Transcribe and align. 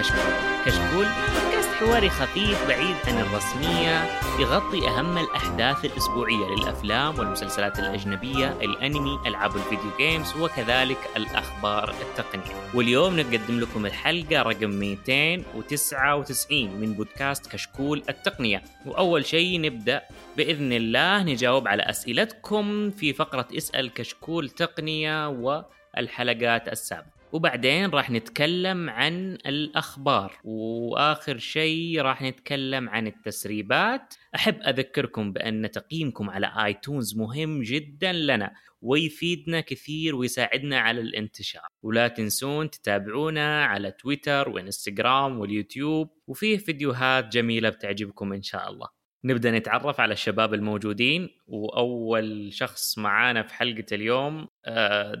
كشكول 0.00 0.20
كشكول 0.66 1.06
بودكاست 1.06 1.68
حواري 1.68 2.10
خفيف 2.10 2.68
بعيد 2.68 2.96
عن 3.06 3.18
الرسمية 3.18 4.04
يغطي 4.38 4.88
أهم 4.88 5.18
الأحداث 5.18 5.84
الأسبوعية 5.84 6.46
للأفلام 6.46 7.18
والمسلسلات 7.18 7.78
الأجنبية 7.78 8.52
الأنمي 8.62 9.18
ألعاب 9.26 9.56
الفيديو 9.56 9.90
games 9.98 10.36
وكذلك 10.36 10.98
الأخبار 11.16 11.94
التقنية. 12.00 12.54
واليوم 12.74 13.20
نقدم 13.20 13.60
لكم 13.60 13.86
الحلقة 13.86 14.42
رقم 14.42 14.70
299 14.70 16.70
من 16.70 16.92
بودكاست 16.92 17.46
كشكول 17.46 18.02
التقنية. 18.08 18.62
وأول 18.86 19.26
شيء 19.26 19.60
نبدأ 19.60 20.02
بإذن 20.36 20.72
الله 20.72 21.22
نجاوب 21.22 21.68
على 21.68 21.82
أسئلتكم 21.82 22.90
في 22.90 23.12
فقرة 23.12 23.48
اسأل 23.56 23.94
كشكول 23.94 24.50
تقنية 24.50 25.28
والحلقات 25.28 26.68
السابقة. 26.68 27.19
وبعدين 27.32 27.90
راح 27.90 28.10
نتكلم 28.10 28.90
عن 28.90 29.38
الأخبار. 29.46 30.38
وآخر 30.44 31.38
شيء 31.38 32.00
راح 32.00 32.22
نتكلم 32.22 32.88
عن 32.88 33.06
التسريبات. 33.06 34.14
أحب 34.34 34.60
أذكركم 34.62 35.32
بأن 35.32 35.70
تقييمكم 35.70 36.30
على 36.30 36.52
آيتونز 36.64 37.16
مهم 37.16 37.62
جدا 37.62 38.12
لنا 38.12 38.54
ويفيدنا 38.82 39.60
كثير 39.60 40.16
ويساعدنا 40.16 40.78
على 40.80 41.00
الانتشار. 41.00 41.66
ولا 41.82 42.08
تنسون 42.08 42.70
تتابعونا 42.70 43.64
على 43.64 43.90
تويتر 43.90 44.48
وإنستغرام 44.48 45.38
واليوتيوب. 45.38 46.10
وفيه 46.26 46.56
فيديوهات 46.56 47.32
جميلة 47.32 47.68
بتعجبكم 47.68 48.32
إن 48.32 48.42
شاء 48.42 48.70
الله. 48.70 48.88
نبدأ 49.24 49.50
نتعرف 49.50 50.00
على 50.00 50.12
الشباب 50.12 50.54
الموجودين. 50.54 51.28
وأول 51.46 52.52
شخص 52.52 52.98
معانا 52.98 53.42
في 53.42 53.54
حلقة 53.54 53.86
اليوم 53.92 54.48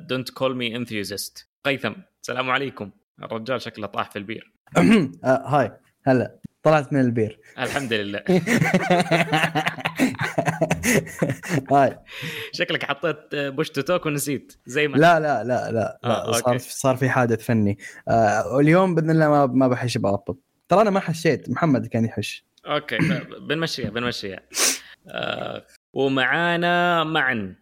دونت 0.08 0.30
كول 0.30 0.56
مي 0.56 0.76
انثيوزست 0.76 1.50
قيثم. 1.64 1.92
السلام 2.22 2.50
عليكم. 2.50 2.90
الرجال 3.22 3.62
شكله 3.62 3.86
طاح 3.86 4.10
في 4.10 4.16
البير. 4.18 4.52
آه، 5.24 5.42
hi 5.46 5.72
هلا. 6.06 6.36
طلعت 6.62 6.92
من 6.92 7.00
البير. 7.00 7.40
الحمد 7.58 7.92
لله. 7.92 8.22
hi. 11.72 11.98
شكلك 12.52 12.84
حطيت 12.84 13.16
push 13.34 13.70
to 13.70 13.80
talk 13.80 14.06
ونسيت. 14.06 14.52
زي 14.66 14.88
ما 14.88 14.96
لا 14.96 15.20
لا 15.20 15.44
لا 15.44 15.72
لا, 15.72 15.98
آه، 16.04 16.26
لا. 16.26 16.32
صار 16.32 16.58
صار 16.58 16.96
في 16.96 17.08
حادث 17.08 17.44
فني. 17.44 17.78
آه 18.08 18.54
واليوم 18.54 18.94
بإذن 18.94 19.10
الله 19.10 19.28
ما 19.28 19.46
ما 19.46 19.68
بحش 19.68 19.98
بأطب 19.98 20.36
ترى 20.68 20.82
أنا 20.82 20.90
ما 20.90 21.00
حشيت. 21.00 21.50
محمد 21.50 21.86
كان 21.86 22.04
يحش. 22.04 22.44
okay 22.66 22.98
بنمشيها 23.48 23.90
بنمشيها. 23.90 24.40
آه 25.08 25.66
ومعانا 25.92 27.04
معا 27.04 27.54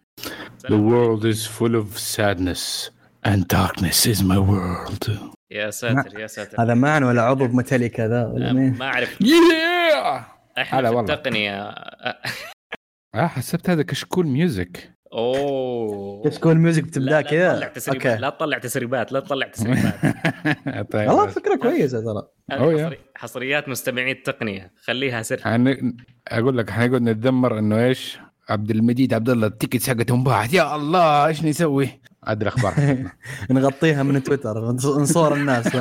The 0.67 0.71
world 0.91 1.23
is 1.23 1.47
full 1.47 1.75
of 1.81 1.97
sadness. 1.97 2.91
And 3.27 3.41
darkness 3.47 4.05
is 4.05 4.21
my 4.23 4.37
world. 4.39 5.11
يا 5.51 5.69
ساتر 5.69 6.19
يا 6.19 6.27
ساتر. 6.27 6.61
هذا 6.63 6.73
معن 6.73 7.03
ولا 7.03 7.21
عضو 7.21 7.47
بمتلك 7.51 7.99
ذا؟ 7.99 8.25
ولا 8.25 8.53
مين؟ 8.53 8.77
ما 8.77 8.85
أعرف. 8.85 9.17
Yeah! 9.23 10.21
إحنا 10.61 10.81
في 10.89 10.95
والله. 10.95 11.13
التقنية. 11.13 11.61
آه، 11.61 12.17
آه 13.15 13.27
حسبت 13.27 13.69
هذا 13.69 13.83
كشكول 13.83 14.27
ميوزك 14.27 14.91
أوه. 15.13 16.29
كشكول 16.29 16.55
music 16.57 16.83
بتبدأ 16.83 17.09
لا 17.11 17.21
تطلع 17.21 17.29
كذا. 17.31 17.67
تسريبات 17.67 18.19
لا 18.19 18.29
تطلع 18.29 18.57
تسريبات 18.57 19.11
لا 19.11 19.19
تطلع 19.19 19.47
تسريبات. 19.47 19.93
طيب 20.91 21.07
والله 21.09 21.27
فكرة 21.27 21.55
كويسة 21.55 21.99
ترى. 22.01 22.27
حصري- 22.51 22.97
حصريات 23.15 23.69
مستمعي 23.69 24.11
التقنية. 24.11 24.73
خليها 24.83 25.21
سر. 25.21 25.41
حن... 25.41 25.93
أقول 26.27 26.57
لك 26.57 26.69
حنقعد 26.69 27.01
نتذمر 27.01 27.59
إنه 27.59 27.85
إيش؟ 27.85 28.19
عبد 28.49 28.71
المجيد 28.71 29.13
عبد 29.13 29.29
الله 29.29 29.47
ال 29.47 29.52
tickets 29.52 29.89
حقتهم 29.89 30.23
باعت. 30.23 30.53
يا 30.53 30.75
الله 30.75 31.27
إيش 31.27 31.43
نسوي؟ 31.43 32.01
هذه 32.27 32.41
الاخبار 32.41 32.73
نغطيها 33.51 34.03
من 34.03 34.23
تويتر 34.23 34.71
نصور 34.71 35.33
الناس. 35.33 35.75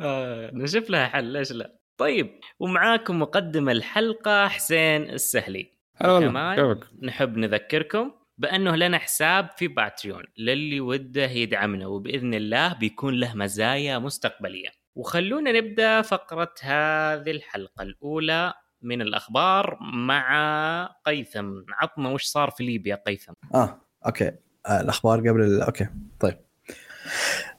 آه 0.00 0.50
نشوف 0.54 0.90
لها 0.90 1.06
حل 1.06 1.24
ليش 1.24 1.52
لا؟ 1.52 1.80
طيب 2.00 2.40
ومعاكم 2.60 3.18
مقدم 3.18 3.68
الحلقة 3.68 4.48
حسين 4.48 5.10
السهلي. 5.10 5.72
هلا 5.96 6.12
والله؟ 6.12 6.80
نحب 7.02 7.36
نذكركم 7.36 8.12
بأنه 8.38 8.76
لنا 8.76 8.98
حساب 8.98 9.50
في 9.56 9.68
باتريون. 9.68 10.24
للي 10.38 10.80
وده 10.80 11.24
يدعمنا 11.24 11.86
وبإذن 11.86 12.34
الله 12.34 12.74
بيكون 12.74 13.14
له 13.14 13.34
مزايا 13.34 13.98
مستقبلية. 13.98 14.68
وخلونا 14.96 15.52
نبدأ 15.52 16.02
فقرة 16.02 16.54
هذه 16.62 17.30
الحلقة 17.30 17.82
الأولى 17.82 18.52
من 18.82 19.02
الأخبار 19.02 19.78
مع 19.80 20.96
قيثم. 21.06 21.50
عطنا 21.82 22.08
وش 22.08 22.24
صار 22.24 22.50
في 22.50 22.64
ليبيا 22.64 23.02
قيثم؟ 23.06 23.32
آه 23.54 23.89
okay. 24.06 24.32
آه 24.66 24.80
الأخبار 24.80 25.18
قبل 25.28 25.40
ال... 25.40 25.62
okay. 25.62 25.86
طيب. 26.20 26.36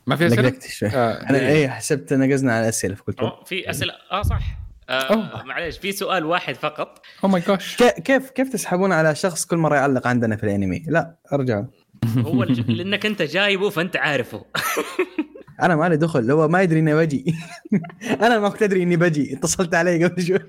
ما 0.07 0.15
في 0.15 0.27
أسئلة؟ 0.27 0.41
لقلقت 0.41 0.67
شوي. 0.67 0.89
آه، 0.89 1.23
إحنا 1.23 1.39
إيه 1.39 1.67
حسبت 1.67 2.13
نقزنا 2.13 2.53
على 2.53 2.63
الاسئله 2.63 2.95
فقلت 2.95 3.19
أوه، 3.19 3.43
في 3.43 3.69
اسئله 3.69 3.93
آه 4.11 4.21
صح. 4.21 4.41
آه. 4.89 5.43
معليش 5.43 5.77
في 5.77 5.91
سؤال 5.91 6.25
واحد 6.25 6.55
فقط. 6.55 7.01
oh 7.23 7.29
my 7.29 7.41
gosh 7.41 7.75
كي- 7.75 8.01
كيف 8.01 8.29
كيف 8.29 8.49
تسحبون 8.53 8.91
على 8.91 9.15
شخص 9.15 9.45
كل 9.45 9.57
مرة 9.57 9.75
يعلق 9.75 10.07
عندنا 10.07 10.35
في 10.35 10.43
الأنمي؟ 10.43 10.83
لا 10.87 11.15
ارجعوا 11.33 11.65
هو 12.17 12.43
الج... 12.43 12.71
لأنك 12.71 13.05
أنت 13.05 13.21
جايبه 13.21 13.69
فأنت 13.69 13.95
عارفه. 13.97 14.45
أنا 15.61 15.75
ما 15.75 15.89
لي 15.89 15.97
دخل 15.97 16.31
هو 16.31 16.47
ما 16.47 16.61
يدري 16.61 16.79
إني 16.79 16.95
بجي. 16.95 17.35
أنا 18.25 18.39
ما 18.39 18.49
كنت 18.49 18.63
أدري 18.63 18.83
إني 18.83 18.95
بجي 18.97 19.33
اتصلت 19.33 19.75
علي 19.75 20.05
قبل 20.05 20.23
شوي. 20.23 20.39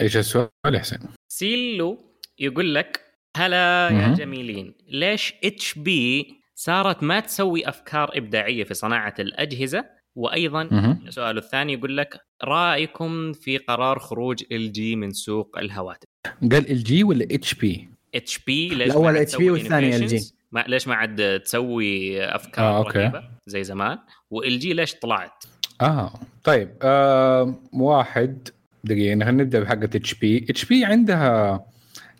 إيش 0.00 0.16
السؤال 0.16 0.48
يا 0.66 0.78
حسين؟ 0.78 0.98
سيلو 1.28 1.98
يقول 2.38 2.74
لك 2.74 3.00
هلا 3.36 3.88
يا. 3.92 4.14
جميلين 4.14 4.74
ليش 4.88 5.34
HP 5.44 6.34
صارت 6.54 7.02
ما 7.02 7.20
تسوي 7.20 7.68
أفكار 7.68 8.10
إبداعية 8.14 8.64
في 8.64 8.74
صناعة 8.74 9.14
الأجهزة 9.18 9.84
وأيضا 10.16 10.62
مهم. 10.70 11.10
سؤاله 11.10 11.38
الثاني 11.38 11.72
يقول 11.72 11.96
لك 11.96 12.20
رأيكم 12.44 13.32
في 13.32 13.58
قرار 13.58 13.98
خروج 13.98 14.44
LG 14.52 14.96
من 14.96 15.10
سوق 15.12 15.58
الهواتف 15.58 16.08
قال 16.52 16.70
LG 16.70 17.04
ولا 17.04 17.24
HP؟ 17.30 17.88
HP 18.14 18.68
ليش 18.68 18.92
عاد 18.96 19.16
HP 19.16 19.24
تسوي 19.24 19.50
والثاني 19.50 19.98
innovations؟ 20.08 20.22
LG. 20.22 20.32
ما 20.52 20.64
ليش 20.68 20.88
ما 20.88 20.94
عاد 20.94 21.40
تسوي 21.40 22.24
أفكار 22.24 22.64
آه، 22.64 22.78
okay. 22.78 22.98
رهيبة 22.98 23.24
زي 23.46 23.64
زمان 23.64 23.98
و 24.30 24.58
LG 24.58 24.72
ليش 24.72 24.94
طلعت 24.94 25.44
آه 25.80 26.12
طيب 26.44 26.70
آه 26.82 27.54
واحد 27.72 28.48
دقيقة 28.84 29.12
خلينا 29.24 29.30
نبدأ 29.30 29.60
بحقة 29.60 29.84
اتش 29.84 30.14
بي، 30.14 30.46
اتش 30.50 30.64
بي 30.64 30.84
عندها 30.84 31.64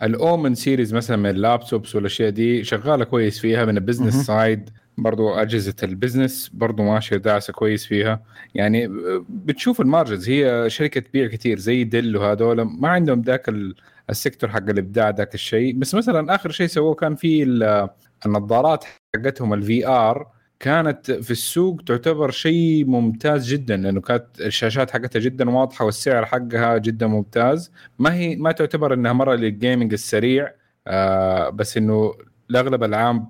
ال 0.03 0.13
Omen 0.13 0.55
series 0.55 0.95
مثلا 0.95 1.17
من 1.17 1.31
ال 1.31 1.39
laptops 1.39 1.95
والأشياء 1.97 2.31
دي 2.31 2.65
شغالة 2.65 3.05
كويس 3.05 3.39
فيها 3.41 3.65
من 3.65 3.77
ال 3.77 3.81
business. 3.81 4.15
side 4.27 4.71
برضو 4.99 5.35
أجهزة 5.35 5.75
ال 5.83 5.90
business 5.90 6.49
برضو 6.55 6.83
ماشيه 6.83 7.17
داعسة 7.17 7.53
كويس 7.53 7.87
فيها. 7.87 8.23
يعني 8.55 8.89
بتشوف 9.29 9.81
ال 9.81 9.87
margins 9.87 10.29
هي 10.29 10.65
شركة 10.71 11.01
تبيع 11.01 11.27
كثير 11.27 11.59
زي 11.59 11.85
ديل 11.85 12.17
وهذول. 12.17 12.63
ما 12.63 12.89
عندهم 12.89 13.21
ذاك 13.23 13.49
ال- 13.49 13.75
ال 14.11 14.16
sector 14.16 14.51
حق 14.51 14.69
الإبداع 14.69 15.11
ذاك 15.11 15.35
الشيء. 15.35 15.75
بس 15.75 15.95
مثلا 15.95 16.35
آخر 16.35 16.51
شيء 16.51 16.67
سووه 16.67 16.95
كان 16.95 17.15
في 17.17 17.43
ال- 17.43 17.89
النظارات 18.27 18.85
حقتهم 19.17 19.55
ال 19.55 19.87
VR 19.87 20.27
كانت 20.63 21.11
في 21.11 21.31
السوق 21.31 21.81
تعتبر 21.87 22.31
شيء 22.31 22.85
ممتاز 22.87 23.49
جدا 23.49 23.77
لأنه 23.77 24.01
كانت 24.01 24.25
الشاشات 24.41 24.91
حقتها 24.91 25.21
جدا 25.21 25.51
واضحة 25.51 25.85
والسعر 25.85 26.27
حقها 26.27 26.79
جدا 26.79 27.07
ممتاز. 27.07 27.73
ما 27.99 28.15
هي 28.15 28.37
ما 28.37 28.53
تعتبر 28.53 28.95
إنها 28.95 29.13
مرة 29.13 29.35
لل 29.35 29.49
gaming 29.49 29.93
السريع 29.93 30.53
آه 30.87 31.49
بس 31.49 31.77
إنه 31.77 32.15
لاغلب 32.49 32.85
العام 32.85 33.29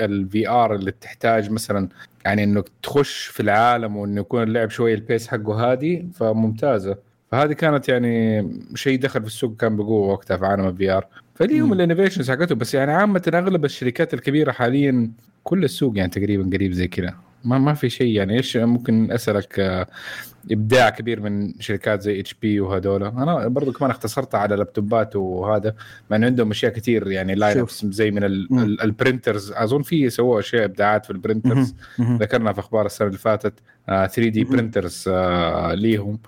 ال 0.00 0.48
VR 0.48 0.74
اللي 0.74 0.90
تحتاج 0.92 1.50
مثلا 1.50 1.88
يعني 2.24 2.44
إنك 2.44 2.64
تخش 2.82 3.26
في 3.26 3.40
العالم 3.40 3.96
وإنه 3.96 4.20
يكون 4.20 4.42
اللعب 4.42 4.70
شوية 4.70 4.94
ال 4.94 5.01
pace 5.01 5.28
حقه 5.28 5.70
هادي 5.70 6.08
فممتازة. 6.14 6.96
فهذه 7.32 7.52
كانت 7.52 7.88
يعني 7.88 8.48
شيء 8.74 8.98
دخل 9.00 9.20
في 9.20 9.26
السوق 9.26 9.56
كان 9.56 9.76
بقوة 9.76 10.12
وقتها 10.12 10.36
في 10.36 10.46
عالم 10.46 10.68
ال 10.68 10.90
VR 10.90 11.06
فليهم 11.34 11.66
مم. 11.66 11.72
ال 11.72 11.77
innovations 11.77 12.30
حقته 12.30 12.54
بس 12.54 12.74
يعني 12.74 12.92
عامة 12.92 13.30
أغلب 13.34 13.64
الشركات 13.64 14.14
الكبيرة 14.14 14.52
حاليا 14.52 15.10
كل 15.48 15.64
السوق 15.64 15.98
يعني 15.98 16.10
تقريبا 16.10 16.56
قريب 16.56 16.72
زي 16.72 16.88
كذا 16.88 17.14
ما 17.44 17.58
ما 17.58 17.74
في 17.74 17.90
شيء 17.90 18.16
يعني. 18.16 18.36
إيش 18.36 18.56
ممكن 18.56 19.12
أسألك 19.12 19.60
آه، 19.60 19.86
إبداع 20.50 20.90
كبير 20.90 21.20
من 21.20 21.60
شركات 21.60 22.02
زي 22.02 22.20
إتش 22.20 22.34
بي 22.34 22.60
وهذول 22.60 23.04
أنا 23.04 23.48
برضو 23.48 23.72
كمان 23.72 23.90
اختصرت 23.90 24.34
على 24.34 24.56
لابتوبات 24.56 25.16
وهذا 25.16 25.74
مع 26.10 26.16
إنه 26.16 26.26
عندهم 26.26 26.50
أشياء 26.50 26.72
كثير 26.72 27.10
يعني 27.10 27.34
line. 27.34 27.66
زي 27.84 28.10
من 28.10 28.24
ال 28.84 28.92
printers 28.92 29.52
أظن 29.52 29.82
في 29.82 30.10
سووا 30.10 30.40
أشياء 30.40 30.64
إبداعات 30.64 31.04
في 31.04 31.10
ال 31.10 31.16
printers. 31.16 31.74
ذكرنا 32.00 32.52
في 32.52 32.60
أخبار 32.60 32.86
السنة 32.86 33.08
اللي 33.08 33.18
فاتت 33.18 33.54
3 33.86 34.28
D. 34.28 34.44
printers 34.44 35.08
ليهم. 35.72 36.18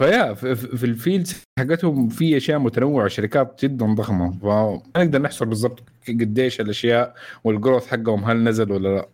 فيا 0.00 0.34
في- 0.34 0.54
في 0.54 0.76
في 0.76 0.84
ال 0.86 0.94
fields 0.94 1.42
حقتهم 1.58 2.08
في 2.08 2.36
أشياء 2.36 2.58
متنوعة 2.58 3.08
شركات 3.08 3.64
جدا 3.64 3.86
ضخمة. 3.94 4.38
فما 4.38 4.82
نقدر 4.96 5.22
نحصر 5.22 5.44
بالضبط 5.44 5.82
قديش 6.08 6.60
الأشياء 6.60 7.14
وال 7.44 7.55
growth 7.55 7.86
حقهم 7.86 8.24
هل 8.24 8.44
نزل 8.44 8.72
ولا 8.72 8.88
لا. 8.88 9.08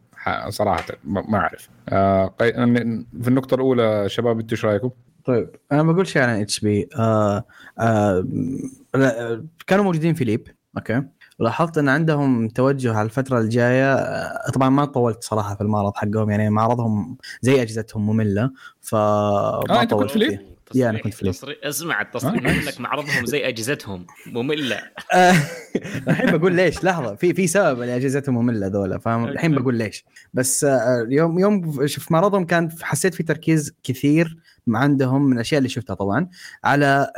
صراحة 0.50 0.84
ما 1.04 1.38
أعرف. 1.38 1.68
آه 1.88 2.34
في 2.40 3.28
النقطة 3.28 3.54
الأولى 3.54 4.08
شباب 4.08 4.40
أنتوا 4.40 4.52
إيش 4.56 4.64
رأيكم؟ 4.64 4.90
طيب 5.24 5.50
أنا 5.72 5.82
بقول 5.82 6.06
شيء 6.06 6.22
عن 6.22 6.28
اتش 6.40 6.60
بي 6.60 6.88
آه 6.98 7.44
آه 7.78 8.26
كانوا 9.66 9.84
موجودين 9.84 10.14
في 10.14 10.24
ليب 10.24 10.48
okay. 10.76 11.02
ولاحظت 11.38 11.78
إن 11.78 11.88
عندهم 11.88 12.48
توجه 12.48 12.94
على 12.94 13.04
الفترة 13.06 13.38
الجاية 13.38 13.94
آه، 13.94 14.50
طبعا 14.50 14.68
ما 14.68 14.84
طولت 14.84 15.24
صراحة 15.24 15.54
في 15.54 15.60
المعرض 15.60 15.92
حقهم 15.96 16.30
يعني 16.30 16.50
معرضهم 16.50 17.16
زي 17.40 17.62
أجهزتهم 17.62 18.06
مملة 18.06 18.50
ف 18.80 18.94
آه، 18.94 19.82
أنت 19.82 19.94
كنت 19.94 20.10
في 20.10 20.25
ليب؟ 20.25 20.55
yeah 20.74 20.90
أنا 20.90 20.98
كنت 20.98 21.14
في 21.14 21.20
ليب. 21.20 21.32
تصريح 21.34 21.56
اسمع 21.64 22.00
التصريح 22.00 22.32
آه، 22.34 22.36
يقول 22.38 22.52
nice. 22.54 22.68
لك 22.68 22.80
معرضهم 22.80 23.26
زي 23.26 23.48
أجهزتهم 23.48 24.06
مملة 24.26 24.78
آه، 25.14 25.34
الحين 26.08 26.36
بقول 26.36 26.54
ليش 26.54 26.84
لحظة 26.84 27.14
في 27.14 27.34
في 27.34 27.46
سبب 27.46 27.82
اللي 27.82 27.96
اجهزتهم 27.96 28.34
مملة 28.34 28.66
ذولا 28.66 28.98
فاهم 28.98 29.24
الحين. 29.24 29.54
بقول 29.54 29.74
ليش 29.74 30.04
بس 30.34 30.64
آه، 30.64 31.06
يوم 31.10 31.38
يوم 31.38 31.86
شوف 31.86 32.12
معرضهم 32.12 32.44
كان 32.44 32.68
حسيت 32.82 33.14
في 33.14 33.22
تركيز 33.22 33.72
كثير 33.82 34.36
عندهم 34.68 35.22
من 35.26 35.32
الأشياء 35.32 35.58
اللي 35.58 35.68
شفتها 35.68 35.94
طبعا 35.94 36.28
على 36.64 37.12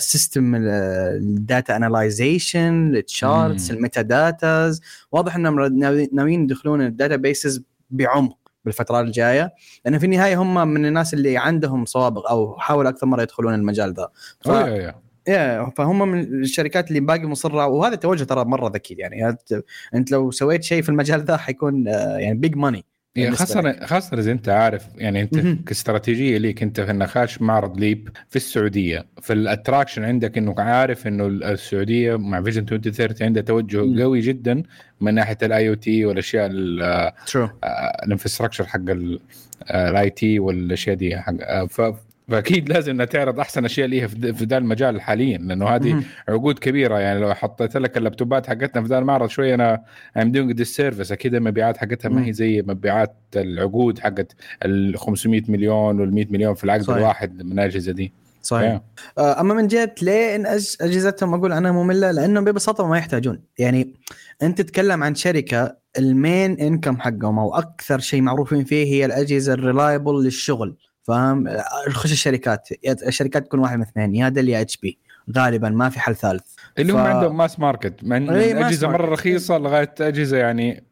system 0.00 0.54
ال 0.54 0.78
data 0.78 1.76
analyzation 1.76 2.94
ال 2.96 3.04
charts. 3.04 3.62
ال 3.62 3.70
metadatas 3.70 4.80
واضح 5.12 5.36
إنهم 5.36 5.60
ناوي- 5.78 6.10
ناويين 6.12 6.42
يدخلون 6.44 6.80
ال 6.86 7.16
databases 7.16 7.62
بعمق 7.90 8.38
بالفترات 8.68 9.04
الجاية 9.04 9.52
لأن 9.84 9.98
في 9.98 10.06
النهاية 10.06 10.42
هم 10.42 10.68
من 10.68 10.86
الناس 10.86 11.14
اللي 11.14 11.36
عندهم 11.38 11.84
سوابق 11.86 12.30
أو 12.30 12.58
حاولوا 12.58 12.90
أكثر 12.90 13.06
مرة 13.06 13.22
يدخلون 13.22 13.54
المجال 13.54 13.94
ذا. 13.94 14.08
ف... 14.40 14.48
yeah- 15.28 15.70
فهم 15.76 16.08
من 16.08 16.20
الشركات 16.42 16.88
اللي 16.88 17.00
باقي 17.00 17.26
مصرة 17.26 17.66
وهذا 17.66 17.94
توجه 17.94 18.24
ترى 18.24 18.44
مرة 18.44 18.68
ذكي 18.68 18.94
يعني 18.94 19.36
أنت 19.94 20.10
لو 20.10 20.30
سويت 20.30 20.62
شيء 20.62 20.82
في 20.82 20.88
المجال 20.88 21.20
ذا 21.24 21.36
حيكون 21.36 21.88
آه، 21.88 22.16
يعني 22.18 22.38
big 22.38 22.56
money 22.56 22.84
خاصة 23.30 23.86
خاصة 23.86 24.18
إذا 24.18 24.32
أنت 24.32 24.48
عارف 24.48 24.86
يعني 24.96 25.22
أنت 25.22 25.34
مهم. 25.34 25.62
كاستراتيجية 25.66 26.38
ليك 26.38 26.62
أنت 26.62 26.80
في 26.80 26.90
إنك 26.90 27.06
خاش 27.08 27.42
معرض 27.42 27.80
ليب 27.80 28.08
في 28.28 28.36
السعودية 28.36 29.06
في 29.22 29.32
ال 29.32 29.38
attraction 29.38 30.04
عندك 30.04 30.38
إنك 30.38 30.60
عارف 30.60 31.06
إنه 31.06 31.26
السعودية 31.26 32.16
مع 32.16 32.42
vision 32.42 32.62
2030 32.62 33.26
عندها 33.26 33.42
توجه 33.42 33.84
مم. 33.84 34.02
قوي 34.02 34.20
جدا 34.20 34.62
من 35.00 35.14
ناحية 35.14 35.38
ال 35.42 35.68
IOT 35.68 36.04
والأشياء 36.04 36.48
ال- 36.52 37.12
true 37.26 37.48
ال 38.04 38.08
infrastructure 38.08 38.64
حق 38.66 38.80
ال 39.70 40.10
IT 40.10 40.38
والأشياء 40.38 40.96
دي 40.96 41.16
حق 41.18 41.34
آه، 41.40 41.66
ف 41.66 41.80
فأكيد 42.28 42.68
لازم 42.68 42.92
إنها 42.92 43.06
تعرض 43.06 43.40
أحسن 43.40 43.64
أشياء 43.64 43.86
ليها 43.88 44.06
في 44.06 44.44
ذا 44.44 44.58
المجال 44.58 45.00
حاليا 45.00 45.38
لأنه 45.38 45.68
هذه 45.68 46.02
عقود 46.28 46.58
كبيرة. 46.58 46.98
يعني 46.98 47.20
لو 47.20 47.34
حطيت 47.34 47.76
لك 47.76 47.96
اللابتوبات 47.96 48.46
حقتنا 48.46 48.82
في 48.82 48.88
ذا 48.88 48.98
المعرض 48.98 49.28
شوية 49.28 49.54
أنا 49.54 49.82
I'm 50.16 50.32
doing 50.32 50.52
this 50.58 50.76
service 50.76 51.12
أكيد 51.12 51.34
المبيعات 51.34 51.76
حقتها 51.76 52.08
ما 52.08 52.26
هي. 52.26 52.32
زي 52.32 52.62
مبيعات 52.62 53.14
العقود 53.36 53.98
حقت 53.98 54.32
ال 54.64 54.98
500 54.98 55.42
مليون 55.48 56.00
وال 56.00 56.14
100 56.14 56.26
مليون 56.30 56.54
في 56.54 56.64
العقد 56.64 56.82
صحيح. 56.82 56.96
الواحد 56.96 57.42
من 57.42 57.52
الاجهزه 57.52 57.92
دي. 57.92 58.12
صحيح. 58.42 58.80
آه، 59.18 59.40
أما 59.40 59.54
من 59.54 59.66
جهة 59.66 59.94
ليه 60.02 60.42
أج- 60.44 60.76
أجهزتهم 60.80 61.34
أقول 61.34 61.52
عنها 61.52 61.72
مملة؟ 61.72 62.10
لانهم 62.10 62.44
ببساطة 62.44 62.86
ما 62.88 62.98
يحتاجون. 62.98 63.40
يعني 63.58 63.94
أنت 64.42 64.60
تتكلم 64.60 65.02
عن 65.04 65.14
شركة 65.14 65.76
ال 65.98 66.10
main 66.10 66.60
income 66.60 67.00
حقهم 67.00 67.38
أو 67.38 67.54
أكثر 67.54 67.98
شيء 67.98 68.22
معروفين 68.22 68.64
فيه 68.64 68.84
هي 68.86 69.04
الأجهزة 69.04 69.52
ال 69.54 69.62
reliable 69.62 70.24
للشغل. 70.24 70.76
فاهم؟ 71.08 71.48
خش 71.88 72.12
الشركات. 72.12 72.68
الشركات 73.06 73.46
تكون 73.46 73.60
واحد 73.60 73.76
من 73.76 73.82
اثنين 73.82 74.14
يا 74.14 74.28
دل 74.28 74.48
يا 74.48 74.60
اتش 74.60 74.76
بي. 74.76 74.98
غالبا 75.36 75.68
ما 75.68 75.88
في 75.88 76.00
حل 76.00 76.16
ثالث. 76.16 76.42
اللي 76.78 76.92
ف- 76.92 76.96
هم 76.96 77.02
عندهم 77.02 77.36
mass 77.36 77.60
market 77.60 77.94
من, 78.02 78.30
إيه، 78.30 78.66
أجهزة 78.66 78.88
مرة. 78.88 79.06
رخيصة 79.12 79.58
لغاية 79.58 79.94
أجهزة 80.00 80.36
يعني 80.36 80.84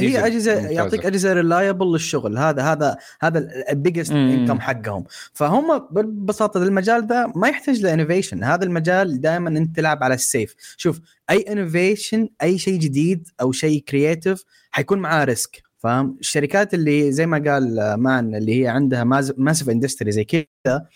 هي 0.00 0.26
اجهزه 0.26 0.54
ممتازة. 0.54 0.70
يعطيك 0.70 1.06
أجهزة 1.06 1.32
reliable 1.32 1.92
للشغل. 1.92 2.38
هذا 2.38 2.62
هذا 2.62 2.96
هذا 3.20 3.48
ال 3.70 3.75
biggest. 3.75 4.12
income 4.12 4.60
حقهم. 4.60 5.04
فهم 5.32 5.78
ببساطة 5.90 6.62
المجال 6.62 7.06
ذا 7.06 7.32
ما 7.36 7.48
يحتاج 7.48 7.82
ل 7.82 7.88
innovation 7.88 8.44
هذا 8.44 8.64
المجال 8.64 9.20
دائما 9.20 9.48
إنت 9.48 9.76
تلعب 9.76 10.02
على 10.04 10.14
ال 10.14 10.21
safe. 10.21 10.54
شوف 10.76 11.00
أي 11.30 11.40
innovation 11.52 12.28
أي 12.42 12.58
شيء 12.58 12.78
جديد 12.78 13.28
أو 13.40 13.52
شيء 13.52 13.84
creative 13.88 14.44
حيكون 14.70 14.98
معاه 14.98 15.24
risk 15.24 15.62
فاهم؟ 15.84 16.16
الشركات 16.20 16.74
اللي 16.74 17.12
زي 17.12 17.26
ما 17.26 17.52
قال 17.52 17.94
مان 17.94 18.34
اللي 18.34 18.62
هي 18.62 18.68
عندها 18.68 19.04
massive 19.36 19.68
industry 19.68 20.12
زي 20.12 20.24
كذا 20.24 20.86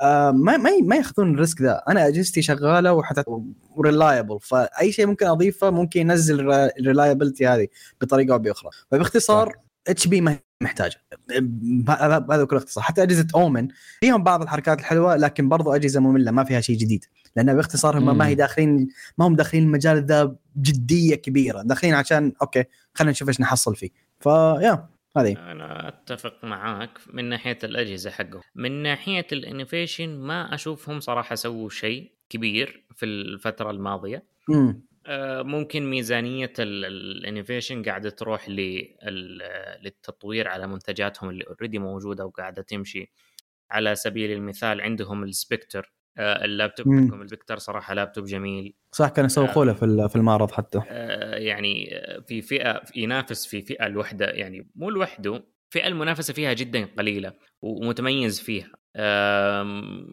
آه، 0.00 0.30
ما 0.30 0.56
ما 0.56 0.70
ما 0.82 0.96
ياخذون 0.96 1.34
ال 1.34 1.40
risk 1.40 1.62
ذا. 1.62 1.82
أنا 1.88 2.06
أجهزتي 2.06 2.42
شغالة 2.42 2.92
وحتى 2.92 3.22
reliable 3.80 4.38
فأي 4.40 4.92
شيء 4.92 5.06
ممكن 5.06 5.26
أضيفه 5.26 5.70
ممكن 5.70 6.00
ينزل 6.00 6.50
ال 6.52 6.60
reliability 6.60 7.46
هذه 7.46 7.68
بطريقة 8.00 8.32
أو 8.32 8.38
بأخرى. 8.38 8.70
فباختصار 8.90 9.56
اتش 9.88 10.06
بي 10.06 10.20
ما 10.20 10.38
محتاجة. 10.62 10.96
هذا 11.88 12.44
كل 12.44 12.56
اختصار. 12.56 12.84
حتى 12.84 13.02
أجهزة 13.02 13.26
اومن 13.34 13.68
فيهم 14.00 14.22
بعض 14.22 14.42
الحركات 14.42 14.78
الحلوة 14.80 15.16
لكن 15.16 15.48
برضو 15.48 15.72
أجهزة 15.72 16.00
مملة 16.00 16.30
ما 16.30 16.44
فيها 16.44 16.60
شيء 16.60 16.76
جديد. 16.76 17.04
لأن 17.36 17.54
باختصار 17.54 17.98
هم 17.98 18.18
ما 18.18 18.26
هي. 18.26 18.34
داخلين 18.34 18.88
ما 19.18 19.26
هم 19.26 19.36
داخلين 19.36 19.62
المجال 19.62 20.06
ذا 20.06 20.36
بجدية 20.54 21.14
كبيرة. 21.14 21.62
داخلين 21.62 21.94
عشان 21.94 22.32
okay 22.42 22.64
خلينا 22.94 23.10
نشوف 23.10 23.28
إيش 23.28 23.40
نحصل 23.40 23.76
فيه. 23.76 24.03
ف 24.24 24.37
yeah 24.37 24.88
هذه. 25.16 25.52
أنا 25.52 25.88
أتفق 25.88 26.44
معاك 26.44 26.98
من 27.12 27.24
ناحية 27.24 27.58
الأجهزة 27.64 28.10
حقهم. 28.10 28.40
من 28.54 28.82
ناحية 28.82 29.26
ال 29.32 29.40
innovation 29.40 30.18
ما 30.18 30.54
أشوفهم 30.54 31.00
صراحة 31.00 31.34
سووا 31.34 31.68
شيء 31.70 32.12
كبير 32.28 32.86
في 32.94 33.06
الفترة 33.06 33.70
الماضية. 33.70 34.26
امم 34.50 34.82
آه، 35.06 35.42
ممكن 35.42 35.90
ميزانية 35.90 36.52
ال 36.58 36.69
innovation 36.69 37.82
قاعدة 37.82 38.10
تروح 38.10 38.48
لل- 38.48 38.96
للتطوير 39.82 40.48
على 40.48 40.66
منتجاتهم 40.66 41.30
اللي 41.30 41.44
already 41.46 41.78
موجودة 41.78 42.26
وقاعدة 42.26 42.62
تمشي. 42.62 43.12
على 43.70 43.94
سبيل 43.94 44.30
المثال 44.30 44.80
عندهم 44.80 45.24
ال 45.24 45.33
Spectre 45.33 45.92
اللابتوب 46.18 46.88
مم. 46.88 47.08
حقهم. 47.08 47.22
ال 47.22 47.27
Spectre 47.27 47.58
صراحة 47.58 47.94
لابتوب 47.94 48.24
جميل. 48.24 48.74
صح 48.92 49.08
كانوا 49.08 49.26
يسوقوا 49.26 49.64
له 49.64 49.72
في 49.72 50.08
في 50.08 50.16
المعرض 50.16 50.50
حتى. 50.50 50.80
آه، 50.88 51.36
يعني 51.36 51.96
آه، 51.96 52.20
في 52.20 52.42
فئة 52.42 52.82
ينافس 52.96 53.46
في 53.46 53.62
فئة 53.62 53.88
لوحده 53.88 54.26
يعني 54.26 54.70
مو 54.74 54.90
لوحده 54.90 55.44
فئة 55.70 55.86
المنافسة 55.86 56.34
فيها 56.34 56.52
جدا 56.52 56.88
قليلة 56.98 57.32
ومتميز 57.62 58.40
فيها. 58.40 58.70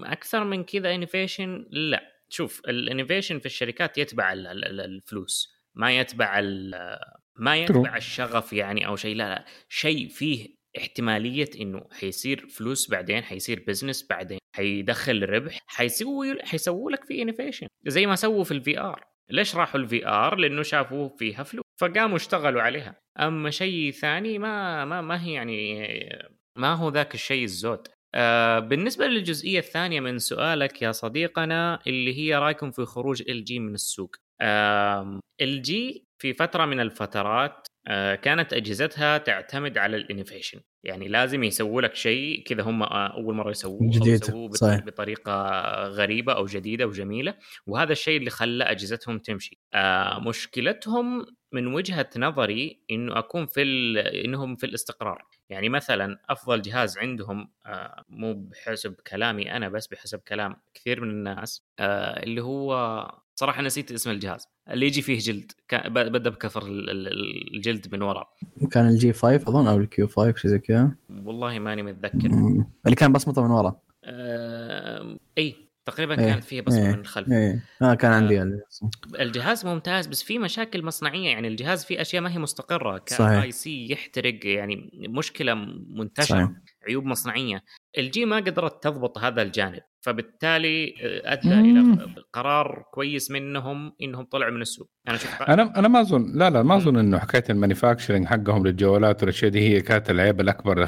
أكثر 0.03 0.43
من 0.43 0.63
كذا 0.63 0.95
innovation 0.95 1.65
لا. 1.71 2.03
شوف 2.29 2.61
ال 2.67 2.74
innovation 2.74 3.39
في 3.39 3.45
الشركات 3.45 3.97
يتبع 3.97 4.33
ال- 4.33 4.47
ال- 4.47 4.65
ال- 4.65 4.81
الفلوس. 4.81 5.53
ما 5.75 5.91
يتبع 5.99 6.41
ما 7.35 7.57
يتبع 7.57 7.97
الشغف 7.97 8.53
يعني 8.53 8.87
أو 8.87 8.95
شيء. 8.95 9.15
لا 9.15 9.29
لا. 9.29 9.45
شيء 9.69 10.07
فيه 10.07 10.60
احتمالية 10.77 11.49
إنه 11.61 11.81
حيصير 11.91 12.47
فلوس 12.47 12.89
بعدين 12.91 13.23
حيصير 13.23 13.63
business 13.67 14.07
بعدين 14.09 14.39
حيدخل 14.55 15.29
ربح 15.29 15.59
حيسوي 15.67 16.43
حيسووا 16.43 16.91
لك 16.91 17.05
في 17.05 17.21
innovation 17.21 17.67
زي 17.87 18.05
ما 18.05 18.15
سووا 18.15 18.43
في 18.43 18.51
ال 18.51 18.79
VR 18.79 19.11
ليش 19.29 19.55
راحوا 19.55 19.79
ال 19.79 20.07
VR 20.07 20.35
لأنه 20.35 20.61
شافوا 20.61 21.09
فيها 21.17 21.43
فلوس 21.43 21.63
فقاموا 21.81 22.15
اشتغلوا 22.15 22.61
عليها. 22.61 22.95
أما 23.19 23.49
شيء 23.49 23.91
ثاني 23.91 24.39
ما 24.39 24.85
ما 24.85 25.01
ما 25.01 25.23
هي 25.23 25.33
يعني 25.33 25.89
ما 26.57 26.73
هو 26.73 26.89
ذاك 26.89 27.13
الشيء 27.13 27.43
الزود. 27.43 27.87
آه 28.15 28.59
بالنسبة 28.59 29.07
للجزئية 29.07 29.59
الثانية 29.59 29.99
من 29.99 30.17
سؤالك 30.17 30.81
يا 30.81 30.91
صديقنا 30.91 31.79
اللي 31.87 32.17
هي 32.17 32.35
رأيكم 32.35 32.71
في 32.71 32.85
خروج 32.85 33.23
إل 33.29 33.43
جي 33.43 33.59
من 33.59 33.73
السوق. 33.73 34.15
إل 35.41 35.61
جي 35.61 36.05
في 36.21 36.33
فترة 36.33 36.65
من 36.65 36.79
الفترات 36.79 37.67
آه 37.87 38.15
كانت 38.15 38.53
أجهزتها 38.53 39.17
تعتمد 39.17 39.77
على 39.77 39.97
ال 39.97 40.03
innovation 40.03 40.59
يعني 40.83 41.07
لازم 41.07 41.43
يسووا 41.43 41.81
لك 41.81 41.95
شيء 41.95 42.43
كذا 42.43 42.63
هم 42.63 42.83
آه، 42.83 43.07
أول 43.07 43.35
مرة 43.35 43.49
يسووه 43.49 43.79
جديد، 43.81 44.07
يسووه 44.07 44.51
صحيح. 44.51 44.79
بطريقة 44.79 45.31
غريبة 45.87 46.33
أو 46.33 46.45
جديدة 46.45 46.87
وجميلة. 46.87 47.35
وهذا 47.67 47.91
الشيء 47.91 48.17
اللي 48.17 48.29
خلى 48.29 48.63
أجهزتهم 48.63 49.19
تمشي. 49.19 49.59
آه 49.73 50.19
مشكلتهم 50.19 51.25
من 51.51 51.67
وجهة 51.73 52.09
نظري 52.17 52.83
إنه 52.91 53.19
أكون 53.19 53.45
في 53.45 53.61
إنهم 54.25 54.55
في 54.55 54.65
الاستقرار. 54.65 55.25
يعني 55.49 55.69
مثلا 55.69 56.17
أفضل 56.29 56.61
جهاز 56.61 56.97
عندهم 56.97 57.51
مو 58.09 58.33
بحسب 58.33 58.95
كلامي 59.07 59.51
أنا 59.51 59.69
بس 59.69 59.87
بحسب 59.87 60.19
كلام 60.19 60.55
كثير 60.73 61.01
من 61.01 61.09
الناس 61.09 61.63
اللي 61.79 62.41
هو 62.41 62.75
صراحة 63.41 63.61
نسيت 63.61 63.91
اسم 63.91 64.09
الجهاز. 64.09 64.47
اللي 64.69 64.85
يجي 64.85 65.01
فيه 65.01 65.19
جلد. 65.19 65.51
بدأ 65.85 66.29
ال- 66.57 67.55
الجلد 67.55 67.95
من 67.95 68.01
ورا. 68.01 68.25
كان 68.71 68.87
ال 68.87 69.13
G5 69.13 69.35
أظن 69.35 69.67
أو 69.67 69.77
ال 69.77 70.07
Q5 70.07 70.35
شيء 70.37 70.51
زي 70.51 70.59
كذا. 70.59 70.91
والله 71.09 71.59
ماني 71.59 71.83
متذكر. 71.83 72.27
اللي 72.85 72.95
كان 72.97 73.13
بصمته 73.13 73.43
من 73.43 73.51
ورا. 73.51 73.75
آه 74.03 75.17
إي 75.37 75.55
تقريبا 75.85 76.19
إيه، 76.19 76.25
كانت 76.31 76.43
فيه 76.43 76.61
بصمة 76.61 76.85
إيه، 76.85 76.91
من 76.93 76.99
الخلف 76.99 77.31
إيه 77.31 77.63
آه 77.81 77.93
كان 77.93 78.11
عندي 78.11 78.41
ال- 78.41 78.61
الجهاز 79.19 79.65
ممتاز 79.65 80.07
بس 80.07 80.23
في 80.23 80.39
مشاكل 80.39 80.85
مصنعية. 80.85 81.29
يعني 81.29 81.47
الجهاز 81.47 81.85
فيه 81.85 82.01
أشياء 82.01 82.21
ما 82.23 82.33
هي 82.33 82.37
مستقرة. 82.39 83.01
صحيح. 83.07 83.39
ك 83.41 83.51
IC 83.51 83.91
يحترق. 83.91 84.45
يعني 84.45 84.89
مشكلة 85.09 85.53
منتشرة. 85.89 86.35
صحيح. 86.35 86.49
عيوب 86.87 87.05
مصنعية. 87.05 87.63
الجي 87.97 88.25
ما 88.25 88.35
قدرت 88.35 88.83
تضبط 88.83 89.17
هذا 89.17 89.41
الجانب. 89.41 89.81
فبالتالي 90.01 90.95
آه، 91.01 91.33
أدى 91.33 91.49
مم. 91.49 91.93
إلى 91.93 91.97
قرار 92.33 92.83
كويس 92.93 93.31
منهم 93.31 93.93
إنهم 94.01 94.23
طلعوا 94.25 94.51
من 94.51 94.61
السوق 94.61 94.89
أنا 95.07 95.17
شوف 95.17 95.41
أنا 95.41 95.79
أنا 95.79 95.87
ما 95.87 96.01
أظن 96.01 96.37
لا 96.37 96.49
لا 96.49 96.63
ما 96.63 96.75
أظن 96.75 96.97
إنه 96.97 97.19
حكاية 97.19 97.43
ال 97.49 97.55
manufacturing 97.55 98.25
حقهم 98.25 98.67
للجوالات 98.67 99.21
والاشياء 99.23 99.51
دي 99.51 99.59
هي 99.59 99.81
كانت 99.81 100.09
العيب 100.09 100.41
الأكبر. 100.41 100.87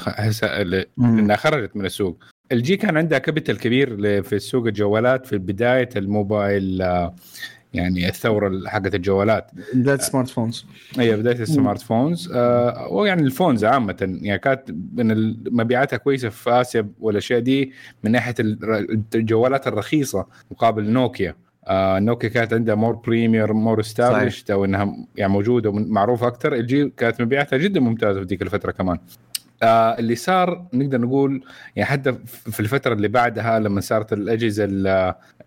إنها 1.00 1.36
خرجت 1.36 1.75
من 1.75 1.86
السوق 1.86 2.24
الجي 2.51 2.77
كان 2.77 2.98
عندها 2.98 3.20
capital 3.20 3.58
كبير 3.58 4.00
ل- 4.00 4.24
في 4.24 4.39
سوق 4.39 4.65
الجوالات 4.67 5.25
في 5.25 5.38
بداية 5.38 5.89
الموبايل 5.96 6.82
آه، 6.82 7.15
يعني 7.74 8.10
الثورة 8.10 8.68
حقت 8.70 8.96
الجوالات. 8.96 9.51
بداية 9.74 9.98
smartphones 9.98 10.65
هي 10.98 11.18
بداية 11.18 11.39
ال 11.39 11.82
smartphones 11.82 12.32
آه 12.34 12.88
ويعني 12.92 13.22
ال 13.22 13.28
phones 13.28 13.65
عامة 13.65 14.18
يعني 14.22 14.39
كانت 14.39 14.72
من 14.94 15.36
مبيعاتها 15.53 15.98
كويسة 15.98 16.30
في 16.30 16.50
آسيا 16.50 16.89
والأشياء 17.00 17.39
دي 17.39 17.72
من 18.03 18.12
ناحية 18.12 18.36
الجوالات 19.15 19.68
الرخيصة 19.68 20.25
مقابل 20.51 20.89
نوكيا. 20.89 21.36
آه 21.68 22.00
نوكيا 22.00 22.30
كانت 22.30 22.53
عندها 22.53 22.75
more 22.75 22.94
premier 22.96 23.53
more 23.53 23.80
established 23.80 24.51
أو 24.51 24.65
إنها 24.65 24.96
يعني 25.15 25.34
موجودة 25.34 25.70
ومعروفه 25.70 26.27
أكثر 26.27 26.53
الجي 26.53 26.94
كانت 26.98 27.22
مبيعاتها 27.22 27.58
جدا 27.58 27.80
ممتازة 27.80 28.20
في 28.20 28.25
ذيك 28.25 28.42
الفترة 28.42 28.72
كمان. 28.72 28.98
آه 29.63 30.00
اللي 30.00 30.15
صار 30.15 30.65
نقدر 30.74 31.01
نقول 31.01 31.43
يعني 31.75 31.89
حتى 31.89 32.13
في 32.25 32.60
الفترة 32.60 32.93
اللي 32.93 33.08
بعدها 33.08 33.60
لما 33.60 33.82
صارت 33.82 34.13
الأجهزة 34.13 34.65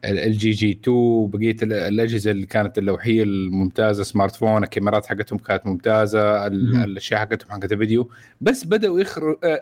ال 0.05 0.51
جي 0.51 0.71
G2 0.83 0.97
وبقيه 0.97 1.57
الأجهزة 1.63 2.31
اللي 2.31 2.47
كانت 2.47 2.79
اللوحية 2.79 3.23
الممتازة 3.23 4.03
smartphone 4.03 4.65
الكاميرات 4.65 5.07
حقتهم 5.07 5.39
كانت 5.39 5.67
ممتازة 5.67 6.47
الأشياء 6.47 7.21
حقتهم 7.21 7.51
حقت 7.51 7.73
الفيديو. 7.73 8.11
بس 8.41 8.65
بدأوا 8.65 9.01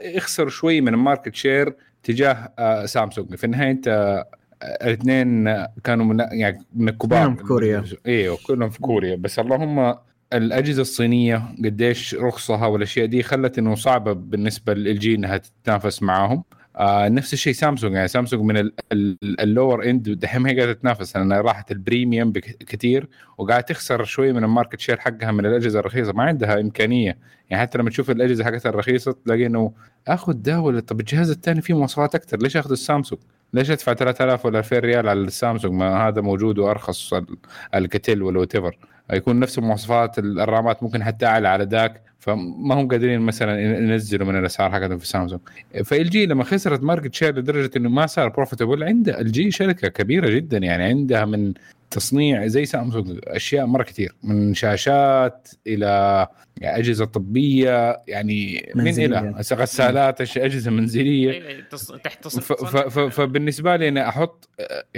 يخسروا 0.03 0.51
شوي 0.51 0.81
من 0.81 0.95
ال 0.95 1.00
market 1.00 1.35
share 1.35 1.75
تجاه 2.03 2.53
آه 2.59 2.87
سامسونج. 2.87 3.35
في 3.35 3.45
النهاية 3.45 3.71
انت 3.71 4.25
الاثنين 4.63 5.45
كانوا 5.85 6.05
من 6.05 6.19
يعني 6.19 6.65
من 6.75 6.89
الكبار. 6.89 7.25
كلهم 7.25 7.37
في 7.37 7.43
كوريا. 7.45 7.85
أيوه 8.07 8.39
كلهم 8.47 8.71
في 8.71 8.81
كوريا. 8.81 9.17
بس 9.17 9.39
اللهم 9.39 9.95
الأجهزة 10.35 10.83
الصينية 10.83 11.43
قديش 11.65 12.15
رخصها 12.15 12.67
والأشياء 12.67 13.07
دي 13.07 13.23
خلت 13.23 13.59
إنه 13.59 13.75
صعبة 13.75 14.13
بالنسبة 14.13 14.75
للجي 14.75 15.15
إنها 15.15 15.37
تتنافس 15.37 16.03
معاهم. 16.03 16.45
آه 16.77 17.09
نفس 17.09 17.33
الشيء 17.33 17.53
سامسونج. 17.53 17.95
يعني 17.95 18.09
سامسونج 18.09 18.43
من 18.43 18.71
ال 19.41 19.48
lower 19.48 19.85
end 19.91 20.11
دحين 20.11 20.47
هي 20.47 20.57
قاعدة 20.57 20.73
تتنافس. 20.73 21.17
لأن 21.17 21.33
راحت 21.33 21.71
ال 21.73 21.80
premium 21.80 22.33
كثير 22.67 23.09
وقاعده 23.39 23.67
تخسر 23.67 24.05
شوي 24.05 24.33
من 24.33 24.45
ال 24.45 24.50
market 24.50 24.81
share 24.81 25.01
حقها 25.01 25.33
من 25.33 25.47
الأجهزة 25.47 25.79
الرخيصة. 25.81 26.13
ما 26.13 26.23
عندها 26.23 26.61
إمكانية. 26.61 27.19
يعني 27.51 27.63
حتى 27.63 27.79
لما 27.79 27.91
تشوف 27.91 28.11
الأجهزة 28.11 28.45
حقتها 28.45 28.71
الرخيصة 28.71 29.13
تلاقي 29.25 29.47
إنه 29.47 29.73
آخذ 30.09 30.33
ده 30.33 30.61
ولا 30.61 30.81
طب 30.81 31.01
الجهاز 31.01 31.31
الثاني 31.31 31.61
فيه 31.63 31.75
مواصفات 31.75 32.15
أكثر. 32.15 32.39
ليش 32.39 32.57
آخذ 32.57 32.71
السامسونج؟ 32.71 33.21
ليش 33.53 33.71
أدفع 33.71 33.95
3000 33.95 34.47
ولا 34.47 34.59
2000 34.59 34.79
ريال 34.79 35.09
على 35.09 35.21
السامسونج؟ 35.21 35.75
ما 35.75 36.09
هذا 36.09 36.21
موجود 36.21 36.59
وأرخص 36.59 37.15
الكتل 37.75 38.23
ولا 38.23 38.41
وات 38.41 38.57
يكون 39.13 39.41
نفس 39.41 39.59
المواصفات 39.59 40.19
الرامات 40.19 40.83
ممكن 40.83 41.05
حتى 41.05 41.27
أعلى 41.27 41.49
على 41.49 41.65
ذاك 41.65 42.03
فما 42.19 42.75
هم 42.75 42.89
قادرين 42.89 43.21
مثلا 43.21 43.61
ينزلوا 43.61 44.27
من 44.27 44.39
الأسعار 44.39 44.71
حقتهم 44.71 44.99
في 44.99 45.07
سامسونج. 45.07 45.41
فال 45.85 46.11
جي 46.11 46.27
لما 46.27 46.45
خسرت 46.45 46.83
market 46.83 47.15
share 47.15 47.39
لدرجة 47.39 47.71
إنه 47.77 47.89
ما 47.89 48.07
صار 48.07 48.29
profitable 48.29 48.85
عنده 48.85 49.21
الجي 49.21 49.51
شركة 49.51 49.89
كبيرة 49.89 50.31
جدا 50.31 50.59
يعني 50.59 50.85
عندها 50.85 51.25
من 51.25 51.55
تصنيع 51.95 52.47
زي 52.47 52.65
سامسونج 52.65 53.19
أشياء 53.25 53.67
مرة 53.67 53.83
كثير 53.83 54.15
من 54.23 54.55
شاشات 54.55 55.49
إلى 55.67 56.27
أجهزة 56.63 57.05
طبية 57.05 58.03
يعني 58.09 58.73
منزلية. 58.75 59.21
من 59.21 59.29
إلى 59.29 59.45
غسالات 59.53 60.21
أجهزة 60.21 60.71
منزلية. 60.71 61.31
إيه، 61.31 61.61
تحت 62.05 62.29
فبالنسبة 62.89 63.77
لي 63.77 63.89
أنا 63.89 64.09
أحط 64.09 64.49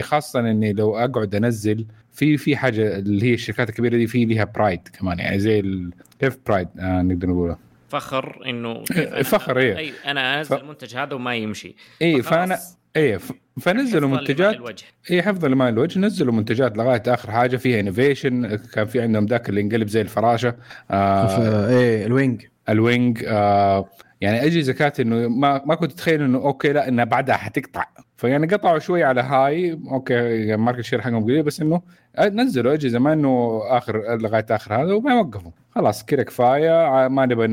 خاصة 0.00 0.40
إني 0.40 0.72
لو 0.72 0.96
أقعد 0.96 1.34
أنزل 1.34 1.86
في 2.12 2.36
في 2.36 2.56
حاجة 2.56 2.98
اللي 2.98 3.26
هي 3.26 3.34
الشركات 3.34 3.68
الكبيرة 3.68 3.96
دي 3.96 4.06
في 4.06 4.24
لها 4.24 4.44
pride 4.44 4.88
كمان 4.88 5.18
يعني 5.18 5.38
زي 5.38 5.60
ال... 5.60 5.90
كيف 6.20 6.38
pride 6.46 6.68
آه 6.78 7.02
نقدر 7.02 7.28
نقولها 7.28 7.58
فخر 7.88 8.42
إنه 8.46 8.84
فخر 9.32 9.58
إيه. 9.58 9.92
أنا 10.06 10.38
أنزل 10.38 10.56
ف... 10.56 10.60
المنتج 10.60 10.96
هذا 10.96 11.14
وما 11.14 11.34
يمشي. 11.34 11.74
اي 12.02 12.22
فانا 12.22 12.58
إيه 12.96 13.18
فنزلوا 13.60 14.08
منتجات. 14.08 14.56
اي 15.10 15.22
حفظ 15.22 15.44
لماء 15.44 15.68
الوجه. 15.68 15.98
نزلوا 15.98 16.34
منتجات 16.34 16.76
لغاية 16.76 17.02
آخر 17.06 17.30
حاجة. 17.30 17.56
فيها 17.56 17.80
innovation 17.80 18.56
كان 18.56 18.86
في 18.86 19.00
عندهم 19.00 19.26
ذاك 19.26 19.48
اللي 19.48 19.60
ينقلب 19.60 19.88
زي 19.88 20.00
الفراشة. 20.00 20.54
آه 20.90 21.68
إيه 21.68 22.06
ال 22.06 22.14
Wing 22.14 22.42
ال 22.68 22.80
Wing 22.80 23.24
آه 23.26 23.88
يعني 24.20 24.44
أجهزة 24.44 24.72
كانت 24.72 25.00
إنه 25.00 25.28
ما 25.28 25.62
ما 25.66 25.74
كنت 25.74 25.92
اتخيل 25.92 26.22
إنه 26.22 26.38
okay 26.38 26.72
لا 26.72 26.88
إنها 26.88 27.04
بعدها 27.04 27.36
حتقطع. 27.36 27.84
فيعني 28.16 28.46
قطعوا 28.46 28.78
شوي 28.78 29.04
على 29.04 29.20
هاي 29.20 29.72
okay 29.90 30.56
market 30.56 30.80
share 30.80 31.00
حقهم 31.00 31.24
قليل 31.24 31.42
بس 31.42 31.60
إنه 31.60 31.82
نزلوا 32.20 32.72
اجهزه 32.72 32.98
ما 32.98 33.12
إنه 33.12 33.60
آخر 33.64 34.16
لغاية 34.16 34.46
آخر 34.50 34.74
هذا 34.74 34.92
وما 34.92 35.12
يوقفوا. 35.14 35.50
خلاص 35.74 36.04
كذا 36.04 36.22
كفاية. 36.22 37.08
ما 37.08 37.26
نبغى 37.26 37.46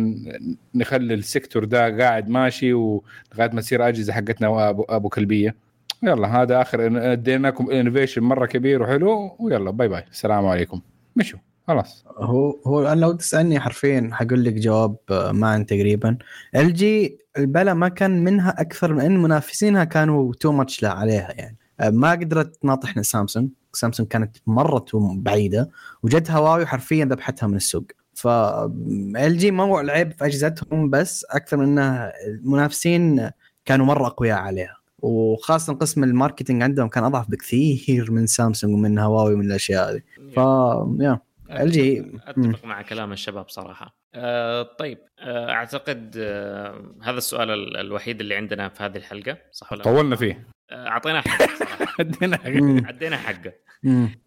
نخلي 0.75 1.13
ال 1.13 1.20
sector 1.20 1.65
ده 1.65 1.97
قاعد 1.97 2.29
ماشي 2.29 2.73
ولغايه 2.73 3.51
ما 3.53 3.61
تصير 3.61 3.87
أجهزة 3.87 4.13
حقتنا 4.13 4.69
أبو, 4.69 4.83
أبو 4.89 5.09
كلبية. 5.09 5.55
يلا 6.03 6.41
هذا 6.41 6.61
آخر. 6.61 7.11
أديناكم 7.11 7.71
innovation 7.71 8.21
مرة 8.23 8.45
كبير 8.45 8.81
وحلو. 8.81 9.35
ويلا 9.39 9.71
bye 9.71 9.87
bye 9.87 10.03
السلام 10.11 10.45
عليكم. 10.45 10.81
مشوا. 11.15 11.39
خلاص. 11.67 12.05
هو 12.17 12.59
هو 12.67 12.87
أنا 12.87 12.99
لو 12.99 13.11
تسألني 13.11 13.59
حرفيا 13.59 14.09
حقول 14.13 14.43
لك 14.43 14.53
جواب 14.53 14.95
آه، 15.11 15.55
انت 15.55 15.69
تقريبا. 15.69 16.17
ال 16.55 16.73
جي 16.73 17.17
البلا 17.37 17.73
ما 17.73 17.89
كان 17.89 18.23
منها 18.23 18.61
أكثر 18.61 18.93
من 18.93 19.17
منافسينها 19.17 19.83
كانوا 19.83 20.33
too 20.33 20.51
much 20.51 20.83
عليها 20.85 21.31
يعني. 21.37 21.57
آه، 21.79 21.89
ما 21.89 22.11
قدرت 22.11 22.55
تناطحنا 22.55 23.03
سامسونج. 23.03 23.49
سامسونج 23.73 24.07
كانت 24.07 24.37
مرة 24.47 24.85
بعيدة 25.15 25.69
وجت 26.03 26.31
هواوي 26.31 26.65
حرفيا 26.65 27.05
ذبحتها 27.05 27.47
من 27.47 27.55
السوق. 27.55 27.85
ف 28.13 28.27
ال 28.27 29.37
جي 29.37 29.51
ما 29.51 29.63
هو 29.63 29.79
العيب 29.79 30.11
في 30.11 30.25
أجهزتهم 30.25 30.89
بس 30.89 31.25
أكثر 31.29 31.57
من 31.57 31.63
إنه 31.63 32.11
المنافسين 32.27 33.29
كانوا 33.65 33.85
مرة 33.85 34.07
أقوياء 34.07 34.37
عليها. 34.37 34.75
وخاصة 34.99 35.73
قسم 35.73 36.03
ال 36.03 36.09
marketing 36.09 36.63
عندهم 36.63 36.87
كان 36.87 37.03
أضعف 37.03 37.29
بكثير 37.29 38.11
من 38.11 38.27
سامسونج 38.27 38.73
ومن 38.73 38.99
هواوي 38.99 39.33
ومن 39.33 39.45
الأشياء 39.45 39.91
هذه. 39.91 40.01
ف 40.35 40.37
يا 41.03 41.19
الجي 41.61 42.11
أتفق 42.27 42.65
مع 42.65 42.81
كلام 42.81 43.11
الشباب 43.11 43.49
صراحة. 43.49 43.97
آه 44.15 44.61
طيب 44.79 44.97
آه 45.19 45.49
أعتقد 45.51 46.15
آه 46.17 46.95
هذا 47.03 47.17
السؤال 47.17 47.77
الوحيد 47.77 48.21
اللي 48.21 48.35
عندنا 48.35 48.69
في 48.69 48.83
هذه 48.83 48.97
الحلقة. 48.97 49.37
صح 49.51 49.73
ولا 49.73 49.83
طولنا 49.83 50.15
فيه. 50.15 50.47
آه 50.71 50.87
أعطينا 50.87 51.21
حقه 51.27 51.55
صراحة. 51.55 51.95
ادينا 51.99 52.37
حقه 52.37 52.89
ادينا 52.89 53.17
حقه. 53.17 53.53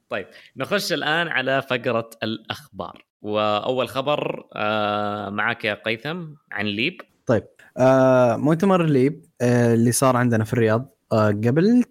طيب 0.08 0.26
نخش 0.56 0.92
الآن 0.92 1.28
على 1.28 1.62
فقرة 1.62 2.10
الأخبار. 2.22 3.04
وأول 3.22 3.88
خبر 3.88 4.46
آه 4.54 5.30
معك 5.30 5.64
يا 5.64 5.74
قيثم 5.74 6.26
عن 6.52 6.66
ليب. 6.66 7.00
طيب 7.26 7.44
آه 7.78 8.36
مؤتمر 8.36 8.84
ليب 8.84 9.24
اللي 9.42 9.92
صار 9.92 10.16
عندنا 10.16 10.44
في 10.44 10.52
الرياض 10.52 10.96
قبل 11.12 11.84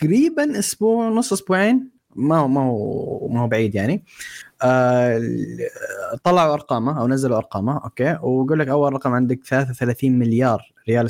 تقريبا 0.00 0.58
أسبوع 0.58 1.08
نص 1.08 1.32
أسبوعين 1.32 1.90
ما 2.16 2.38
هو 2.38 2.48
ما 2.48 2.60
هو 2.60 3.28
ما 3.28 3.40
هو 3.40 3.48
بعيد 3.48 3.74
يعني. 3.74 4.04
آه 4.62 5.22
طلعوا 6.24 6.54
أرقامه 6.54 7.00
أو 7.00 7.08
نزلوا 7.08 7.36
أرقامه 7.36 7.84
okay. 7.84 8.18
ويقول 8.22 8.58
لك 8.58 8.68
أول 8.68 8.92
رقم 8.92 9.12
عندك 9.12 9.40
33 9.44 10.18
مليار 10.18 10.72
ريال. 10.88 11.08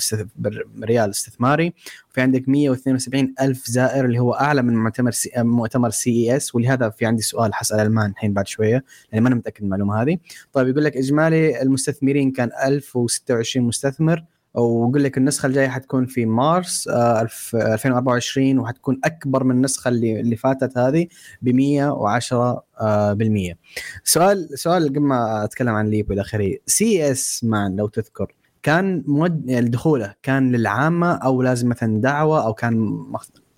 ريال 0.83 1.11
استثماري. 1.11 1.73
وفي 2.11 2.21
عندك 2.21 2.49
172 2.49 3.35
ألف 3.41 3.67
زائر 3.67 4.05
اللي 4.05 4.19
هو 4.19 4.35
أعلى 4.35 4.63
من 4.63 4.77
مؤتمر 4.77 5.11
C... 5.11 5.31
مؤتمر 5.37 5.91
CES. 5.91 6.55
ولهذا 6.55 6.89
في 6.89 7.07
عندي 7.07 7.23
سؤال 7.23 7.55
حسأل 7.55 7.81
ألمان 7.81 8.11
الحين 8.11 8.33
بعد 8.33 8.47
شوية 8.47 8.85
لأني 9.13 9.23
ما 9.23 9.29
أنا 9.29 9.37
متأكد 9.37 9.61
من 9.65 9.67
المعلومة 9.67 10.03
هذه. 10.03 10.19
طيب 10.53 10.69
يقول 10.69 10.85
لك 10.85 10.97
إجمالي 10.97 11.63
المستثمرين 11.63 12.31
كان 12.31 12.51
1026 12.65 13.67
مستثمر. 13.67 14.25
ويقول 14.57 15.05
لك 15.05 15.19
النسخة 15.19 15.47
الجايه 15.47 15.69
حتكون 15.69 16.07
في 16.07 16.27
مارس 16.27 16.89
2024 16.89 18.59
آه، 18.59 18.63
وحتكون 18.63 19.01
أكبر 19.05 19.45
من 19.45 19.51
النسخة 19.51 19.89
اللي 19.89 20.21
اللي 20.21 20.37
فاتت 20.37 20.79
هذه 20.79 21.07
ب 21.43 21.49
110 21.49 22.63
آه، 22.81 23.13
بالمية 23.13 23.59
سؤال 24.05 24.49
سؤال 24.55 24.89
قبل 24.89 25.01
ما 25.01 25.45
أتكلم 25.45 25.75
عن 25.75 25.87
LEAP 25.87 26.11
والى 26.11 26.21
آخره 26.21 26.55
CES 26.67 27.45
مان 27.45 27.77
لو 27.77 27.89
تذكر 27.89 28.35
كان 28.63 29.05
mode 29.07 29.43
يعني 29.47 29.69
دخوله 29.69 30.15
كان 30.23 30.53
للعامة 30.53 31.15
أو 31.15 31.43
لازم 31.43 31.69
مثلا 31.69 32.01
دعوة 32.01 32.47
أو 32.47 32.55
كان 32.55 33.03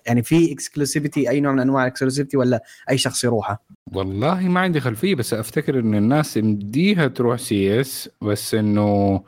يعني 0.05 0.23
في 0.23 0.51
exclusivity 0.51 1.29
أي 1.29 1.39
نوع 1.39 1.51
من 1.51 1.59
أنواع 1.59 1.83
ال 1.83 1.88
exclusivity 1.88 2.37
ولا 2.37 2.63
أي 2.89 2.97
شخص 2.97 3.23
يروحه؟ 3.23 3.63
والله 3.93 4.39
ما 4.39 4.59
عندي 4.59 4.79
خلفية 4.79 5.15
بس 5.15 5.33
أفتكر 5.33 5.79
إن 5.79 5.95
الناس 5.95 6.37
مديها 6.37 7.07
تروح 7.07 7.39
CES 7.39 8.09
بس 8.21 8.53
إنه 8.53 9.21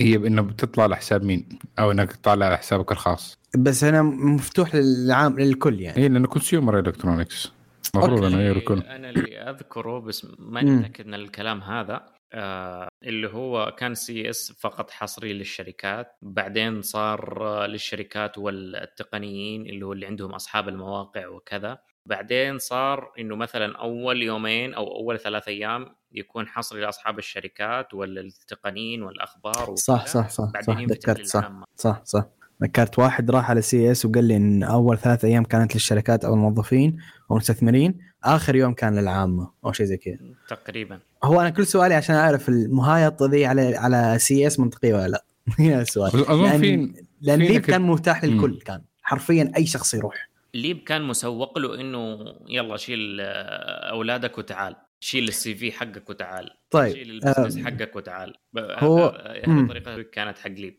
هي 0.00 0.16
إنه 0.16 0.42
بتطلع 0.42 0.86
لحساب 0.86 1.22
مين؟ 1.24 1.58
أو 1.78 1.90
إنك 1.90 2.12
تطلع 2.12 2.46
على 2.46 2.56
حسابك 2.56 2.92
الخاص. 2.92 3.38
بس 3.56 3.84
أنا 3.84 4.02
مفتوح 4.02 4.74
للعام 4.74 5.40
للكل 5.40 5.80
يعني. 5.80 5.96
اي 5.96 6.08
لأنه 6.08 6.28
consumer 6.28 6.78
electronics 6.78 7.52
المفروض 7.94 8.24
إنه 8.24 8.40
يكون 8.40 8.82
أنا 8.82 9.10
اللي 9.10 9.38
أذكره 9.38 9.98
بس 9.98 10.26
ماني 10.38 10.70
متاكد 10.70 11.06
من 11.06 11.14
الكلام 11.14 11.60
هذا. 11.60 12.14
آه 12.32 12.88
اللي 13.04 13.28
هو 13.28 13.74
كان 13.78 13.94
CES 13.94 14.52
فقط 14.60 14.90
حصري 14.90 15.32
للشركات. 15.32 16.16
بعدين 16.22 16.82
صار 16.82 17.66
للشركات 17.66 18.38
والتقنيين 18.38 19.66
اللي 19.66 19.86
هو 19.86 19.92
اللي 19.92 20.06
عندهم 20.06 20.30
أصحاب 20.30 20.68
المواقع 20.68 21.28
وكذا. 21.28 21.78
بعدين 22.14 22.58
صار 22.58 23.12
إنه 23.18 23.36
مثلا 23.36 23.76
أول 23.78 24.22
يومين 24.22 24.74
أو 24.74 24.96
أول 24.96 25.18
ثلاث 25.18 25.48
أيام 25.48 25.86
يكون 26.12 26.46
حصري 26.48 26.80
لأصحاب 26.80 27.18
الشركات 27.18 27.94
ولا 27.94 28.20
التقنيين 28.20 29.02
والأخبار 29.02 29.74
صح 29.76 30.06
صح 30.06 30.28
صح 30.28 30.50
بعدين 30.54 30.88
صح, 30.88 31.14
صح, 31.14 31.24
صح, 31.24 31.62
صح 31.76 32.00
صح. 32.04 32.24
ذكرت 32.62 32.98
واحد 32.98 33.30
راح 33.30 33.50
على 33.50 33.62
CES 33.62 34.04
وقال 34.06 34.24
لي 34.24 34.36
إن 34.36 34.62
أول 34.62 34.98
ثلاث 34.98 35.24
أيام 35.24 35.44
كانت 35.44 35.74
للشركات 35.74 36.24
أو 36.24 36.34
الموظفين 36.34 36.96
أو 37.30 37.36
المستثمرين 37.36 37.98
آخر 38.24 38.56
يوم 38.56 38.74
كان 38.74 38.98
للعامة 38.98 39.50
أو 39.64 39.72
شيء 39.72 39.86
زي 39.86 39.96
كذا. 39.96 40.16
تقريبا. 40.48 40.98
هو 41.24 41.40
أنا 41.40 41.50
كل 41.50 41.66
سؤالي 41.66 41.94
عشان 41.94 42.14
أعرف 42.16 42.48
المهايط 42.48 43.22
ذي 43.22 43.46
على 43.46 43.76
على 43.76 44.18
CES 44.18 44.60
منطقية 44.60 44.94
ولا 44.94 45.08
لا؟ 45.08 45.24
هنا 45.58 45.80
السؤال. 45.80 46.10
أظن 46.14 46.50
لأن- 46.52 46.60
في 46.60 46.92
لأن 47.20 47.38
LEAP 47.38 47.52
نكت- 47.52 47.66
كان 47.70 47.82
متاح 47.82 48.24
للكل. 48.24 48.58
كان. 48.60 48.82
حرفيا 49.02 49.52
أي 49.56 49.66
شخص 49.66 49.94
يروح. 49.94 50.28
LEAP 50.54 50.78
كان 50.78 51.02
مسوق 51.02 51.58
له 51.58 51.80
إنه 51.80 52.34
يلا 52.48 52.76
شيل 52.76 53.20
آه، 53.20 53.90
أولادك 53.90 54.38
وتعال. 54.38 54.76
شيل 55.00 55.28
ال 55.28 55.54
CV 55.54 55.72
حقك 55.72 56.10
وتعال. 56.10 56.50
طيب 56.70 56.92
شيل 56.94 57.10
ال 57.10 57.15
business 57.15 57.58
آه، 57.58 57.62
حقك 57.62 57.96
وتعال. 57.96 58.34
ب- 58.52 58.58
هو- 58.58 59.06
آه، 59.06 59.38
هذه 59.40 59.48
مم. 59.50 59.64
الطريقة 59.70 60.02
كانت 60.02 60.38
حق 60.38 60.50
LEAP. 60.50 60.78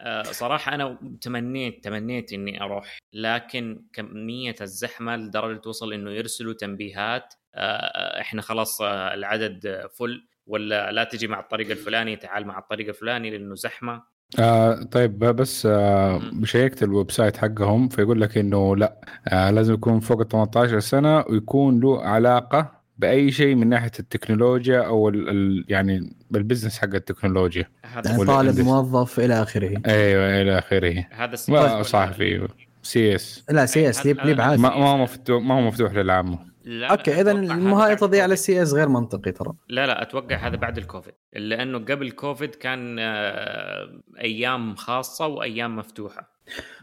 آه، 0.00 0.22
صراحة 0.22 0.74
أنا 0.74 0.98
تمنيت 1.20 1.84
تمنيت 1.84 2.32
إني 2.32 2.62
أروح. 2.62 2.98
لكن 3.12 3.82
كمية 3.92 4.54
الزحمة 4.60 5.16
لدرجة 5.16 5.58
توصل 5.58 5.92
إنه 5.92 6.10
يرسلوا 6.10 6.52
تنبيهات 6.52 7.34
آه، 7.54 8.20
إحنا 8.20 8.42
خلاص 8.42 8.80
آه، 8.82 9.14
العدد 9.14 9.66
آه، 9.66 9.86
full 9.86 10.26
ولا 10.46 10.92
لا 10.92 11.04
تجي 11.04 11.26
مع 11.26 11.40
الطريق 11.40 11.70
الفلاني 11.70 12.16
تعال 12.16 12.46
مع 12.46 12.58
الطريق 12.58 12.88
الفلاني 12.88 13.30
لأنه 13.30 13.54
زحمة. 13.54 14.02
آه 14.38 14.82
طيب 14.82 15.18
بس 15.18 15.66
آه. 15.70 16.20
شيكت 16.44 16.82
ال 16.82 17.10
website 17.10 17.36
حقهم 17.36 17.88
فيقول 17.88 18.20
لك 18.20 18.38
إنه 18.38 18.76
لأ 18.76 19.00
آه 19.28 19.50
لازم 19.50 19.74
يكون 19.74 20.00
فوق 20.00 20.20
ال 20.20 20.28
18 20.28 20.80
سنة 20.80 21.24
ويكون 21.28 21.80
له 21.80 22.02
علاقة 22.02 22.76
بأي 22.98 23.30
شيء 23.30 23.54
من 23.54 23.68
ناحية 23.68 23.90
التكنولوجيا 24.00 24.80
أو 24.80 25.08
ال 25.08 25.28
ال 25.28 25.64
يعني 25.68 26.16
ال 26.34 26.39
business 26.39 26.78
حق 26.78 26.94
التكنولوجيا 26.94 27.68
يعني 27.94 28.24
طالب 28.24 28.60
موظف 28.60 29.20
إلى 29.20 29.42
آخره. 29.42 29.82
أيوه 29.86 30.42
إلى 30.42 30.58
آخره. 30.58 31.06
هذا 31.10 31.82
صحفي 31.82 32.48
CES. 32.82 33.44
لا 33.50 33.66
C 33.66 33.90
ES 33.90 34.06
LEAP 34.06 34.20
LEAP 34.20 34.40
عادي. 34.40 34.62
ما 34.62 34.68
ما 34.68 34.86
هو 34.86 34.98
مفتوح 34.98 35.42
ما 35.42 35.54
هو 35.54 35.60
مفتوح 35.60 35.92
للعامة. 35.94 36.38
لا 36.66 36.86
أوكي 36.90 37.20
اذا 37.20 37.30
المهايطه 37.32 38.06
ذي 38.06 38.20
على. 38.20 38.32
ال 38.32 38.62
CES 38.62 38.72
غير 38.72 38.88
منطقي 38.88 39.32
ترى. 39.32 39.52
لا 39.68 39.86
لا 39.86 40.02
أتوقع 40.02 40.36
هذا 40.36 40.56
بعد 40.56 40.78
الكوفيد 40.78 41.14
لأنه 41.32 41.78
قبل 41.78 42.10
كوفيد 42.10 42.54
كان 42.54 42.96
آه، 42.98 44.00
أيام 44.20 44.74
خاصة 44.74 45.26
وأيام 45.26 45.76
مفتوحة. 45.76 46.30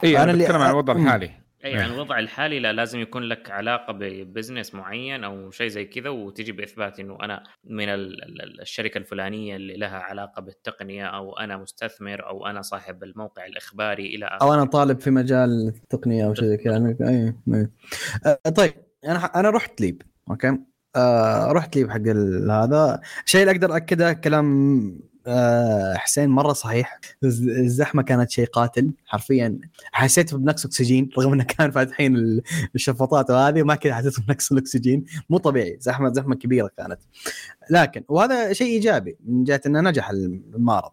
إي 0.04 0.16
أنا 0.16 0.24
أنا 0.24 0.32
اللي- 0.32 0.44
بتكلم 0.44 0.62
عن 0.62 0.70
الوضع. 0.70 0.94
الحالي. 0.94 1.26
إي 1.26 1.70
إيه. 1.70 1.76
يعني 1.76 1.94
الوضع 1.94 2.20
الحالي 2.20 2.60
لا 2.60 2.74
لازم 2.74 3.00
يكون 3.00 3.24
لك 3.24 3.52
علاقة 3.52 3.94
ب 3.94 4.03
business 4.03 4.76
معين 4.76 5.24
أو 5.24 5.52
شيء 5.52 5.68
زي 5.68 5.86
كذا 5.86 6.10
وتجي 6.10 6.52
بإثبات 6.52 7.00
إنه 7.00 7.18
أنا 7.22 7.44
من 7.64 7.90
ال- 7.90 8.24
ال- 8.24 8.62
الشركة 8.62 8.98
الفلانية 8.98 9.56
اللي 9.56 9.78
لها 9.78 9.98
علاقة 9.98 10.42
بالتقنية 10.42 11.06
أو 11.06 11.38
أنا 11.38 11.58
مستثمر 11.58 12.28
أو 12.28 12.48
أنا 12.48 12.62
صاحب 12.62 13.04
الموقع 13.04 13.46
الإخباري 13.46 14.16
إلى 14.16 14.26
آخره. 14.26 14.48
أو 14.48 14.54
أنا 14.54 14.66
طالب 14.66 15.00
في 15.00 15.12
مجال 15.12 15.68
التقنية 15.68 16.26
أو 16.26 16.34
شيء 16.34 16.46
زي 16.48 16.58
كذا. 16.58 16.96
طيب. 18.58 18.74
أنا 19.06 19.26
أنا 19.40 19.50
رحت 19.50 19.82
LEAP 19.82 20.02
أوكي؟ 20.30 20.58
آه 20.96 21.52
رحت 21.52 21.76
LEAP 21.76 21.90
حق 21.92 21.98
هذا. 22.52 23.02
الشيء 23.26 23.42
اللي 23.42 23.52
أقدر 23.52 23.76
أكده 23.76 24.14
كلام 24.14 25.00
آه 25.28 25.94
حسين 25.96 26.30
مرة 26.30 26.54
صحيح. 26.54 27.00
الز- 27.24 27.48
الزحمة 27.50 28.04
كانت 28.04 28.30
شيء 28.30 28.46
قاتل 28.46 28.92
حرفيا. 29.06 29.60
حسيت 29.92 30.36
بنقص 30.36 30.66
أكسجين 30.66 31.10
رغم 31.20 31.34
إنه 31.34 31.44
كان 31.44 31.72
فاتحين 31.72 32.16
ال- 32.16 32.42
الشفاطات 32.76 33.30
وهذه 33.30 33.62
وما 33.62 33.76
كذا 33.76 33.96
حسيت 33.96 34.20
بنقص 34.20 34.52
الأكسجين. 34.52 35.04
مو 35.30 35.38
طبيعي 35.38 35.78
زحمة 35.82 36.14
زحمة 36.14 36.36
كبيرة 36.36 36.70
كانت. 36.78 37.00
لكن 37.70 38.04
وهذا 38.08 38.54
شيء 38.54 38.68
إيجابي 38.68 39.18
من 39.26 39.44
جهة 39.44 39.62
إنه 39.66 39.82
نجح 39.82 40.10
المعرض 40.10 40.92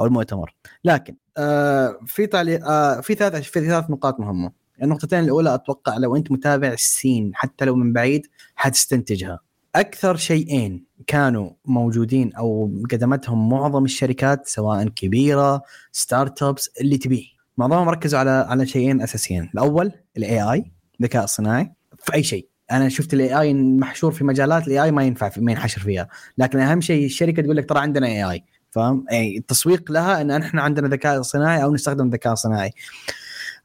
أو 0.00 0.06
المؤتمر. 0.06 0.54
لكن 0.84 1.16
آه 1.38 1.98
في 2.06 2.26
تعليق 2.26 2.66
آه 2.66 3.00
في 3.00 3.14
ثلاث 3.14 3.42
في 3.42 3.60
ثلاث 3.60 3.90
نقاط 3.90 4.20
مهمة. 4.20 4.61
النقطتين 4.82 5.18
الأولى 5.18 5.54
أتوقع 5.54 5.96
لو 5.96 6.16
أنت 6.16 6.32
متابع 6.32 6.68
ال 6.68 6.78
scene 6.78 7.30
حتى 7.34 7.64
لو 7.64 7.76
من 7.76 7.92
بعيد 7.92 8.26
حتستنتجها. 8.56 9.40
أكثر 9.74 10.16
شيئين 10.16 10.84
كانوا 11.06 11.50
موجودين 11.64 12.34
أو 12.34 12.70
قدمتهم 12.90 13.48
معظم 13.48 13.84
الشركات 13.84 14.48
سواء 14.48 14.88
كبيرة 14.88 15.62
startups 15.92 16.70
اللي 16.80 16.98
تبيه. 16.98 17.24
معظمهم 17.58 17.88
ركزوا 17.88 18.18
على 18.18 18.30
على 18.30 18.66
شيئين 18.66 19.02
أساسيين. 19.02 19.50
الأول 19.54 19.92
ال 20.16 20.42
AI 20.42 20.72
الذكاء 21.00 21.24
الصناعي 21.24 21.72
في 21.98 22.14
أي 22.14 22.22
شيء. 22.22 22.48
أنا 22.70 22.88
شفت 22.88 23.14
ال 23.14 23.40
AI 23.40 23.54
محشور 23.54 24.12
في 24.12 24.24
مجالات 24.24 24.66
ال 24.66 24.82
AI 24.82 24.90
ما 24.90 25.04
ينفع 25.04 25.28
في 25.28 25.40
ما 25.40 25.52
ينحشر 25.52 25.80
فيها. 25.80 26.08
لكن 26.38 26.58
أهم 26.58 26.80
شيء 26.80 27.04
الشركة 27.04 27.42
تقول 27.42 27.56
لك 27.56 27.68
ترى 27.68 27.78
عندنا 27.78 28.06
AI 28.06 28.44
فاهم؟ 28.70 29.04
يعني 29.10 29.38
التسويق 29.38 29.92
لها 29.92 30.20
إن 30.20 30.30
إحنا 30.30 30.62
عندنا 30.62 30.88
ذكاء 30.88 31.22
صناعي 31.22 31.62
أو 31.62 31.74
نستخدم 31.74 32.08
ذكاء 32.08 32.34
صناعي 32.34 32.70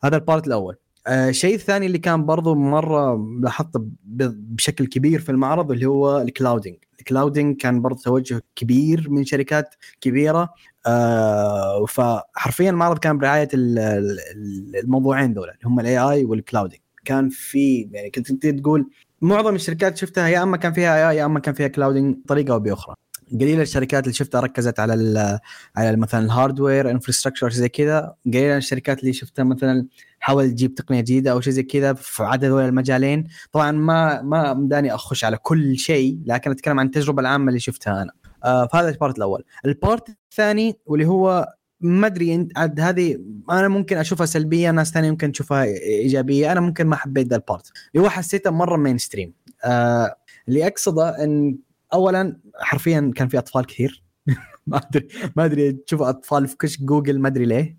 هذا 0.03 0.15
ال 0.15 0.22
part 0.22 0.47
الأول. 0.47 0.75
الشيء 1.07 1.55
الثاني 1.55 1.85
اللي 1.85 1.97
كان 1.97 2.25
برضو 2.25 2.55
مرة 2.55 3.27
لاحظته 3.41 3.85
بشكل 4.05 4.85
كبير 4.87 5.19
في 5.19 5.29
المعرض 5.31 5.71
اللي 5.71 5.85
هو 5.85 6.21
ال 6.21 6.27
clouding 6.27 6.75
ال 6.99 7.06
clouding 7.06 7.57
كان 7.57 7.81
برضو 7.81 8.01
توجه 8.01 8.41
كبير 8.55 9.09
من 9.09 9.25
شركات 9.25 9.75
كبيرة 10.01 10.53
آه 10.87 11.85
فحرفيا 11.85 12.69
المعرض 12.69 12.97
كان 12.97 13.17
برعاية 13.17 13.47
ال- 13.53 13.79
ال- 13.79 14.75
الموضوعين 14.83 15.33
دول 15.33 15.43
اللي 15.49 15.59
هم 15.65 15.79
ال 15.79 15.97
AI 15.97 16.25
وال 16.25 16.36
clouding 16.36 16.79
كان 17.05 17.29
في 17.29 17.89
يعني 17.91 18.09
كنت 18.09 18.45
تقول 18.45 18.89
معظم 19.21 19.55
الشركات 19.55 19.97
شفتها 19.97 20.27
يا 20.27 20.43
أما 20.43 20.57
كان 20.57 20.73
فيها 20.73 21.09
AI 21.09 21.17
يا 21.17 21.25
أما 21.25 21.39
كان 21.39 21.53
فيها 21.53 21.67
clouding 21.67 22.15
بطريقة 22.25 22.53
أو 22.53 22.59
بأخرى. 22.59 22.95
قليل 23.31 23.61
الشركات 23.61 24.03
اللي 24.03 24.13
شفتها 24.13 24.41
ركزت 24.41 24.79
على 24.79 25.39
على 25.75 25.97
مثلا 25.97 26.25
ال 26.25 26.33
hardware 26.33 26.91
infrastructure 26.91 27.49
زي 27.49 27.69
كذا. 27.69 28.13
قليل 28.25 28.51
الشركات 28.51 28.99
اللي 28.99 29.13
شفتها 29.13 29.43
مثلا 29.43 29.87
حاول 30.19 30.51
تجيب 30.51 30.75
تقنية 30.75 31.01
جديدة 31.01 31.31
أو 31.31 31.41
شيء 31.41 31.53
زي 31.53 31.63
كذا 31.63 31.93
في 31.93 32.23
عدا 32.23 32.45
هذول 32.45 32.63
المجالين. 32.63 33.27
طبعا 33.51 33.71
ما 33.71 34.21
ما 34.21 34.53
مداني 34.53 34.95
أخش 34.95 35.25
على 35.25 35.37
كل 35.37 35.77
شيء 35.77 36.19
لكن 36.25 36.51
أتكلم 36.51 36.79
عن 36.79 36.85
التجربة 36.85 37.21
العامة 37.21 37.47
اللي 37.47 37.59
شفتها 37.59 38.01
أنا. 38.01 38.11
آه 38.43 38.67
فهذا 38.67 38.89
ال 38.89 38.95
part 38.95 39.17
الأول. 39.17 39.43
ال 39.65 39.74
part 39.74 40.09
الثاني 40.31 40.79
واللي 40.85 41.05
هو 41.07 41.53
ما 41.81 42.07
أدري 42.07 42.35
انت 42.35 42.57
عاد 42.57 42.79
هذه 42.79 43.19
أنا 43.51 43.67
ممكن 43.67 43.97
أشوفها 43.97 44.25
سلبية 44.25 44.71
ناس 44.71 44.91
ثانية 44.91 45.11
ممكن 45.11 45.31
تشوفها 45.31 45.63
إيجابية. 45.63 46.51
أنا 46.51 46.59
ممكن 46.59 46.87
ما 46.87 46.95
حبيت 46.95 47.27
ذا 47.27 47.35
ال 47.35 47.41
part. 47.41 47.71
اللي 47.95 48.05
هو 48.05 48.09
حسيته 48.09 48.51
مرة 48.51 48.77
mainstream 48.77 49.33
آه 49.65 50.15
اللي 50.47 50.67
أقصده 50.67 51.23
إن 51.23 51.57
اولا 51.93 52.37
حرفيا 52.59 53.11
كان 53.15 53.27
في 53.27 53.37
أطفال 53.37 53.65
كثير. 53.65 54.03
ما 54.67 54.77
ادري 54.77 55.07
ما 55.35 55.45
أدري 55.45 55.71
تشوف 55.71 56.01
أطفال 56.01 56.47
في 56.47 56.57
كشك 56.57 56.81
جوجل 56.81 57.19
ما 57.19 57.27
أدري 57.27 57.45
ليه. 57.45 57.77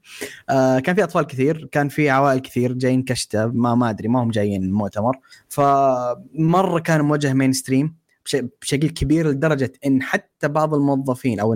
آه 0.50 0.78
كان 0.78 0.94
في 0.94 1.04
أطفال 1.04 1.22
كثير 1.26 1.68
كان 1.72 1.88
في 1.88 2.10
عوائل 2.10 2.38
كثير 2.38 2.72
جايين 2.72 3.02
كشتة 3.02 3.46
ما 3.46 3.74
ما 3.74 3.90
أدري 3.90 4.08
ما 4.08 4.22
هم 4.22 4.30
جايين 4.30 4.62
المؤتمر 4.64 5.18
فمرة 5.48 6.78
كان 6.78 7.00
موجه 7.00 7.32
mainstream 7.32 7.96
بش- 8.24 8.36
بشكل 8.62 8.88
كبير 8.88 9.28
لدرجة 9.28 9.72
إن 9.86 10.02
حتى 10.02 10.48
بعض 10.48 10.74
الموظفين 10.74 11.40
أو 11.40 11.54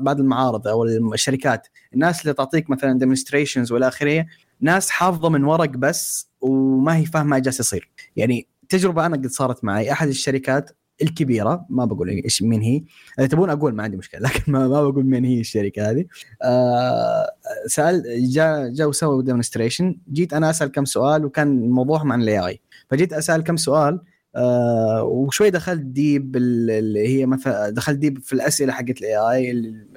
بعض 0.00 0.20
المعارض 0.20 0.68
أو 0.68 0.84
الشركات 0.84 1.68
الناس 1.94 2.22
اللي 2.22 2.34
تعطيك 2.34 2.70
مثلا 2.70 2.98
demonstrations 2.98 3.72
والى 3.72 3.88
آخره 3.88 4.26
ناس 4.60 4.90
حافظة 4.90 5.28
من 5.28 5.44
ورق 5.44 5.70
بس 5.70 6.28
وما 6.40 6.96
هي 6.96 7.04
فاهمة 7.06 7.36
إيش 7.36 7.44
جالس 7.44 7.60
يصير. 7.60 7.90
يعني 8.16 8.46
تجربة 8.68 9.06
أنا 9.06 9.16
قد 9.16 9.26
صارت 9.26 9.64
معي 9.64 9.92
أحد 9.92 10.08
الشركات 10.08 10.70
الكبيرة 11.02 11.66
ما 11.70 11.84
بقول 11.84 12.08
إيش 12.08 12.42
مين 12.42 12.62
هي. 12.62 12.82
إذا 13.18 13.26
تبون 13.26 13.50
أقول 13.50 13.74
ما 13.74 13.82
عندي 13.82 13.96
مشكلة 13.96 14.20
لكن 14.20 14.52
ما, 14.52 14.68
ما 14.68 14.82
بقول 14.90 15.06
مين 15.06 15.24
هي 15.24 15.40
الشركة 15.40 15.90
هذه. 15.90 16.04
آه 16.42 17.26
سال 17.66 18.02
جاء 18.30 18.68
جاء 18.68 18.88
وسووا 18.88 19.22
demonstration 19.22 19.96
جيت 20.12 20.32
أنا 20.32 20.50
أسأل 20.50 20.68
كم 20.72 20.84
سؤال 20.84 21.24
وكان 21.24 21.64
الموضوع 21.64 22.00
عن 22.12 22.22
ال 22.22 22.46
AI 22.46 22.60
فجيت 22.90 23.12
أسأل 23.12 23.44
كم 23.44 23.56
سؤال 23.56 24.00
آه 24.36 25.02
وشوي 25.02 25.50
دخلت 25.50 25.80
deep 25.80 26.36
ال- 26.36 26.70
اللي 26.70 27.08
هي 27.08 27.26
مثلا 27.26 27.70
دخلت 27.70 27.98
deep 27.98 28.18
في 28.18 28.32
الأسئلة 28.32 28.72
حقت 28.72 28.98
ال 29.00 29.16
AI 29.16 29.50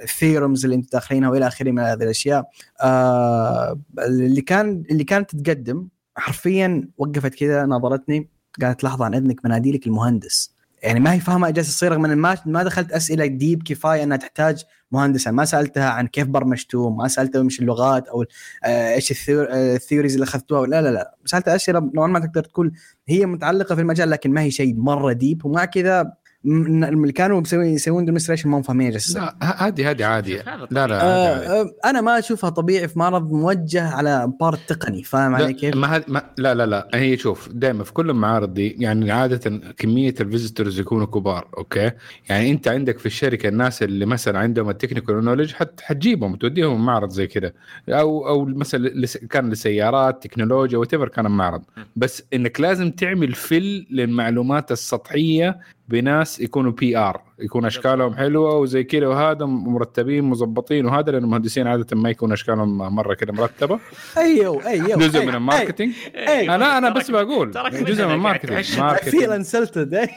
ال 0.04 0.14
terms 0.14 0.66
اللي 0.66 0.76
أنتم 0.76 0.88
داخلينها 0.94 1.30
وإلى 1.30 1.48
آخره 1.48 1.72
من 1.72 1.80
هذه 1.80 2.04
الأشياء. 2.04 2.50
آه 2.84 3.80
اللي 4.00 4.42
كان 4.42 4.84
اللي 4.92 5.04
كانت 5.04 5.36
تقدم 5.36 5.88
حرفيا 6.16 6.90
وقفت 6.98 7.36
كذا 7.36 7.66
نظرتني 7.66 8.30
قالت 8.62 8.84
لحظة 8.84 9.06
عن 9.06 9.14
أذنك 9.16 9.46
بناديلك 9.46 9.88
المهندس. 9.88 10.55
يعني 10.86 11.00
ما 11.00 11.14
هي 11.14 11.20
فاهمة 11.20 11.48
إيش 11.48 11.68
يصير 11.68 11.92
رغم 11.92 12.02
ما 12.02 12.38
ما 12.46 12.64
دخلت 12.64 12.92
أسئلة 12.92 13.26
deep 13.26 13.64
كفاية 13.64 14.04
إنها 14.04 14.18
تحتاج 14.18 14.64
مهندس 14.92 15.26
يعني 15.26 15.38
ما 15.38 15.46
سألتها 15.46 15.90
عن 15.90 16.08
كيف 16.08 16.28
برمجتوا 16.28 16.90
ما 16.90 17.08
سألتها 17.08 17.44
مش 17.44 17.60
اللغات 17.60 18.08
أو 18.08 18.26
آه، 18.64 18.94
إيش 18.94 19.12
ال 19.12 19.17
theor- 19.17 19.48
آه، 19.52 19.76
ال 19.76 19.80
theories 19.80 20.14
اللي 20.14 20.24
أخذتوها. 20.24 20.68
لا 20.68 20.82
لا 20.82 20.90
لا. 20.92 21.16
سألتها 21.26 21.56
أسئلة 21.56 21.92
نوعا 21.96 22.08
ما 22.08 22.20
تقدر 22.20 22.44
تقول 22.44 22.72
هي 23.08 23.26
متعلقة 23.26 23.76
في 23.76 23.82
المجال 23.82 24.10
لكن 24.10 24.32
ما 24.32 24.42
هي 24.42 24.52
شيء 24.52 24.76
مرة 24.76 25.14
deep 25.14 25.46
ومع 25.46 25.66
كذا 25.66 26.14
اللي 26.46 27.12
كانوا 27.12 27.42
مسوي 27.42 27.68
يسوون 27.68 28.06
demonstration 28.06 28.50
ما 28.50 28.58
هم 28.58 28.62
فاهمين 28.62 28.94
إيش. 28.94 29.16
لا 29.16 29.36
هذه 29.68 29.90
هذه 29.92 30.06
عادية. 30.06 30.42
هذا 30.42 30.68
لا 30.72 30.88
لا 30.88 30.96
هذه 30.96 31.34
عادية. 31.34 31.48
آه 31.50 31.62
آه، 31.62 31.72
أنا 31.90 32.02
ما 32.02 32.20
أشوفها 32.20 32.50
طبيعي 32.50 32.88
في 32.88 33.00
معرض 33.00 33.32
موجه 33.32 33.88
على 33.90 34.32
part 34.40 34.60
تقني 34.68 35.04
فاهم 35.04 35.36
علي 35.36 35.54
كيف؟ 35.54 35.76
ما 35.76 36.04
ما 36.08 36.22
لا 36.38 36.54
لا 36.56 36.66
لا. 36.66 36.90
هي 36.94 37.18
شوف 37.18 37.50
دائما 37.52 37.84
في 37.84 37.94
كل 37.94 38.10
المعارض 38.10 38.54
دي 38.54 38.76
يعني 38.80 39.12
عادة 39.12 39.60
كمية 39.78 40.16
ال 40.20 40.26
visitors 40.26 40.80
يكونوا 40.80 41.06
كبار 41.06 41.48
أوكي؟ 41.58 41.92
يعني 42.30 42.52
أنت 42.52 42.68
عندك 42.68 43.00
في 43.00 43.06
الشركة 43.06 43.50
الناس 43.50 43.84
اللي 43.84 44.06
مثلا 44.06 44.40
عندهم 44.40 44.70
ال 44.70 44.75
technical 44.75 45.24
knowledge 45.26 45.54
حت 45.54 45.82
حتجيبهم 45.82 46.32
وتوديهم 46.34 46.86
معرض 46.86 47.10
زي 47.10 47.28
كده. 47.28 47.56
أو 47.90 48.28
أو 48.28 48.46
مثلا 48.46 48.88
لس- 48.88 49.18
كان 49.18 49.50
لسيارات 49.50 50.24
تكنولوجيا 50.24 50.78
what 50.78 50.96
كان 50.96 51.26
المعرض. 51.26 51.62
بس 51.96 52.24
إنك 52.34 52.62
لازم 52.62 52.92
تعمل 52.92 53.34
فل 53.34 53.86
للمعلومات 53.92 54.72
السطحية 54.72 55.60
بناس 55.88 56.40
يكونوا 56.40 56.72
PR 56.72 57.22
يكون 57.40 57.66
أشكالهم 57.66 58.16
حلوة 58.16 58.58
وزي 58.58 58.84
كذا 58.84 59.08
وهذا 59.08 59.46
مرتبين 59.46 60.24
مظبطين 60.24 60.86
وهذا 60.86 61.12
لأن 61.12 61.24
المهندسين 61.24 61.68
عادة 61.68 61.98
ما 61.98 62.10
يكون 62.10 62.32
أشكالهم 62.32 62.78
مرة 62.78 63.14
كده 63.14 63.34
مرتبة. 63.34 63.80
أيوه 64.18 64.68
أيوه 64.68 64.98
جزء 64.98 65.26
من 65.26 65.36
ال 65.36 65.41
marketing. 65.41 65.94
إيه. 66.16 66.56
أنا 66.56 66.78
أنا 66.78 66.90
بس 66.90 67.12
بقول 67.12 67.52
جزء 67.72 68.06
من 68.06 68.12
ال 68.12 68.16
marketing. 68.16 68.62
Feel 68.62 68.80
marketing 68.80 69.24
insulted 69.24 70.10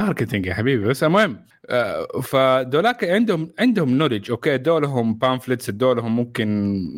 marketing 0.00 0.46
يا 0.46 0.54
حبيبي 0.54 0.84
بس 0.84 1.04
المهم. 1.04 1.38
فدولاك 2.22 3.04
عندهم 3.04 3.50
عندهم 3.58 3.98
knowledge 3.98 4.30
okay 4.30 4.58
دولهم 4.58 5.14
pamphlets 5.14 5.70
دولهم 5.70 6.16
ممكن 6.16 6.48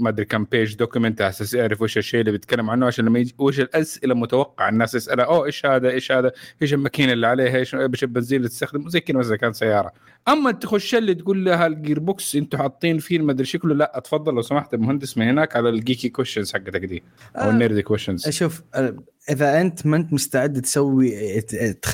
ما 0.03 0.09
أدري 0.09 0.25
كم 0.25 0.45
page 0.45 0.75
document 0.75 1.21
على 1.21 1.31
أساس 1.31 1.55
يعرف 1.55 1.83
وش 1.83 1.99
الشيء 1.99 2.21
اللي 2.21 2.33
بيتكلم 2.33 2.71
عنه 2.71 2.87
عشان 2.87 3.05
لما 3.05 3.19
يجي 3.19 3.35
وش 3.39 3.61
الأسئلة 3.61 4.13
المتوقعه 4.13 4.69
الناس 4.69 4.95
يسألها 4.95 5.25
أوه 5.25 5.47
إيش 5.47 5.67
هذا؟ 5.67 5.91
إيش 5.91 6.13
هذا؟ 6.13 6.33
إيش 6.63 6.75
الماكينة 6.75 7.13
اللي 7.13 7.27
عليها؟ 7.27 7.57
إيش 7.57 7.75
إيش 7.75 8.03
البنزين 8.03 8.37
اللي 8.37 8.49
تستخدم؟ 8.49 8.89
زي 8.89 9.01
كذا 9.01 9.19
مثلا 9.19 9.37
كان 9.37 9.53
سيارة. 9.53 9.93
أما 10.29 10.53
تخش 10.53 10.95
اللي 10.95 11.15
تقول 11.15 11.45
لها 11.45 11.67
ال 11.67 11.99
gearbox 11.99 12.37
أنتم 12.37 12.59
حاطين 12.59 12.99
فيه 12.99 13.19
ما 13.19 13.33
ادري 13.33 13.45
شكله 13.45 13.75
لا 13.75 13.99
اتفضل 13.99 14.35
لو 14.35 14.43
سمحت 14.43 14.75
المهندس 14.75 15.19
من 15.19 15.29
هناك 15.29 15.57
على 15.57 15.69
ال 15.69 15.76
geeky 15.76 16.09
questions 16.09 16.53
حقتك 16.53 16.85
دي 16.85 17.03
أو 17.37 17.49
آه. 17.49 17.51
ال 17.51 17.56
nerdy 17.56 17.83
questions 17.83 18.29
شوف 18.29 18.63
آه، 18.75 18.97
إذا 19.31 19.61
أنت 19.61 19.87
ما 19.87 19.97
أنت 19.97 20.13
مستعد 20.13 20.61
تسوي 20.63 21.15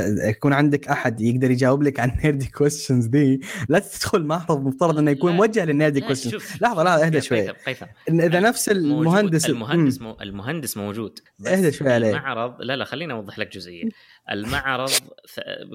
يكون 0.00 0.52
عندك 0.52 0.88
أحد 0.88 1.20
يقدر 1.20 1.50
يجاوب 1.50 1.82
لك 1.82 2.00
عن 2.00 2.10
nerdy 2.24 2.46
questions 2.46 3.06
دي 3.06 3.40
لا 3.68 3.78
تدخل 3.78 4.22
معرض 4.24 4.64
مفترض 4.66 4.98
إنه 4.98 5.10
يكون. 5.10 5.32
موجه 5.32 5.64
لل 5.64 5.75
nerdy 5.75 6.00
كويستشنز. 6.00 6.42
لحظة 6.62 6.82
لا 6.82 7.06
اهدى 7.06 7.20
شوي 7.20 7.48
هيثم 7.48 7.86
إذا 8.08 8.40
نفس. 8.40 8.68
المهندس 8.68 9.46
المهندس. 9.50 10.00
مو 10.00 10.16
المهندس 10.20 10.76
موجود 10.76 11.18
اهدى 11.46 11.72
شوي 11.72 11.92
عليه. 11.92 12.10
المعرض 12.10 12.62
لا 12.62 12.76
لا 12.76 12.84
خليني 12.84 13.12
أوضح 13.12 13.38
لك 13.38 13.52
جزئية 13.52 13.88
المعرض 14.30 14.90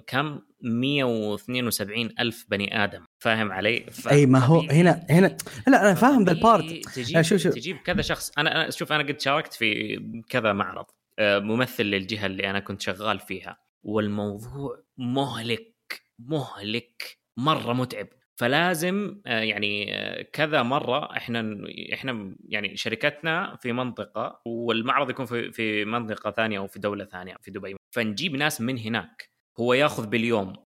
كم 0.08 0.40
172 0.62 2.10
ألف 2.20 2.46
بني 2.50 2.84
آدم 2.84 3.02
فاهم 3.20 3.52
علي 3.52 3.86
أي 4.12 4.26
ما 4.26 4.40
هو 4.40 4.60
هنا 4.60 5.06
هنا 5.10 5.38
لا 5.68 5.82
أنا 5.82 5.94
فاهم 5.94 6.24
ذا 6.24 6.32
ال 6.32 6.38
part 6.38 6.64
طبيعي 6.64 6.82
لا، 6.82 6.92
تجيب 6.96 7.22
شوف- 7.22 7.42
شوف. 7.42 7.54
تجيب 7.54 7.78
كذا 7.86 8.02
شخص 8.02 8.32
أنا 8.38 8.70
شوف 8.70 8.92
أنا 8.92 9.04
قد 9.04 9.20
شاركت 9.22 9.54
في 9.54 10.00
كذا 10.30 10.54
معرض 10.54 10.86
ممثل 11.20 11.84
للجهة 11.84 12.26
اللي 12.26 12.50
أنا 12.50 12.60
كنت 12.60 12.82
شغال 12.82 13.20
فيها. 13.20 13.58
والموضوع 13.84 14.84
مهلك 14.98 15.76
مهلك 16.20 17.18
مرة 17.38 17.74
متعب. 17.74 18.08
فلازم 18.36 19.22
آه، 19.26 19.40
يعني 19.40 19.96
آه، 19.96 20.22
كذا 20.22 20.64
مرة 20.64 21.18
إحنا 21.18 21.68
إحنا 21.94 22.36
يعني 22.50 22.78
شركتنا 22.78 23.56
في 23.56 23.72
منطقة 23.72 24.42
والمعرض 24.46 25.10
يكون 25.10 25.26
في 25.26 25.52
في 25.52 25.86
منطقة 25.86 26.32
ثانية 26.32 26.60
أو 26.60 26.68
في 26.68 26.80
دولة 26.80 27.06
ثانية 27.06 27.36
في 27.42 27.52
دبي. 27.52 27.76
فنجيب 27.96 28.36
ناس 28.36 28.62
من 28.62 28.78
هناك. 28.80 29.30
هو 29.60 29.74
ياخذ 29.74 30.08
باليوم 30.08 30.65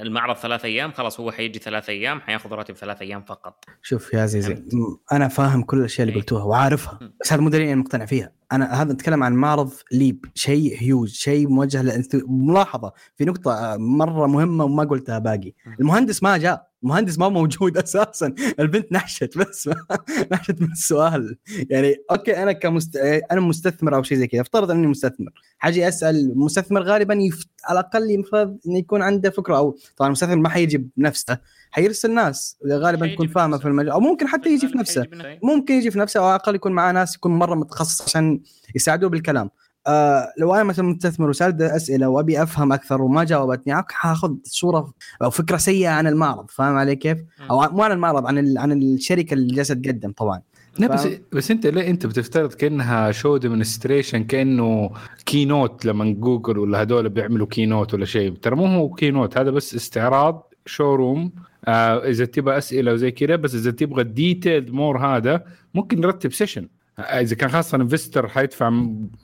المعرض 0.00 0.36
ثلاث 0.36 0.64
أيام 0.64 0.92
خلاص 0.92 1.20
هو 1.20 1.30
حيجي 1.30 1.58
ثلاث 1.58 1.88
أيام 1.88 2.20
حياخذ 2.20 2.50
راتب 2.50 2.74
ثلاث 2.74 3.02
أيام 3.02 3.22
فقط 3.22 3.64
شوف 3.82 4.14
يا 4.14 4.22
عزيزي 4.22 4.64
أنا 5.12 5.28
فاهم 5.28 5.62
كل 5.62 5.78
الأشياء 5.78 6.08
اللي 6.08 6.16
إيه. 6.16 6.20
قلتوها 6.20 6.44
وعارفها. 6.44 6.98
بس 7.20 7.32
هذا 7.32 7.42
مو 7.42 7.48
دليل 7.48 7.68
إني 7.68 7.80
مقتنع 7.80 8.04
فيها 8.04 8.32
أنا 8.52 8.82
هذا 8.82 8.92
نتكلم 8.92 9.22
عن 9.22 9.34
معرض 9.34 9.72
ليب 9.92 10.24
شيء 10.34 10.82
هيوج 10.82 11.08
شيء 11.08 11.48
موجه 11.48 11.82
لأنت 11.82 12.16
ملاحظة 12.28 12.92
في 13.16 13.24
نقطة 13.24 13.52
آه، 13.52 13.76
مرة 13.76 14.26
مهمة 14.26 14.64
وما 14.64 14.84
قلتها 14.84 15.18
باقي. 15.18 15.52
المهندس 15.80 16.22
ما 16.22 16.36
جاء 16.36 16.73
المهندس 16.84 17.18
ما 17.18 17.28
موجود 17.28 17.78
أساسا. 17.84 18.34
البنت 18.60 18.92
نحشت 18.92 19.38
بس. 19.38 19.70
نحشت 20.32 20.60
من 20.60 20.72
السؤال 20.72 21.36
يعني 21.70 21.96
أوكي 22.10 22.42
أنا 22.42 22.52
كمست 22.52 22.96
أنا 23.30 23.40
مستثمر 23.40 23.94
أو 23.96 24.02
شيء 24.02 24.18
زي 24.18 24.26
كذا 24.26 24.40
افترض 24.40 24.70
أني 24.70 24.86
مستثمر. 24.86 25.30
حاجي 25.58 25.88
أسأل 25.88 26.38
مستثمر 26.38 26.82
غالبا 26.82 27.14
يف... 27.14 27.46
على 27.64 27.80
الأقل 27.80 28.10
يفرض 28.10 28.58
إنه 28.66 28.78
يكون 28.78 29.02
عنده 29.02 29.30
فكرة 29.30 29.56
أو 29.56 29.76
طبعا 29.96 30.08
المستثمر 30.08 30.36
ما 30.36 30.48
حيجي 30.48 30.86
بنفسه 30.96 31.38
حيرسل 31.70 32.14
ناس. 32.14 32.56
غالبا 32.66 33.14
تكون 33.14 33.28
فاهمة. 33.28 33.58
في 33.58 33.68
المجال. 33.68 33.90
أو 33.92 34.00
ممكن 34.00 34.28
حتى 34.28 34.48
يجي 34.48 34.68
في 34.68 34.78
نفسه. 34.78 35.06
ممكن 35.42 35.74
يجي 35.74 35.90
في 35.90 35.98
نفسه 35.98 36.20
أو 36.20 36.24
على 36.24 36.36
الأقل 36.36 36.54
يكون 36.54 36.72
معاه 36.72 36.92
ناس 36.92 37.14
يكون 37.14 37.32
مرة 37.32 37.54
متخصص 37.54 38.02
عشان 38.02 38.40
يساعدوه 38.74 39.10
بالكلام. 39.10 39.50
آه 39.86 40.32
لو 40.38 40.54
أنا 40.54 40.62
مثلا 40.64 40.84
مستثمر 40.84 41.28
وسألت 41.28 41.60
أسئلة 41.60 42.08
وأبي 42.08 42.42
أفهم 42.42 42.72
أكثر 42.72 43.02
وما 43.02 43.24
جاوبتني 43.24 43.74
حاخذ 43.88 44.34
صورة 44.44 44.92
أو 45.22 45.30
فكرة 45.30 45.56
سيئة 45.56 45.88
عن 45.88 46.06
المعرض 46.06 46.50
فاهم 46.50 46.76
علي 46.76 46.96
كيف؟ 46.96 47.18
أو 47.50 47.60
مو 47.60 47.82
عن 47.82 47.92
المعرض 47.92 48.26
عن 48.26 48.38
ال- 48.38 48.58
عن 48.58 48.72
الشركة 48.72 49.34
اللي 49.34 49.54
جالسة 49.54 49.74
تقدم 49.74 50.12
طبعا. 50.12 50.40
لا 50.78 50.86
بس؟ 50.86 51.08
بس 51.32 51.50
أنت 51.50 51.66
ليه 51.66 51.90
أنت 51.90 52.06
بتفترض 52.06 52.52
كأنها 52.54 53.10
show 53.12 53.36
demonstration 53.36 54.24
كأنه 54.24 54.90
keynote 55.26 55.84
لما 55.84 56.04
جوجل 56.12 56.58
ولا 56.58 56.82
هذول 56.82 57.08
بيعملوا 57.08 57.46
keynote 57.46 57.94
ولا 57.94 58.04
شيء؟ 58.04 58.34
ترى 58.34 58.56
مو 58.56 58.66
هو 58.66 58.88
keynote 58.94 59.38
هذا 59.38 59.50
بس 59.50 59.74
استعراض 59.74 60.52
showroom 60.66 61.32
آه 61.64 62.08
إذا 62.08 62.24
تبغى 62.24 62.58
أسئلة 62.58 62.92
وزي 62.92 63.10
كذا 63.10 63.36
بس 63.36 63.54
إذا 63.54 63.70
تبغى 63.70 64.02
ال 64.02 64.10
detailed 64.10 64.70
more 64.70 64.98
هذا 64.98 65.44
ممكن 65.74 66.00
نرتب 66.00 66.32
session 66.32 66.68
إذا 66.98 67.36
كان 67.36 67.48
خاصة 67.50 67.76
investor 67.76 68.28
حيدفع 68.28 68.72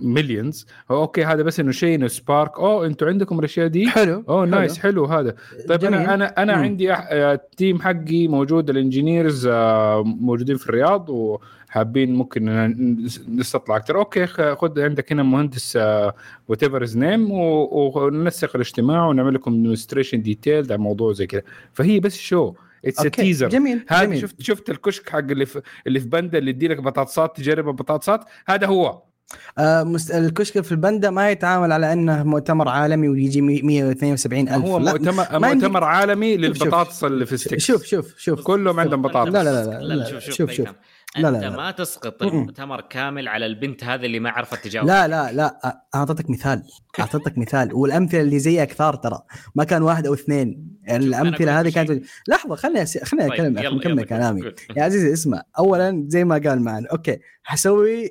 millions 0.01 0.67
okay 0.91 1.25
هذا 1.25 1.43
بس 1.43 1.61
إنه 1.61 1.73
شيء 1.73 1.95
إنه 1.95 2.09
spark 2.09 2.59
اوه 2.59 2.87
أنتم 2.87 3.07
عندكم 3.07 3.39
الأشياء 3.39 3.67
دي؟ 3.67 3.91
حلو 3.91 4.25
اوه 4.29 4.47
nice 4.47 4.79
حلو 4.79 5.05
هذا. 5.05 5.35
طيب 5.69 5.81
جميل. 5.81 5.95
أنا 5.95 6.15
أنا 6.15 6.43
أنا 6.43 6.57
مم. 6.57 6.63
عندي 6.63 6.93
أح... 6.93 7.09
آه، 7.11 7.35
ال 7.35 7.44
team 7.44 7.81
حقي 7.83 8.29
موجود 8.29 8.71
ال 8.71 8.78
engineers 8.78 9.47
آه، 9.47 10.03
موجودين 10.03 10.57
في 10.57 10.67
الرياض 10.67 11.11
وحابين 11.11 12.15
ممكن 12.15 12.45
نستطلع 13.29 13.77
أكثر 13.77 13.99
okay 13.99 14.27
خذ 14.27 14.81
عندك 14.81 15.13
هنا 15.13 15.23
مهندس 15.23 15.77
whatever 16.49 16.83
his 16.83 16.97
name 16.97 17.31
وننسق 17.31 18.51
الاجتماع 18.55 19.07
ونعمل 19.07 19.35
لكم 19.35 19.63
demonstration 19.63 20.23
detailed 20.23 20.73
عن 20.73 20.79
موضوع 20.79 21.13
زي 21.13 21.27
كذا 21.27 21.43
فهي 21.73 22.01
بس 22.01 22.19
show 22.19 22.53
it's 22.85 23.03
teaser 23.03 23.49
جميل 23.49 23.85
هذا. 23.89 24.15
شفت 24.21 24.43
شفت 24.43 24.71
الكشك 24.71 25.09
حق 25.09 25.19
اللي 25.19 25.47
في 25.47 25.63
اللي 25.87 26.01
في 26.01 26.07
بندا 26.09 26.39
اللي 26.39 26.51
يدي 26.51 26.69
لك 26.69 26.81
بطاطسات 26.81 27.37
تجرب 27.37 27.69
البطاطسات 27.69 28.25
هذا 28.47 28.67
هو 28.67 29.03
آه 29.59 29.83
مست... 29.83 30.11
الكشك 30.11 30.61
في 30.61 30.73
البندا 30.73 31.11
ما 31.11 31.31
يتعامل 31.31 31.73
على 31.73 31.93
إنه 31.93 32.23
مؤتمر 32.23 32.69
عالمي 32.69 33.09
ويجي 33.09 33.41
مي- 33.41 33.63
172 33.63 34.49
ألف 34.49 34.65
هو 34.65 34.79
لا، 34.79 34.93
مؤتمر 34.93 35.27
مؤتمر 35.55 35.85
عالمي. 35.85 36.37
للبطاطس 36.37 37.05
اللي 37.05 37.27
في 37.27 37.33
ال 37.33 37.37
sticks 37.37 37.65
شوف 37.65 37.85
شوف 37.85 38.15
شوف 38.19 38.41
كلهم 38.43 38.81
عندهم 38.81 39.03
بطاطس 39.03 39.33
لا، 39.33 39.43
لا، 39.45 39.65
لا، 39.65 39.81
لا 39.81 39.95
لا 39.95 40.05
شوف 40.11 40.19
شوف، 40.21 40.35
شوف 40.35 40.51
شوف. 40.51 40.67
شوف 40.67 40.77
لا، 41.17 41.29
أنت 41.29 41.37
لا، 41.37 41.51
لا. 41.51 41.57
ما 41.57 41.71
تسقط. 41.71 42.23
المؤتمر 42.23 42.81
كامل 42.81 43.29
على 43.29 43.47
البنت 43.47 43.85
هذه 43.85 44.07
اللي 44.07 44.21
ما 44.21 44.31
عرفت 44.31 44.65
تجاوب. 44.65 44.89
لا 44.89 45.09
لا 45.09 45.33
لا 45.33 45.81
اعطيتك 45.95 46.31
مثال 46.31 46.63
اعطيتك 47.01 47.39
مثال. 47.39 47.75
والأمثلة 47.75 48.21
اللي 48.21 48.39
زيها 48.39 48.65
كثار 48.65 48.95
ترى. 48.95 49.23
ما 49.55 49.65
كان 49.65 49.83
واحد 49.83 50.07
أو 50.07 50.15
اثنين. 50.15 50.79
يعني 50.83 51.05
الأمثلة 51.05 51.61
هذه. 51.61 51.71
كانت 51.71 52.05
لحظة 52.29 52.55
خليني 52.55 52.83
أس... 52.83 52.99
خليني 52.99 53.29
طيب، 53.29 53.41
اتكلم 53.41 53.59
يلا، 53.59 53.81
اكمل 53.81 53.93
يلا، 53.93 54.05
كلامي. 54.05 54.53
يا 54.77 54.83
عزيزي 54.83 55.13
اسمع. 55.13 55.43
اولا 55.59 56.05
زي 56.09 56.25
ما 56.25 56.35
قال 56.35 56.63
معنا 56.63 56.89
okay. 56.93 57.19
حسوي 57.43 58.11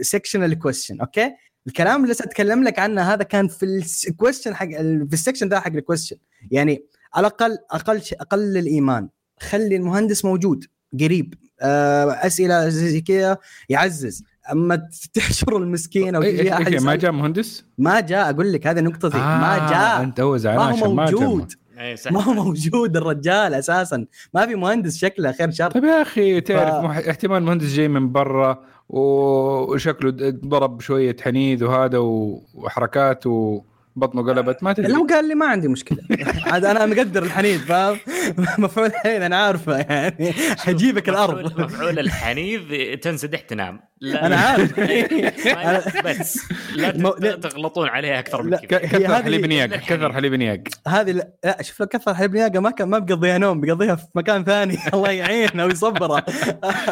sectional 0.00 0.58
question 0.58 1.00
okay؟ 1.00 1.30
الكلام 1.66 2.02
اللي 2.02 2.14
سأتكلم 2.14 2.64
لك 2.64 2.78
عنه 2.78 3.02
هذا 3.02 3.22
كان 3.22 3.48
في 3.48 3.82
ال 4.08 4.13
question 4.13 4.54
حق 4.54 4.66
في 4.68 5.08
ال 5.12 5.16
section 5.16 5.48
ده 5.48 5.60
حق 5.60 5.72
ال 5.72 5.77
question 5.77 6.16
يعني 6.50 6.84
على 7.14 7.26
الأقل 7.26 7.58
أقل 7.70 8.02
أقل 8.20 8.56
الإيمان. 8.56 9.08
خلي 9.40 9.76
المهندس 9.76 10.24
موجود. 10.24 10.64
قريب. 11.00 11.34
آه، 11.60 12.04
أسئلة 12.10 12.68
زي 12.68 13.00
كذا 13.00 13.36
يعزز. 13.68 14.24
أما 14.52 14.88
تحشر 15.14 15.56
المسكين 15.56 16.14
أو 16.14 16.22
إيه- 16.22 16.24
تجي 16.24 16.50
إيه- 16.50 16.52
احد 16.52 16.72
إيه، 16.72 16.80
ما 16.80 16.94
جاء 16.94 17.12
مهندس؟ 17.12 17.64
ما 17.78 18.00
جاء 18.00 18.30
أقول 18.30 18.52
لك 18.52 18.66
هذه 18.66 18.80
نقطتي. 18.80 19.18
ما 19.18 19.66
آه، 19.66 19.70
جاء. 19.70 20.02
أنت 20.02 20.20
هو 20.20 20.36
زعلان 20.36 20.58
ما 20.58 20.64
هو 20.70 20.76
عشان 20.76 20.94
ما 20.94 21.04
جاء 21.10 21.20
موجود. 21.20 21.52
إيه،. 21.78 21.96
ما 22.10 22.22
هو 22.22 22.32
موجود 22.32 22.96
الرجال 22.96 23.54
أساسا. 23.54 24.06
ما 24.34 24.46
في 24.46 24.54
مهندس 24.54 24.96
شكله 24.98 25.32
خير 25.32 25.50
شر. 25.50 25.70
طيب 25.70 25.84
يا 25.84 26.02
أخي 26.02 26.40
تعرف 26.40 26.74
ف- 26.74 26.84
مح... 26.84 26.96
احتمال 26.96 27.42
مهندس 27.42 27.66
جاي 27.66 27.88
من 27.88 28.12
برا 28.12 28.64
وشكله 28.88 30.10
ضرب 30.30 30.80
شوية 30.80 31.16
حنيذ 31.24 31.64
وهذا 31.64 31.98
و- 31.98 32.42
وبطنه 33.98 34.22
قلبت 34.22 34.62
ما 34.62 34.72
تدري. 34.72 34.92
لو 34.92 35.06
قال 35.10 35.28
لي 35.28 35.34
ما 35.34 35.46
عندي 35.46 35.68
مشكلة. 35.68 35.98
عاد 36.52 36.64
أنا 36.64 36.86
مقدر 36.86 37.22
الحنيذ 37.22 37.58
فاهم؟ 37.58 37.98
مفعول 38.64 38.92
حنيذ 38.94 39.22
أنا 39.22 39.36
عارفه 39.36 39.76
يعني. 39.78 40.32
حجيبك 40.58 41.08
الأرض. 41.08 41.60
مفعول 41.60 41.98
الحنيذ 41.98 42.60
تنسدح 42.96 43.40
تنام 43.40 43.80
لا. 44.00 44.26
أنا 44.26 44.36
عارف. 44.36 44.72
أنا- 44.80 46.02
بس. 46.04 46.40
لا 46.74 47.36
تغلطون 47.36 47.88
عليها 47.88 48.18
أكثر 48.18 48.42
من 48.42 48.56
كذا. 48.56 48.78
كثر 48.78 49.22
حليب 49.22 49.46
نياق. 49.46 49.68
كثر 49.68 50.12
حليب 50.12 50.34
نياق 50.34 50.58
هذه 50.88 51.10
لا- 51.10 51.28
لا 51.44 51.62
شوف 51.62 51.80
لو 51.80 51.86
كثر 51.86 52.14
حليب 52.14 52.34
نياقة 52.34 52.60
ما 52.60 52.70
كان 52.70 52.88
ما 52.88 52.98
بقضيها 52.98 53.38
نوم 53.38 53.60
بقضيها 53.60 53.94
في 53.94 54.06
مكان 54.14 54.44
ثاني. 54.44 54.78
الله 54.94 55.10
يعينه 55.10 55.64
ويصبره. 55.64 56.24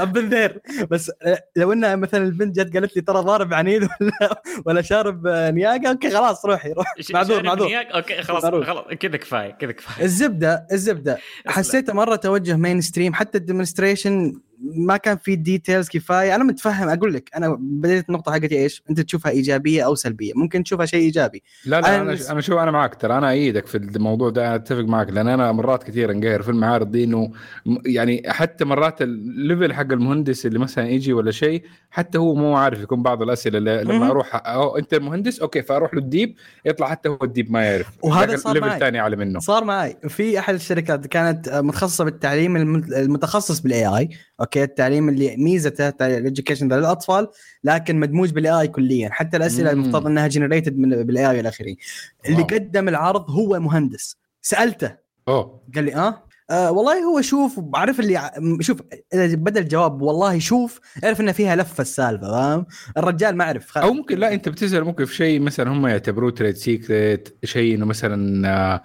بالذير 0.04 0.60
بس 0.90 1.10
لو 1.56 1.72
انها 1.72 1.96
مثلا 1.96 2.24
البنت 2.24 2.56
جت 2.60 2.74
قالت 2.74 2.96
لي 2.96 3.02
ترى 3.02 3.18
ضارب 3.18 3.54
حنيذ 3.54 3.82
ولا 3.82 4.42
ولا 4.66 4.82
شارب 4.82 5.26
نياقة 5.28 5.88
okay 5.88 6.10
خلاص 6.10 6.44
روحي 6.46 6.72
روح. 6.72 6.86
معذور 7.14 7.42
معذور. 7.42 7.68
نياق؟ 7.68 7.96
okay 7.96 8.22
خلاص. 8.22 8.44
خلاص 8.44 8.84
كذا 9.00 9.16
كفاية 9.16 9.50
كذا 9.50 9.72
كفاية. 9.72 10.04
الزبدة 10.04 10.66
الزبدة. 10.72 11.18
حسيته 11.46 11.92
مرة 11.92 12.16
توجه 12.16 12.56
mainstream 12.56 13.14
حتى 13.14 13.38
ال 13.38 13.45
demonstration 13.45 14.32
ما 14.62 14.96
كان 14.96 15.16
في 15.16 15.36
details 15.36 15.88
كفاية. 15.88 16.34
أنا 16.34 16.44
متفهم 16.44 16.88
أقول 16.88 17.14
لك 17.14 17.30
أنا 17.36 17.56
بديت 17.60 18.08
النقطه 18.08 18.32
حقتي 18.32 18.62
إيش؟ 18.62 18.82
أنت 18.90 19.00
تشوفها 19.00 19.32
إيجابية 19.32 19.82
أو 19.86 19.94
سلبية. 19.94 20.32
ممكن 20.36 20.64
تشوفها 20.64 20.86
شيء 20.86 21.00
إيجابي. 21.00 21.42
لا 21.66 21.80
لا 21.80 21.96
أنا 22.00 22.16
أنا 22.30 22.40
شوف 22.40 22.58
أنا 22.58 22.70
معك 22.70 22.94
ترى. 22.94 23.18
أنا 23.18 23.30
إيدك 23.30 23.66
في 23.66 23.74
الموضوع 23.78 24.30
ده 24.30 24.46
أنا 24.46 24.54
أتفق 24.54 24.80
معك 24.84 25.10
لأن 25.10 25.28
أنا 25.28 25.52
مرات 25.52 25.82
كثير 25.82 26.10
انقهر 26.10 26.42
في 26.42 26.48
المعارض 26.48 26.90
دي 26.90 27.04
إنه 27.04 27.32
يعني 27.86 28.22
حتى 28.26 28.64
مرات 28.64 29.02
ال 29.02 29.14
level 29.14 29.72
حق 29.72 29.92
المهندس 29.92 30.46
اللي 30.46 30.58
مثلا 30.58 30.88
يجي 30.88 31.12
ولا 31.12 31.30
شيء 31.30 31.62
حتى 31.90 32.18
هو 32.18 32.34
مو 32.34 32.56
عارف 32.56 32.80
يكون 32.80 33.02
بعض 33.02 33.22
الأسئلة. 33.22 33.58
اللي 33.58 33.82
لما. 33.84 34.10
أروح 34.10 34.42
أو 34.46 34.78
أنت 34.78 34.94
المهندس 34.94 35.40
okay 35.40 35.62
فأروح 35.62 35.94
له 35.94 36.00
ال 36.00 36.07
deep 36.07 36.34
يطلع 36.64 36.88
حتى 36.90 37.08
هو 37.08 37.18
ال 37.22 37.28
deep 37.28 37.52
ما 37.52 37.64
يعرف. 37.64 37.86
وهذا 38.02 38.36
صار 38.36 38.54
level 38.54 38.66
معي. 38.66 38.80
ثاني 38.80 39.00
أعلى 39.00 39.16
منه. 39.16 39.38
صار 39.38 39.64
معي. 39.64 39.96
في 40.08 40.38
أحد 40.38 40.54
الشركات 40.54 41.06
كانت 41.06 41.48
متخصصة 41.48 42.04
بالتعليم 42.04 42.56
الم- 42.56 42.84
المتخصص 42.96 43.60
بال 43.60 43.86
AI 43.86 44.08
okay 44.46 44.62
التعليم 44.62 45.08
اللي 45.08 45.36
ميزته 45.36 45.88
ال 45.88 45.97
education 45.97 46.72
للاطفال 46.72 47.28
لكن 47.64 48.00
مدموج 48.00 48.30
بال 48.30 48.60
AI 48.60 48.68
كليا. 48.68 49.08
حتى 49.12 49.36
الأسئلة. 49.36 49.70
المفترض 49.70 50.06
إنها 50.06 50.26
generated 50.26 50.78
من 50.78 51.02
بال 51.02 51.30
AI 51.30 51.36
والى 51.36 51.48
آخره. 51.48 51.76
اللي 52.26 52.36
wow. 52.42 52.46
قدم 52.46 52.88
العرض 52.88 53.30
هو 53.30 53.60
مهندس. 53.60 54.16
سألته. 54.42 54.96
أوه. 55.28 55.62
قال 55.74 55.84
لي 55.84 55.94
آه؟ 55.94 56.26
آه 56.50 56.72
والله 56.72 57.04
هو 57.04 57.20
شوف 57.20 57.60
عارف 57.74 58.00
اللي 58.00 58.30
شوف 58.60 58.82
إذا 59.14 59.34
بدأ 59.36 59.60
الجواب 59.60 60.02
والله 60.02 60.38
شوف 60.38 60.80
اعرف 61.04 61.20
ان 61.20 61.32
فيها 61.32 61.56
لفة 61.56 61.82
السالفة 61.82 62.30
فاهم؟ 62.30 62.66
الرجال 62.96 63.36
ما 63.36 63.44
عرف 63.44 63.78
أو 63.78 63.92
ممكن 63.92 64.18
لا 64.18 64.32
أنت 64.32 64.48
بتسأل 64.48 64.84
ممكن 64.84 65.04
في 65.04 65.14
شيء 65.14 65.40
مثلا 65.40 65.70
هم 65.70 65.86
يعتبروه 65.86 66.30
trade 66.30 66.56
secret 66.56 67.38
شيء 67.44 67.74
إنه 67.74 67.86
مثلا 67.86 68.48
آه، 68.48 68.82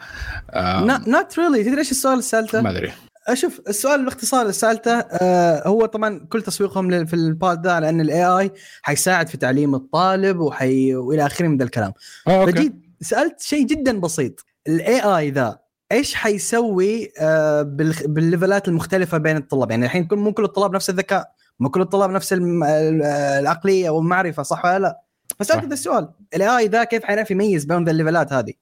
آه، 0.50 1.02
not 1.08 1.39
really 1.39 1.63
تدري 1.63 1.78
إيش 1.78 1.91
السؤال 1.91 2.13
اللي 2.13 2.24
سألته؟ 2.24 2.62
ما 2.62 2.69
أدري. 2.69 2.91
أشوف 3.27 3.62
السؤال 3.67 4.05
باختصار 4.05 4.41
اللي 4.41 4.53
سألته 4.53 4.99
آه 4.99 5.67
هو 5.67 5.86
طبعا 5.86 6.27
كل 6.29 6.41
تسويقهم 6.41 7.05
في 7.05 7.13
ال 7.13 7.23
part 7.23 7.62
ده 7.62 7.79
لأن 7.79 8.01
ال 8.01 8.25
AI 8.25 8.51
حيساعد 8.81 9.27
في 9.27 9.38
تعليم 9.38 9.75
الطالب 9.75 10.39
وحي 10.39 10.95
وإلى 10.95 11.25
آخره 11.25 11.47
من 11.47 11.57
ذا 11.57 11.63
الكلام. 11.63 11.93
Okay. 12.27 12.51
فجيت 12.51 12.73
سألت 13.01 13.41
شيء 13.41 13.65
جدا 13.65 13.99
بسيط 13.99 14.45
ال 14.67 15.01
AI 15.01 15.32
ذا 15.31 15.60
إيش 15.91 16.15
حيسوي 16.15 17.12
آه 17.19 17.62
بال 18.06 18.21
level 18.21 18.60
ات 18.60 18.67
المختلفة 18.67 19.17
بين 19.17 19.38
الطلاب؟ 19.38 19.71
يعني 19.71 19.86
الحين 19.86 20.05
كل 20.05 20.15
مو 20.15 20.34
كل 20.34 20.43
الطلاب 20.43 20.75
نفس 20.75 20.89
الذكاء 20.89 21.31
مو 21.60 21.69
كل 21.69 21.81
الطلاب 21.81 22.10
نفس 22.10 22.34
العقلية 22.34 23.89
والمعرفة 23.89 24.43
صح 24.43 24.65
ولا 24.65 24.79
لا؟ 24.79 25.01
فسألت. 25.39 25.65
ذا 25.65 25.73
السؤال 25.73 26.10
ال 26.36 26.58
AI 26.58 26.67
ذا 26.67 26.84
كيف 26.84 27.03
حيعرف 27.03 27.31
يميز 27.31 27.65
بين 27.65 27.89
ال 27.89 27.96
level 27.96 28.27
ات 28.27 28.34
هذه؟ 28.34 28.53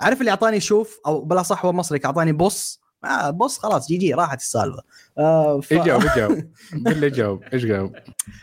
عارف 0.00 0.20
اللي 0.20 0.30
أعطاني 0.30 0.60
شوف 0.60 1.00
أو 1.06 1.24
بلا 1.24 1.42
صح 1.42 1.64
هو 1.64 1.72
مصري 1.72 2.00
أعطاني 2.04 2.32
بص 2.32 2.80
آه 3.04 3.30
بص 3.30 3.58
خلاص 3.58 3.88
جي 3.88 3.96
جي 3.96 4.14
راحت 4.14 4.40
السالفة. 4.40 4.82
آه 5.18 5.60
ف... 5.60 5.72
إيش 5.72 5.82
جاوب 5.82 6.02
إيش 6.02 6.16
جاوب؟ 6.16 6.44
بالله 6.84 7.08
جاوب 7.08 7.42
إيش 7.52 7.64
جاوب؟ 7.64 7.92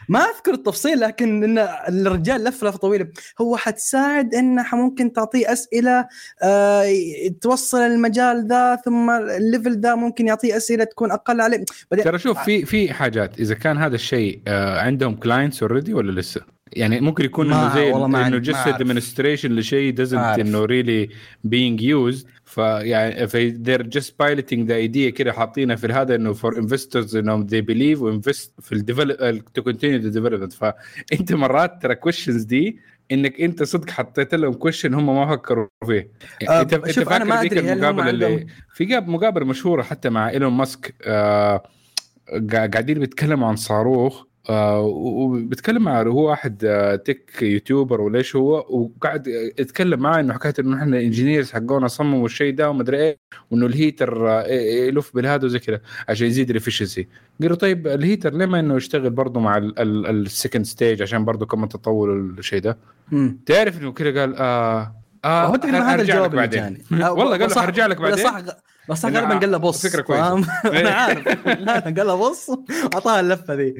ما 0.09 0.19
أذكر 0.19 0.53
التفصيل 0.53 0.99
لكن 0.99 1.43
إن 1.43 1.57
الرجال 1.87 2.43
لف 2.43 2.63
لفة 2.63 2.77
طويلة. 2.77 3.07
هو 3.41 3.57
حتساعد 3.57 4.35
انها 4.35 4.75
ممكن 4.75 5.13
تعطيه 5.13 5.53
أسئلة 5.53 6.07
آه 6.43 6.85
توصل 7.41 7.77
المجال 7.77 8.47
ذا 8.47 8.75
ثم 8.75 9.09
ال 9.09 9.21
level 9.21 9.79
ذا 9.79 9.95
ممكن 9.95 10.27
يعطيه 10.27 10.57
أسئلة 10.57 10.83
تكون 10.83 11.11
أقل 11.11 11.41
عليه. 11.41 11.65
بعدين 11.91 12.05
ترى 12.05 12.19
شوف 12.19 12.39
في 12.39 12.65
في 12.65 12.93
حاجات. 12.93 13.39
إذا 13.39 13.55
كان 13.55 13.77
هذا 13.77 13.95
الشيء 13.95 14.41
آه، 14.47 14.79
عندهم 14.79 15.15
clients 15.15 15.63
already 15.63 15.93
ولا 15.93 16.19
لسه؟ 16.19 16.41
يعني 16.73 17.01
ممكن 17.01 17.25
يكون 17.25 17.53
إنه 17.53 17.75
زي 17.75 17.93
إنه 17.93 18.37
just. 18.37 18.67
administration 18.67 19.55
لشيء 19.55 19.95
أعرف. 20.13 20.39
إنه 20.39 20.67
really 20.67 21.09
being 21.47 21.81
used. 21.81 22.25
فيعني 22.55 23.27
في 23.27 23.51
they're 23.53 23.83
just 23.99 24.09
piloting 24.09 24.67
the 24.67 24.89
idea 24.91 25.17
كده 25.17 25.33
حاطينها 25.33 25.75
في 25.75 25.87
هذا 25.87 26.15
إنه 26.15 26.33
for 26.33 26.53
investors 26.55 27.15
إنهم 27.15 27.47
they 27.47 27.61
believe 27.61 27.99
و 27.99 28.06
invest 28.06 28.49
في 28.61 28.71
ال 28.71 28.80
develop 28.80 29.41
to 29.59 29.61
continue 29.63 30.01
the 30.03 30.15
development. 30.17 30.57
فانت 30.57 31.33
مرات 31.43 31.81
ترى 31.81 31.95
questions 31.95 32.45
دي 32.45 32.79
إنك 33.11 33.41
أنت 33.41 33.63
صدق 33.63 33.89
حطيت 33.89 34.35
لهم 34.35 34.53
question 34.53 34.85
هم 34.85 35.05
ما 35.15 35.35
فكروا 35.35 35.67
فيه. 35.85 36.09
آه، 36.49 36.61
أنت 36.61 36.73
أنت 36.73 36.91
شوف، 36.91 37.09
أنا 37.09 37.25
ما 37.25 37.35
فاكر 37.35 37.41
ذيك 37.41 37.53
أدري 37.57 37.73
هم 37.73 37.77
المقابلة 37.77 38.09
اللي 38.09 38.47
في 38.73 38.85
مقابلة 38.99 39.45
مشهورة 39.45 39.81
حتى 39.83 40.09
مع 40.09 40.29
إيلون 40.29 40.53
ماسك 40.53 40.95
آه 41.03 41.63
قا- 42.31 42.53
قاعدين 42.53 42.99
بيتكلموا 42.99 43.47
عن 43.47 43.55
صاروخ. 43.55 44.23
آه 44.49 44.81
وبيتكلم 44.81 45.83
مع 45.83 46.01
هو 46.01 46.29
واحد 46.29 46.65
آه 46.65 46.95
tech 46.95 47.41
YouTuber 47.41 48.01
ولا 48.01 48.17
إيش 48.17 48.35
هو 48.35 48.65
وقاعد 48.69 49.27
يتكلم 49.59 49.99
معاه 49.99 50.19
إنه 50.19 50.33
حكاية 50.33 50.53
إنه 50.59 50.77
إحنا 50.77 50.97
ال 50.97 51.02
engineers 51.02 51.51
حقونا 51.51 51.87
صمموا 51.87 52.25
الشيء 52.25 52.53
ده 52.55 52.69
ومدري 52.69 52.97
إيه 52.97 53.17
وإنه 53.51 53.65
ال 53.65 53.74
heater 53.74 54.29
آه 54.29 54.43
يلف 54.87 55.15
بالهذا 55.15 55.45
وزي 55.45 55.59
كذا 55.59 55.79
عشان 56.09 56.27
يزيد 56.27 56.49
ال 56.49 56.54
efficiency 56.54 57.07
قالوا 57.41 57.55
طيب 57.55 57.87
ال 57.87 57.94
heater 57.94 58.33
ليه 58.33 58.45
ما 58.45 58.59
إنه 58.59 58.75
يشتغل 58.75 59.09
برضه 59.09 59.39
مع 59.39 59.57
ال 59.77 59.90
second 59.90 60.65
stage 60.65 61.01
عشان 61.01 61.25
برضه 61.25 61.45
كمان 61.45 61.69
تطور 61.69 62.13
الشيء 62.13 62.61
ده. 62.61 62.77
تعرف 63.45 63.81
إنه 63.81 63.91
كذا 63.91 64.21
قال 64.21 64.35
آه 64.35 64.95
آه 65.25 65.45
هو 65.45 65.55
تقريبا 65.55 65.79
هذا 65.79 66.01
الجواب 66.01 66.35
بعدين. 66.35 66.77
والله 66.91 67.37
قال 67.37 67.49
له 67.49 67.61
حرجع 67.61 67.85
لك 67.85 68.01
بعدين؟ 68.01 68.25
صح 68.25 68.41
بس 68.89 69.05
غالبا 69.05 69.37
قال 69.39 69.51
له 69.51 69.57
بص 69.57 69.87
فكرة 69.87 70.01
كويسة. 70.01 70.21
فاهم؟ 70.23 70.45
إيه. 70.73 70.81
أنا 70.81 70.89
عارف. 70.89 71.47
لا 71.47 71.79
قال 71.79 72.07
له 72.07 72.15
بص 72.15 72.49
أعطاها 72.93 73.19
اللفة 73.19 73.53
ذي. 73.53 73.75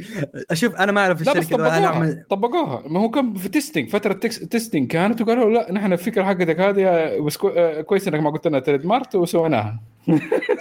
أشوف 0.51 0.75
أنا 0.75 0.91
ما 0.91 1.01
أعرف 1.01 1.21
لا 1.21 1.33
بس 1.33 1.37
الشركة 1.37 1.49
ذا 1.57 1.63
طبقوها 1.63 1.79
نعمل 1.79 2.23
طبقوها. 2.29 2.83
ما 2.87 2.99
هو 2.99 3.09
كان 3.09 3.33
في 3.33 3.49
testing 3.49 3.89
فترة 3.89 4.13
tes- 4.13 4.39
testing 4.39 4.87
كانت 4.91 5.21
وقالوا 5.21 5.49
لا 5.51 5.71
نحن 5.71 5.93
الفكرة 5.93 6.23
حقتك 6.23 6.59
هذه 6.59 7.19
بس 7.19 7.37
كو- 7.37 7.47
آه، 7.49 7.81
كويس 7.81 8.07
إنك 8.07 8.19
ما 8.19 8.29
قلت 8.29 8.47
لنا 8.47 8.59
تريد 8.59 8.85
مارت 8.85 9.15
وسويناها. 9.15 9.79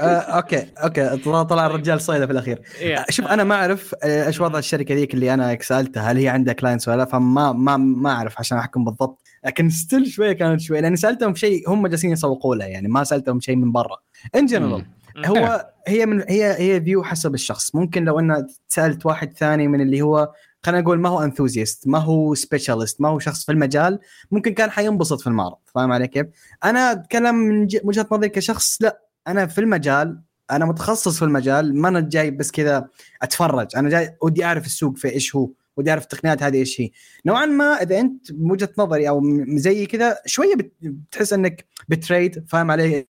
آه، 0.00 0.04
okay 0.04 0.66
okay. 0.84 1.16
طلع 1.16 1.42
طلع 1.42 1.66
الرجال 1.66 2.00
صيده 2.00 2.26
في 2.26 2.32
الأخير. 2.32 2.60
إيه. 2.80 3.04
شوف 3.10 3.26
أنا 3.26 3.44
ما 3.44 3.54
أعرف 3.54 3.94
آه، 4.04 4.26
إيش 4.26 4.40
وضع 4.40 4.58
الشركة 4.58 4.94
ذيك 4.94 5.14
اللي 5.14 5.34
أنا 5.34 5.58
سألتها 5.60 6.02
هل 6.12 6.16
هي 6.16 6.28
عندها 6.28 6.54
clients 6.54 6.88
ولا 6.88 6.96
لا 6.96 7.04
فما 7.04 7.52
ما 7.52 7.76
ما 7.76 8.10
أعرف 8.10 8.38
عشان 8.38 8.58
أحكم 8.58 8.84
بالضبط. 8.84 9.20
لكن 9.44 9.70
still 9.70 10.06
شوية 10.06 10.32
كانت 10.32 10.60
شوية 10.60 10.80
لأني 10.80 10.96
سألتهم 10.96 11.34
شيء 11.34 11.70
هم 11.70 11.86
جالسين 11.86 12.10
يسوقوا 12.12 12.54
له 12.56 12.64
يعني 12.64 12.88
ما 12.88 13.04
سألتهم 13.04 13.40
شيء 13.40 13.56
من 13.56 13.72
برا. 13.72 13.96
in 14.34 14.46
general. 14.46 14.84
هو 15.26 15.70
هي 15.86 16.06
من 16.06 16.22
هي 16.28 16.52
هي 16.58 16.80
view 16.80 17.02
حسب 17.04 17.34
الشخص. 17.34 17.74
ممكن 17.74 18.04
لو 18.04 18.18
ان 18.18 18.46
سألت 18.68 19.06
واحد 19.06 19.32
ثاني 19.32 19.68
من 19.68 19.80
اللي 19.80 20.02
هو 20.02 20.32
خلينا 20.62 20.80
نقول 20.80 21.00
ما 21.00 21.08
هو 21.08 21.22
enthusiast 21.24 21.88
ما 21.88 21.98
هو 21.98 22.34
specialist 22.34 23.00
ما 23.00 23.08
هو 23.08 23.18
شخص 23.18 23.44
في 23.46 23.52
المجال 23.52 23.98
ممكن 24.30 24.54
كان 24.54 24.70
حينبسط 24.70 25.20
في 25.20 25.26
المعرض. 25.26 25.56
فاهم 25.66 25.92
علي 25.92 26.08
كيف؟ 26.08 26.26
أنا 26.64 26.92
أتكلم 26.92 27.34
من 27.34 27.66
ج- 27.66 27.80
وجهة 27.84 28.06
نظري 28.12 28.28
كشخص 28.28 28.78
لا. 28.82 29.00
أنا 29.28 29.46
في 29.46 29.60
المجال 29.60 30.20
أنا 30.50 30.64
متخصص 30.64 31.18
في 31.18 31.24
المجال 31.24 31.76
ما 31.80 31.88
أنا 31.88 32.00
جاي 32.00 32.30
بس 32.30 32.50
كذا 32.50 32.88
أتفرج. 33.22 33.66
أنا 33.76 33.88
جاي 33.90 34.16
ودي 34.22 34.44
أعرف 34.44 34.66
السوق 34.66 34.96
في 34.96 35.08
إيش 35.12 35.36
هو 35.36 35.50
ودي 35.76 35.90
أعرف 35.90 36.02
التقنيات 36.02 36.42
هذه 36.42 36.56
إيش 36.56 36.80
هي. 36.80 36.90
نوعا 37.26 37.46
ما 37.46 37.64
إذا 37.64 38.00
أنت 38.00 38.32
بوجهه 38.32 38.68
نظري 38.78 39.08
أو 39.08 39.20
م- 39.20 39.58
زي 39.58 39.86
كذا 39.86 40.18
شوية 40.26 40.54
بت- 40.54 40.72
بتحس 40.82 41.32
إنك 41.32 41.64
بتريد 41.88 42.44
فاهم 42.48 42.70
علي؟ 42.70 43.06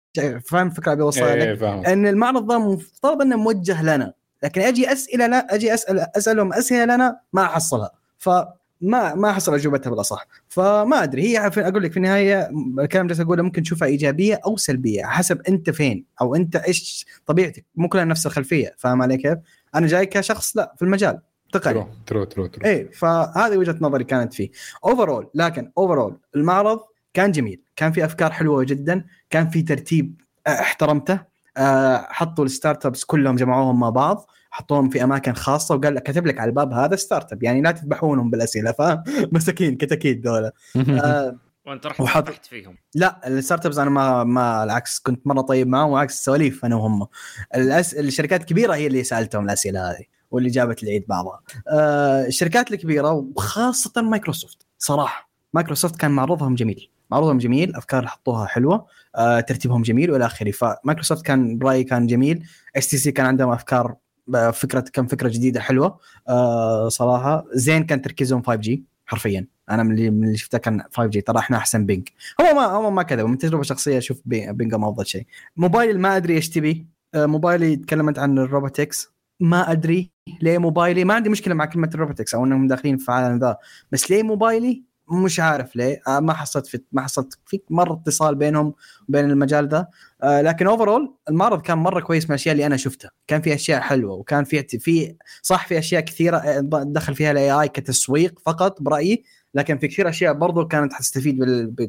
فاهم 0.45 0.67
الفكرة 0.67 0.93
ابي 0.93 1.03
اوصلها 1.03 1.37
لك 1.37 1.47
إيه 1.47 1.55
فاهم 1.55 1.87
إن 1.87 2.07
المعرض 2.07 2.53
ذا 2.53 2.59
مفترض 2.59 3.23
إنه 3.23 3.37
موجه 3.37 3.83
لنا. 3.83 4.13
لكن 4.43 4.61
أجي 4.61 4.93
أسئلة 4.93 5.27
لا 5.27 5.55
أجي 5.55 5.75
أسأل 5.75 6.17
أسألهم 6.17 6.53
أسئلة 6.53 6.85
لنا 6.85 7.19
ما 7.33 7.43
أحصلها. 7.43 7.91
فما 8.19 9.15
ما 9.15 9.31
أحصل 9.31 9.55
أجوبتها 9.55 9.91
بالأصح. 9.91 10.27
فما 10.49 11.03
أدري 11.03 11.23
هي 11.23 11.47
أقول 11.57 11.83
لك 11.83 11.91
في 11.91 11.97
النهاية 11.97 12.51
الكلام 12.79 13.11
اللي 13.11 13.23
اقوله 13.23 13.43
ممكن 13.43 13.63
تشوفها 13.63 13.89
إيجابية 13.89 14.41
أو 14.47 14.57
سلبية. 14.57 15.05
حسب 15.05 15.41
أنت 15.49 15.71
فين 15.71 16.05
أو 16.21 16.35
أنت 16.35 16.57
إيش 16.57 17.07
طبيعتك. 17.27 17.65
مو 17.77 17.89
كلنا 17.89 18.05
نفس 18.05 18.27
الخلفية 18.27 18.75
فاهم 18.79 19.03
علي 19.03 19.17
كيف؟ 19.17 19.39
أنا 19.75 19.87
جاي 19.87 20.07
كشخص 20.07 20.57
لا 20.57 20.75
في 20.77 20.83
المجال. 20.83 21.21
تقني. 21.53 21.75
true 21.75 21.89
true 22.07 22.25
true 22.25 22.47
true. 22.47 22.65
إيه 22.65 22.91
فهذه 22.91 23.57
وجهة 23.57 23.77
نظري 23.81 24.05
كانت 24.05 24.35
فيه. 24.35 24.51
overall 24.85 25.31
لكن 25.35 25.73
overall 25.79 26.17
المعرض 26.37 26.81
كان 27.15 27.33
جميل. 27.33 27.62
كان 27.77 27.93
في 27.93 28.05
أفكار 28.05 28.33
حلوة 28.33 28.65
جدا 28.65 29.05
كان 29.31 29.49
في 29.49 29.63
ترتيب 29.63 30.21
آه، 30.47 30.51
احترمته 30.51 31.21
آه، 31.57 32.07
حطوا 32.11 32.45
ال 32.45 32.87
startups 32.87 33.05
كلهم 33.05 33.37
جمعوهم 33.37 33.81
مع 33.81 33.91
بعض 33.91 34.27
حطوهم 34.51 34.89
في 34.91 35.05
أماكن 35.05 35.33
خاصة 35.33 35.75
وقال 35.75 35.95
لك 35.95 36.03
كتب 36.03 36.27
لك 36.27 36.41
على 36.41 36.49
الباب 36.49 36.73
هذا 36.73 36.97
startup 36.97 37.43
يعني 37.43 37.63
لا 37.63 37.71
تذبحونهم 37.71 38.31
بالأسئلة 38.31 38.73
فاهم؟ 38.73 39.03
مساكين 39.33 39.77
كتاكيد 39.77 40.23
دولة 40.23 40.53
آه 41.05 41.37
وأنت 41.67 41.87
رحت 41.87 42.01
وحط- 42.01 42.29
تحت 42.29 42.47
فيهم. 42.47 42.77
لا 42.95 43.29
ال 43.29 43.67
startups 43.67 43.79
أنا 43.79 43.91
ما 43.91 44.25
ما 44.25 44.65
العكس 44.65 44.99
كنت 44.99 45.27
مرة 45.27 45.41
طيب 45.41 45.69
معهم 45.69 45.91
وعكس 45.91 46.25
سواليف 46.25 46.65
أنا 46.65 46.77
وهم. 46.77 47.07
الأس... 47.55 47.95
الشركات 47.95 48.41
الكبيرة 48.41 48.75
هي 48.75 48.87
اللي 48.87 49.05
سألتهم 49.05 49.45
الأسئلة 49.45 49.91
هذه 49.91 50.05
واللي 50.31 50.49
جابت 50.49 50.83
العيد 50.83 51.05
بعضها. 51.09 51.41
آه 51.69 52.27
الشركات 52.27 52.73
الكبيرة 52.73 53.13
وخاصة 53.13 54.03
مايكروسوفت 54.03 54.67
صراحة 54.79 55.31
مايكروسوفت 55.55 55.97
كان 55.97 56.11
معروضهم 56.11 56.55
جميل. 56.55 56.91
معروضهم 57.13 57.39
جميل 57.39 57.75
أفكار 57.77 57.99
اللي 58.01 58.11
حطوها 58.11 58.47
حلوة 58.47 58.87
آه 59.17 59.41
ترتيبهم 59.41 59.83
جميل 59.83 60.11
وإلى 60.11 60.27
آخره. 60.27 60.51
فمايكروسوفت 60.51 61.25
كان 61.27 61.59
برأيي 61.59 61.85
كان 61.85 62.07
جميل 62.07 62.45
STC 62.77 63.13
كان 63.13 63.27
عندهم 63.27 63.51
أفكار 63.51 63.95
آه، 64.35 64.51
فكرة 64.51 64.81
كم 64.93 65.07
فكرة 65.07 65.29
جديدة 65.29 65.61
حلوة 65.61 65.99
آه 66.29 66.89
صراحة. 66.89 67.45
زين 67.55 67.85
كان 67.85 68.03
تركيزهم 68.03 68.43
5G 68.43 68.85
حرفيا. 69.07 69.47
أنا 69.71 69.83
من 69.83 69.91
اللي 69.95 70.11
من 70.11 70.25
اللي 70.25 70.37
شفته 70.37 70.59
كان 70.59 70.83
5G 70.93 71.21
ترى 71.21 71.39
إحنا 71.39 71.57
أحسن 71.57 71.87
ping 71.87 72.09
هو 72.41 72.55
ما 72.55 72.65
هو 72.67 72.91
ما 72.91 73.03
كذا 73.03 73.25
من 73.25 73.39
تجربة 73.39 73.63
شخصية 73.63 73.99
أشوف 73.99 74.21
ping 74.25 74.75
ما 74.75 74.89
أفضل 74.89 75.07
شيء. 75.07 75.27
موبايل 75.57 76.01
ما 76.01 76.17
أدري 76.17 76.35
إيش 76.35 76.51
تبي. 76.51 76.87
موبايلي 77.17 77.77
تكلمت 77.77 78.19
عن 78.19 78.39
ال 78.39 78.47
robotics 78.47 79.13
ما 79.41 79.73
أدري 79.73 80.11
ليه 80.43 80.59
موبايلي 80.59 81.05
ما 81.05 81.15
عندي 81.15 81.29
مشكلة 81.29 81.55
مع 81.55 81.65
كلمة 81.65 81.91
ال 81.95 81.99
robotics 81.99 82.35
أو 82.35 82.45
إنهم 82.45 82.67
داخلين 82.67 82.97
في 82.97 83.13
عالم 83.13 83.39
ذا. 83.39 83.57
بس 83.93 84.11
ليه 84.11 84.23
موبايلي؟ 84.23 84.83
مش 85.13 85.41
عارف 85.41 85.77
ليه. 85.77 86.01
آه 86.09 86.21
ما 86.21 86.33
حصلت 86.33 86.67
في 86.67 86.81
ما 86.93 87.03
حصلت 87.03 87.39
في 87.47 87.61
مرة 87.71 87.93
اتصال 87.93 88.35
بينهم 88.35 88.75
وبين 89.09 89.31
المجال 89.31 89.69
ذا 89.69 89.87
آه 90.23 90.41
لكن 90.43 90.67
overall 90.67 91.15
المعرض 91.29 91.63
كان 91.63 91.79
مرة 91.79 92.01
كويس 92.01 92.25
من 92.25 92.31
الأشياء 92.31 92.53
اللي 92.53 92.67
أنا 92.67 92.77
شفتها. 92.77 93.11
كان 93.27 93.43
في 93.43 93.55
أشياء 93.55 93.81
حلوة 93.81 94.15
وكان 94.15 94.45
في 94.45 94.63
في 94.79 95.17
صح 95.43 95.67
في 95.67 95.79
أشياء 95.79 96.01
كثيرة 96.01 96.37
آه، 96.37 96.61
دخل 96.87 97.15
فيها 97.15 97.31
ال 97.31 97.53
AI 97.53 97.69
كتسويق 97.69 98.41
فقط 98.47 98.83
برأيي 98.83 99.25
لكن 99.55 99.79
في 99.79 99.89
كثير 99.89 100.09
أشياء 100.09 100.33
برضو 100.35 100.67
كانت 100.67 100.93
حتستفيد 100.93 101.39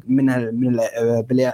منها 0.06 0.38
من 0.38 0.78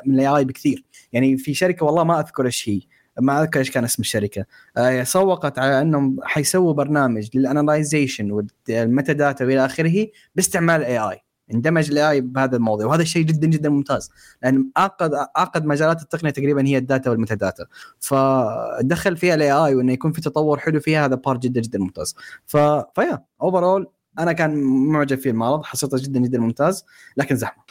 من 0.06 0.14
ال 0.14 0.26
AI 0.28 0.44
بكثير. 0.44 0.84
يعني 1.12 1.36
في 1.36 1.54
شركة 1.54 1.86
والله 1.86 2.04
ما 2.04 2.20
أذكر 2.20 2.46
إيش 2.46 2.68
هي. 2.68 2.80
ما 3.20 3.42
أذكر 3.42 3.58
إيش 3.60 3.70
كان 3.70 3.84
اسم 3.84 4.02
الشركة. 4.02 4.44
آه 4.76 5.02
سوقت 5.02 5.58
على 5.58 5.80
إنهم 5.82 6.16
حيسووا 6.22 6.72
برنامج 6.72 7.28
لل 7.34 7.47
analyzation 7.47 8.17
وال 8.17 8.30
metadata 8.30 9.44
وإلى 9.44 9.64
آخره 9.64 10.06
باستعمال 10.34 10.80
ال 10.80 10.98
AI 10.98 11.29
اندمج 11.54 11.90
ال 11.90 12.10
AI 12.10 12.20
بهذا 12.20 12.56
الموضوع 12.56 12.86
وهذا 12.86 13.02
الشيء 13.02 13.22
جدا 13.24 13.46
جدا 13.46 13.68
ممتاز 13.68 14.10
لأن 14.42 14.70
اعقد 14.78 15.14
اعقد 15.14 15.66
مجالات 15.66 16.02
التقنية 16.02 16.30
تقريبا 16.30 16.66
هي 16.66 16.78
ال 16.78 16.83
data 16.83 17.01
وال 17.01 17.10
metadata 17.10 17.66
فدخل 18.00 19.16
فيها 19.16 19.34
ال 19.34 19.52
AI 19.52 19.74
وإنه 19.74 19.92
يكون 19.92 20.12
في 20.12 20.20
تطور 20.20 20.58
حلو 20.58 20.80
فيها 20.80 21.06
هذا 21.06 21.14
part 21.14 21.42
جدا 21.42 21.60
جدا 21.60 21.78
ممتاز. 21.78 22.14
ف 22.46 22.56
فيا 22.94 23.24
overall 23.42 23.86
أنا 24.18 24.32
كان 24.32 24.62
معجب 24.64 25.18
في 25.18 25.30
المعرض 25.30 25.64
حسيته 25.64 25.98
جدا 26.02 26.20
جدا 26.20 26.38
ممتاز 26.38 26.84
لكن 27.16 27.36
زحمة. 27.36 27.62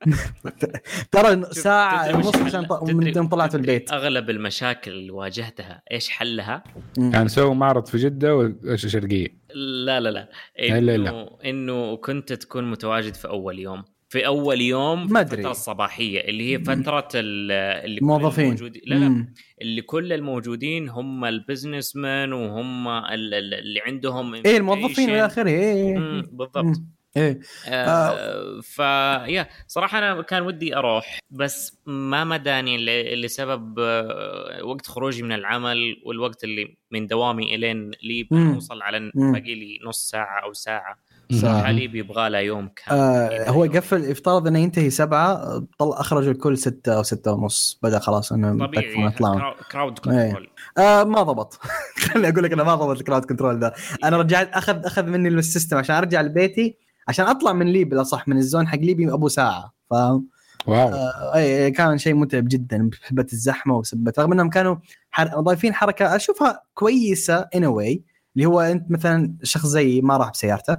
ترى 1.12 1.44
ساعة 1.52 2.16
ونص 2.16 2.36
عشان 2.36 2.66
من 2.82 3.28
طلعت 3.28 3.54
البيت. 3.54 3.92
أغلب 3.92 4.30
المشاكل 4.30 4.90
اللي 4.90 5.10
واجهتها 5.10 5.82
إيش 5.92 6.08
حلها؟ 6.08 6.64
كان 6.96 7.28
سووا 7.28 7.54
معرض 7.54 7.86
في 7.86 7.98
جدة 7.98 8.36
والشرقيه 8.36 9.26
لا 9.54 10.00
لا 10.00 10.08
لا. 10.10 10.28
انه 10.58 11.30
إنه 11.44 11.96
كنت 11.96 12.32
تكون 12.32 12.70
متواجد 12.70 13.14
في 13.14 13.28
أول 13.28 13.58
يوم. 13.58 13.84
في 14.10 14.26
أول 14.26 14.60
يوم 14.60 15.12
ما 15.12 15.20
أدري. 15.20 15.36
الفترة 15.36 15.50
الصباحية 15.50 16.20
اللي 16.20 16.52
هي 16.52 16.58
فترة 16.58 17.08
اللي 17.14 17.98
موظفين. 18.02 18.56
لا 18.84 18.94
لا. 18.94 19.28
اللي 19.62 19.82
كل 19.82 20.12
الموجودين 20.12 20.88
هم 20.88 21.24
البزنس 21.24 21.96
مان 21.96 22.32
وهم 22.32 22.88
اللي 22.88 23.80
عندهم 23.86 24.34
إيه 24.34 24.56
الموظفين 24.56 25.10
إلى 25.10 25.26
آخره. 25.26 25.50
إيه 25.50 25.98
بالضبط. 26.32 26.64
مم. 26.64 26.86
إيه. 27.16 27.40
آه, 27.68 27.70
آه. 27.70 28.60
فيا 28.62 29.48
صراحة 29.66 29.98
أنا 29.98 30.22
كان 30.22 30.42
ودي 30.42 30.76
أروح 30.76 31.18
بس 31.30 31.78
ما 31.86 32.24
مداني 32.24 32.78
لسبب 33.16 33.78
آه 33.78 34.64
وقت 34.64 34.86
خروجي 34.86 35.22
من 35.22 35.32
العمل 35.32 36.02
والوقت 36.04 36.44
اللي 36.44 36.76
من 36.90 37.06
دوامي 37.06 37.54
إلين 37.54 37.90
لي 38.02 38.22
بوصل 38.30 38.82
على 38.82 39.10
باقي 39.14 39.54
لي 39.54 39.78
نص 39.84 40.10
ساعة 40.10 40.44
أو 40.44 40.52
ساعة. 40.52 40.98
صراحة 41.32 41.70
لي 41.70 41.88
بيبغى 41.88 42.28
له 42.28 42.38
يوم 42.38 42.68
كامل. 42.68 43.00
آه 43.00 43.50
هو 43.50 43.64
قفل 43.64 44.10
افترض 44.10 44.46
انه 44.46 44.58
ينتهي 44.58 44.90
سبعة 44.90 45.58
طل 45.78 45.92
اخرجوا 45.92 46.32
الكل 46.32 46.58
ستة 46.58 46.96
أو 46.96 47.02
ستة 47.02 47.32
ونص. 47.32 47.78
بدأ 47.82 47.98
خلاص 47.98 48.32
إنه 48.32 48.66
طبيعي 48.66 49.06
يطلعون 49.06 49.42
crowd 49.72 49.98
control 49.98 50.50
آه 50.78 51.04
ما 51.04 51.22
ضبط. 51.22 51.60
خليني 52.02 52.28
أقول 52.28 52.44
لك 52.44 52.52
أنا 52.52 52.64
ما 52.64 52.74
ضبط 52.74 52.96
ال 52.96 53.01
crowd 53.01 53.24
control 53.24 53.60
ذا. 53.60 53.72
أنا 54.04 54.16
رجعت 54.16 54.50
اخذ 54.52 54.86
أخذ 54.86 55.06
مني 55.06 55.28
ال 55.28 55.35
system 55.35 55.76
عشان 55.76 55.96
أرجع 55.96 56.20
لبيتي 56.20 56.76
عشان 57.08 57.26
أطلع 57.26 57.52
من 57.52 57.66
ليب 57.66 57.88
بالاصح 57.88 58.28
من 58.28 58.36
ال 58.36 58.42
zone 58.42 58.68
حق 58.68 58.78
ليبي 58.78 59.12
أبو 59.12 59.28
ساعة 59.28 59.74
فاهم؟ 59.90 60.26
wow. 60.66 60.88
آه 60.88 61.34
اي 61.34 61.70
كان 61.70 61.98
شيء 61.98 62.14
متعب 62.14 62.44
جدا 62.48 62.90
بسبة 63.06 63.26
الزحمة 63.32 63.76
وسبة 63.76 64.12
رغم 64.18 64.32
إنهم 64.32 64.50
كانوا 64.50 64.76
حر... 65.10 65.40
ضايفين 65.40 65.74
حركة 65.74 66.16
أشوفها 66.16 66.62
كويسة 66.74 67.48
in 67.54 67.64
a 67.64 67.73
way 67.73 68.02
اللي 68.36 68.46
هو 68.46 68.60
أنت 68.60 68.90
مثلا 68.90 69.34
شخص 69.42 69.66
زي 69.66 70.00
ما 70.00 70.16
راح 70.16 70.30
بسيارته 70.30 70.76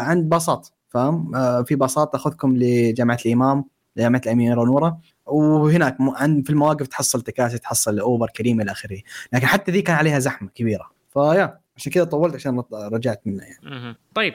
عند 0.00 0.28
باصات 0.28 0.68
فاهم 0.88 1.34
آه 1.34 1.62
في 1.62 1.74
باصات 1.74 2.12
تاخذكم 2.12 2.56
لجامعة 2.56 3.18
الإمام 3.26 3.64
جامعه 3.96 4.20
الاميره 4.26 4.64
نورة. 4.64 5.00
وهناك 5.26 5.96
عند 6.00 6.44
في 6.44 6.50
المواقف 6.50 6.86
تحصل 6.86 7.22
تكاسي 7.22 7.58
تحصل 7.58 7.98
اوبر 7.98 8.30
كريم 8.36 8.60
إلى 8.60 8.70
آخره. 8.70 9.00
لكن 9.32 9.46
حتى 9.46 9.72
ذي 9.72 9.82
كان 9.82 9.96
عليها 9.96 10.18
زحمة 10.18 10.48
كبيرة. 10.48 10.90
ف 11.12 11.21
yeah 11.21 11.58
عشان 11.76 11.92
كذا 11.92 12.04
طولت 12.04 12.34
عشان 12.34 12.62
رجعت 12.72 13.22
منها 13.26 13.44
يعني. 13.44 13.96
طيب 14.14 14.34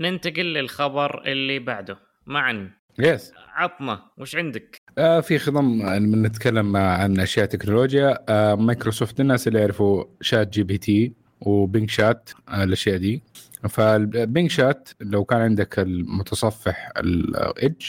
ننتقل 0.00 0.44
للخبر 0.44 1.22
اللي 1.26 1.58
بعده. 1.58 1.98
معا 2.26 2.70
yes 2.98 3.32
عطنا 3.54 4.02
وش 4.18 4.36
عندك؟ 4.36 4.76
آه 4.98 5.20
في 5.20 5.38
خضم 5.38 5.64
من 6.02 6.22
نتكلم 6.22 6.76
عن 6.76 7.20
أشياء 7.20 7.46
تكنولوجيا. 7.46 8.18
آه 8.28 8.54
مايكروسوفت 8.54 9.20
الناس 9.20 9.48
اللي 9.48 9.60
يعرفوا 9.60 10.04
ChatGPT 10.20 11.12
و 11.40 11.50
Bing 11.50 11.90
Chat 11.90 12.30
آه 12.48 12.64
الأشياء 12.64 12.96
دي. 12.96 13.22
فال 13.68 13.95
Bing 13.95 14.50
Chat 14.50 14.88
لو 15.00 15.24
كان 15.24 15.40
عندك 15.40 15.78
المتصفح 15.78 16.92
ال 16.96 17.14
Edge 17.14 17.84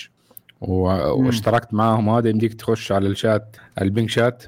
واشتركت 0.62 1.74
معاهم 1.74 2.10
هذا 2.10 2.30
يمديك 2.30 2.54
تخش 2.54 2.92
على 2.92 3.08
ال 3.08 3.17
chat 3.17 3.56
ال 3.82 3.87
Bing 3.87 4.10
Chat. 4.10 4.44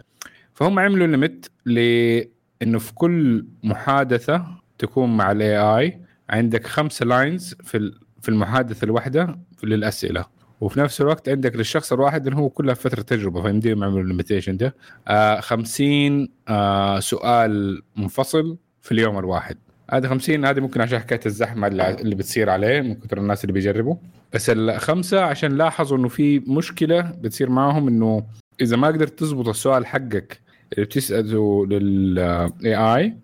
فهم 0.53 0.79
عملوا 0.79 1.07
limit 1.07 1.51
لأنه 1.65 2.79
في 2.79 2.93
كل 2.93 3.45
محادثة 3.63 4.45
تكون 4.77 5.17
مع 5.17 5.31
ال 5.31 5.57
AI 5.57 6.01
عندك 6.29 6.67
خمسة 6.67 7.05
lines 7.05 7.55
في 7.63 7.91
في 8.21 8.29
المحادثة 8.29 8.85
الواحدة 8.85 9.39
للأسئلة. 9.63 10.25
وفي 10.61 10.79
نفس 10.79 11.01
الوقت 11.01 11.29
عندك 11.29 11.55
للشخص 11.55 11.93
الواحد 11.93 12.27
اللي 12.27 12.39
هو 12.39 12.49
كلها 12.49 12.73
فترة 12.73 13.01
تجربة 13.01 13.41
فيمديهم 13.41 13.81
يعملوا 13.83 14.01
ال 14.01 14.06
limitation 14.06 14.57
ده. 14.57 14.75
آه 15.07 15.39
50 15.39 16.27
آه 16.47 16.99
سؤال 16.99 17.81
منفصل 17.95 18.57
في 18.81 18.91
اليوم 18.91 19.19
الواحد. 19.19 19.57
هذه 19.91 20.07
50 20.07 20.45
هذه 20.45 20.59
ممكن 20.59 20.81
عشان 20.81 20.99
حكاية 20.99 21.19
الزحمة 21.25 21.67
اللي 21.67 22.15
بتصير 22.15 22.49
عليه 22.49 22.81
من 22.81 22.95
كثر 22.95 23.17
الناس 23.17 23.43
اللي 23.43 23.53
بيجربوا. 23.53 23.95
بس 24.33 24.49
الخمسه 24.49 25.21
عشان 25.21 25.57
لاحظوا 25.57 25.97
إنه 25.97 26.07
في 26.07 26.39
مشكلة 26.39 27.01
بتصير 27.01 27.49
معاهم 27.49 27.87
إنه 27.87 28.23
إذا 28.61 28.77
ما 28.77 28.87
قدرت 28.87 29.19
تزبط 29.19 29.47
السؤال 29.47 29.85
حقك 29.85 30.39
اللي 30.73 30.85
بتسأله 30.85 31.65
لل 31.65 32.75
AI 32.75 33.17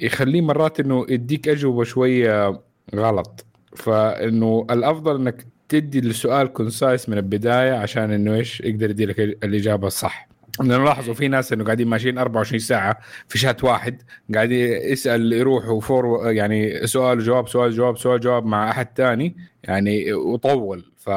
يخليه 0.00 0.40
مرات 0.40 0.80
إنه 0.80 1.06
يديك 1.08 1.48
أجوبة 1.48 1.84
شوية 1.84 2.60
غلط. 2.94 3.46
فإنه 3.76 4.66
الأفضل 4.70 5.16
إنك 5.16 5.46
تدي 5.68 5.98
السؤال 5.98 6.52
concise 6.52 7.08
من 7.08 7.16
البداية 7.18 7.72
عشان 7.72 8.10
إنه 8.10 8.34
إيش؟ 8.34 8.60
يقدر 8.60 8.90
يدي 8.90 9.06
لك 9.06 9.20
الإجابة 9.20 9.86
الصح. 9.86 10.29
نلاحظوا 10.60 11.14
في 11.14 11.28
ناس 11.28 11.52
إنه 11.52 11.64
قاعدين 11.64 11.88
ماشيين 11.88 12.18
24 12.18 12.58
ساعة 12.58 12.98
في 13.28 13.38
شات 13.38 13.64
واحد 13.64 14.02
قاعد 14.34 14.50
يسأل 14.50 15.32
يروح 15.32 15.68
وفور 15.68 16.32
يعني 16.32 16.86
سؤال 16.86 17.18
جواب 17.18 17.48
سؤال 17.48 17.72
جواب 17.72 17.98
سؤال 17.98 18.20
جواب 18.20 18.46
مع 18.46 18.70
أحد 18.70 18.88
ثاني 18.96 19.36
يعني 19.64 20.12
وطول. 20.12 20.84
ف... 20.98 21.10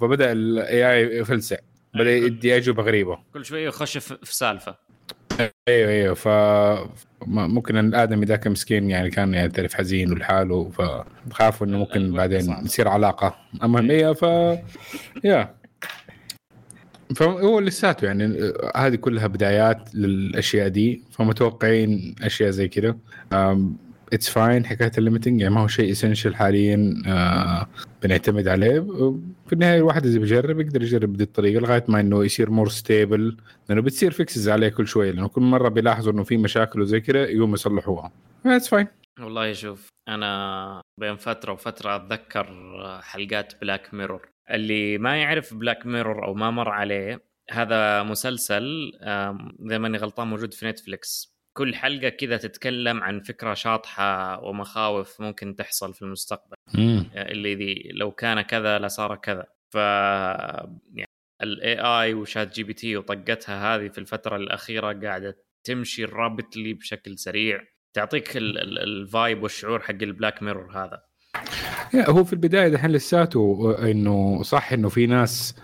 فبدأ 0.00 0.32
ال 0.32 0.92
AI 0.92 1.18
يفلسع 1.18 1.56
بدأ 1.94 2.10
يدي 2.16 2.56
أجوبة 2.56 2.82
غريبة. 2.82 3.18
كل 3.34 3.44
شوية 3.44 3.66
يخش 3.66 3.98
في 3.98 4.34
سالفة. 4.36 4.76
أيوه 5.68 5.90
أيوه. 5.90 6.14
ف 6.14 6.28
ممكن 7.26 7.78
الادمي 7.78 8.26
ذاك 8.26 8.46
مسكين 8.46 8.90
يعني 8.90 9.10
كان 9.10 9.34
يعني 9.34 9.48
تعرف 9.48 9.74
حزين 9.74 10.12
ولحاله 10.12 10.70
فخافوا 11.30 11.66
إنه 11.66 11.78
ممكن 11.78 12.12
بعدين 12.12 12.56
يصير 12.64 12.88
علاقة. 12.88 13.36
المهم 13.62 13.90
إيه 13.90 14.12
ف 14.12 14.22
yeah. 15.24 15.61
فهو 17.16 17.60
لساته 17.60 18.04
يعني 18.04 18.52
هذه 18.76 18.96
كلها 18.96 19.26
بدايات 19.26 19.94
للأشياء 19.94 20.68
دي. 20.68 21.02
فمتوقعين 21.10 22.14
أشياء 22.22 22.50
زي 22.50 22.68
كذا. 22.68 22.96
it's 24.12 24.28
fine 24.28 24.66
حكاية 24.66 24.90
ال 24.98 25.03
limiting 25.03 25.40
يعني 25.40 25.54
ما 25.54 25.60
هو 25.60 25.66
شيء 25.66 25.90
essential 25.90 26.36
حاليا 26.36 27.02
آه 27.06 27.66
بنعتمد 28.02 28.48
عليه. 28.48 28.80
في 29.46 29.52
النهاية 29.52 29.78
الواحد 29.78 30.06
إذا 30.06 30.18
بيجرب 30.18 30.60
يقدر 30.60 30.82
يجرب 30.82 31.12
بهذه 31.12 31.22
الطريقة 31.22 31.60
لغاية 31.60 31.84
ما 31.88 32.00
إنه 32.00 32.24
يصير 32.24 32.50
more 32.50 32.68
stable 32.68 33.36
لأنه 33.68 33.82
بتصير 33.82 34.10
fixes 34.10 34.48
عليه 34.48 34.68
كل 34.68 34.86
شوية 34.86 35.10
لأنه 35.10 35.28
كل 35.28 35.42
مرة 35.42 35.68
بيلاحظوا 35.68 36.12
إنه 36.12 36.24
في 36.24 36.36
مشاكل 36.36 36.80
وزي 36.80 37.00
كذا 37.00 37.28
يقوم 37.28 37.54
يصلحوها. 37.54 38.12
it's 38.46 38.68
fine 38.68 38.86
والله 39.20 39.52
شوف 39.52 39.88
أنا 40.08 40.80
بين 41.00 41.16
فترة 41.16 41.52
وفترة 41.52 41.96
أتذكر 41.96 42.46
حلقات 43.02 43.52
Black 43.60 43.94
Mirror 43.94 44.28
اللي 44.50 44.98
ما 44.98 45.16
يعرف 45.22 45.54
Black 45.54 45.86
Mirror 45.86 46.24
أو 46.24 46.34
ما 46.34 46.50
مر 46.50 46.68
عليه 46.68 47.24
هذا 47.50 48.02
مسلسل 48.02 48.92
إذا 49.66 49.78
ماني 49.78 49.98
غلطان 49.98 50.26
موجود 50.26 50.54
في 50.54 50.66
نتفلكس 50.66 51.32
كل 51.56 51.74
حلقة 51.74 52.08
كذا 52.08 52.36
تتكلم 52.36 53.02
عن 53.02 53.20
فكرة 53.20 53.54
شاطحة 53.54 54.40
ومخاوف 54.44 55.20
ممكن 55.20 55.56
تحصل 55.56 55.94
في 55.94 56.02
المستقبل. 56.02 56.56
مم. 56.74 57.10
اللي 57.16 57.82
لو 57.92 58.12
كان 58.12 58.40
كذا 58.40 58.78
لصار 58.78 59.16
كذا. 59.16 59.46
ف 59.72 59.74
يعني 59.74 61.06
ال 61.42 61.78
AI 61.78 62.02
و 62.02 62.14
ChatGPT 62.14 62.96
وطقتها 62.96 63.76
هذه 63.76 63.88
في 63.88 63.98
الفترة 63.98 64.36
الأخيرة 64.36 64.92
قاعدة 64.92 65.36
تمشي 65.64 66.04
rapidly 66.04 66.72
بشكل 66.74 67.18
سريع. 67.18 67.60
تعطيك 67.94 68.36
ال- 68.36 68.58
ال- 68.58 68.78
ال 68.78 68.91
vibe 68.91 69.42
والشعور 69.42 69.80
حق 69.80 69.90
ال 69.90 69.99
Black 69.99 70.42
Mirror 70.42 70.70
هذا. 70.72 71.02
هو 72.08 72.24
في 72.24 72.32
البداية 72.32 72.68
دحين 72.68 72.90
لساته 72.90 73.74
إنه 73.90 74.42
صح 74.42 74.72
إنه 74.72 74.88
في 74.88 75.06
ناس 75.06 75.54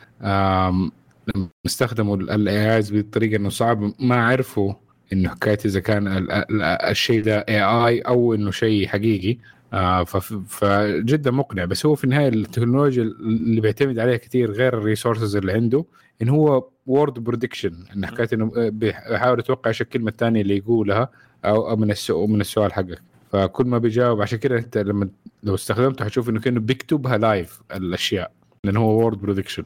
استخدموا 1.67 2.17
ال 2.17 2.77
AIs 2.77 2.93
بطريقة 2.97 3.37
إنه 3.37 3.49
صعب 3.49 3.93
ما 4.01 4.27
عرفوا 4.27 4.73
إنه 5.13 5.29
حكاية 5.29 5.59
إذا 5.65 5.81
كان 5.81 6.07
ال- 6.09 6.33
ال- 6.33 6.63
الشيء 6.63 7.23
ده 7.23 7.39
AI 7.49 8.01
أو 8.01 8.35
إنه 8.35 8.51
شيء 8.51 8.87
حقيقي 8.89 9.39
آه، 9.73 10.05
فجدا 10.05 11.31
مقنع. 11.31 11.65
بس 11.65 11.87
هو 11.87 11.95
في 11.95 12.05
النهاية 12.05 12.29
التكنولوجيا 12.29 13.03
اللي 13.03 13.61
بيعتمد 13.61 13.99
عليها 13.99 14.17
كثير 14.17 14.51
غير 14.53 14.79
ال 14.79 14.84
resources 14.84 15.37
اللي 15.37 15.53
عنده 15.53 15.85
إن 16.23 16.29
هو 16.29 16.69
word 16.87 17.15
prediction 17.19 17.73
إن 17.97 18.07
حكاية 18.07 18.29
إنه 18.33 18.51
بيحاول 18.57 19.39
يتوقع 19.39 19.69
إيش 19.69 19.83
الكلمة 19.83 20.11
الثانية 20.11 20.41
اللي 20.41 20.57
يقولها 20.57 21.11
أو 21.45 21.77
من 21.77 22.41
السؤال 22.41 22.73
حقك. 22.73 23.03
فكل 23.33 23.67
ما 23.67 23.79
بيجاوب 23.79 24.23
عشان 24.23 24.39
كده 24.39 24.59
أنت 24.59 24.79
لما 24.79 25.09
لو 25.43 25.55
استخدمته 25.55 26.05
حتشوف 26.05 26.29
إنه 26.29 26.41
كأنه 26.41 26.61
بيكتبها 26.61 27.19
live 27.19 27.61
الأشياء 27.75 28.31
لأن 28.65 28.77
هو 28.77 28.99
word 28.99 29.19
prediction 29.19 29.65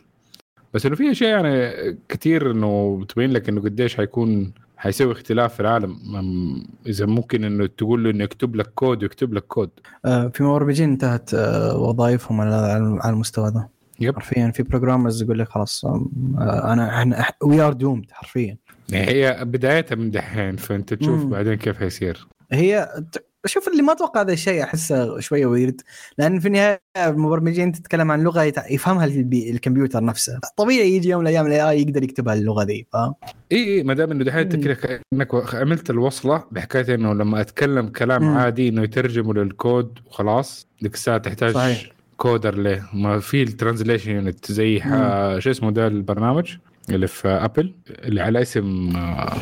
بس 0.74 0.86
إنه 0.86 0.96
في 0.96 1.10
أشياء 1.10 1.30
يعني 1.30 1.72
كثير 2.08 2.50
إنه 2.50 3.04
تبين 3.08 3.30
لك 3.30 3.48
إنه 3.48 3.60
قديش 3.60 3.96
حيكون 3.96 4.52
حيسوي 4.76 5.12
اختلاف 5.12 5.54
في 5.54 5.60
العالم. 5.60 5.96
إذا 6.86 7.06
ممكن 7.06 7.44
إنه 7.44 7.66
تقول 7.66 8.04
له 8.04 8.10
إنه 8.10 8.24
يكتب 8.24 8.56
لك 8.56 8.72
كود 8.74 9.02
ويكتب 9.02 9.34
لك 9.34 9.46
كود 9.46 9.70
آه، 10.04 10.28
في 10.28 10.42
مبرمجين 10.42 10.90
انتهت 10.90 11.34
آه، 11.34 11.76
وظائفهم 11.76 12.40
على 12.40 12.76
المستوى 13.06 13.50
ده. 13.50 13.68
yep. 14.00 14.14
حرفيا 14.14 14.50
في 14.50 14.62
programmers 14.62 15.22
يقول 15.22 15.38
لك 15.38 15.48
خلاص 15.48 15.84
آه، 15.84 16.72
أنا 16.72 16.88
إحنا 16.98 17.24
we 17.42 17.60
are 17.60 17.72
doomed 17.72 18.10
حرفيا. 18.10 18.56
هي 18.92 19.38
بدايتها 19.42 19.96
من 19.96 20.10
دحين 20.10 20.56
فأنت 20.56 20.94
تشوف 20.94 21.24
مم. 21.24 21.30
بعدين 21.30 21.54
كيف 21.54 21.78
حيصير. 21.78 22.26
هي 22.52 22.88
شوف 23.46 23.68
اللي 23.68 23.82
ما 23.82 23.92
أتوقع 23.92 24.20
هذا 24.20 24.32
الشيء 24.32 24.62
أحسه 24.62 25.20
شوية 25.20 25.46
weird 25.46 25.80
لأن 26.18 26.38
في 26.40 26.48
النهاية 26.48 26.80
المبرمجين 26.96 27.72
تتكلم 27.72 28.10
عن 28.10 28.22
لغة 28.22 28.42
يتع- 28.42 28.70
يفهمها 28.72 29.04
الكمبيوتر 29.32 30.04
نفسه 30.04 30.40
طبيعي 30.56 30.96
يجي 30.96 31.08
يوم 31.08 31.20
من 31.20 31.26
الأيام 31.26 31.46
ال 31.46 31.70
AI 31.70 31.82
يقدر 31.82 32.02
يكتبها 32.02 32.34
اللغة 32.34 32.64
ذي 32.64 32.86
فاهم 32.92 33.14
إي 33.52 33.64
إي 33.64 33.82
ما 33.82 33.94
دام 33.94 34.10
إنه 34.10 34.24
دحين. 34.24 34.48
كده 34.48 34.74
كانك 34.74 35.54
عملت 35.54 35.90
الوصلة 35.90 36.44
بحكاية 36.50 36.94
إنه 36.94 37.12
لما 37.14 37.40
أتكلم 37.40 37.88
كلام 37.88 38.22
مم. 38.22 38.36
عادي 38.36 38.68
إنه 38.68 38.82
يترجمه 38.82 39.34
للكود 39.34 39.98
وخلاص 40.06 40.66
ديك 40.82 40.94
الساعة 40.94 41.18
تحتاج 41.18 41.54
صحيح. 41.54 41.88
coder 42.16 42.58
ليه 42.58 42.88
ما 42.94 43.18
في 43.20 43.42
ال 43.42 43.48
translation 43.48 44.10
unit 44.10 44.52
زي 44.52 44.78
شو 45.38 45.50
اسمه 45.50 45.70
ده 45.70 45.86
البرنامج 45.86 46.56
اللي 46.90 47.06
في 47.06 47.28
ابل 47.28 47.74
اللي 47.90 48.20
على 48.20 48.42
اسم 48.42 48.96
آه، 48.96 49.32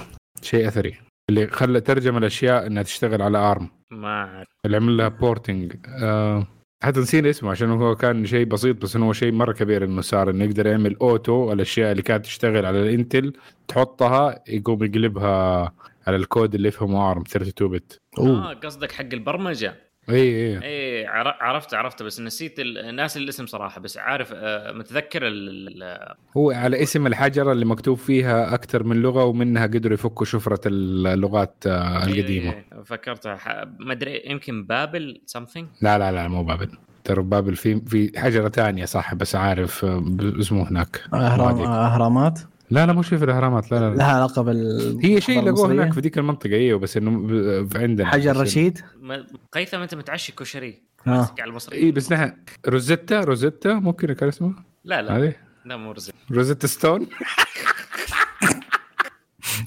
شيء 0.42 0.68
أثري 0.68 0.94
اللي 1.30 1.46
خلى 1.46 1.80
ترجم 1.80 2.16
الأشياء 2.16 2.66
إنها 2.66 2.82
تشتغل 2.82 3.22
على 3.22 3.38
ARM 3.38 3.68
ما 3.90 4.44
عمل 4.66 4.96
لها 4.96 5.08
porting 5.08 5.76
آه 6.02 6.46
حتى 6.82 7.00
نسينا 7.00 7.30
اسمه 7.30 7.50
عشان 7.50 7.70
هو 7.70 7.94
كان 7.96 8.26
شيء 8.26 8.44
بسيط 8.46 8.82
بس 8.82 8.96
إنه 8.96 9.06
هو 9.06 9.12
شيء 9.12 9.32
مرة 9.32 9.52
كبير 9.52 9.84
إنه 9.84 10.00
صار 10.00 10.30
إنه 10.30 10.44
يقدر 10.44 10.66
يعمل 10.66 10.96
auto 10.96 11.52
الاشياء 11.52 11.90
اللي 11.92 12.02
كانت 12.02 12.24
تشتغل 12.24 12.66
على 12.66 12.82
الإنتل 12.82 13.32
تحطها 13.68 14.44
يقوم 14.48 14.84
يقلبها 14.84 15.72
على 16.06 16.16
الكود 16.16 16.54
اللي 16.54 16.68
يفهمه 16.68 17.10
ارم 17.10 17.20
32 17.22 17.70
بت 17.70 17.98
آه 18.18 18.52
قصدك 18.54 18.92
حق 18.92 19.04
البرمجة. 19.12 19.89
اي 20.10 20.16
اي 20.56 20.62
إيه 20.62 21.08
عر- 21.08 21.36
عرفت 21.40 21.74
عرفت 21.74 22.02
بس 22.02 22.20
نسيت 22.20 22.60
ال- 22.60 22.94
ناسي 22.94 23.18
الاسم 23.18 23.46
صراحة 23.46 23.80
بس 23.80 23.98
عارف 23.98 24.32
آه، 24.34 24.72
متذكر 24.72 25.26
ال- 25.26 25.82
ال- 25.82 26.14
هو 26.36 26.50
على 26.50 26.82
اسم 26.82 27.06
الحجرة 27.06 27.52
اللي 27.52 27.64
مكتوب 27.64 27.98
فيها 27.98 28.54
أكثر 28.54 28.82
من 28.84 28.96
لغة 29.02 29.24
ومنها 29.24 29.66
قدروا 29.66 29.94
يفكوا 29.94 30.26
شفرة 30.26 30.60
اللغات 30.66 31.54
آه، 31.66 32.04
القديمة. 32.04 32.52
إيه، 32.52 32.64
فكرتها. 32.84 33.36
ح- 33.36 33.64
ما 33.78 33.92
أدري 33.92 34.22
يمكن 34.26 34.64
بابل 34.64 35.20
something 35.38 35.64
لا 35.82 35.98
لا 35.98 36.12
لا 36.12 36.28
مو 36.28 36.44
بابل. 36.44 36.68
ترى 37.04 37.22
بابل 37.22 37.56
في 37.56 37.80
في 37.86 38.12
حجرة 38.20 38.48
ثانية 38.48 38.84
صح 38.84 39.14
بس 39.14 39.34
عارف 39.36 39.84
آه، 39.84 40.04
اسمه 40.40 40.70
هناك. 40.70 41.02
اهرام. 41.14 41.60
أهرامات؟ 41.60 42.40
لا 42.70 42.86
لا 42.86 42.92
مش 42.92 43.08
في 43.08 43.24
الإهرامات 43.24 43.72
لا 43.72 43.76
لا, 43.76 43.90
لا. 43.90 43.94
لها 43.96 44.12
علاقة 44.16 44.42
بال 44.42 44.98
هي 45.04 45.20
شيء 45.20 45.40
لقوه. 45.44 45.72
هناك 45.72 45.92
في 45.92 46.00
ذيك 46.00 46.18
المنطقة 46.18 46.50
أيوه 46.54 46.78
بس 46.78 46.96
إنه 46.96 47.10
ب- 47.10 47.76
عندنا. 47.76 48.08
حجر 48.08 48.36
رشيد؟ 48.36 48.80
ما- 49.00 49.26
قيثم 49.52 49.78
أنت 49.80 49.94
متعشي 49.94 50.32
كشري. 50.32 50.82
آه. 51.06 51.10
ماسك 51.10 51.40
على 51.40 51.50
المصري 51.50 51.76
اي 51.76 51.90
بس 51.92 52.12
نحن 52.12 52.32
روزيتا 52.68 53.20
روزيتا 53.20 53.74
ممكن 53.74 54.12
كان 54.12 54.28
اسمه؟ 54.28 54.54
لا 54.84 55.02
لا. 55.02 55.16
هذه؟ 55.16 55.32
لا 55.64 55.76
مو 55.76 55.92
رزق 55.92 56.14
روزيتا 56.30 56.66
ستون؟ 56.66 57.06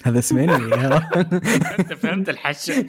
هذا 0.06 0.20
اسمين 0.20 0.49
أنت 0.49 1.93
فهمت 1.93 2.30
الحشة. 2.30 2.86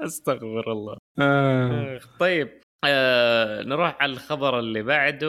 أستغفر 0.00 0.72
الله. 0.72 0.96
آه. 1.18 2.00
طيب. 2.18 2.48
آه 2.84 3.62
نروح 3.62 3.96
على 4.02 4.12
الخبر 4.12 4.58
اللي 4.58 4.82
بعده. 4.82 5.28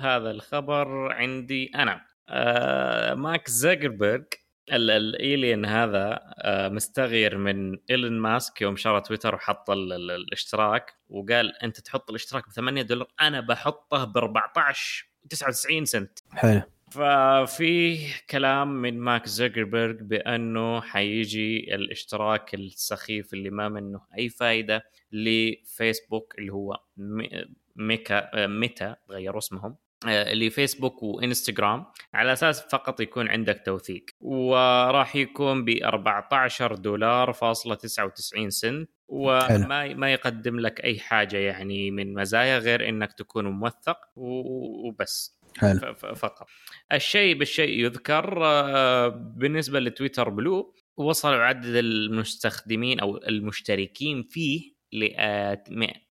هذا 0.00 0.30
الخبر 0.30 1.12
عندي 1.12 1.70
أنا. 1.74 2.06
آه 2.28 3.14
مارك 3.14 3.48
زاكربيرج 3.50 4.24
ال- 4.72 4.90
ال 4.90 5.02
alien 5.02 5.64
هذا 5.64 6.20
آه 6.38 6.68
مستغير 6.68 7.38
من 7.38 7.78
إيلون 7.90 8.12
ماسك 8.20 8.62
يوم 8.62 8.76
شرى 8.76 9.00
تويتر 9.00 9.34
وحط 9.34 9.70
ال- 9.70 9.92
ال- 9.92 10.10
الاشتراك 10.10 10.92
وقال 11.08 11.62
أنت 11.62 11.80
تحط 11.80 12.10
الاشتراك 12.10 12.48
ب 12.48 12.52
8 12.52 12.82
دولار 12.82 13.08
أنا 13.20 13.40
بحطه 13.40 14.04
ب 14.04 14.16
14 14.16 15.06
99 15.30 15.84
سنت. 15.84 16.18
حلو. 16.32 16.62
ففي 16.92 17.98
كلام 18.30 18.68
من 18.82 18.98
مارك 19.00 19.26
زوكربيرج 19.28 20.00
بأنه 20.02 20.80
حيجي 20.80 21.74
الاشتراك 21.74 22.54
السخيف 22.54 23.32
اللي 23.34 23.50
ما 23.50 23.68
منه 23.68 24.00
أي 24.18 24.28
فائده 24.28 24.82
لفيسبوك 25.12 26.34
اللي 26.38 26.52
هو 26.52 26.80
مي- 26.96 27.44
ميكا 27.76 28.46
Meta 28.46 28.96
غيروا 29.10 29.38
اسمهم 29.38 29.76
آه، 30.08 30.32
اللي 30.32 30.50
فيسبوك 30.50 31.02
وإنستغرام. 31.02 31.84
على 32.14 32.32
أساس 32.32 32.60
فقط 32.72 33.00
يكون 33.00 33.28
عندك 33.28 33.62
توثيق. 33.66 34.04
وراح 34.20 35.16
يكون 35.16 35.64
ب 35.64 35.68
14 35.84 36.74
دولار 36.74 37.32
فاصلة 37.32 37.74
99 37.74 38.50
سنت. 38.50 38.88
وما 39.08 39.94
ما 39.94 40.12
يقدم 40.12 40.60
لك 40.60 40.84
أي 40.84 40.98
حاجة 40.98 41.36
يعني 41.36 41.90
من 41.90 42.14
مزايا 42.14 42.58
غير 42.58 42.88
إنك 42.88 43.12
تكون 43.12 43.44
موثق 43.46 43.98
وبس. 44.16 45.36
حلو. 45.58 45.94
فقط. 45.94 46.46
الشيء 46.92 47.38
بالشيء 47.38 47.84
يذكر 47.84 48.44
آه، 48.46 49.08
بالنسبة 49.08 49.80
لتويتر 49.80 50.28
بلو 50.28 50.74
وصلوا 50.96 51.42
عدد 51.44 51.74
المستخدمين 51.74 53.00
أو 53.00 53.16
المشتركين 53.16 54.22
فيه 54.22 54.72
ل 54.92 55.08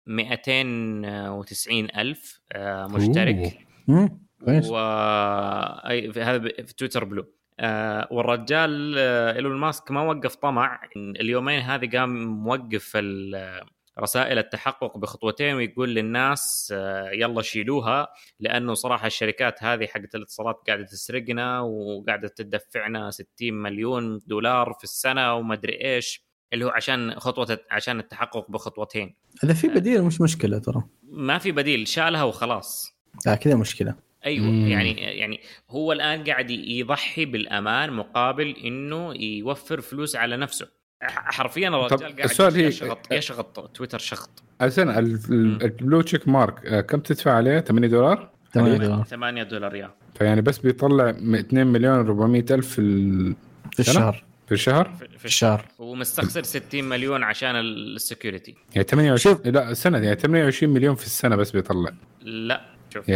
290 0.07 1.89
ألف 1.97 2.41
آه، 2.53 2.87
مشترك. 2.87 3.59
و 4.71 4.77
هذا 6.21 6.39
في 6.67 6.75
تويتر 6.77 7.05
بلو. 7.05 7.27
آه 7.61 8.09
والرجال 8.11 8.95
آه 8.99 9.33
إيلون 9.37 9.57
ماسك 9.57 9.91
ما 9.91 10.03
وقف 10.03 10.35
طمع. 10.35 10.81
اليومين 10.97 11.61
هذه 11.61 11.99
قام 11.99 12.25
موقف 12.27 12.93
ال- 12.97 13.61
رسائل 14.01 14.39
التحقق 14.39 14.99
بخطوتين 14.99 15.55
ويقول 15.55 15.95
للناس 15.95 16.75
آه 16.77 17.11
يلا 17.11 17.43
شيلوها 17.43 18.09
لأنه 18.41 18.75
صراحة 18.75 19.07
الشركات 19.07 19.63
هذه 19.63 19.87
حقت 19.87 20.15
الاتصالات 20.15 20.57
قاعدة 20.67 20.85
تسرقنا 20.85 21.61
وقاعدة 21.61 22.29
تدفعنا 22.29 23.11
60 23.11 23.29
مليون 23.53 24.21
دولار 24.27 24.73
في 24.73 24.85
السنة 24.85 25.35
وما 25.35 25.55
أدري 25.55 25.85
إيش 25.85 26.25
اللي 26.53 26.65
هو 26.65 26.69
عشان 26.69 27.15
خطوة 27.19 27.59
عشان 27.71 27.99
التحقق 27.99 28.51
بخطوتين. 28.51 29.15
اذا 29.45 29.55
في 29.55 29.69
بديل 29.69 30.03
مش 30.03 30.21
مشكلة 30.21 30.59
ترى. 30.59 30.83
ما 31.03 31.39
في 31.39 31.53
بديل 31.53 31.89
شالها 31.89 32.23
وخلاص. 32.23 32.95
لا 33.27 33.35
كذا 33.35 33.57
مشكلة. 33.57 33.95
أيوه 34.27 34.47
مم. 34.47 34.69
يعني 34.69 34.91
يعني 34.93 35.41
هو 35.71 35.93
الآن 35.93 36.25
قاعد 36.25 36.51
يضحي 36.51 37.25
بالأمان 37.25 37.93
مقابل 37.93 38.57
إنه 38.65 39.15
يوفر 39.15 39.81
فلوس 39.81 40.17
على 40.17 40.37
نفسه. 40.37 40.69
حرفيا 41.03 41.69
الرجال 41.69 41.99
قاعد 42.17 42.21
السؤال 42.21 42.55
هي- 42.57 42.67
يشغط 42.67 43.13
يشغط 43.13 43.71
تويتر 43.75 43.99
شغط 43.99 44.43
ال- 45.31 45.63
البلو 45.63 46.01
تشيك 46.01 46.29
مارك 46.29 46.87
كم 46.87 47.01
تدفع 47.01 47.33
عليه؟ 47.33 47.61
8 47.61 47.89
دولار؟ 47.89 48.31
8 48.55 48.77
دولار. 48.79 49.05
8 49.05 49.43
دولار 49.43 49.75
يا. 49.75 49.91
فيعني 50.19 50.41
بس 50.41 50.59
بيطلع 50.59 51.13
م- 51.19 51.35
2 51.35 51.67
مليون 51.67 51.95
400 52.07 52.45
ألف 52.51 52.69
في 52.69 52.79
ال- 52.81 53.37
في 53.73 53.81
الشهر. 53.81 54.25
في 54.47 54.53
الشهر؟ 54.53 54.93
في, 55.19 55.25
الشهر. 55.25 55.65
ومستخسر 55.79 56.43
60 56.43 56.85
مليون 56.85 57.23
عشان 57.23 57.57
السكيورتي. 57.57 58.55
يعني 58.75 58.89
28 58.89 59.17
شوف. 59.37 59.47
لا 59.47 59.71
السنة 59.71 59.99
يعني 59.99 60.17
28 60.21 60.73
مليون 60.75 60.95
في 60.95 61.07
السنة 61.07 61.37
بس 61.37 61.51
بيطلع. 61.51 61.91
لا 62.23 62.61
شوف. 62.95 63.09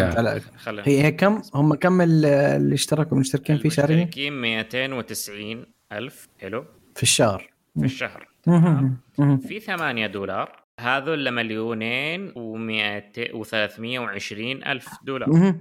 خلينا. 0.59 0.83
هي 0.87 1.03
هي 1.05 1.11
كم 1.13 1.43
هم 1.55 1.75
كم 1.75 2.01
ال- 2.01 2.25
اللي 2.25 2.75
اشتركوا؟ 2.75 3.19
مشتركين 3.19 3.59
فيه 3.59 3.69
شهريا؟ 3.69 3.95
المشتركين 3.97 4.33
290 4.41 5.67
ألف. 5.93 6.29
حلو. 6.41 6.65
في 6.95 7.03
الشهر. 7.03 7.51
في 7.79 7.85
الشهر. 7.85 8.29
في 9.49 9.61
8 9.61 10.07
دولار 10.07 10.63
هذول 10.81 11.31
مليونين 11.31 12.29
و200 12.31 13.33
و320 13.33 14.67
ألف 14.69 14.89
دولار. 15.03 15.55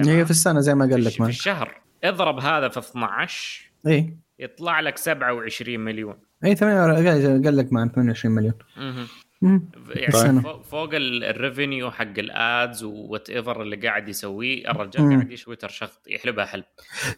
هي 0.00 0.24
في 0.24 0.30
السنة 0.30 0.60
زي 0.60 0.74
ما 0.74 0.84
قال 0.90 1.04
لك 1.04 1.12
في 1.12 1.22
مالك 1.22 1.32
الشهر 1.34 1.80
اضرب 2.04 2.38
هذا 2.38 2.68
في 2.68 2.78
12 2.78 3.70
اي 3.86 4.16
يطلع 4.38 4.80
لك 4.80 4.98
27 4.98 5.80
مليون. 5.80 6.14
اي 6.44 6.54
8 6.54 7.44
قال 7.44 7.56
لك 7.56 7.72
مع 7.72 7.86
28 7.86 8.34
مليون. 8.34 8.54
يعني 9.42 10.12
طيب. 10.12 10.40
فوق, 10.40 10.62
فوق 10.62 10.94
ال- 10.94 11.24
ال 11.24 11.32
revenue 11.32 11.90
حق 11.90 12.18
ال 12.18 12.34
ads 12.34 12.84
whatever 12.84 13.62
اللي 13.62 13.76
قاعد 13.76 14.08
يسويه 14.08 14.70
الرجال. 14.70 15.08
قاعد 15.10 15.30
يسويه 15.32 15.56
تويتر 15.56 15.68
شخط 15.74 16.08
يحلبها 16.08 16.44
حلب. 16.44 16.64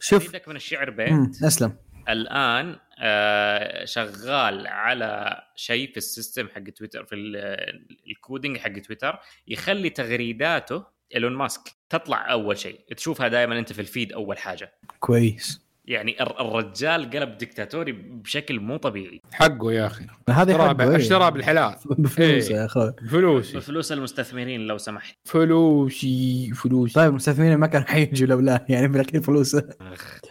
شوف. 0.00 0.22
ازيدك 0.22 0.48
من 0.48 0.56
الشعر. 0.56 0.90
بيت. 0.90 1.42
أسلم. 1.44 1.72
الآن 2.08 2.76
آه 3.00 3.84
شغال 3.84 4.66
على 4.66 5.40
شيء 5.56 5.90
في 5.90 5.96
السيستم 5.96 6.48
حق 6.48 6.62
تويتر 6.62 7.04
في 7.04 7.14
ال- 7.14 7.86
ال 8.10 8.17
coding 8.17 8.56
حق 8.58 8.72
تويتر 8.72 9.18
يخلي 9.48 9.90
تغريداته 9.90 10.84
إيلون 11.14 11.32
ماسك 11.32 11.60
تطلع 11.90 12.32
أول 12.32 12.58
شيء. 12.58 12.80
تشوفها 12.96 13.28
دائما 13.28 13.58
أنت 13.58 13.72
في 13.72 13.80
الفيد 13.80 14.12
أول 14.12 14.38
حاجة. 14.38 14.72
كويس. 15.00 15.68
يعني 15.84 16.22
الر- 16.22 16.40
الرجال 16.40 17.10
قلب 17.10 17.38
دكتاتوري 17.38 17.92
بشكل 17.92 18.60
مو 18.60 18.76
طبيعي. 18.76 19.20
حقه 19.32 19.72
يا 19.72 19.86
أخي. 19.86 20.04
هذه 20.30 20.50
اشترى 20.50 20.68
حقه، 20.68 20.90
إيه. 20.90 20.96
اشترى 20.96 21.30
بالحلال. 21.30 21.74
بفلوس 21.86 22.50
إيه. 22.50 22.56
يا 22.56 22.64
أخوي. 22.66 22.92
فلوسي 23.10 23.56
بفلوس 23.56 23.92
المستثمرين 23.92 24.60
لو 24.60 24.78
سمحت. 24.78 25.16
فلوسي 25.24 26.52
فلوسي. 26.54 26.94
طيب 26.94 27.10
المستثمرين 27.10 27.54
ما 27.56 27.66
كانوا 27.66 27.86
حيجوا 27.86 28.28
لولا 28.28 28.66
يعني 28.68 28.88
بالاخير 28.88 29.20
فلوسه. 29.22 29.68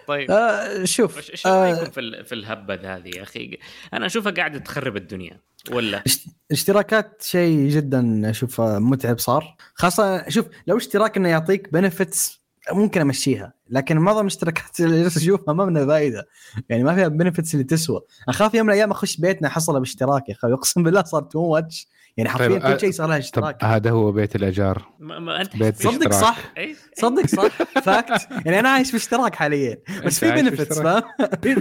طيب. 0.08 0.32
آه 0.32 0.84
شوف 0.86 1.30
إيش 1.32 1.48
آه 1.48 1.62
رايكم 1.74 1.92
في 1.92 2.24
في 2.24 2.36
الهبة 2.36 2.74
هذه 2.96 3.10
يا 3.18 3.24
أخي؟ 3.24 3.58
أنا 3.94 4.06
أشوفها 4.06 4.32
قاعدة 4.32 4.60
تخرب 4.60 4.98
الدنيا 4.98 5.40
ولا؟ 5.72 6.04
اشت- 6.06 6.28
اشتراكات 6.52 7.22
شيء 7.26 7.68
جدا 7.70 8.30
أشوف 8.30 8.62
متعب 8.62 9.20
صار. 9.20 9.56
خاصة 9.74 10.30
شوف 10.30 10.46
لو 10.68 10.78
اشتراك 10.78 11.18
إنه 11.18 11.30
يعطيك 11.30 11.74
benefits 11.74 12.42
ممكن 12.72 13.02
أمشيها 13.02 13.54
لكن 13.70 13.98
معظم 13.98 14.22
الاشتراكات 14.22 14.80
اللي 14.80 15.02
جالس 15.02 15.18
أشوفها 15.18 15.54
ما 15.54 15.66
منها 15.66 15.86
فائده 15.86 16.28
يعني 16.70 16.84
ما 16.84 16.96
فيها 16.96 17.08
benefits 17.08 17.54
اللي 17.54 17.64
تسوى. 17.64 18.02
أخاف 18.30 18.54
يوم 18.54 18.66
من 18.68 18.74
الأيام 18.74 18.92
أخش 18.92 19.18
بيتنا 19.18 19.48
أحصله 19.48 19.80
باشتراك 19.80 20.30
يا 20.30 20.34
أخوي 20.34 20.54
أقسم 20.54 20.84
بالله 20.84 21.04
صار 21.04 21.22
too 21.22 21.52
much 21.54 21.88
يعني 22.18 22.30
حرفيا 22.30 22.48
طيب، 22.60 22.74
كل 22.74 22.80
شيء 22.80 22.92
صار 22.92 23.08
لها 23.08 23.16
طب 23.18 23.24
اشتراك. 23.24 23.64
هذا 23.64 23.92
هو 23.92 24.12
بيت 24.12 24.36
الأجار. 24.36 24.88
ما, 25.00 25.20
ما 25.20 25.42
أنت 25.42 25.58
بيت 25.58 25.76
حسبت- 25.76 25.94
صدق. 26.04 26.14
صح؟ 26.14 26.54
إيه؟ 26.58 26.76
صدق 26.98 27.28
صح؟ 27.28 27.48
fact 27.86 28.28
يعني 28.46 28.60
أنا 28.60 28.70
عايش 28.70 28.92
في 28.92 28.98
اشتراك 28.98 29.36
حاليا. 29.36 29.78
بس 30.06 30.20
في 30.20 30.32
benefits 30.32 30.80
فاهم. 30.80 31.04
في 31.42 31.56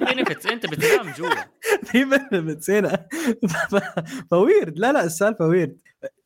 benefits 0.00 0.46
أنت 0.46 0.66
بتنام 0.66 1.12
جوا. 1.18 1.30
في 1.92 2.04
benefits 2.04 2.70
هنا. 2.70 3.06
ف 4.30 4.37
weird. 4.37 4.78
لا 4.78 4.92
لا 4.92 5.04
السالفة 5.04 5.46
weird 5.46 5.76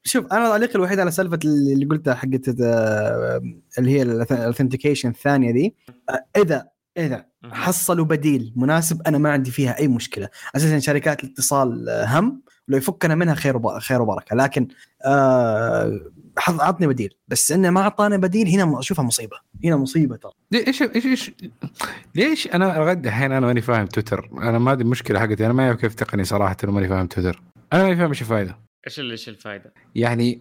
شوف 0.05 0.27
أنا 0.33 0.49
تعليقي 0.49 0.75
الوحيد 0.75 1.01
على 1.01 1.11
سالفة 1.11 1.39
اللي 1.45 1.85
قلتها 1.87 2.14
حقت 2.14 2.61
آه، 2.62 3.43
اللي 3.79 3.91
هي 3.91 4.03
ال 4.03 4.10
authentication 4.10 5.09
الثانية 5.09 5.51
دي. 5.53 5.75
آه، 6.11 6.25
إذا 6.37 6.69
اذا 6.99 7.27
حصلوا 7.45 8.05
بديل 8.05 8.53
مناسب 8.57 9.03
أنا 9.07 9.19
ما 9.19 9.31
عندي 9.31 9.51
فيها 9.51 9.79
أي 9.79 9.89
مشكلة. 9.89 10.29
أساسا 10.57 10.79
شركات 10.79 11.25
الاتصال 11.25 11.89
آه، 11.89 12.05
هم. 12.19 12.43
لو 12.69 12.79
يفكنا 12.79 13.14
منها 13.14 13.35
خير 13.35 13.79
خير 13.81 14.03
وبركة. 14.03 14.37
لكن 14.37 14.69
آه 15.05 16.01
حط- 16.39 16.61
عطني 16.61 16.87
بديل. 16.87 17.14
بس 17.29 17.53
انه 17.53 17.71
ما 17.71 17.81
اعطانا 17.81 18.16
بديل 18.16 18.49
هنا 18.49 18.79
اشوفها 18.79 19.05
مصيبة. 19.05 19.37
هنا 19.64 19.77
مصيبة 19.77 20.16
ترى. 20.16 20.33
إيش 20.55 20.83
إيش 20.83 21.07
إيش 21.07 21.31
ليش 22.14 22.47
أنا 22.47 22.64
لغايه 22.64 22.99
الحين 22.99 23.33
أنا 23.33 23.47
ماني 23.47 23.61
فاهم 23.61 23.87
تويتر. 23.87 24.31
أنا 24.33 24.59
ما 24.59 24.73
أدري 24.73 24.85
المشكلة 24.85 25.21
حقتي. 25.21 25.47
أنا 25.47 25.53
ما 25.53 25.66
أعرف 25.66 25.81
كيف 25.81 25.95
تقني 25.95 26.25
صراحة 26.25 26.57
ماني 26.64 26.89
فاهم 26.89 27.07
تويتر. 27.07 27.43
أنا 27.73 27.83
ماني 27.83 27.97
فاهم 27.97 28.09
إيش 28.09 28.23
الفائده 28.23 28.59
إيش 28.87 29.01
إيش 29.01 29.29
الفائده؟ 29.29 29.73
يعني 29.95 30.41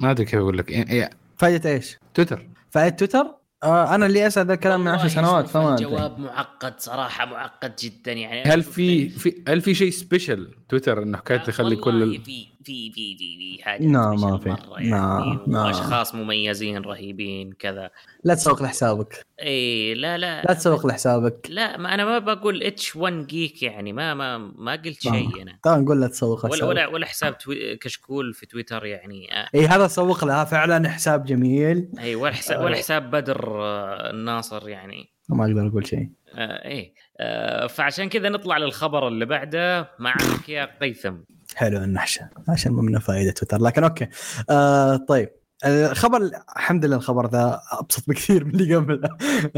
ما 0.00 0.10
أدري 0.10 0.24
كيف 0.24 0.34
أقول 0.40 0.58
لك. 0.58 0.70
يعني 0.70 1.10
فائده 1.36 1.70
إيش؟ 1.70 1.98
تويتر. 2.14 2.48
فائده 2.70 2.96
تويتر؟ 2.96 3.41
آه 3.62 3.94
أنا 3.94 4.06
اللي 4.06 4.26
اسال 4.26 4.46
ذا 4.46 4.54
الكلام 4.54 4.80
من 4.80 4.88
10 4.88 5.02
والله 5.04 5.14
سنوات 5.14 5.48
فما. 5.48 5.74
الجواب 5.74 6.18
معقد 6.18 6.74
صراحة 6.78 7.26
معقد 7.26 7.72
جدا 7.82 8.12
يعني. 8.12 8.42
هل 8.42 8.62
في 8.62 9.08
في 9.08 9.42
هل 9.48 9.60
في 9.60 9.74
شيء 9.74 9.90
special 9.90 10.48
تويتر 10.68 11.02
إنه 11.02 11.18
حكايه 11.18 11.38
تخلي 11.38 11.76
كل 11.76 12.02
ال... 12.02 12.20
في. 12.20 12.46
في 12.64 12.92
في 12.92 13.16
في 13.16 13.36
في 13.38 13.64
حاجة 13.64 13.82
لا، 13.82 14.10
ما 14.10 14.38
في. 14.38 14.48
لا، 14.48 14.58
يعني. 14.78 15.38
لا. 15.46 15.62
واشخاص 15.62 16.14
مميزين 16.14 16.82
رهيبين 16.82 17.52
كذا. 17.52 17.90
لا 18.24 18.34
تسوق 18.34 18.62
لحسابك. 18.62 19.26
اي 19.42 19.94
لا 19.94 20.18
لا. 20.18 20.42
لا 20.42 20.54
تسوق 20.54 20.86
لحسابك. 20.86 21.46
لا 21.50 21.76
ما 21.76 21.94
أنا 21.94 22.04
ما 22.04 22.18
بقول 22.18 22.62
اتش 22.62 22.96
1 22.96 23.26
جيك 23.26 23.62
يعني 23.62 23.92
ما 23.92 24.14
ما 24.14 24.38
ما 24.38 24.72
قلت. 24.72 25.00
شيء 25.00 25.42
أنا. 25.42 25.58
تعال 25.62 25.84
نقول 25.84 26.00
لا 26.00 26.06
تسوق 26.06 26.52
ولا 26.52 26.64
ولا 26.64 26.86
ولا 26.86 27.06
حساب 27.06 27.38
توي... 27.38 27.76
كشكول 27.76 28.34
في 28.34 28.46
تويتر 28.46 28.86
يعني. 28.86 29.40
آه، 29.40 29.48
اي 29.54 29.66
هذا 29.66 29.86
سوق 29.86 30.24
لها 30.24 30.44
فعلا 30.44 30.88
حساب 30.88 31.24
جميل. 31.24 31.88
اي 31.98 32.14
ولا 32.14 32.32
حساب 32.32 32.60
آه. 32.60 32.64
ولا 32.64 32.76
حساب 32.76 33.10
بدر 33.10 33.62
آه، 33.62 34.10
الناصر 34.10 34.68
يعني. 34.68 35.12
ما 35.28 35.44
أقدر 35.44 35.66
أقول 35.66 35.86
شيء. 35.86 36.08
آه 36.34 36.68
إيه. 36.68 36.94
آه 37.20 37.66
فعشان 37.66 38.08
كذا 38.08 38.28
نطلع 38.28 38.56
للخبر 38.56 39.08
اللي 39.08 39.26
بعده. 39.26 39.90
معك 39.98 40.48
يا 40.48 40.68
قيثم. 40.80 41.14
حلو 41.56 41.78
النحشة. 41.84 42.28
عشان 42.48 42.72
ما 42.72 42.82
منه 42.82 42.98
فائده 42.98 43.30
تويتر 43.30 43.58
لكن 43.58 43.84
okay. 43.84 44.08
آه 44.50 44.96
طيب. 44.96 45.28
الخبر 45.66 46.30
الحمد 46.56 46.84
لله 46.84 46.96
الخبر 46.96 47.26
ذا 47.30 47.60
أبسط 47.72 48.08
بكثير 48.08 48.44
من 48.44 48.50
اللي 48.54 48.76
قبله. 48.76 49.08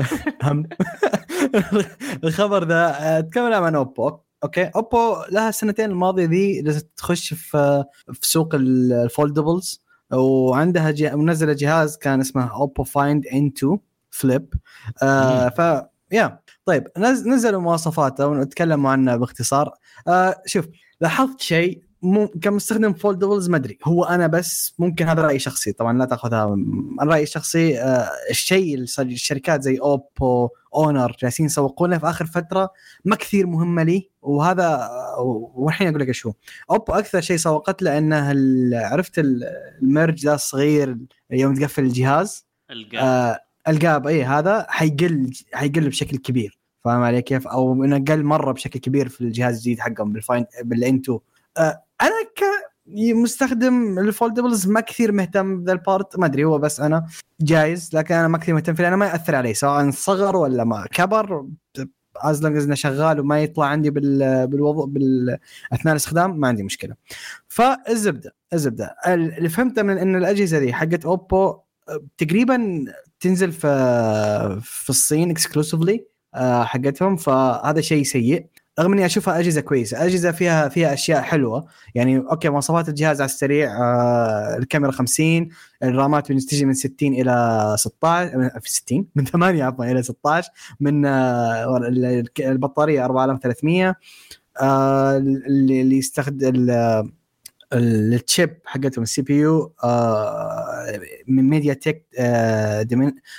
هم. 0.42 0.68
الخبر 2.24 2.64
ذا 2.64 3.18
أتكلم 3.18 3.64
عن 3.64 3.74
أوبو. 3.74 4.18
okay؟ 4.44 4.64
أوبو 4.64 5.16
لها 5.32 5.48
السنتين 5.48 5.90
الماضية 5.90 6.24
ذي 6.26 6.62
تخش 6.96 7.34
في 7.34 7.84
في 8.12 8.28
سوق 8.28 8.54
ال- 8.54 8.92
ال 8.92 9.01
foldables 9.01 9.84
وعندها 10.12 10.90
جه... 10.90 11.16
منزلة 11.16 11.52
جهاز 11.52 11.96
كان 11.96 12.20
اسمه 12.20 12.52
أوبو 12.54 12.84
Find 12.84 13.26
N2 13.26 13.46
Flip 13.58 14.54
آه 15.02 15.48
ف 15.48 15.82
yeah. 16.12 16.38
طيب 16.64 16.88
نز... 16.98 17.26
نزلوا 17.28 17.60
مواصفاته 17.60 18.26
ونتكلم 18.26 18.86
عنه 18.86 19.16
باختصار. 19.16 19.74
آه 20.08 20.42
شوف 20.46 20.66
لاحظت 21.00 21.40
شيء 21.40 21.83
مو 22.04 22.28
كمستخدم 22.28 22.92
foldables 22.92 23.48
ما 23.50 23.56
أدري. 23.56 23.78
هو 23.84 24.04
أنا 24.04 24.26
بس 24.26 24.74
ممكن 24.78 25.08
هذا 25.08 25.22
رأيي 25.22 25.38
شخصي 25.38 25.72
طبعا 25.72 25.98
لا 25.98 26.04
تأخذها 26.04 26.46
من 26.46 27.08
رأيي 27.08 27.22
الشخصي 27.22 27.78
آه 27.80 28.10
الشيء 28.30 28.74
اللي 28.74 28.86
الشركات 29.00 29.62
زي 29.62 29.78
اوبو 29.78 30.48
Honor 30.74 31.16
جالسين 31.22 31.46
يسوقونه 31.46 31.98
في 31.98 32.08
آخر 32.10 32.26
فترة 32.26 32.70
ما 33.04 33.16
كثير 33.16 33.46
مهمة 33.46 33.82
لي. 33.82 34.10
وهذا 34.22 34.88
والحين 35.54 35.88
أقول 35.88 36.00
لك 36.00 36.08
إيش 36.08 36.26
هو. 36.26 36.32
اوبو 36.70 36.92
أكثر 36.92 37.20
شيء 37.20 37.36
سوقت 37.36 37.82
له 37.82 37.98
إنه 37.98 38.30
ال- 38.30 38.74
عرفت 38.74 39.18
ال- 39.18 39.44
ال 39.82 39.89
merge 39.89 40.24
ذا 40.24 40.34
الصغير 40.34 40.96
يوم 41.30 41.54
تقفل 41.54 41.82
الجهاز؟ 41.82 42.46
القاء 42.70 43.02
آه 43.04 43.40
ال 43.68 43.78
gap 43.78 44.06
اي 44.06 44.24
هذا 44.24 44.66
حيقل 44.68 45.30
حيقل 45.52 45.88
بشكل 45.88 46.16
كبير. 46.16 46.58
فاهم 46.84 47.02
علي 47.02 47.22
كيف؟ 47.22 47.46
أو 47.48 47.84
إنه 47.84 48.04
قل 48.08 48.22
مرة 48.24 48.52
بشكل 48.52 48.80
كبير 48.80 49.08
في 49.08 49.20
الجهاز 49.20 49.54
الجديد 49.56 49.80
حقهم 49.80 50.12
بال 50.12 50.24
Find 50.24 50.46
بال 50.62 50.94
N2 51.04 51.18
آه 51.58 51.83
أنا 52.02 52.14
كمستخدم 52.36 53.98
ال 53.98 54.05
foldables 54.05 54.66
ما 54.68 54.80
كثير 54.80 55.12
مهتم 55.12 55.60
بذا 55.60 55.72
ال 55.72 55.81
part 55.81 56.18
ما 56.18 56.26
أدري 56.26 56.44
هو 56.44 56.58
بس 56.58 56.80
أنا 56.80 57.06
guys 57.40 57.90
لكن 57.92 58.14
أنا 58.14 58.28
ما 58.28 58.38
كثير 58.38 58.54
مهتم 58.54 58.74
فيه 58.74 58.82
لأنه 58.82 58.96
ما 58.96 59.06
يأثر 59.06 59.34
علي 59.34 59.54
سواء 59.54 59.90
صغر 59.90 60.36
ولا 60.36 60.64
ما. 60.64 60.86
كبر 60.92 61.46
as 62.16 62.42
long 62.42 62.56
إنه 62.62 62.74
شغال 62.74 63.20
وما 63.20 63.42
يطلع 63.42 63.66
عندي 63.66 63.90
بال 63.90 64.46
بالوضع 64.46 64.84
بال 64.84 65.38
اثناء 65.72 65.92
الاستخدام 65.92 66.40
ما 66.40 66.48
عندي 66.48 66.62
مشكلة. 66.62 66.94
فالزبدة 67.48 68.34
الزبدة. 68.52 68.96
اللي 69.06 69.48
فهمته 69.48 69.82
من 69.82 69.98
إن 69.98 70.16
الأجهزة 70.16 70.58
دي 70.58 70.72
حقت 70.72 71.04
أوبو 71.04 71.58
تقريبا 72.18 72.84
تنزل 73.20 73.52
في 73.52 73.68
في 74.62 74.90
الصين 74.90 75.30
exclusively 75.30 76.06
حقتهم 76.62 77.16
فهذا 77.16 77.80
شيء 77.80 78.02
سيء. 78.02 78.46
رغم 78.80 78.92
إني 78.92 79.06
أشوفها 79.06 79.38
أجهزة 79.38 79.60
كويسة. 79.60 80.04
أجهزة 80.06 80.32
فيها 80.32 80.68
فيها 80.68 80.92
أشياء 80.94 81.22
حلوة. 81.22 81.66
يعني 81.94 82.18
okay 82.18 82.48
مواصفات 82.48 82.88
الجهاز 82.88 83.20
على 83.20 83.28
السريع 83.30 83.76
آه 83.82 84.56
الكاميرا 84.58 84.92
50 84.92 85.48
الرامات 85.82 86.26
تجي 86.32 86.64
من 86.64 86.74
60 86.74 87.12
إلى 87.14 87.74
16 87.78 88.38
من- 88.38 88.48
في 88.60 88.70
60 88.72 89.06
من 89.16 89.24
8 89.24 89.64
عفوا 89.64 89.84
إلى 89.84 90.02
16 90.02 90.50
من 90.80 91.06
آه 91.06 91.76
ال- 91.76 92.24
البطارية 92.40 93.04
4300 93.04 93.96
آه 94.60 95.16
اللي 95.16 95.98
يستخدم 95.98 96.48
ال- 96.54 97.10
ال 97.72 97.89
chip 97.89 98.58
حقتهم 98.64 99.02
ال 99.02 99.22
CPU 99.22 99.72
من 101.28 101.48
MediaTek 101.48 102.06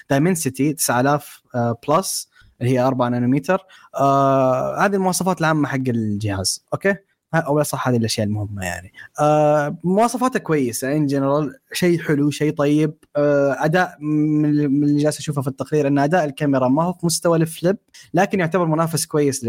Dimensity 0.09 0.73
9000 0.73 1.41
آه، 1.55 1.77
Plus 1.87 2.29
اللي 2.61 2.71
هي 2.73 2.79
4 2.79 3.09
نانومتر 3.09 3.65
آه 3.95 4.77
هذه 4.85 4.95
المواصفات 4.95 5.39
العامة 5.39 5.67
حق 5.67 5.75
الجهاز 5.87 6.65
okay؟ 6.73 6.95
أو 7.35 7.63
صح 7.63 7.87
هذه 7.87 7.97
الأشياء 7.97 8.27
المهمة 8.27 8.65
يعني. 8.65 8.93
آه 9.19 9.77
مواصفاته 9.83 10.39
كويسة 10.39 10.95
in 10.95 11.05
general 11.05 11.55
شيء 11.73 11.99
حلو 11.99 12.29
شيء 12.29 12.53
طيب. 12.53 12.93
آه 13.15 13.55
أداء 13.59 13.97
من 13.99 14.45
اللي- 14.45 15.01
جالس 15.03 15.19
أشوفه 15.19 15.41
في 15.41 15.47
التقرير 15.47 15.87
إن 15.87 15.99
أداء 15.99 16.25
الكاميرا 16.25 16.67
ما 16.67 16.83
هو 16.83 16.93
في 16.93 17.05
مستوى 17.05 17.37
ال 17.37 17.45
Flip 17.45 17.77
لكن 18.13 18.39
يعتبر 18.39 18.65
منافس 18.65 19.05
كويس 19.05 19.45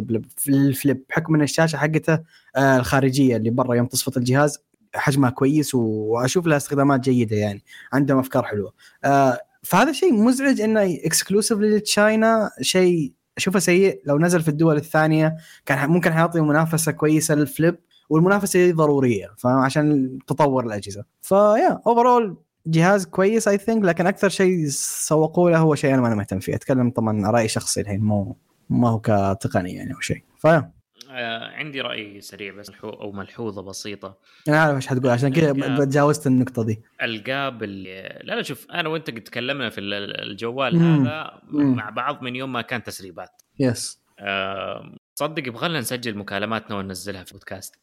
لل 0.49 0.67
Flip 0.67 1.05
بحكم 1.11 1.35
إن 1.35 1.43
الشاشة 1.43 1.77
حقته 1.77 2.19
آه 2.57 2.77
الخارجية 2.77 3.37
اللي 3.37 3.51
برا 3.51 3.75
يوم 3.75 3.87
تصفط 3.87 4.17
الجهاز 4.17 4.59
حجمها 4.95 5.31
كويس 5.31 5.75
وأشوف 5.75 6.47
لها 6.47 6.57
استخدامات 6.57 7.01
جيدة 7.01 7.37
يعني 7.37 7.63
عندهم 7.93 8.19
أفكار 8.19 8.43
حلوة. 8.43 8.73
آه 9.05 9.39
فهذا 9.67 9.93
شيء 9.93 10.23
مزعج 10.23 10.61
إنه 10.61 10.99
exclusive 11.05 11.59
ل 11.59 11.74
China 11.74 12.51
شيء 12.61 13.12
أشوفه 13.37 13.59
سيء. 13.59 14.01
لو 14.07 14.19
نزل 14.19 14.43
في 14.43 14.49
الدول 14.49 14.77
الثانية 14.77 15.37
كان 15.67 15.89
ممكن 15.89 16.12
حيعطي 16.12 16.41
منافسة 16.41 16.93
كويسة 16.93 17.35
لل 17.35 17.49
Flip 17.49 17.79
والمنافسة 18.11 18.59
دي 18.59 18.73
ضرورية. 18.73 19.29
فعشان 19.39 20.19
تطور 20.27 20.67
الأجهزة. 20.67 21.05
ف 21.23 21.81
yeah 21.87 22.05
overall 22.05 22.37
جهاز 22.67 23.07
كويس 23.07 23.49
I 23.49 23.59
think 23.59 23.85
لكن 23.85 24.07
أكثر 24.07 24.29
شيء 24.29 24.67
سوقوا 24.69 25.51
له 25.51 25.59
هو 25.59 25.75
شيء 25.75 25.95
أنا 25.95 26.03
ما 26.03 26.14
مهتم 26.14 26.39
فيه. 26.39 26.55
أتكلم 26.55 26.91
طبعا 26.91 27.31
رأي 27.31 27.49
شخصي 27.49 27.81
الحين 27.81 28.01
مو 28.01 28.37
ما 28.71 28.89
هو 28.89 29.01
كتقني 29.01 29.75
يعني 29.75 29.95
أو 29.95 30.01
شيء. 30.01 30.23
فيا 30.39 30.76
آه 31.11 31.49
عندي 31.57 31.81
رأي 31.81 32.21
سريع 32.21 32.55
بس 32.55 32.71
ملحو- 32.71 32.85
أو 33.01 33.13
ملحوظة 33.13 33.63
بسيطة. 33.63 34.19
أنا 34.49 34.61
عارف 34.63 34.77
إيش 34.77 34.87
حتقول 34.87 35.09
عشان 35.11 35.33
كذا. 35.33 35.85
تجاوزت 35.85 36.27
النقطة 36.27 36.65
دي. 36.65 36.83
ال 37.03 37.18
gap 37.18 37.62
اللي 37.63 38.21
لا 38.25 38.35
لا 38.35 38.43
شوف 38.43 38.67
أنا 38.71 38.89
وأنت 38.89 39.11
قد 39.11 39.21
تكلمنا 39.21 39.71
في 39.71 39.81
ال- 39.81 40.21
الجوال 40.31 40.77
مم. 40.79 41.07
هذا 41.07 41.41
مم. 41.49 41.77
مع 41.77 41.91
بعض 41.91 42.23
من 42.23 42.37
يوم 42.37 42.53
ما 42.53 42.63
كان 42.63 42.83
تسريبات. 42.83 43.43
yes 43.59 44.01
آه، 44.19 44.95
صدق 45.15 45.49
يبغى 45.49 45.69
لنا 45.69 45.81
نسجل 45.81 46.17
مكالماتنا 46.19 46.77
وننزلها 46.77 47.25
في 47.25 47.33
بودكاست 47.33 47.75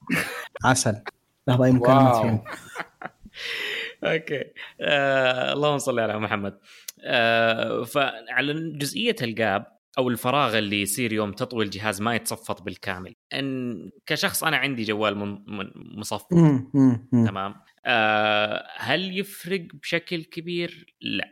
عسل. 0.66 0.96
لحظه 1.48 1.66
اي 1.66 1.72
مكالمات 1.72 2.44
okay. 4.04 4.44
آه، 4.82 5.54
اللهم 5.54 5.78
صل 5.78 6.00
على 6.00 6.20
محمد. 6.20 6.58
آه، 7.06 7.84
فعلى 7.84 8.78
جزئية 8.78 9.16
الجاب 9.22 9.66
أو 9.98 10.10
الفراغ 10.10 10.58
اللي 10.58 10.82
يصير 10.82 11.14
يوم 11.14 11.32
تطوي 11.32 11.66
الجهاز 11.66 12.02
ما 12.02 12.16
يتصفط 12.16 12.62
بالكامل. 12.62 13.16
إن 13.34 13.90
كشخص 14.06 14.44
أنا 14.44 14.58
عندي 14.58 14.84
جوال 14.84 15.18
من 15.18 15.38
من 15.48 15.72
مصفط. 15.76 16.30
تمام. 17.12 17.56
آه، 17.86 18.68
هل 18.78 19.20
يفرق 19.20 19.68
بشكل 19.74 20.24
كبير؟ 20.24 20.96
لا. 21.02 21.30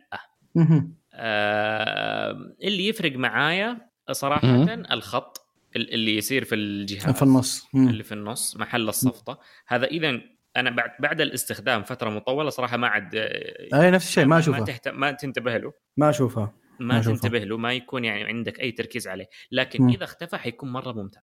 آه، 1.14 2.32
اللي 2.64 2.88
يفرق 2.88 3.16
معايا 3.16 3.90
صراحة. 4.12 4.64
الخط 4.92 5.48
ال- 5.76 5.94
اللي 5.94 6.18
يصير 6.18 6.44
في 6.44 6.56
الجهاز. 6.56 7.16
في 7.16 7.22
النص. 7.22 7.68
اللي 7.76 8.04
في 8.04 8.12
النص 8.12 8.58
محل 8.58 8.90
الصفطة. 8.90 9.40
هذا 9.68 9.86
إذا 9.86 10.22
أنا 10.58 10.70
بعد 10.70 10.90
بعد 11.00 11.22
الاستخدام 11.22 11.84
فترة 11.84 12.10
مطولة 12.10 12.50
صراحة 12.50 12.78
ما 12.78 12.88
عاد 12.88 13.16
آه، 13.16 13.82
أي 13.82 13.92
نفس 13.92 14.08
الشيء 14.08 14.24
ما 14.26 14.30
ما 14.30 14.40
أشوفها. 14.40 14.66
تهتم 14.66 15.00
ما 15.00 15.12
تنتبه 15.12 15.58
له. 15.58 15.74
ما 15.98 16.10
أشوفها. 16.10 16.54
ما. 16.82 17.02
تنتبه 17.02 17.40
له 17.40 17.58
ما 17.58 17.74
يكون 17.74 18.06
يعني 18.06 18.24
عندك 18.24 18.60
أي 18.60 18.72
تركيز 18.72 19.08
عليه 19.08 19.30
لكن. 19.52 19.90
إذا 19.90 20.04
اختفى 20.04 20.38
حيكون 20.38 20.72
مرة 20.72 20.92
ممتع 20.92 21.20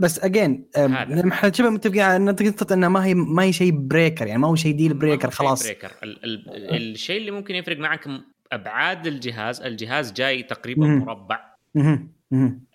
بس 0.00 0.24
again. 0.24 0.68
إحنا 0.76 1.52
شبه 1.52 1.70
متفقين 1.70 2.00
على 2.00 2.18
نقطة 2.24 2.74
انها 2.74 2.88
ما 2.88 3.04
هي 3.04 3.14
ما 3.14 3.42
هي 3.42 3.52
شيء 3.52 3.72
breaker 3.72 4.26
يعني 4.26 4.40
ما 4.40 4.48
هو 4.48 4.54
شيء 4.54 4.74
deal 4.74 4.94
breaker 4.94 5.30
خلاص 5.30 5.66
breaker 5.66 5.92
ال 6.02 6.24
ال 6.24 6.92
الشيء 6.92 7.20
اللي 7.20 7.30
ممكن 7.30 7.54
يفرق 7.54 7.78
معك 7.78 8.08
أبعاد 8.52 9.06
الجهاز 9.06 9.60
الجهاز 9.60 10.12
جاي 10.12 10.42
تقريبا. 10.42 10.86
مربع. 10.86 11.52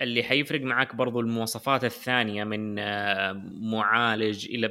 اللي 0.01 0.23
حيفرق 0.23 0.61
معك 0.61 0.95
برضو 0.95 1.19
المواصفات 1.19 1.83
الثانية 1.83 2.43
من 2.43 2.79
آه، 2.79 3.41
معالج 3.61 4.45
إلى 4.45 4.67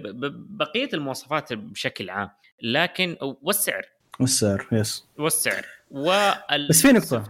بقية 0.49 0.89
المواصفات 0.95 1.53
بشكل 1.53 2.11
عام 2.11 2.31
لكن 2.63 3.17
والسعر 3.43 3.83
والسعر 4.21 4.67
yes. 4.73 5.05
والسعر. 5.19 5.67
وال 5.91 6.69
بس 6.71 6.83
في 6.83 6.93
نقطة 6.93 7.25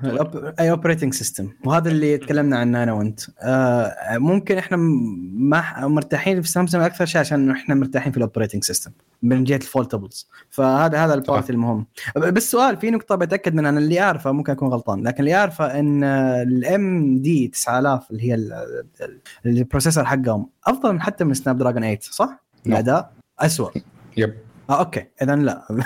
أي 0.60 0.70
operating 0.70 1.14
system 1.14 1.52
وهذا 1.64 1.88
اللي 1.90 2.18
تكلمنا 2.18 2.58
عنه 2.58 2.82
أنا 2.82 2.92
وأنت. 2.92 3.20
آه 3.40 3.94
ممكن 4.18 4.58
إحنا 4.58 4.76
ما 4.76 5.86
مرتاحين 5.88 6.42
في 6.42 6.48
سامسونج 6.48 6.84
أكثر 6.84 7.06
شيء 7.06 7.20
عشان 7.20 7.50
إحنا 7.50 7.74
مرتاحين 7.74 8.12
في 8.12 8.18
ال 8.18 8.23
operating 8.23 8.64
system 8.64 8.90
من 9.22 9.44
جهة 9.44 9.56
ال 9.56 9.63
foldables 9.63 10.28
فهذا 10.50 11.04
هذا 11.04 11.14
ال 11.14 11.20
part. 11.20 11.50
المهم. 11.50 11.86
بس 12.16 12.50
سؤال 12.50 12.76
في 12.76 12.90
نقطة 12.90 13.14
بتأكد 13.14 13.54
منها 13.54 13.70
أنا 13.70 13.78
اللي 13.78 14.00
أعرفه 14.00 14.32
ممكن 14.32 14.52
أكون 14.52 14.68
غلطان 14.68 15.02
لكن 15.06 15.20
اللي 15.20 15.34
أعرفه 15.34 15.78
إن 15.80 16.04
ال 16.04 17.16
MD 17.18 17.48
9000 17.48 18.10
اللي 18.10 18.22
هي 18.22 18.34
ال- 18.34 18.52
ال- 19.00 19.20
ال 19.46 19.52
processor 19.52 20.04
حقهم 20.04 20.46
أفضل 20.66 20.92
من 20.92 21.00
حتى 21.00 21.24
من 21.24 21.34
Snapdragon 21.34 21.82
8 21.82 21.98
صح؟ 22.02 22.44
الأداء 22.66 23.12
اسوء 23.40 23.72
yep 24.16 24.34
آه 24.70 24.78
okay. 24.78 25.04
اذا 25.22 25.36
لا. 25.36 25.62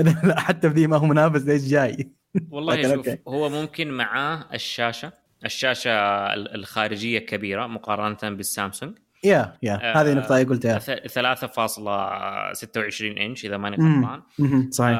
اذا 0.00 0.20
لا. 0.24 0.40
حتى 0.40 0.68
في 0.70 0.74
ذي 0.74 0.86
ما 0.86 0.96
هو 0.96 1.06
منافس 1.06 1.42
ليش 1.42 1.62
جاي؟ 1.62 2.10
والله 2.50 2.94
شوف. 2.94 3.08
هو 3.28 3.48
ممكن 3.48 3.90
معاه 3.90 4.44
الشاشة. 4.54 5.12
الشاشة 5.44 5.90
ال- 6.34 6.54
الخارجية 6.54 7.18
كبيرة 7.18 7.66
مقارنة 7.66 8.36
بالسامسونج. 8.36 8.98
yeah 9.24 9.54
yeah. 9.62 9.72
آه، 9.74 10.02
هذه 10.02 10.14
نقطة 10.14 10.44
قلتها 10.44 10.78
ث- 10.78 11.12
3.26 11.12 13.18
إنش 13.20 13.44
إذا 13.44 13.56
ماني. 13.56 13.76
غلطان. 13.76 14.22
صحيح. 14.70 14.98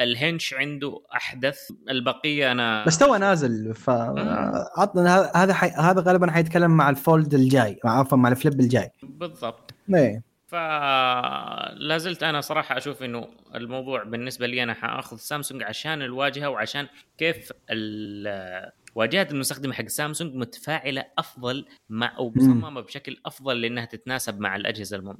ال 0.00 0.09
hinge 0.09 0.54
عنده 0.54 1.00
أحدث. 1.14 1.58
البقية 1.90 2.52
أنا 2.52 2.84
بس 2.84 2.98
تو 2.98 3.16
نازل 3.16 3.74
ف 3.74 3.90
عطنا 3.90 5.16
هذا- 5.18 5.32
هذا 5.36 5.54
حي... 5.54 5.68
هذا 5.68 6.00
غالبا 6.00 6.30
حيتكلم 6.30 6.70
مع 6.70 6.90
ال 6.90 6.99
Fold 6.99 7.34
الجاي 7.34 7.78
عفوا 7.84 8.18
مع 8.18 8.28
ال 8.28 8.34
Flip 8.34 8.60
الجاي. 8.60 8.90
بالضبط. 9.02 9.74
إيه. 9.94 10.27
فلا 10.48 11.98
زلت 11.98 12.22
أنا 12.22 12.40
صراحة 12.40 12.76
أشوف 12.76 13.02
إنه 13.02 13.28
الموضوع 13.54 14.02
بالنسبة 14.04 14.46
لي 14.46 14.62
أنا 14.62 14.74
حأخذ 14.74 15.16
سامسونج 15.16 15.62
عشان 15.62 16.02
الواجهة 16.02 16.48
وعشان 16.50 16.86
كيف 17.18 17.52
ال- 17.70 18.70
واجهة 18.94 19.28
المستخدم 19.30 19.72
حق 19.72 19.86
سامسونج 19.88 20.34
متفاعلة 20.34 21.04
أفضل 21.18 21.64
مع 21.90 22.16
أو 22.18 22.32
مصممة 22.36 22.80
بشكل 22.80 23.16
أفضل 23.26 23.60
لأنها 23.60 23.84
تتناسب 23.84 24.40
مع 24.40 24.56
الأجهزة. 24.56 25.14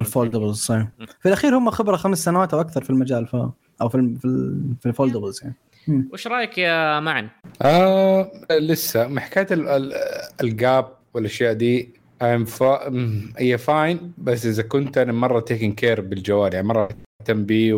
ال 0.00 0.06
foldables 0.06 0.56
صحيح. 0.58 0.88
في 1.20 1.26
الأخير 1.28 1.58
هم 1.58 1.70
خبرة 1.70 1.96
خمس 1.96 2.24
سنوات 2.24 2.54
أو 2.54 2.60
أكثر 2.60 2.84
في 2.84 2.90
المجال 2.90 3.26
ف 3.26 3.34
أو 3.80 3.88
في 3.88 4.16
في, 4.20 4.24
ال... 4.24 4.74
في 4.80 4.86
ال 4.86 4.91
foldables 4.91 5.40
يعني. 5.44 5.54
وش 6.12 6.26
رأيك 6.26 6.58
يا 6.58 7.00
معن؟ 7.00 7.28
آه 7.62 8.30
لسه 8.50 9.20
حكاية 9.20 9.46
ال- 9.50 9.68
ال- 9.68 9.92
ال 10.42 10.54
gap 10.54 10.92
والأشياء 11.14 11.52
دي 11.52 11.94
um 12.22 12.62
هي 13.38 13.58
fine 13.58 14.12
بس 14.18 14.46
إذا 14.46 14.62
كنت 14.62 14.98
أنا 14.98 15.12
مرة 15.12 15.40
taking 15.40 15.72
care 15.72 16.00
بالجوال 16.00 16.54
يعني 16.54 16.66
مرة 16.66 16.88
مهتم 17.20 17.44
بيه 17.44 17.74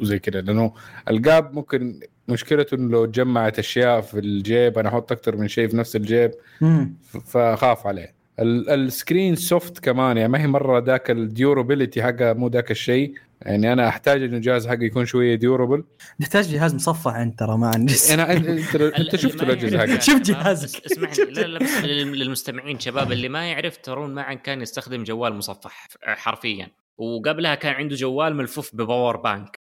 وزي 0.00 0.18
كذا 0.18 0.40
لأنه 0.40 0.72
ال 1.10 1.21
gap 1.21 1.54
ممكن 1.54 2.00
مشكلته 2.28 2.74
إنه 2.74 2.90
لو 2.90 3.06
جمعت 3.06 3.58
أشياء 3.58 4.00
في 4.00 4.18
الجيب 4.18 4.78
أنا 4.78 4.88
أحط 4.88 5.12
أكثر 5.12 5.36
من 5.36 5.48
شيء 5.48 5.68
في 5.68 5.76
نفس 5.76 5.96
الجيب 5.96 6.30
مم. 6.60 6.94
ف- 7.02 7.16
فخاف 7.16 7.86
عليه. 7.86 8.14
ال- 8.40 8.70
ال 8.70 8.79
screen 8.79 9.34
soft 9.34 9.78
كمان 9.78 10.16
يعني 10.16 10.28
ما 10.28 10.40
هي 10.42 10.46
مرة 10.46 10.78
ذاك 10.78 11.10
ال 11.10 11.18
durability 11.18 12.02
حقها 12.02 12.32
مو 12.32 12.48
ذاك 12.48 12.70
الشيء. 12.70 13.14
يعني 13.42 13.72
أنا 13.72 13.88
أحتاج 13.88 14.22
إنه 14.22 14.36
الجهاز 14.36 14.68
حقي 14.68 14.84
يكون 14.84 15.04
شوية 15.06 15.34
durable 15.34 15.84
تحتاج 16.20 16.48
جهاز 16.52 16.74
مصفح 16.74 17.14
أنت 17.14 17.38
ترى 17.38 17.56
ما 17.58 17.68
عندي. 17.74 17.94
أنا 18.14 18.32
انت 18.32 18.46
انت 19.00 19.16
شفت 19.16 19.42
الأجهزة 19.42 19.78
حقي 19.78 20.00
شفت 20.00 20.22
جهازك. 20.22 20.84
اسمعني 20.86 21.30
لا 21.30 21.46
لا 21.46 21.58
بس 21.58 21.76
لل- 21.84 22.18
للمستمعين 22.18 22.78
شباب 22.80 23.12
اللي 23.12 23.28
ما 23.28 23.50
يعرف 23.50 23.76
ترون 23.76 24.14
معن 24.14 24.36
كان 24.36 24.62
يستخدم 24.62 25.04
جوال 25.04 25.34
مصفح 25.34 25.88
حرفيا. 26.02 26.68
وقبلها 26.98 27.54
كان 27.54 27.74
عنده 27.74 27.96
جوال 27.96 28.34
ملفوف 28.36 28.74
ب 28.76 28.83
power 28.83 29.16
bank 29.16 29.58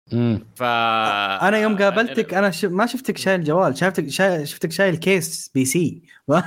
ف 0.55 0.62
أنا 0.62 1.59
يوم 1.59 1.77
قابلتك 1.79 2.35
أنا 2.35 2.51
ش... 2.51 2.64
ما 2.64 2.87
شفتك 2.87 3.16
شايل 3.18 3.45
جوال 3.45 3.79
شافتك 3.79 4.09
شايل... 4.09 4.49
شفتك 4.49 4.72
شايل 4.72 4.97
case 4.97 5.51
PC. 5.55 6.03
ما 6.29 6.43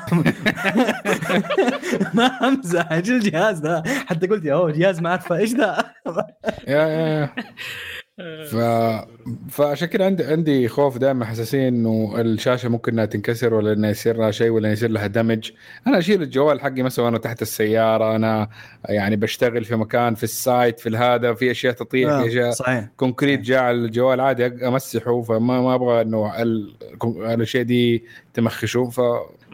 ما 2.13 2.25
امزح 2.25 2.91
إيش 2.91 3.09
الجهاز 3.09 3.61
ذا 3.61 3.83
حتى 4.07 4.27
قلت 4.27 4.45
يا 4.45 4.53
هو 4.53 4.69
جهاز 4.69 4.99
ما 5.01 5.09
اعرفه 5.09 5.37
إيش 5.37 5.53
ذا 5.53 5.83
yeah 6.67 6.87
yeah 6.87 7.29
ف... 8.51 8.55
فعشان 9.49 9.87
كده 9.87 10.05
عندي 10.05 10.23
عندي 10.23 10.67
خوف 10.67 10.97
دائما 10.97 11.25
حساسين 11.25 11.61
إنه 11.61 12.13
الشاشة 12.21 12.69
ممكن 12.69 12.91
إنها 12.91 13.05
تنكسر 13.05 13.53
ولا 13.53 13.73
إنه 13.73 13.87
يصير 13.87 14.17
لها 14.17 14.31
شيء 14.31 14.49
ولا 14.49 14.71
يصير 14.71 14.89
لها 14.89 15.07
damage 15.07 15.51
أنا 15.87 15.97
أشيل 15.99 16.21
الجوال 16.21 16.61
حقي 16.61 16.81
مثلا 16.81 17.05
وأنا 17.05 17.17
تحت 17.17 17.41
السيارة 17.41 18.15
أنا 18.15 18.49
يعني 18.89 19.15
بشتغل 19.15 19.63
في 19.65 19.75
مكان 19.75 20.15
في 20.15 20.23
ال 20.23 20.35
site 20.35 20.79
في 20.79 20.89
الهذا 20.89 21.33
في 21.33 21.51
أشياء 21.51 21.73
تطيح 21.73 22.21
في 22.21 22.27
أشياء 22.27 22.51
صحيح. 22.51 22.87
concrete 22.97 23.39
جاء 23.39 23.63
على 23.63 23.77
الجوال 23.77 24.21
عادي 24.21 24.45
أمسحه 24.67 25.21
فما 25.21 25.61
ما 25.61 25.75
أبغى 25.75 26.01
إنه 26.01 26.41
ال- 26.41 26.75
الاشياء 27.03 27.63
دي 27.63 28.03
تمخشه. 28.33 28.89
ف 28.89 29.01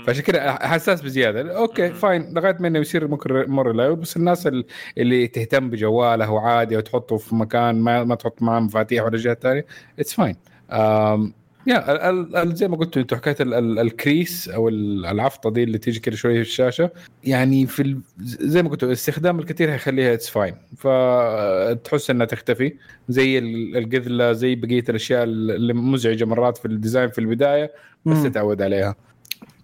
فعشان 0.08 0.24
كده 0.24 0.52
حساس 0.54 1.02
بزيادة. 1.02 1.58
okay. 1.58 1.90
fine. 1.90 2.34
لغاية 2.34 2.58
ما 2.60 2.68
إنه 2.68 2.80
يصير 2.80 3.08
ممكن 3.08 3.46
more 3.48 3.68
reliable 3.68 3.96
بس 3.96 4.18
الناس 4.18 4.48
ال- 4.48 4.66
اللي 4.98 5.28
تهتم 5.28 5.70
بجواله 5.70 6.32
وعادي 6.32 6.78
وتحطه 6.78 7.18
في 7.18 7.36
مكان 7.36 7.76
ما 7.82 8.04
ما 8.04 8.16
تحط 8.16 8.42
معاه 8.42 8.60
مفاتيح 8.60 9.04
ولا 9.06 9.18
جهة 9.18 9.38
ثانية 9.42 9.66
it's 10.00 10.14
fine 10.14 10.36
yeah 11.68 12.10
ال- 12.10 12.36
ال- 12.36 12.56
زي 12.56 12.68
ما 12.68 12.78
قلت 12.78 12.98
أنتم 12.98 13.16
حكايه 13.16 13.36
ال- 13.40 13.54
ال- 13.54 13.80
ال 13.80 13.90
crease 13.90 14.50
أو 14.50 14.70
ال- 14.70 15.06
العفطة 15.06 15.50
دي 15.50 15.64
اللي 15.64 15.78
تيجي 15.78 16.00
كده 16.00 16.16
شوية 16.16 16.36
في 16.36 16.42
الشاشة 16.50 16.90
يعني 17.24 17.68
في 17.68 17.98
زي 18.22 18.64
ما 18.64 18.70
قلت 18.70 18.84
الاستخدام 18.84 19.40
الكثير 19.40 19.72
هيخليها 19.74 20.14
it's 20.14 20.30
fine 20.30 20.56
فتحس 20.78 22.10
إنها 22.10 22.26
تختفي. 22.26 22.74
زي 23.10 23.38
ال- 23.38 23.78
القذلة 23.78 24.32
زي 24.32 24.56
بقية 24.56 24.84
الأشياء 24.90 25.24
اللي 25.24 25.74
مزعجة 25.74 26.26
مرات 26.26 26.58
في 26.58 26.66
ال 26.66 26.72
design 26.72 27.10
في 27.10 27.20
البداية 27.20 27.72
بس. 28.06 28.24
تتعود 28.24 28.62
عليها. 28.62 28.96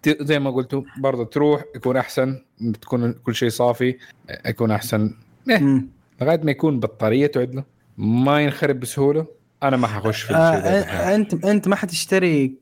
زي 0.07 0.39
ما 0.39 0.51
قلتوا 0.51 0.81
برضه 0.97 1.25
تروح 1.25 1.63
يكون 1.75 1.97
أحسن 1.97 2.41
تكون 2.81 3.13
كل 3.13 3.35
شيء 3.35 3.49
صافي 3.49 3.97
يكون 4.45 4.71
أحسن 4.71 5.13
مم. 5.47 5.87
لغاية 6.21 6.39
ما 6.43 6.51
يكون 6.51 6.79
بطارية 6.79 7.27
تعد 7.27 7.55
له 7.55 7.63
ما 7.97 8.41
ينخرب 8.41 8.79
بسهولة 8.79 9.25
أنا 9.63 9.77
ما 9.77 9.87
حخش 9.87 10.21
في 10.21 10.33
آه 10.33 10.49
الشيء 10.57 10.63
ده 10.63 10.79
آه، 10.79 11.15
أنت 11.15 11.45
أنت 11.45 11.67
ما 11.67 11.75
حتشتري 11.75 12.53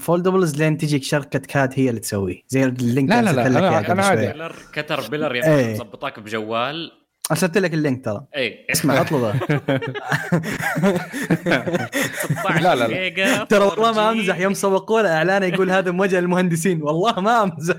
foldables 0.00 0.56
لين 0.62 0.78
تجيك 0.78 1.02
شركة 1.02 1.38
CAT 1.38 1.72
هي 1.76 1.88
اللي 1.88 2.00
تسويه 2.00 2.42
زي 2.48 2.64
ال 2.64 2.73
link 2.73 3.10
لا، 3.10 3.22
لا، 3.22 3.30
لا، 3.30 3.44
أنا- 3.44 3.56
إياه 3.62 3.78
قبل 3.78 3.90
أنا 3.90 4.02
عادي. 4.04 4.54
Caterpillar 4.72 5.34
إيه. 5.34 5.40
أخي 5.40 5.72
مظبطاك 5.74 6.20
بجوال 6.20 6.92
أرسلت 7.30 7.58
لك 7.58 7.74
ال 7.74 7.80
link 7.80 8.04
ترى. 8.04 8.24
اي 8.36 8.66
اسمع 8.72 9.00
اطلبه 9.00 9.32
16 9.32 9.50
لا، 12.62 12.74
لا، 12.74 12.88
لا. 12.88 13.44
ترى 13.44 13.64
والله 13.64 13.92
ما 13.92 14.12
4G. 14.12 14.18
أمزح. 14.18 14.38
يوم 14.38 14.54
سوقوا 14.54 15.02
له 15.02 15.16
إعلان 15.16 15.42
يقول 15.42 15.70
هذا 15.70 15.90
موجه 15.90 16.20
للمهندسين. 16.20 16.82
والله 16.82 17.20
ما 17.20 17.42
أمزح. 17.42 17.76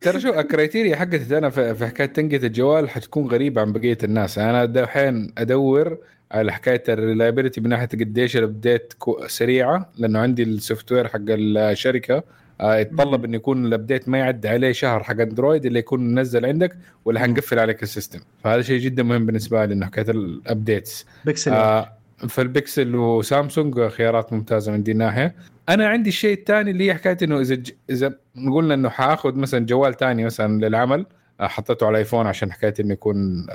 ترى 0.00 0.20
شو 0.20 0.28
ال 0.28 0.36
criteria 0.36 0.96
حقتي 0.96 1.38
أنا 1.38 1.50
في 1.50 1.74
في 1.74 1.86
حكاية 1.86 2.06
تنقية 2.06 2.36
الجوال 2.36 2.90
حتكون 2.90 3.26
غريبة 3.26 3.60
عن 3.60 3.72
بقية 3.72 3.98
الناس. 4.04 4.38
أنا 4.38 4.64
دحين 4.64 5.32
أدور 5.38 5.98
على 6.32 6.52
حكاية 6.52 6.82
ال 6.88 6.94
reliability 6.94 7.60
من 7.60 7.68
ناحية 7.68 7.86
قديش 7.86 8.36
ال 8.36 8.44
update 8.44 8.94
سريعة 9.26 9.92
لأنه 9.98 10.18
عندي 10.18 10.42
ال 10.42 10.92
software 10.92 11.08
حق 11.08 11.20
الشركة. 11.28 12.22
يتطلب 12.60 13.24
انه 13.24 13.36
يكون 13.36 13.66
ال 13.66 13.72
update 13.72 14.08
ما 14.08 14.18
يعدي 14.18 14.48
عليه 14.48 14.72
شهر 14.72 15.02
حق 15.02 15.20
اندرويد 15.20 15.66
اللي 15.66 15.78
يكون 15.78 16.14
منزل 16.14 16.46
عندك 16.46 16.76
ولا 17.04 17.20
حنقفل 17.20 17.58
عليك 17.58 17.82
ال 17.82 17.87
system. 17.87 18.20
فهذا 18.44 18.62
شيء 18.62 18.80
جدا 18.80 19.02
مهم 19.02 19.26
بالنسبة 19.26 19.64
لي 19.64 19.74
إنه 19.74 19.86
حكايه 19.86 20.10
ال 20.10 20.22
updates 20.22 21.06
بيكسل. 21.24 21.52
آه 21.52 21.92
فالبكسل 22.28 22.96
وسامسونج 22.96 23.88
خيارات 23.88 24.32
ممتازة 24.32 24.72
من 24.72 24.82
دي 24.82 24.92
الناحيه 24.92 25.34
أنا 25.68 25.88
عندي 25.88 26.08
الشيء 26.08 26.38
الثاني 26.38 26.70
اللي 26.70 26.86
هي 26.86 26.94
حكاية 26.94 27.16
إنه 27.22 27.40
إذا 27.40 27.54
ج... 27.54 27.70
إذا 27.90 28.14
قلنا 28.54 28.74
إنه 28.74 28.88
حأخذ 28.88 29.34
مثلا 29.34 29.66
جوال 29.66 29.96
ثاني 29.96 30.24
مثلا 30.24 30.66
للعمل 30.66 31.06
آه، 31.40 31.46
حطيته 31.46 31.86
على 31.86 31.98
ايفون 31.98 32.26
عشان 32.26 32.52
حكاية 32.52 32.74
إنه 32.80 32.92
يكون 32.92 33.46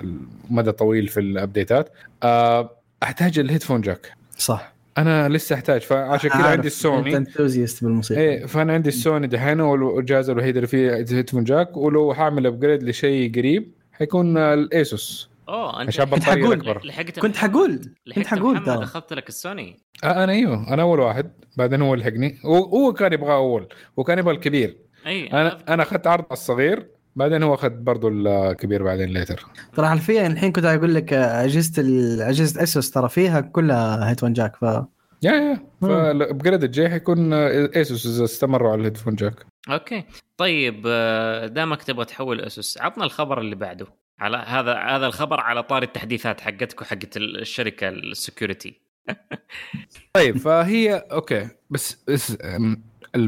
المدى 0.49 0.71
طويل 0.71 1.07
في 1.07 1.19
الابديتات 1.19 1.89
آه، 2.23 2.75
أحتاج 3.03 3.39
ال 3.39 3.43
headphone 3.43 3.81
jack. 3.81 4.11
صح. 4.37 4.73
أنا 4.97 5.29
لسه 5.29 5.55
أحتاج 5.55 5.81
فعشان 5.81 6.29
كذا 6.29 6.43
عندي 6.43 6.67
السوني 6.67 7.17
أنت 7.17 7.27
enthusiast 7.27 7.83
بالموسيقى. 7.83 8.21
إيه 8.21 8.45
فأنا 8.45 8.73
عندي 8.73 8.89
السوني 8.89 9.27
دحين 9.27 9.59
هو 9.59 9.99
الجهاز 9.99 10.29
الوحيد 10.29 10.55
اللي 10.55 10.67
فيه 10.67 10.95
headphone 10.95 11.43
jack 11.43 11.77
ولو 11.77 12.13
حاعمل 12.13 12.45
upgrade 12.45 12.83
لشيء 12.83 13.35
قريب 13.35 13.71
حيكون 13.91 14.37
ال 14.37 14.56
Asus 14.56 15.29
أوه 15.49 15.81
أنت 15.81 15.87
عشان 15.87 16.05
كنت 16.05 16.23
بطارية 16.23 16.43
حقول. 16.43 16.59
اكبر 16.59 16.81
لحقت 16.85 17.19
كنت 17.19 17.37
حقول 17.37 17.81
كنت 18.15 18.27
حقول 18.27 18.57
أخذت 18.57 19.13
لك 19.13 19.29
السوني. 19.29 19.79
آه 20.03 20.23
أنا 20.23 20.31
أيوه 20.31 20.73
أنا 20.73 20.81
أول 20.81 20.99
واحد 20.99 21.31
بعدين 21.57 21.81
هو 21.81 21.93
اللي 21.93 22.05
لحقني 22.05 22.37
هو 22.45 22.55
هو 22.55 22.93
كان 22.93 23.13
يبغى 23.13 23.33
أول 23.33 23.67
وكان 23.97 24.19
يبغى 24.19 24.33
الكبير. 24.35 24.77
أي 25.07 25.27
أنا 25.27 25.57
أنا 25.69 25.83
أخذت 25.83 26.07
عرض 26.07 26.23
على 26.23 26.33
الصغير 26.33 26.87
بعدين 27.19 27.43
هو 27.43 27.53
أخذ 27.53 27.69
برضه 27.69 28.09
الكبير 28.13 28.83
بعدين 28.83 29.09
ليتر 29.09 29.45
ترى 29.75 29.87
حرفيا 29.87 30.27
الحين 30.27 30.51
كنت 30.51 30.65
أقول 30.65 30.95
لك 30.95 31.13
أجهزة 31.13 31.81
ال- 31.81 32.21
أجهزة 32.21 32.63
ASUS 32.63 32.91
ترى 32.91 33.09
فيها 33.09 33.41
كلها 33.41 34.09
headphone 34.09 34.33
jack 34.33 34.55
ف 34.55 34.61
yeah 35.23 35.31
yeah. 35.31 35.59
فال 35.81 35.99
upgrade 35.99 36.63
الجاي 36.63 36.89
حيكون 36.89 37.33
ASUS 37.33 38.05
إذا 38.05 38.23
استمروا 38.23 38.71
على 38.71 38.79
ال 38.79 38.83
headphone 38.83 39.15
jack 39.15 39.45
أوكي. 39.69 40.03
طيب 40.37 40.83
آه، 40.87 41.47
دامك 41.47 41.83
تبغى 41.83 42.05
تحول 42.05 42.41
ASUS 42.41 42.77
عطنا 42.77 43.03
الخبر 43.03 43.39
اللي 43.41 43.55
بعده. 43.55 43.87
على 44.19 44.37
هذا 44.37 44.73
هذا 44.75 45.05
الخبر 45.07 45.39
على 45.39 45.63
طار 45.63 45.83
التحديثات 45.83 46.41
حقتك 46.41 46.81
وحقت 46.81 47.17
الشركة 47.17 47.89
ال 47.89 47.99
security 47.99 48.81
طيب 50.13 50.37
فهي 50.37 50.95
okay. 51.11 51.47
بس, 51.69 52.03
بس 52.07 52.37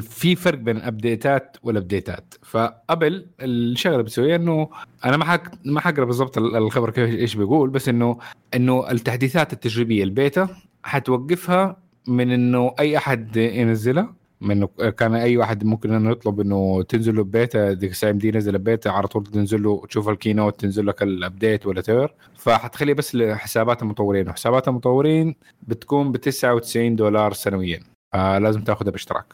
في 0.02 0.36
فرق 0.36 0.58
بين 0.58 0.78
الابديتات 0.78 1.58
والابديتات 1.64 2.34
فابل 2.42 3.26
الشغله 3.42 3.94
اللي 3.96 4.04
بتسويها 4.04 4.36
إنه 4.36 4.70
أنا 5.06 5.18
ما 5.18 5.26
حق 5.26 5.44
ما 5.66 5.80
حقرأ 5.82 6.06
بالضبط 6.06 6.38
ال- 6.38 6.56
الخبر 6.56 6.90
كيف 6.90 7.10
إيش 7.10 7.36
بيقول 7.36 7.70
بس 7.70 7.90
إنه 7.90 8.18
إنه 8.56 8.92
التحديثات 8.92 9.54
التجريبية 9.54 10.04
البيتا 10.04 10.48
حتوقفها 10.84 11.78
من 12.08 12.32
إنه 12.32 12.74
أي 12.80 12.98
أحد 12.98 13.38
ينزلها 13.38 14.14
من 14.42 14.66
كان 14.98 15.16
أي 15.16 15.38
واحد 15.38 15.64
ممكن 15.64 15.94
إنه 15.94 16.12
يطلب 16.12 16.40
إنه 16.40 16.84
تنزل 16.84 17.16
له 17.16 17.24
بيتا 17.24 17.74
ديك 17.74 17.92
الساعة 17.92 18.12
دي 18.12 18.32
نزل 18.32 18.58
بيتا 18.60 18.90
على 18.90 19.08
طول 19.08 19.24
تنزل 19.26 19.64
له 19.64 19.82
تشوف 19.90 20.10
ال 20.10 20.16
keynote 20.16 20.60
تنزل 20.60 20.88
لك 20.88 21.04
ال 21.04 21.13
update 21.13 21.66
ولا 21.68 21.82
تير 21.82 22.14
فحتخلي 22.38 22.94
بس 22.94 23.16
لحسابات 23.16 23.82
المطورين 23.82 24.30
وحسابات 24.30 24.68
المطورين 24.68 25.36
بتكون 25.62 26.12
ب 26.12 26.18
99 26.18 26.96
دولار 26.96 27.34
سنويا. 27.34 27.80
آه 28.14 28.38
لازم 28.38 28.62
تاخذها 28.64 28.92
باشتراك. 28.92 29.26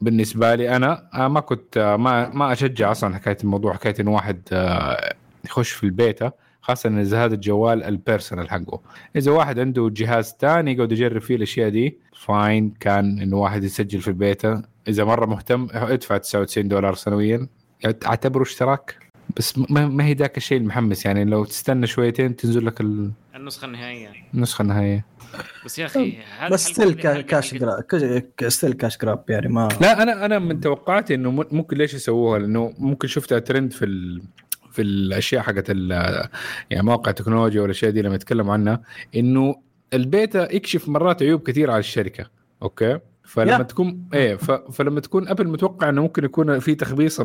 بالنسبة 0.00 0.54
لي 0.54 0.76
أنا 0.76 1.08
آه 1.14 1.28
ما 1.28 1.40
كنت 1.40 1.76
آه 1.76 1.96
ما 1.96 2.28
ما 2.28 2.52
أشجع 2.52 2.90
أصلا 2.90 3.14
حكاية 3.14 3.36
الموضوع 3.44 3.74
حكاية 3.74 3.94
إنه 4.00 4.10
واحد 4.14 4.40
آه 4.52 5.14
يخش 5.44 5.70
في 5.72 5.84
البيتا 5.84 6.32
خاصة 6.60 7.00
إذا 7.00 7.24
هذا 7.24 7.34
الجوال 7.34 7.82
ال 7.84 7.91
personal 7.91 8.50
حقه. 8.50 8.80
إذا 9.16 9.30
واحد 9.32 9.58
عنده 9.58 9.90
جهاز 9.92 10.36
ثاني 10.40 10.72
يقعد 10.72 10.92
يجرب 10.92 11.20
فيه 11.20 11.36
الأشياء 11.36 11.68
دي 11.68 11.98
fine 12.16 12.74
كان 12.80 13.18
إنه 13.20 13.36
واحد 13.36 13.64
يسجل 13.64 14.00
في 14.00 14.08
البيتا 14.08 14.62
إذا 14.88 15.04
مرة 15.04 15.26
مهتم 15.26 15.68
ادفع 15.72 16.16
99 16.16 16.68
دولار 16.68 16.94
سنويا. 16.94 17.46
أعتبره 18.06 18.42
اشتراك؟ 18.42 19.05
بس 19.36 19.58
ما, 19.58 19.88
ما 19.88 20.04
هي 20.04 20.12
ذاك 20.14 20.36
الشيء 20.36 20.58
المحمس 20.58 21.06
يعني 21.06 21.24
لو 21.24 21.44
تستنى 21.44 21.86
شويتين 21.86 22.36
تنزل 22.36 22.66
لك 22.66 22.80
النسخة 22.80 23.64
النهائية. 23.64 24.10
النسخة 24.34 24.62
النهائية. 24.62 25.04
بس 25.64 25.78
يا 25.78 25.86
أخي 25.86 26.18
بس 26.50 26.64
ستيل 26.66 26.92
كاش 27.22 27.54
جراب 27.54 27.84
ستيل 28.48 28.72
كاش 28.72 28.98
جراب 28.98 29.24
يعني 29.28 29.48
ما 29.48 29.68
لا 29.80 30.02
أنا 30.02 30.24
أنا 30.24 30.38
من 30.38 30.60
توقعاتي 30.60 31.14
إنه 31.14 31.30
ممكن 31.30 31.76
ليش 31.76 31.94
يسووها؟ 31.94 32.38
لأنه 32.38 32.74
ممكن 32.78 33.08
شفتها 33.08 33.38
ترند 33.38 33.72
في 33.72 33.84
ال 33.84 34.22
في 34.72 34.82
الأشياء 34.82 35.42
حقت 35.42 35.64
ال- 35.70 36.28
يعني 36.70 36.86
مواقع 36.86 37.10
التكنولوجيا 37.10 37.62
والأشياء 37.62 37.90
دي 37.90 38.02
لما 38.02 38.14
يتكلموا 38.14 38.52
عنها 38.52 38.82
إنه 39.16 39.54
البيتا 39.94 40.54
يكشف 40.54 40.88
مرات 40.88 41.22
عيوب 41.22 41.42
كثير 41.42 41.70
على 41.70 41.78
الشركة 41.80 42.26
أوكي؟ 42.62 42.98
فلما 43.26 43.52
يا. 43.52 43.62
تكون 43.62 44.08
إيه 44.14 44.36
ف... 44.36 44.50
فلما 44.50 45.00
تكون 45.00 45.28
أبل 45.28 45.48
متوقع 45.48 45.88
إنه 45.88 46.02
ممكن 46.02 46.24
يكون 46.24 46.58
في 46.58 46.74
تخبيص 46.74 47.20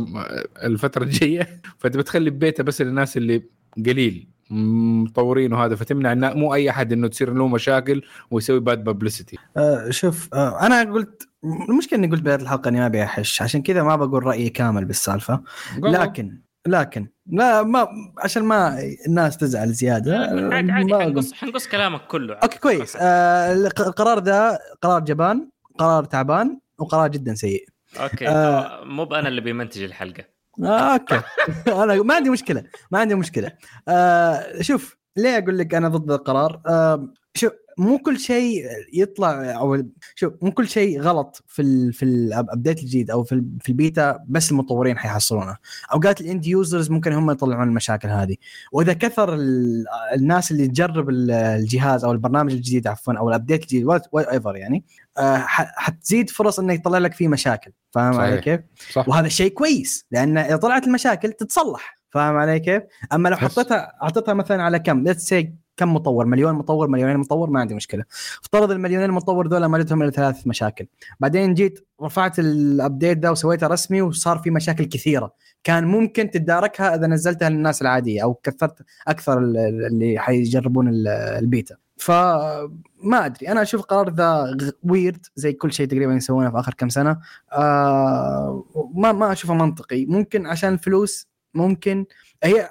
الفترة 0.63 1.03
الجاية 1.03 1.61
فأنت 1.77 1.97
بتخلي 1.97 2.29
بيتا 2.29 2.63
بس 2.63 2.81
للناس 2.81 3.17
اللي 3.17 3.43
قليل 3.85 4.27
مطورين 4.49 5.53
وهذا 5.53 5.75
فتمنع 5.75 6.11
إن 6.11 6.37
مو 6.37 6.53
أي 6.53 6.69
أحد 6.69 6.93
إنه 6.93 7.07
تصير 7.07 7.33
له 7.33 7.47
مشاكل 7.47 8.01
ويسوي 8.31 8.59
bad 8.59 8.83
publicity 8.83 9.37
آه 9.57 9.89
شوف 9.89 10.29
آه 10.33 10.65
أنا 10.65 10.93
قلت 10.93 11.27
المشكلة 11.69 11.99
إني 11.99 12.07
قلت 12.07 12.21
بدايه 12.21 12.35
الحلقة 12.35 12.67
إني 12.69 12.79
ما 12.79 12.85
أبي 12.85 13.03
أحش 13.03 13.41
عشان 13.41 13.61
كذا 13.61 13.83
ما 13.83 13.95
بقول 13.95 14.25
رأيي 14.25 14.49
كامل 14.49 14.85
بالسالفة. 14.85 15.41
لكن 15.77 16.37
لكن 16.67 17.07
لا 17.27 17.63
ما 17.63 17.87
عشان 18.23 18.43
ما 18.43 18.79
الناس 19.07 19.37
تزعل 19.37 19.69
زيادة 19.73 20.17
عادي 20.53 20.71
عادي. 20.71 20.93
حنقص 20.93 21.33
حنقص 21.33 21.67
كلامك 21.67 22.01
كله. 22.07 22.33
أوكي 22.33 22.59
كويس. 22.59 22.95
آه 23.01 23.53
الق- 23.53 23.81
القرار 23.87 24.19
ده 24.19 24.59
قرار 24.81 24.99
جبان. 24.99 25.49
قرار 25.77 26.03
تعبان 26.03 26.59
وقرار 26.77 27.07
جدا 27.07 27.33
سيء. 27.35 27.65
أوكي. 27.99 28.27
آه. 28.27 28.83
مو 28.83 29.05
بأنا 29.05 29.27
اللي 29.27 29.41
بيمنتج 29.41 29.83
الحلقة. 29.83 30.23
آه 30.63 30.93
okay. 30.93 31.21
أنا 31.83 32.03
ما 32.03 32.15
عندي 32.15 32.29
مشكلة 32.29 32.63
ما 32.91 32.99
عندي 32.99 33.15
مشكلة. 33.15 33.51
آه 33.87 34.61
شوف 34.61 34.97
ليه 35.17 35.37
أقول 35.37 35.57
لك 35.57 35.73
أنا 35.75 35.87
ضد 35.87 36.11
القرار؟ 36.11 36.61
آه 36.67 37.13
شوف 37.35 37.51
مو 37.77 37.97
كل 37.97 38.19
شيء 38.19 38.65
يطلع 38.93 39.51
أو 39.57 39.83
شوف 40.15 40.33
مو 40.41 40.51
كل 40.51 40.67
شيء 40.67 41.01
غلط 41.01 41.43
في 41.47 41.61
ال 41.61 41.93
في 41.93 42.05
ال 42.05 42.16
update 42.16 42.79
الجديد 42.79 43.11
أو 43.11 43.23
في 43.23 43.43
في 43.61 43.69
البيتا 43.69 44.19
بس 44.27 44.51
المطورين 44.51 44.97
حيحصلونه 44.97 45.57
اوقات 45.93 46.21
ال 46.21 46.27
end 46.27 46.45
users 46.45 46.91
ممكن 46.91 47.11
هم 47.13 47.31
يطلعون 47.31 47.67
المشاكل 47.67 48.07
هذه 48.09 48.35
وإذا 48.71 48.93
كثر 48.93 49.33
ال- 49.33 49.85
الناس 50.15 50.51
اللي 50.51 50.67
تجرب 50.67 51.09
ال- 51.09 51.31
الجهاز 51.31 52.03
أو 52.05 52.11
البرنامج 52.11 52.53
الجديد 52.53 52.87
عفوا 52.87 53.13
أو 53.13 53.29
ال 53.29 53.34
update 53.34 53.61
الجديد 53.61 53.85
whatever 53.85 54.55
يعني 54.55 54.83
آه، 55.17 55.37
حتزيد 55.47 56.29
فرص 56.29 56.59
إنه 56.59 56.73
يطلع 56.73 56.97
لك 56.97 57.13
فيه 57.13 57.27
مشاكل 57.27 57.71
فاهم. 57.91 58.13
علي 58.19 58.41
كيف؟ 58.41 58.59
صح 58.91 59.09
وهذا 59.09 59.27
شيء 59.27 59.51
كويس 59.53 60.05
لأن 60.11 60.37
إذا 60.37 60.55
طلعت 60.55 60.87
المشاكل 60.87 61.31
تتصلح 61.33 61.97
فاهم 62.09 62.35
علي 62.35 62.59
كيف؟ 62.59 62.83
أما 63.13 63.29
لو 63.29 63.35
حطيتها 63.35 63.91
حطيتها 64.01 64.33
مثلا 64.33 64.63
على 64.63 64.79
كم؟ 64.79 65.03
let's 65.03 65.23
say 65.23 65.53
كم 65.77 65.93
مطور؟ 65.93 66.25
مليون 66.25 66.53
مطور 66.53 66.87
مليونين 66.87 67.17
مطور 67.17 67.49
ما 67.49 67.59
عندي 67.59 67.75
مشكلة. 67.75 68.03
افترض 68.43 68.71
المليونين 68.71 69.11
مطور 69.11 69.47
ذولا 69.47 69.67
ما 69.67 69.77
جتهم 69.77 70.01
إلا 70.03 70.11
ثلاث 70.11 70.47
مشاكل. 70.47 70.87
بعدين 71.19 71.53
جيت 71.53 71.87
رفعت 72.01 72.39
ال 72.39 72.50
update 72.50 73.17
ده 73.17 73.31
وسويته 73.31 73.67
رسمي 73.67 74.01
وصار 74.01 74.37
في 74.37 74.49
مشاكل 74.49 74.85
كثيرة. 74.85 75.33
كان 75.63 75.83
ممكن 75.85 76.31
تتداركها 76.31 76.95
إذا 76.95 77.07
نزلتها 77.07 77.49
للناس 77.49 77.81
العادية 77.81 78.23
أو 78.23 78.33
كثرت 78.33 78.81
أكثر 79.07 79.39
ال- 79.39 79.57
اللي 79.57 80.19
حيجربون 80.19 80.87
ال- 80.87 81.07
البيتا. 81.07 81.75
فما 81.97 83.25
أدري 83.25 83.47
أنا 83.51 83.61
أشوف 83.61 83.81
قرار 83.81 84.09
ذا 84.13 84.57
weird 84.83 85.25
زي 85.35 85.53
كل 85.53 85.73
شيء 85.73 85.87
تقريبا 85.87 86.13
يسوونه 86.13 86.51
في 86.51 86.59
آخر 86.59 86.73
كم 86.73 86.89
سنة 86.89 87.17
آه 87.53 88.63
ما 88.93 89.11
ما 89.11 89.31
أشوفه 89.31 89.53
منطقي 89.53 90.05
ممكن 90.05 90.45
عشان 90.45 90.73
الفلوس 90.73 91.27
ممكن 91.53 91.99
آه، 91.99 92.05
في 92.41 92.67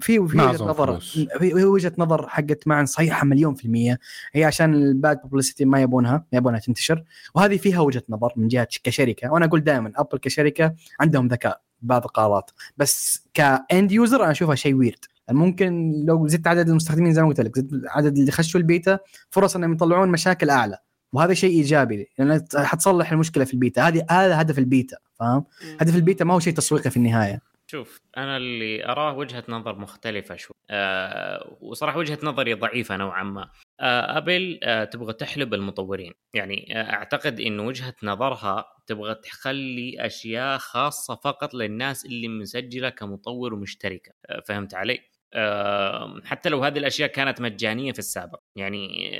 في 0.00 0.36
ما 0.36 0.50
وجهه 0.50 0.64
نظر. 0.64 1.00
في 1.00 1.28
في 1.38 1.64
وجهة 1.64 1.92
نظر 1.98 2.28
حقت 2.28 2.68
معن 2.68 2.86
صحيحة 2.86 3.26
مليون 3.26 3.54
في 3.54 3.64
المية. 3.64 3.98
هي 4.32 4.44
عشان 4.44 4.74
ال 4.74 4.86
bad 4.86 5.20
publicity 5.24 5.64
ما 5.64 5.80
يبونها 5.80 6.24
ما 6.32 6.38
يبونها 6.38 6.60
تنتشر. 6.60 7.04
وهذه 7.34 7.56
فيها 7.56 7.80
وجهة 7.80 8.02
نظر 8.08 8.32
من 8.36 8.48
جهة 8.48 8.68
كشركة. 8.82 9.32
وأنا 9.32 9.44
أقول 9.44 9.64
دائما 9.64 9.92
أبل 9.96 10.18
كشركة 10.18 10.74
عندهم 11.00 11.28
ذكاء 11.28 11.60
بعض 11.82 12.04
القرارات. 12.04 12.50
بس 12.76 13.26
ك 13.34 13.49
end 13.49 13.92
user 13.92 14.22
أنا 14.22 14.30
أشوفها 14.30 14.54
شيء 14.54 14.74
weird 14.74 15.04
ممكن 15.30 15.92
لو 16.06 16.26
زدت 16.26 16.46
عدد 16.46 16.68
المستخدمين 16.68 17.12
زي 17.12 17.22
ما 17.22 17.28
قلت 17.28 17.40
لك 17.40 17.58
زدت 17.58 17.70
عدد 17.88 18.18
اللي 18.18 18.32
خشوا 18.32 18.60
البيتا 18.60 18.98
فرص 19.30 19.56
إنهم 19.56 19.72
يطلعون 19.72 20.08
مشاكل 20.08 20.50
أعلى. 20.50 20.78
وهذا 21.12 21.34
شيء 21.34 21.50
إيجابي 21.50 22.08
لأن 22.18 22.44
حتصلح 22.54 23.12
المشكلة 23.12 23.44
في 23.44 23.54
البيتا. 23.54 23.88
هذه 23.88 24.06
هذا 24.10 24.40
هدف 24.40 24.58
البيتا 24.58 24.96
فاهم؟ 25.14 25.44
هدف 25.80 25.96
البيتا 25.96 26.24
ما 26.24 26.34
هو 26.34 26.40
شيء 26.40 26.54
تسويقي 26.54 26.90
في 26.90 26.96
النهاية. 26.96 27.40
شوف 27.70 28.00
أنا 28.16 28.36
اللي 28.36 28.86
أراه 28.86 29.16
وجهة 29.16 29.44
نظر 29.48 29.78
مختلفة 29.78 30.36
شوي. 30.36 30.56
آه 30.70 31.56
وصراحة 31.60 31.98
وجهة 31.98 32.18
نظري 32.22 32.54
ضعيفة 32.54 32.96
نوعا 32.96 33.22
ما. 33.22 33.50
آه 33.80 34.18
ابل 34.18 34.60
آه 34.62 34.84
تبغى 34.84 35.12
تحلب 35.12 35.54
المطورين. 35.54 36.12
يعني 36.34 36.80
آه 36.80 36.92
أعتقد 36.92 37.40
إن 37.40 37.60
وجهة 37.60 37.94
نظرها 38.02 38.64
تبغى 38.86 39.14
تخلي 39.14 40.06
أشياء 40.06 40.58
خاصة 40.58 41.14
فقط 41.14 41.54
للناس 41.54 42.06
اللي 42.06 42.28
مسجلة 42.28 42.88
كمطور 42.88 43.54
ومشتركة. 43.54 44.12
آه 44.26 44.40
فهمت 44.40 44.74
علي؟ 44.74 45.00
آه، 45.34 46.20
حتى 46.24 46.48
لو 46.48 46.64
هذه 46.64 46.78
الأشياء 46.78 47.08
كانت 47.10 47.40
مجانية 47.40 47.92
في 47.92 47.98
السابق. 47.98 48.40
يعني 48.56 49.10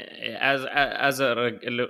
as 0.40 0.66
as 0.72 1.22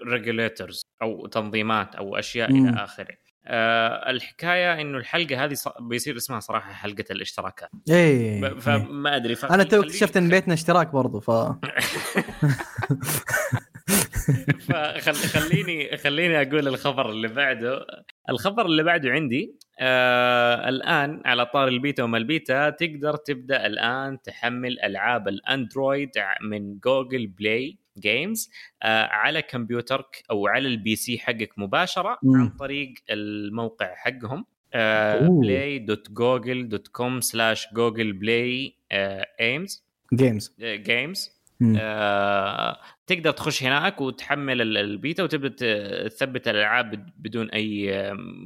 regulators 0.07 0.83
أو 1.03 1.27
تنظيمات 1.27 1.95
أو 1.95 2.17
أشياء 2.17 2.53
مم. 2.53 2.69
إلى 2.69 2.85
آخره. 2.85 3.17
آه 3.49 4.11
الحكاية 4.11 4.81
إنه 4.81 4.99
الحلقة 4.99 5.45
هذه 5.45 5.57
بيصير 5.81 6.17
اسمها 6.17 6.41
صراحة 6.41 6.73
حلقة 6.73 7.05
الاشتراكات. 7.11 7.71
ب- 8.41 8.59
فما 8.59 9.17
أدري 9.17 9.37
أنا 9.51 9.63
تو 9.63 9.81
اكتشفت 9.81 10.17
إن 10.17 10.29
بيتنا 10.29 10.55
اشتراك 10.55 10.89
برضو 10.93 11.21
ف 11.21 11.31
فخليني 14.69 15.97
خليني 15.97 16.43
أقول 16.43 16.69
الخبر 16.69 17.11
اللي 17.11 17.29
بعده. 17.29 17.87
الخبر 18.31 18.67
اللي 18.67 18.83
بعده 18.83 19.11
عندي 19.11 19.57
آه 19.81 20.69
الآن 20.69 21.23
على 21.25 21.47
طار 21.47 21.69
البيتا 21.69 22.03
وما 22.03 22.19
البيتا 22.19 22.71
تقدر 22.71 23.17
تبدأ 23.17 23.67
الآن 23.67 24.23
تحمل 24.23 24.81
ألعاب 24.81 25.29
الأندرويد 25.29 26.11
من 26.43 26.79
Google 26.79 27.27
Play. 27.27 27.79
Games 27.99 28.51
آه 28.83 29.05
على 29.07 29.43
كمبيوترك 29.43 30.23
أو 30.31 30.47
على 30.47 30.69
ال 30.69 30.97
PC 30.97 31.19
حقك 31.19 31.51
مباشرة 31.59 32.19
مم. 32.23 32.37
عن 32.41 32.49
طريق 32.49 32.95
الموقع 33.11 33.95
حقهم 33.95 34.45
آه، 34.75 35.27
أوه. 35.27 35.43
play.google.com 35.43 37.21
slash 37.23 37.61
google 37.75 38.13
play 38.23 38.73
آه، 38.93 39.27
games 39.41 39.81
games 40.15 40.57
games. 40.61 41.37
آه، 41.79 42.79
تقدر 43.07 43.31
تخش 43.31 43.63
هناك 43.65 44.01
وتحمل 44.01 44.61
ال- 44.63 44.77
البيتا 44.77 45.23
وتبدأ 45.23 46.09
تثبت 46.09 46.49
الألعاب 46.49 46.91
بد- 46.91 47.11
بدون 47.19 47.51
أي 47.51 47.91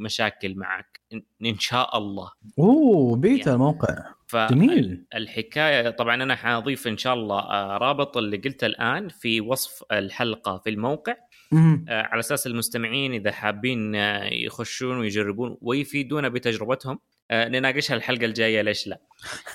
مشاكل 0.01 0.55
معك 0.55 1.01
إن 1.45 1.59
شاء 1.59 1.99
الله 1.99 2.31
أوه 2.59 3.17
بيتا 3.17 3.39
يعني. 3.39 3.53
الموقع 3.53 3.95
جميل. 4.37 5.05
فالحكاية 5.13 5.91
طبعا 5.91 6.23
أنا 6.23 6.35
حاضيف 6.35 6.89
إن 6.89 6.97
شاء 6.97 7.15
الله 7.15 7.39
آه، 7.39 7.79
رابط 7.79 8.17
اللي 8.17 8.37
قلته 8.37 8.67
الآن 8.67 9.09
في 9.09 9.41
وصف 9.41 9.83
الحلقة 9.93 10.59
في 10.59 10.71
الموقع. 10.71 11.17
مم. 11.53 11.85
آه، 11.89 12.03
على 12.03 12.21
أساس 12.21 12.47
المستمعين 12.47 13.13
إذا 13.13 13.33
حابين 13.33 13.95
آه، 13.95 14.25
يخشون 14.25 14.99
ويجربون 14.99 15.57
ويفيدونا 15.61 16.29
بتجربتهم 16.29 16.99
نناقشها 17.33 17.95
الحلقة 17.95 18.25
الجاية 18.25 18.63
ليش 18.63 18.87
لا؟ 18.87 19.01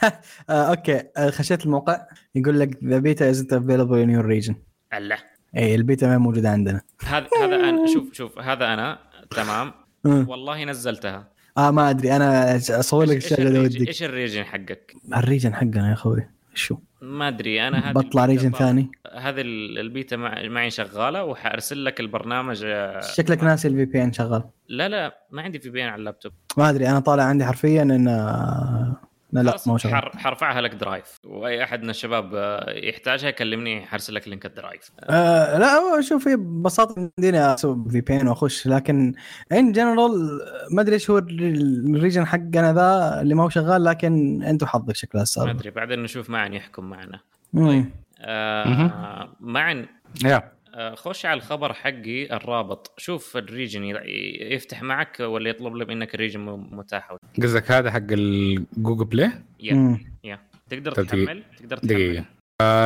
okay. 0.49 1.03
خشيت 1.29 1.65
الموقع. 1.65 2.07
يقول 2.35 2.59
لك 2.59 2.83
the 2.83 2.97
beta 2.99 3.29
isn't 3.29 3.53
available 3.53 3.99
in 3.99 4.09
your 4.09 4.25
region 4.25 4.55
اللي 4.93 5.17
هي 5.57 5.75
ال 5.75 5.82
beta 5.82 6.07
ما 6.07 6.17
موجودة 6.17 6.49
عندنا. 6.49 6.81
هذا 7.05 7.27
هذا 7.41 7.55
أنا 7.55 7.87
شوف 7.93 8.13
شوف 8.13 8.39
هذا 8.39 8.73
أنا. 8.73 8.99
تمام. 9.31 9.71
والله 10.05 10.63
نزلتها. 10.63 11.34
آه 11.57 11.71
ما 11.71 11.89
أدري 11.89 12.15
أنا 12.15 12.55
أصور 12.55 13.05
لك 13.05 13.15
إيش 13.15 13.25
الشغلة 13.25 13.47
اللي 13.47 13.59
ودك 13.59 13.87
إيش 13.87 14.03
ال 14.03 14.09
region 14.09 14.43
حقك؟ 14.43 14.93
ال 15.17 15.22
region 15.22 15.53
حقنا 15.55 15.87
يا 15.89 15.93
أخوي 15.93 16.27
شو؟ 16.53 16.77
ما 17.01 17.27
أدري 17.27 17.67
أنا 17.67 17.89
هذه 17.89 17.93
بطلع 17.93 18.25
region 18.25 18.51
ثاني. 18.51 18.91
هذه 19.15 19.41
ال- 19.41 19.79
البيتا 19.79 20.15
مع- 20.17 20.47
معي 20.47 20.69
شغالة 20.69 21.23
وحأرسل 21.23 21.85
لك 21.85 21.99
البرنامج 21.99 22.61
آه، 22.65 23.01
شكلك 23.01 23.43
ما- 23.43 23.49
ناسي 23.49 23.67
ال 23.67 23.85
VPN 23.85 24.13
شغال. 24.13 24.43
لا 24.69 24.89
لا 24.89 25.17
ما 25.31 25.41
عندي 25.41 25.59
VPN 25.59 25.89
على 25.89 25.99
اللابتوب. 25.99 26.31
ما 26.57 26.69
أدري 26.69 26.89
أنا 26.89 26.99
طالع 26.99 27.23
عندي 27.23 27.45
حرفيا 27.45 27.81
إن 27.81 28.07
آه، 28.07 28.95
لا 29.31 29.41
لا 29.41 29.55
ما 29.67 29.73
هو 29.73 29.77
شغال. 29.77 29.95
حر- 29.95 30.17
حرفعها 30.17 30.61
لك 30.61 30.75
Drive. 30.75 31.17
وأي 31.25 31.63
أحد 31.63 31.83
من 31.83 31.89
الشباب 31.89 32.31
آه، 32.35 32.71
يحتاجها 32.71 33.29
يكلمني 33.29 33.85
حرسل 33.85 34.15
لك 34.15 34.27
link 34.27 34.45
ال 34.45 34.52
Drive. 34.52 34.91
آه 35.03 35.57
لا 35.57 35.73
هو 35.73 36.01
شوف 36.01 36.27
هي 36.27 36.35
ببساطة 36.35 37.09
يمديني 37.17 37.53
أسوي 37.53 37.83
VPN 37.89 38.27
وأخش 38.27 38.67
لكن 38.67 39.13
in 39.51 39.71
general 39.71 40.39
ما 40.71 40.81
أدري 40.81 40.93
إيش 40.93 41.09
هو 41.09 41.17
الر- 41.17 41.95
ال 41.95 42.00
region 42.00 42.25
حقنا 42.25 42.73
ذا 42.73 43.21
اللي 43.21 43.35
ما 43.35 43.43
هو 43.43 43.49
شغال 43.49 43.83
لكن 43.83 44.43
أنت 44.43 44.63
وحظك 44.63 44.95
شكلها 44.95 45.19
ما 45.19 45.23
السالفه 45.23 45.51
أدري 45.51 45.71
بعدين 45.71 46.03
نشوف 46.03 46.29
معن 46.29 46.53
يحكم 46.53 46.83
معنا. 46.89 47.19
مم. 47.53 47.89
آه 48.19 49.29
معن 49.39 49.85
يا 50.25 50.51
خش 50.95 51.25
على 51.25 51.37
الخبر 51.37 51.73
حقي 51.73 52.35
الرابط. 52.35 52.93
شوف 52.97 53.37
ال 53.37 53.44
region 53.44 53.83
يفتح 54.51 54.81
معك 54.83 55.19
ولا 55.19 55.49
يطلب 55.49 55.75
لك 55.75 55.89
انك 55.89 56.15
ال 56.15 56.19
region 56.19 56.39
متاح 56.71 57.17
قصدك 57.43 57.71
هذا 57.71 57.91
حق 57.91 58.11
ال 58.11 58.25
Google 58.25 59.05
Play 59.05 59.31
يا. 59.59 59.99
يا. 60.23 60.39
تقدر 60.69 60.91
طيب. 60.91 61.07
تحمل؟ 61.07 61.43
تقدر 61.59 61.77
تحمل. 61.77 61.89
دقيقة. 61.89 62.25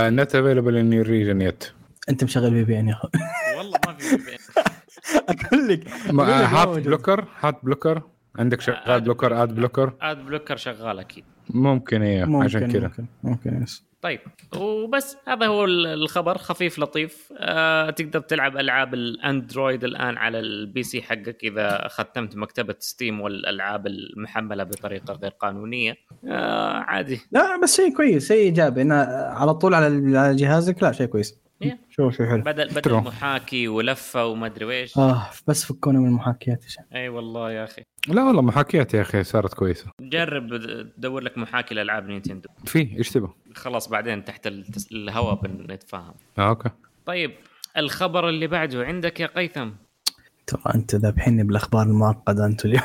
not 0.09 0.35
available 0.35 0.77
in 0.77 0.93
your 0.93 1.07
region 1.07 1.41
yet 1.41 1.71
أنت 2.09 2.23
مشغل 2.23 2.51
VPN 2.51 2.87
يا 2.87 2.93
أخوي 2.93 3.11
والله 3.57 3.79
ما 3.87 3.93
في 3.93 4.17
VPN. 4.17 4.39
أقول 5.29 5.67
لك 5.67 5.87
موجود. 6.11 6.83
blocker 6.83 7.25
حاط 7.25 7.65
blocker 7.65 8.01
عندك 8.35 8.61
شغال 8.61 9.01
blocker 9.01 9.43
ad 9.43 9.55
blocker 9.55 9.93
ad 10.01 10.25
blocker 10.25 10.55
شغال 10.57 10.99
أكيد. 10.99 11.23
ممكن 11.49 12.01
إيه 12.01 12.25
ممكن 12.25 12.45
عشان 12.45 12.71
كذا. 12.71 12.81
ممكن 12.87 13.05
ممكن 13.23 13.63
yes. 13.63 13.88
طيب 14.01 14.19
وبس 14.57 15.17
هذا 15.27 15.45
هو 15.45 15.65
ال- 15.65 15.87
الخبر 15.87 16.37
خفيف 16.37 16.79
لطيف. 16.79 17.33
آه 17.37 17.89
تقدر 17.89 18.19
تلعب 18.19 18.57
ألعاب 18.57 18.93
ال 18.93 19.05
Android 19.05 19.83
الآن 19.83 20.17
على 20.17 20.39
ال 20.39 20.83
PC 20.83 21.01
حقك 21.01 21.37
إذا 21.43 21.87
ختمت 21.87 22.35
مكتبة 22.35 22.75
Steam 22.79 23.21
والألعاب 23.21 23.87
المحملة 23.87 24.63
بطريقة 24.63 25.13
غير 25.13 25.31
قانونية. 25.31 25.97
آه 26.27 26.73
عادي. 26.73 27.19
لا 27.31 27.61
بس 27.63 27.75
شيء 27.75 27.95
كويس 27.95 28.27
شيء 28.27 28.37
إيجابي. 28.37 28.81
انه 28.81 28.95
على 29.13 29.53
طول 29.53 29.73
على 29.73 30.35
جهازك 30.35 30.83
لا 30.83 30.91
شيء 30.91 31.07
كويس. 31.07 31.48
شو 31.89 32.09
شو 32.09 32.25
حلو. 32.25 32.41
بدل 32.41 32.67
بدل. 32.67 32.93
محاكي 32.93 33.67
ولفة 33.67 34.25
وما 34.25 34.45
ادري 34.45 34.65
ويش 34.65 34.97
آه 34.97 35.29
بس 35.47 35.65
فكونا 35.65 35.99
من 35.99 36.07
المحاكيات 36.07 36.63
يا 36.63 36.69
شيخ. 36.69 36.83
أي 36.95 37.09
والله 37.09 37.51
يا 37.51 37.63
أخي. 37.63 37.83
لا 38.07 38.23
والله 38.23 38.41
محاكيات 38.41 38.93
يا 38.93 39.01
أخي 39.01 39.23
صارت 39.23 39.53
كويسة. 39.53 39.91
جرب 40.01 40.57
تدور 40.97 41.21
لك 41.21 41.37
محاكي 41.37 41.75
لألعاب 41.75 42.07
Nintendo. 42.07 42.49
في 42.65 42.97
إيش 42.97 43.09
تبغى؟ 43.09 43.33
خلاص 43.55 43.89
بعدين 43.89 44.25
تحت 44.25 44.47
الهواء 44.91 45.35
بنتفاهم. 45.35 46.13
آه 46.37 46.49
okay. 46.49 46.69
طيب 47.05 47.31
الخبر 47.77 48.29
اللي 48.29 48.47
بعده 48.47 48.85
عندك 48.85 49.19
يا 49.19 49.27
قيثم؟ 49.27 49.69
ترى 50.47 50.61
أنت 50.75 50.95
ذابحيني 50.95 51.43
بالأخبار 51.43 51.83
المعقدة 51.85 52.45
أنتم 52.45 52.69
اليوم. 52.69 52.83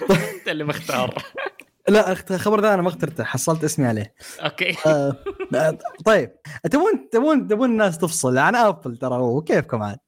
أنت 0.40 0.48
اللي 0.48 0.64
مختار. 0.64 1.14
لا 1.88 2.12
الخبر 2.30 2.60
ذا 2.60 2.74
أنا 2.74 2.82
ما 2.82 2.88
اخترته 2.88 3.24
حصلت 3.24 3.64
اسمي 3.64 3.86
عليه. 3.86 4.14
okay. 4.40 4.76
آه 4.86 5.16
آه، 5.54 5.78
طيب 6.04 6.30
تبون 6.70 7.08
تبون 7.12 7.48
تبون 7.48 7.70
الناس 7.70 7.98
تفصل. 7.98 8.38
عن 8.38 8.56
Apple 8.56 8.96
ترى 8.96 9.14
هو 9.14 9.40
كيفكم 9.42 9.82
عاد؟ 9.82 9.98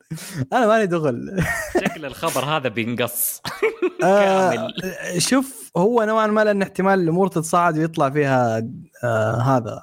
أنا 0.52 0.66
ماني 0.66 0.86
دخل. 0.86 1.44
شكل 1.74 2.04
الخبر 2.04 2.44
هذا 2.44 2.68
بينقص. 2.68 3.42
آه 4.04 4.50
كامل. 4.54 4.72
شوف 5.18 5.70
هو 5.76 6.02
نوعا 6.02 6.26
ما 6.26 6.44
لأن 6.44 6.62
احتمال 6.62 7.00
الأمور 7.00 7.28
تتصاعد 7.28 7.78
ويطلع 7.78 8.10
فيها 8.10 8.62
آه 9.04 9.36
هذا. 9.36 9.82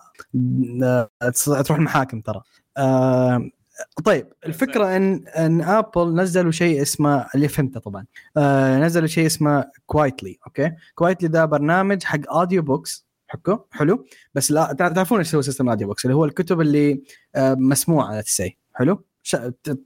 آه 0.84 1.10
تروح 1.64 1.78
المحاكم 1.78 2.22
ترى. 2.22 2.41
آه 2.78 3.50
طيب 4.06 4.28
الفكرة 4.46 4.96
إن 4.98 5.28
إن 5.28 5.62
Apple 5.62 6.16
نزلوا 6.16 6.52
شيء 6.52 6.82
اسمه 6.82 7.26
اللي 7.36 7.48
فهمته 7.48 7.80
طبعا 7.80 8.06
آه 8.38 8.80
نزلوا 8.80 9.08
شيء 9.08 9.26
اسمه 9.26 9.66
quietly 9.86 10.38
okay؟ 10.47 10.72
quietly 10.95 11.28
ده 11.30 11.46
برنامج 11.46 12.04
حق 12.04 12.20
audiobooks 12.34 13.08
حكو؟ 13.28 13.60
حلو؟ 13.72 14.06
بس 14.34 14.52
لا 14.52 14.74
تع- 14.74 14.88
تعرفون 14.90 15.18
إيش 15.18 15.36
هو 15.36 15.42
system 15.41 15.64
ال 15.66 15.88
audiobooks 15.88 16.06
اللي 16.06 16.16
هو 16.16 16.26
الكتب 16.26 16.62
اللي 16.62 17.04
آه 17.36 17.54
مسموعة 17.54 18.22
تسي 18.22 18.58
حلو؟ 18.74 19.06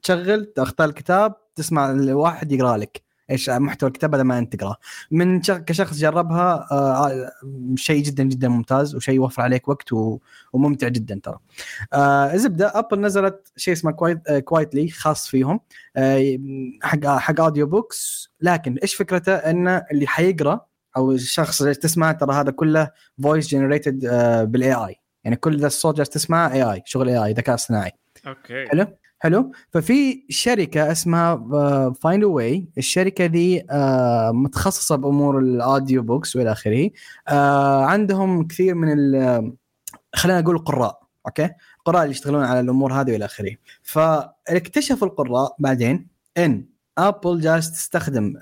تشغل 0.04 0.46
تختار 0.56 0.90
الكتاب 0.90 1.36
تسمع 1.56 1.92
الواحد 1.92 2.52
يقرأ 2.52 2.78
لك. 2.78 3.02
إيش 3.32 3.50
محتوى 3.50 3.88
الكتاب 3.88 4.12
بدل 4.12 4.22
ما 4.22 4.38
انت 4.38 4.56
تقراه 4.56 4.76
من 5.12 5.44
شخ- 5.44 5.58
كشخص 5.58 5.98
جربها 5.98 6.68
آه 6.72 7.32
شيء 7.76 8.04
جدا 8.04 8.24
جدا 8.24 8.48
ممتاز 8.48 8.96
وشيء 8.96 9.16
يوفر 9.16 9.42
عليك 9.42 9.68
وقت 9.68 9.94
و- 9.94 10.20
وممتع 10.54 10.88
جدا 10.88 11.20
ترى. 11.24 11.40
آه 11.94 12.36
زبده 12.36 12.72
Apple 12.80 13.02
نزلت 13.02 13.52
شيء 13.58 13.74
اسمه 13.74 13.92
quiet 13.92 14.28
آه 14.28 14.40
quietly 14.40 14.90
خاص 14.90 15.28
فيهم. 15.28 15.60
آه 15.98 16.38
حق 16.84 17.06
حق 17.06 17.40
audiobooks 17.42 18.30
لكن 18.42 18.78
إيش 18.84 18.96
فكرته؟ 18.96 19.34
انه 19.36 19.84
اللي 19.92 20.08
حيقرأ 20.08 20.66
أو 20.98 21.12
الشخص 21.12 21.62
اللي 21.62 21.74
تسمع 21.76 22.12
ترى 22.12 22.34
هذا 22.34 22.52
كله 22.52 22.92
voice 23.24 23.48
generated 23.48 24.00
بال 24.52 24.74
AI 24.74 24.96
يعني 25.24 25.36
كل 25.36 25.60
ذا 25.60 25.68
الصوت 25.68 25.98
جالس 25.98 26.10
تسمعه 26.10 26.54
AI 26.54 26.82
شغل 26.86 27.10
AI 27.10 27.34
ذكاء 27.34 27.56
اصطناعي. 27.56 27.92
okay. 28.28 28.68
حلو؟ 28.68 28.88
حلو؟ 29.20 29.52
ففي 29.72 30.24
شركة 30.30 30.92
اسمها 30.92 31.36
Findaway 32.02 32.66
الشركة 32.78 33.26
ذي 33.26 33.64
آه، 33.72 34.32
متخصصة 34.32 34.96
بأمور 34.96 35.40
ال 35.40 36.02
audiobooks 36.04 36.36
والى 36.36 36.52
آخره. 36.52 36.90
آه، 37.28 37.86
عندهم 37.86 38.48
كثير 38.48 38.76
من 38.76 38.94
ال- 39.00 39.54
خلينا 40.16 40.42
نقول 40.42 40.56
القراء 40.56 41.00
okay؟ 41.28 41.50
القراء 41.80 42.02
اللي 42.04 42.12
يشتغلون 42.12 42.44
على 42.44 42.60
الأمور 42.60 42.94
هذه 42.94 43.12
والى 43.12 43.26
آخره. 43.26 43.56
فاكتشفوا 43.84 45.08
القراء 45.08 45.56
بعدين 45.60 46.08
إن 46.38 46.66
Apple 46.98 47.40
جالس 47.40 47.72
تستخدم 47.72 48.34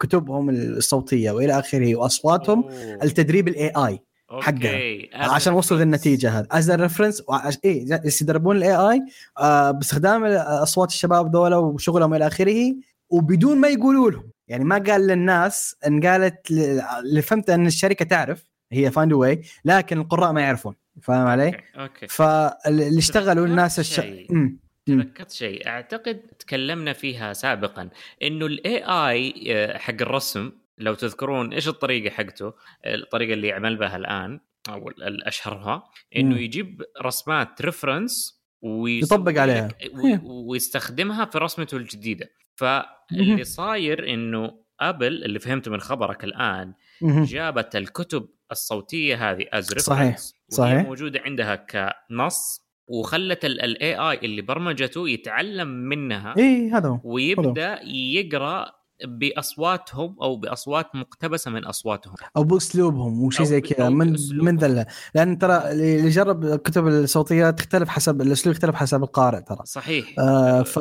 كتبهم 0.00 0.50
الصوتية 0.50 1.30
والى 1.30 1.58
آخره 1.58 1.96
وأصواتهم. 1.96 2.64
التدريب 3.02 3.48
ال 3.48 3.68
AI 3.76 4.00
حقها. 4.42 4.54
okay. 4.54 5.10
عشان 5.14 5.52
وصلوا 5.52 5.80
للنتيجة 5.80 6.38
هذه 6.38 6.46
as 6.50 6.70
reference 6.70 7.22
إيه 7.64 7.86
جالس 7.86 8.22
يدربون 8.22 8.56
ال 8.56 8.76
AI 8.76 9.02
آه 9.38 9.70
باستخدام 9.70 10.24
أصوات 10.24 10.88
الشباب 10.88 11.36
ذولا 11.36 11.56
وشغلهم 11.56 12.14
إلى 12.14 12.26
آخره 12.26 12.74
وبدون 13.10 13.60
ما 13.60 13.68
يقولوا 13.68 14.10
لهم 14.10 14.30
يعني 14.48 14.64
ما 14.64 14.78
قال 14.78 15.06
للناس 15.06 15.76
إن 15.86 16.06
قالت 16.06 16.50
اللي 16.50 17.22
فهمت 17.22 17.50
إن 17.50 17.66
الشركة 17.66 18.04
تعرف 18.04 18.44
هي 18.72 18.90
Findaway 18.90 19.42
لكن 19.64 19.98
القراء 19.98 20.32
ما 20.32 20.40
يعرفون 20.40 20.74
فاهم 21.02 21.26
علي؟ 21.26 21.60
okay 21.76 22.06
فاللي 22.08 22.98
اشتغلوا 22.98 23.46
الناس 23.46 23.78
الش... 23.78 23.94
شيء. 23.94 24.54
تذكرت 24.86 25.30
شيء 25.30 25.66
أعتقد 25.66 26.20
تكلمنا 26.38 26.92
فيها 26.92 27.32
سابقا 27.32 27.88
إنه 28.22 28.46
ال 28.46 28.84
AI 28.84 29.78
حق 29.78 29.94
الرسم 30.00 30.52
لو 30.78 30.94
تذكرون 30.94 31.52
إيش 31.52 31.68
الطريقة 31.68 32.14
حقته 32.14 32.52
الطريقة 32.86 33.32
اللي 33.32 33.48
يعمل 33.48 33.76
بها 33.76 33.96
الآن 33.96 34.40
أو 34.68 34.88
ال- 34.88 35.02
الاشهرها 35.02 35.84
إنه. 36.16 36.38
يجيب 36.38 36.82
رسمات 37.02 37.62
reference 37.62 38.44
يطبق 38.62 39.40
عليها. 39.40 39.68
إيه. 39.82 40.20
ويستخدمها 40.24 41.24
في 41.24 41.38
رسمته 41.38 41.76
الجديدة 41.76 42.30
فاللي 42.54 43.44
صاير 43.44 44.14
إنه 44.14 44.64
Apple 44.80 45.24
اللي 45.24 45.38
فهمته 45.38 45.70
من 45.70 45.80
خبرك 45.80 46.24
الآن. 46.24 46.74
جابت 47.02 47.76
الكتب 47.76 48.28
الصوتية 48.52 49.30
هذه 49.30 49.46
as 49.52 49.78
صحيح، 49.78 50.16
صحيح. 50.48 50.82
موجودة 50.86 51.20
عندها 51.20 51.54
كنص 51.56 52.64
وخلت 52.88 53.44
ال 53.44 53.94
AI 53.94 54.16
اللي 54.22 54.42
برمجته 54.42 55.08
يتعلم 55.08 55.68
منها 55.68 56.34
إيه 56.38 56.76
هذا 56.76 56.88
هو 56.88 57.00
ويبدأ 57.04 57.80
يقرأ 57.88 58.72
بأصواتهم 59.04 60.16
أو 60.22 60.36
بأصوات 60.36 60.86
مقتبسة 60.94 61.50
من 61.50 61.64
أصواتهم. 61.64 62.14
أو 62.36 62.44
بأسلوبهم 62.44 63.22
وشيء 63.22 63.40
أو 63.40 63.44
زي 63.46 63.60
كذا 63.60 63.88
من. 63.88 64.16
من 64.32 64.56
ذا 64.56 64.86
لأن 65.14 65.38
ترى 65.38 65.70
اللي 65.70 66.08
جرب 66.08 66.44
الكتب 66.44 66.86
الصوتية 66.86 67.50
تختلف 67.50 67.88
حسب 67.88 68.20
الأسلوب 68.20 68.54
يختلف 68.54 68.74
حسب 68.74 69.02
القارئ 69.02 69.40
ترى. 69.40 69.58
صحيح. 69.64 70.14
آه 70.18 70.62
ف 70.62 70.78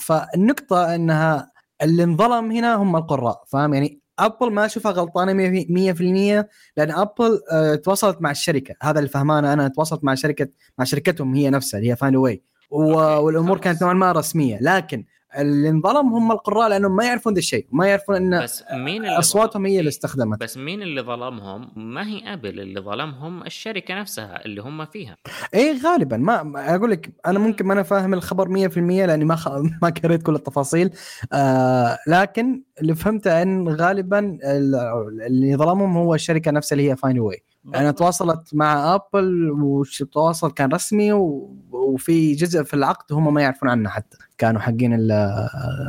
فالنقطه 0.00 0.94
إنها 0.94 1.52
اللي 1.82 2.04
انظلم 2.04 2.52
هنا 2.52 2.74
هم 2.74 2.96
القراء 2.96 3.42
فاهم؟ 3.48 3.74
يعني 3.74 4.00
Apple 4.18 4.52
ما 4.52 4.66
أشوفها 4.66 4.92
غلطانة 4.92 5.32
100% 5.32 6.48
لأن 6.76 6.90
Apple 6.90 7.40
آه 7.52 7.74
تواصلت 7.74 8.22
مع 8.22 8.30
الشركة. 8.30 8.74
هذا 8.82 8.98
اللي 8.98 9.08
فهمانه 9.10 9.52
أنا 9.52 9.68
تواصلت 9.68 10.04
مع 10.04 10.14
شركه 10.14 10.48
مع 10.78 10.84
شركتهم 10.84 11.34
هي 11.34 11.50
نفسها 11.50 11.78
اللي 11.78 11.90
هي 11.90 11.96
Findaway 11.96 12.42
والأمور. 12.70 13.58
كانت 13.58 13.82
نوعا 13.82 13.94
ما 13.94 14.12
رسمية. 14.12 14.58
لكن 14.60 15.04
اللي 15.38 15.68
انظلم 15.68 16.14
هم 16.14 16.32
القراء 16.32 16.68
لأنهم 16.68 16.96
ما 16.96 17.04
يعرفون 17.04 17.32
ذا 17.32 17.38
الشيء 17.38 17.66
ما 17.72 17.86
يعرفون 17.86 18.16
إن 18.16 18.42
بس 18.42 18.64
مين 18.72 19.04
اللي 19.04 19.18
أصواتهم 19.18 19.66
هي 19.66 19.70
اللي 19.70 19.82
ظلم- 19.82 19.88
استخدمت. 19.88 20.40
بس 20.40 20.56
مين 20.56 20.82
اللي 20.82 21.00
ظلمهم؟ 21.02 21.68
ما 21.76 22.06
هي 22.08 22.32
Apple 22.32 22.60
اللي 22.60 22.80
ظلمهم 22.80 23.42
الشركة 23.42 23.94
نفسها 24.00 24.44
اللي 24.44 24.62
هم 24.62 24.84
فيها. 24.86 25.16
إيه 25.54 25.82
غالبا. 25.82 26.16
ما 26.16 26.52
أقول 26.76 26.90
لك 26.90 27.10
أنا 27.26 27.38
ممكن 27.38 27.66
ما 27.66 27.72
أنا 27.72 27.82
فاهم 27.82 28.14
الخبر 28.14 28.48
100% 28.68 28.76
لأني 28.78 29.24
ما 29.24 29.36
خ... 29.36 29.48
ما 29.82 29.92
قريت 30.04 30.22
كل 30.22 30.34
التفاصيل. 30.34 30.90
آه 31.32 31.98
لكن 32.08 32.62
اللي 32.80 32.94
فهمته 32.94 33.42
إن 33.42 33.68
غالبا 33.68 34.18
ال- 34.44 35.22
اللي 35.26 35.56
ظلمهم 35.56 35.96
هو 35.96 36.14
الشركة 36.14 36.50
نفسها 36.50 36.76
اللي 36.78 36.90
هي 36.90 36.96
فاين 36.96 37.18
واي 37.20 37.42
أنا 37.74 37.90
تواصلت 37.90 38.54
مع 38.54 38.94
Apple 38.94 39.50
والتواصل 39.50 40.50
كان 40.52 40.72
رسمي 40.72 41.12
و... 41.12 41.56
وفي 41.70 42.32
جزء 42.34 42.62
في 42.62 42.74
العقد 42.74 43.12
هم 43.12 43.34
ما 43.34 43.42
يعرفون 43.42 43.68
عنه 43.68 43.88
حتى 43.88 44.18
كانوا 44.38 44.60
حقين 44.60 44.94
ال- 44.94 45.48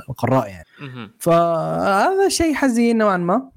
القراء 0.10 0.48
يعني. 0.48 0.66
فهذا 1.20 2.30
شيء 2.30 2.54
حزين 2.54 2.98
نوعا 2.98 3.18
ما 3.18 3.50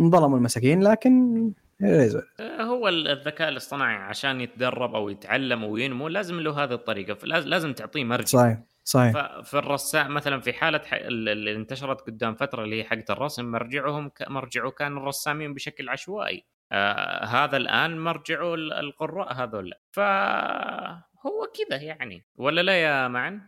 انظلموا 0.00 0.38
المساكين 0.38 0.82
لكن 0.82 1.52
يريزوا. 1.80 2.20
هو 2.40 2.88
الذكاء 2.88 3.48
الاصطناعي 3.48 3.96
عشان 3.96 4.40
يتدرب 4.40 4.94
أو 4.94 5.08
يتعلم 5.08 5.64
وينمو 5.64 6.08
لازم 6.08 6.40
له 6.40 6.64
هذه 6.64 6.72
الطريقة 6.72 7.26
لازم 7.26 7.72
تعطيه 7.72 8.04
مرجع 8.04 8.24
صحيح 8.24 8.58
صحيح 8.84 9.12
ففي 9.12 9.58
الرسام 9.58 10.14
مثلا 10.14 10.40
في 10.40 10.52
حالة. 10.52 10.80
اللي 10.92 11.56
انتشرت 11.56 12.00
قدام 12.00 12.34
فترة 12.34 12.64
اللي 12.64 12.80
هي 12.80 12.84
حقت 12.84 13.10
الرسم 13.10 13.44
مرجعهم. 13.44 14.10
مرجعه 14.28 14.70
كان 14.70 14.96
الرسامين 14.96 15.54
بشكل 15.54 15.88
عشوائي 15.88 16.44
آه 16.72 17.24
هذا 17.24 17.56
الآن 17.56 17.98
مرجعه 17.98 18.54
ال- 18.54 18.72
القراء 18.72 19.32
هذول. 19.34 19.72
فهو 19.90 21.46
كذا 21.68 21.82
يعني. 21.82 22.24
ولا 22.36 22.60
لا 22.60 22.82
يا 22.82 23.08
معن؟ 23.08 23.40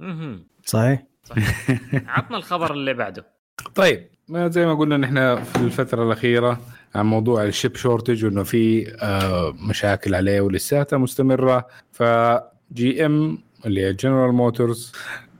مهم. 0.00 0.46
صحيح. 0.64 1.02
صحيح. 1.24 1.70
عطنا 2.08 2.36
الخبر 2.36 2.72
اللي 2.72 2.94
بعده. 2.94 3.26
طيب 3.74 4.08
ما 4.28 4.48
زي 4.48 4.66
ما 4.66 4.74
قلنا 4.74 4.96
نحن 4.96 5.42
في 5.42 5.56
الفترة 5.56 6.02
الأخيرة 6.06 6.60
عن 6.94 7.06
موضوع 7.06 7.44
الشيب 7.44 7.76
شورتج 7.76 8.24
وإنه 8.24 8.42
في 8.42 8.92
آه، 9.02 9.54
مشاكل 9.68 10.14
عليه 10.14 10.40
ولساتها 10.40 10.96
مستمرة. 10.96 11.66
ف 11.92 13.06
GM 13.06 13.38
اللي 13.66 13.86
هي 13.86 13.92
General 13.92 14.32
Motors 14.32 14.92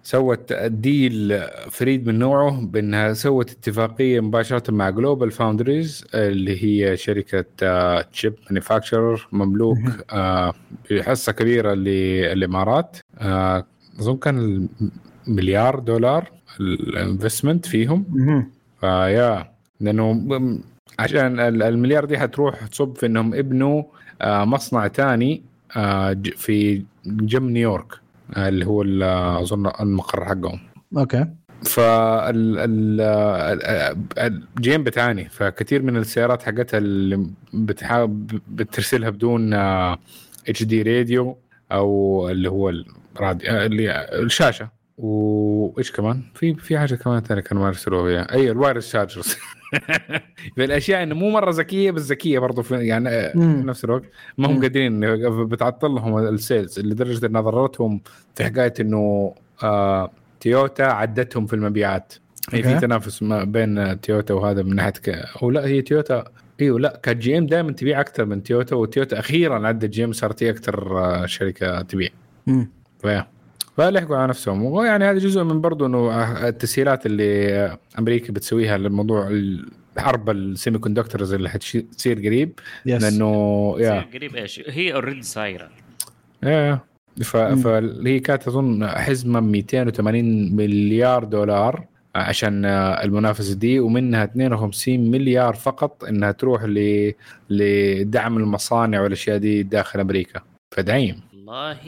سوت 0.06 0.52
deal 0.52 1.42
فريد 1.70 2.06
من 2.06 2.18
نوعه 2.18 2.60
بأنها 2.66 3.12
سوت 3.12 3.50
اتفاقية 3.50 4.20
مباشرة 4.20 4.70
مع 4.70 4.90
GlobalFoundries 4.90 6.04
اللي 6.14 6.64
هي 6.64 6.96
شركة 6.96 7.44
chip 8.02 8.34
manufacturer 8.50 9.28
مملوك 9.32 9.78
آه، 10.12 10.54
بحصة 10.90 11.32
كبيرة 11.32 11.74
للإمارات. 11.74 12.96
آه، 13.18 13.66
أظن 14.00 14.16
كان 14.16 14.68
مليار 15.26 15.78
دولار 15.78 16.30
ال 16.60 16.70
investment 16.70 17.66
فيهم. 17.66 18.04
ف 18.80 18.94
yeah 18.94 19.50
لأنه 19.80 20.60
عشان 20.98 21.40
ال- 21.40 21.62
المليار 21.62 22.04
دي 22.04 22.18
حتروح 22.18 22.66
تصب 22.66 22.96
في 22.96 23.06
إنهم 23.06 23.34
يبنوا 23.34 23.82
آه، 24.22 24.44
مصنع 24.44 24.88
ثاني 24.88 25.42
في 26.36 26.82
جنب 27.06 27.42
نيويورك. 27.50 27.92
آه، 27.92 28.03
اللي 28.36 28.66
هو 28.66 28.82
أظن 29.42 29.70
المقر 29.80 30.24
حقهم. 30.24 30.60
okay. 30.96 31.26
ف 31.64 32.58
GM 34.74 34.84
بتعاني. 34.84 35.28
فكثير 35.28 35.82
من 35.82 35.96
السيارات 35.96 36.42
حقتها 36.42 36.78
اللي 36.78 37.26
بتحاول 37.54 38.08
بترسلها 38.48 39.10
بدون 39.10 39.54
HD 39.54 40.62
radio 40.62 41.38
أو 41.72 42.28
اللي 42.30 42.50
هو 42.50 42.70
الراديو 43.16 43.50
آه، 43.50 43.66
اللي 43.66 44.06
الشاشة. 44.12 44.68
وايش 44.98 45.92
كمان؟ 45.92 46.22
في 46.34 46.54
في 46.54 46.78
حاجة 46.78 46.94
كمان 46.94 47.20
ثانية 47.20 47.42
كانوا 47.42 47.62
ما 47.62 47.68
يرسلوها 47.68 48.10
اياها 48.10 48.32
أي 48.34 48.50
ال 48.50 48.55
wireless 48.55 48.92
chargers 48.92 49.36
في 50.56 50.64
الاشياء 50.64 51.02
إنه 51.02 51.14
مو 51.14 51.30
مرة 51.30 51.50
ذكية 51.50 51.90
بس 51.90 52.02
ذكية 52.02 52.38
برضه 52.38 52.62
في 52.62 52.86
يعني 52.86 53.08
آه، 53.08 53.32
في 53.32 53.38
مم. 53.38 53.66
نفس 53.66 53.84
الوقت 53.84 54.02
ما 54.38 54.48
هم. 54.48 54.60
قادرين 54.60 55.00
بتعطل 55.46 55.90
لهم 55.90 56.18
ال 56.18 56.28
sales 56.28 56.80
لدرجة 56.80 57.26
انها 57.26 57.40
ضررتهم 57.40 58.00
في 58.34 58.44
حكاية 58.44 58.74
إنه 58.80 59.34
آه 59.62 60.10
تويوتا 60.40 60.82
عدتهم 60.82 61.46
في 61.46 61.54
المبيعات 61.54 62.14
هي 62.52 62.62
في 62.62 62.68
okay. 62.68 62.80
تنافس 62.80 63.22
ما 63.22 63.44
بين 63.44 64.00
تويوتا 64.00 64.34
وهذا 64.34 64.62
من 64.62 64.74
ناحية 64.74 64.90
ك... 64.90 65.08
أو 65.42 65.50
لا 65.50 65.66
هي 65.66 65.82
تويوتا 65.82 66.24
إيوه 66.60 66.80
لا 66.80 67.00
كانت 67.02 67.22
GM 67.22 67.46
دائما 67.46 67.72
تبيع 67.72 68.00
أكثر 68.00 68.24
من 68.24 68.42
تويوتا 68.42 68.76
وتويوتا 68.76 69.18
أخيرا 69.18 69.68
عدت 69.68 69.90
GM 69.90 70.12
صارت 70.12 70.42
هي 70.42 70.50
أكثر 70.50 70.98
آه، 70.98 71.26
شركة 71.26 71.82
تبيع 71.82 72.08
مم. 72.46 72.70
فلحقوا 73.76 74.16
على 74.16 74.28
نفسهم. 74.28 74.64
ويعني 74.64 75.04
هذا 75.04 75.18
جزء 75.18 75.42
من 75.42 75.60
برضه 75.60 75.86
إنه 75.86 76.48
التسهيلات 76.48 77.06
اللي 77.06 77.78
أمريكا 77.98 78.32
بتسويها 78.32 78.78
للموضوع 78.78 79.40
حرب 79.98 80.30
ال 80.30 80.78
semiconductors 80.78 81.32
اللي 81.32 81.48
حتصير 81.48 82.18
قريب. 82.18 82.58
yes 82.86 83.02
لأنه 83.02 83.74
يا 83.78 84.00
تصير 84.00 84.18
قريب 84.18 84.36
إيش؟ 84.36 84.62
هي 84.68 84.94
already 84.94 85.22
صايره 85.22 85.68
إيه 86.44 86.84
ف... 87.22 87.36
فهي 87.36 88.20
كانت 88.20 88.48
أظن 88.48 88.86
حزمة 88.86 89.40
280 89.40 90.56
مليار 90.56 91.24
دولار 91.24 91.84
عشان 92.14 92.64
المنافسة 92.64 93.54
دي 93.54 93.80
ومنها 93.80 94.24
52 94.24 95.10
مليار 95.10 95.54
فقط 95.54 96.04
إنها 96.04 96.32
تروح 96.32 96.62
ل... 96.64 97.12
لدعم 97.50 98.36
المصانع 98.36 99.00
والأشياء 99.00 99.38
دي 99.38 99.62
داخل 99.62 100.00
أمريكا. 100.00 100.40
فدعيم. 100.76 101.20
والله 101.32 101.78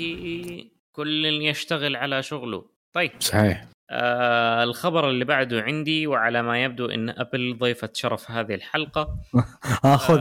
كل 0.97 1.25
يشتغل 1.25 1.97
على 1.97 2.23
شغله. 2.23 2.65
طيب. 2.93 3.11
صحيح. 3.21 3.65
آه 3.91 4.63
الخبر 4.65 5.11
اللي 5.11 5.25
بعده 5.25 5.63
عندي 5.63 6.07
وعلى 6.07 6.43
ما 6.43 6.65
يبدو 6.65 6.87
إن 6.87 7.11
Apple 7.11 7.59
ضيفه 7.59 7.91
شرف 7.95 8.31
هذه 8.31 8.55
الحلقة. 8.55 9.17
آه. 9.85 9.97
خذ 9.97 10.21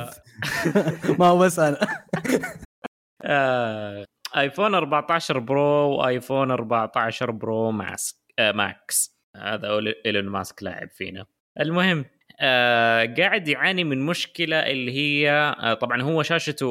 ما 1.20 1.26
هو 1.26 1.40
بس 1.40 1.60
أنا. 1.60 1.78
آه 3.24 4.06
iPhone 4.38 4.76
14 4.76 5.40
Pro 5.40 5.90
و 5.90 5.99
iPhone 5.99 6.52
14 6.52 7.32
Pro 7.32 7.72
ماسك 7.72 8.16
آه 8.40 8.52
Max. 8.52 9.16
هذا 9.36 9.80
إيلون 10.06 10.26
ماسك 10.26 10.64
لاعب 10.64 10.90
فينا. 10.90 11.26
المهم 11.60 12.06
آه 12.40 13.16
قاعد 13.18 13.48
يعاني 13.48 13.84
من 13.84 14.06
مشكلة 14.06 14.60
اللي 14.60 14.92
هي 14.92 15.32
آه 15.60 15.74
طبعا 15.74 16.02
هو 16.02 16.24
شاشته 16.24 16.66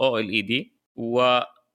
OLED 0.00 0.76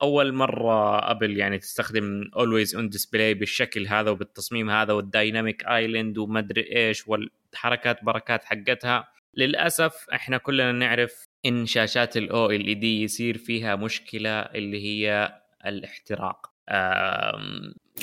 واول 0.01 0.33
مرة 0.33 1.11
Apple 1.11 1.37
يعني 1.37 1.57
تستخدم 1.59 2.31
always 2.35 2.75
on 2.75 2.89
display 2.89 3.33
بالشكل 3.33 3.87
هذا 3.87 4.11
وبالتصميم 4.11 4.69
هذا 4.69 4.93
وال 4.93 5.09
Dynamic 5.09 5.65
Island 5.65 6.17
ومدري 6.17 6.75
إيش 6.75 7.07
والحركات 7.07 8.03
بركات 8.03 8.43
حقتها 8.43 9.07
للأسف 9.33 10.05
إحنا 10.13 10.37
كلنا 10.37 10.71
نعرف 10.71 11.27
إن 11.45 11.65
شاشات 11.65 12.17
ال 12.17 12.67
OLED 12.67 13.03
يصير 13.03 13.37
فيها 13.37 13.75
مشكلة 13.75 14.39
اللي 14.39 14.83
هي 14.83 15.33
الاحتراق. 15.65 16.51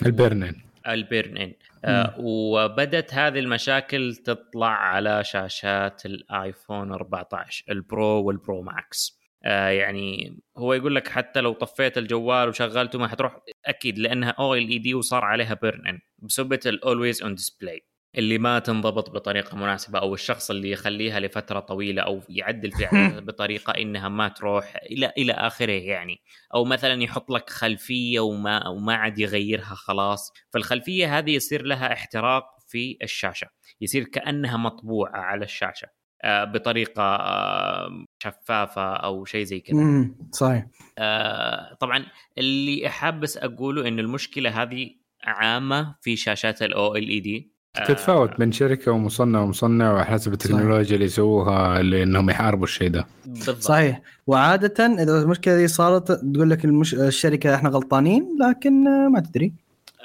ال 0.07 0.13
burn-in 0.13 0.59
ال 0.59 0.65
burn-in 0.89 1.53
آه 1.85 2.15
وبدت 2.19 3.15
هذه 3.15 3.39
المشاكل 3.39 4.17
تطلع 4.17 4.69
على 4.69 5.25
شاشات 5.25 6.07
ال 6.07 6.19
iPhone 6.19 6.93
14 6.93 7.65
ال 7.71 7.84
Pro 7.84 8.23
وال 8.23 8.39
Pro 8.39 8.63
Max 8.63 9.21
آه 9.45 9.69
يعني 9.69 10.37
هو 10.59 10.73
يقول 10.75 10.95
لك 10.95 11.09
حتى 11.09 11.41
لو 11.41 11.53
طفيت 11.53 11.99
الجوال 11.99 12.49
وشغلته 12.49 12.99
ما 12.99 13.09
حتروح. 13.09 13.37
أكيد 13.67 13.99
لأنها 13.99 14.31
OLED 14.31 14.95
وصار 14.95 15.25
عليها 15.25 15.55
burn-in 15.55 15.99
بسبه 16.19 16.61
ال 16.67 16.75
always 16.75 17.23
on 17.23 17.35
display 17.35 17.87
اللي 18.19 18.39
ما 18.39 18.59
تنضبط 18.59 19.11
بطريقة 19.11 19.57
مناسبة 19.57 19.99
أو 19.99 20.15
الشخص 20.15 20.51
اللي 20.51 20.71
يخليها 20.71 21.21
لفترة 21.21 21.61
طويلة 21.61 22.03
أو 22.03 22.21
يعدل 22.29 22.73
فيها 22.73 23.21
بطريقة 23.21 23.71
إنها 23.71 24.09
ما 24.09 24.29
تروح 24.29 24.77
إلى 24.91 25.13
إلى 25.19 25.33
آخره 25.33 25.73
يعني. 25.73 26.23
أو 26.55 26.65
مثلا 26.65 27.03
يحط 27.03 27.31
لك 27.31 27.51
خلفية 27.51 28.21
وما 28.21 28.69
وما 28.69 28.95
عاد 28.95 29.19
يغيرها 29.19 29.75
خلاص. 29.75 30.33
فالخلفية 30.53 31.19
هذه 31.19 31.31
يصير 31.31 31.63
لها 31.63 31.93
احتراق 31.93 32.45
في 32.69 32.99
الشاشة 33.03 33.47
يصير 33.81 34.05
كأنها 34.05 34.57
مطبوعة 34.57 35.17
على 35.17 35.45
الشاشة. 35.45 35.89
بطريقة 36.25 37.03
آه، 37.03 38.05
شفافة 38.19 38.95
أو 38.95 39.25
شيء 39.25 39.45
زي 39.45 39.61
كذا. 39.61 40.11
صحيح. 40.33 40.67
آه، 40.99 41.75
طبعا 41.81 42.07
اللي 42.39 42.89
حاب 42.89 43.21
بس 43.21 43.37
أقوله 43.37 43.89
إن 43.89 43.99
المشكلة 43.99 44.63
هذه 44.63 44.91
عامة 45.25 45.95
في 46.01 46.17
شاشات 46.17 46.63
ال 46.63 47.09
OLED 47.09 47.55
تتفاوت 47.75 48.39
بين 48.39 48.53
شركة 48.53 48.93
ومصنع 48.93 49.41
ومصنع 49.41 49.93
وعلى 49.93 50.07
حسب 50.07 50.33
التكنولوجيا 50.33 50.95
اللي 50.95 51.07
يسووها 51.07 51.83
لأنهم 51.83 52.31
يحاربوا 52.31 52.65
الشيء 52.65 52.91
ده. 52.91 53.07
بالضبط. 53.27 53.59
صحيح. 53.59 54.01
وعادة 54.27 54.87
إذا 54.87 55.23
المشكلة 55.23 55.57
دي 55.57 55.69
صارت 55.69 56.13
تقول 56.13 56.51
لك 56.51 56.65
المش... 56.65 56.95
الشركة 56.95 57.55
إحنا 57.55 57.69
غلطانين 57.69 58.37
لكن 58.41 58.87
آه، 58.89 59.09
ما 59.09 59.21
تدري. 59.21 59.53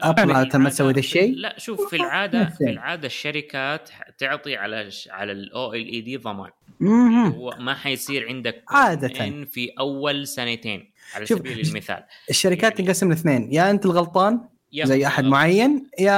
Apple 0.02 0.32
عادة 0.32 0.60
ما 0.60 0.70
تسوي 0.70 0.94
ذا 0.94 1.00
الشيء 1.00 1.36
لا 1.36 1.56
شوف 1.60 1.90
في 1.90 1.96
العاده 1.96 2.46
في. 2.58 2.64
العادة 2.70 3.06
الشركات 3.06 3.90
تعطي 4.18 4.56
على 4.56 4.90
على 5.10 5.32
ال 5.32 5.86
OLED 5.92 6.18
ضمان. 6.18 6.50
مهم. 6.80 7.32
هو 7.32 7.56
ما 7.60 7.74
حيصير 7.74 8.28
عندك 8.28 8.64
عادة. 8.70 9.28
إن 9.28 9.46
في 9.46 9.72
أول 9.80 10.28
سنتين 10.28 10.92
على 11.16 11.26
شوف، 11.26 11.40
سبيل 11.40 11.60
المثال. 11.60 12.04
الشركات 12.30 12.64
يعني- 12.64 12.76
تنقسم 12.76 13.10
لاثنين. 13.10 13.54
يا 13.54 13.72
أنت 13.72 13.86
الغلطان 13.86 14.42
يا 14.74 14.86
زي 14.86 15.08
أحد 15.08 15.24
معين 15.24 15.90
يا 16.00 16.12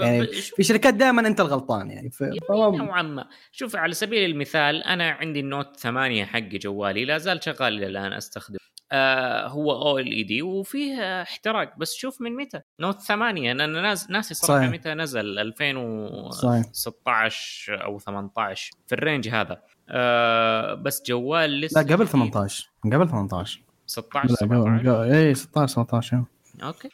يعني 0.00 0.26
في 0.26 0.62
شركات 0.62 0.94
دائما 0.94 1.26
أنت 1.26 1.40
الغلطان 1.40 1.90
يعني 1.90 2.10
ف... 2.10 2.22
فما- 2.22 2.76
نوعا 2.76 3.02
ما. 3.02 3.26
شوف 3.52 3.76
على 3.76 3.94
سبيل 3.94 4.30
المثال 4.30 4.82
أنا 4.84 5.10
عندي 5.10 5.40
ال 5.40 5.47
Note 5.47 5.76
8 5.76 6.24
حقي 6.24 6.58
جوالي 6.58 7.04
لا 7.04 7.18
زال 7.18 7.44
شغال 7.44 7.76
إلى 7.76 7.86
الآن 7.86 8.12
استخدم 8.12 8.58
آه 8.92 9.48
هو 9.48 9.72
OLED 9.72 10.42
وفيه 10.42 11.22
احتراق. 11.22 11.78
بس 11.78 11.94
شوف 11.94 12.20
من 12.20 12.36
متى؟ 12.36 12.60
Note 12.80 13.00
8 13.00 13.52
أنا 13.52 13.66
ناس 13.66 14.10
ناسي 14.10 14.34
صراحة 14.34 14.60
صحيح. 14.60 14.70
متى 14.72 14.94
نزل. 14.94 15.38
2016 15.38 16.72
صحيح 16.72 17.82
أو 17.84 17.98
18 17.98 18.70
في 18.86 18.94
ال 18.94 19.00
range 19.00 19.28
هذا. 19.28 19.62
آه 19.88 20.74
بس 20.74 21.02
جوال 21.06 21.60
لا 21.60 21.66
لسه 21.66 21.80
قبل 21.82 21.94
جديد. 21.94 22.06
18 22.06 22.70
قبل 22.84 23.08
18 23.08 23.62
16 23.86 24.28
لا، 24.30 24.34
17 24.36 24.78
قبل- 24.78 24.90
قبل- 24.90 25.12
اي 25.14 25.34
16 25.34 25.68
17 25.74 26.24
okay. 26.62 26.88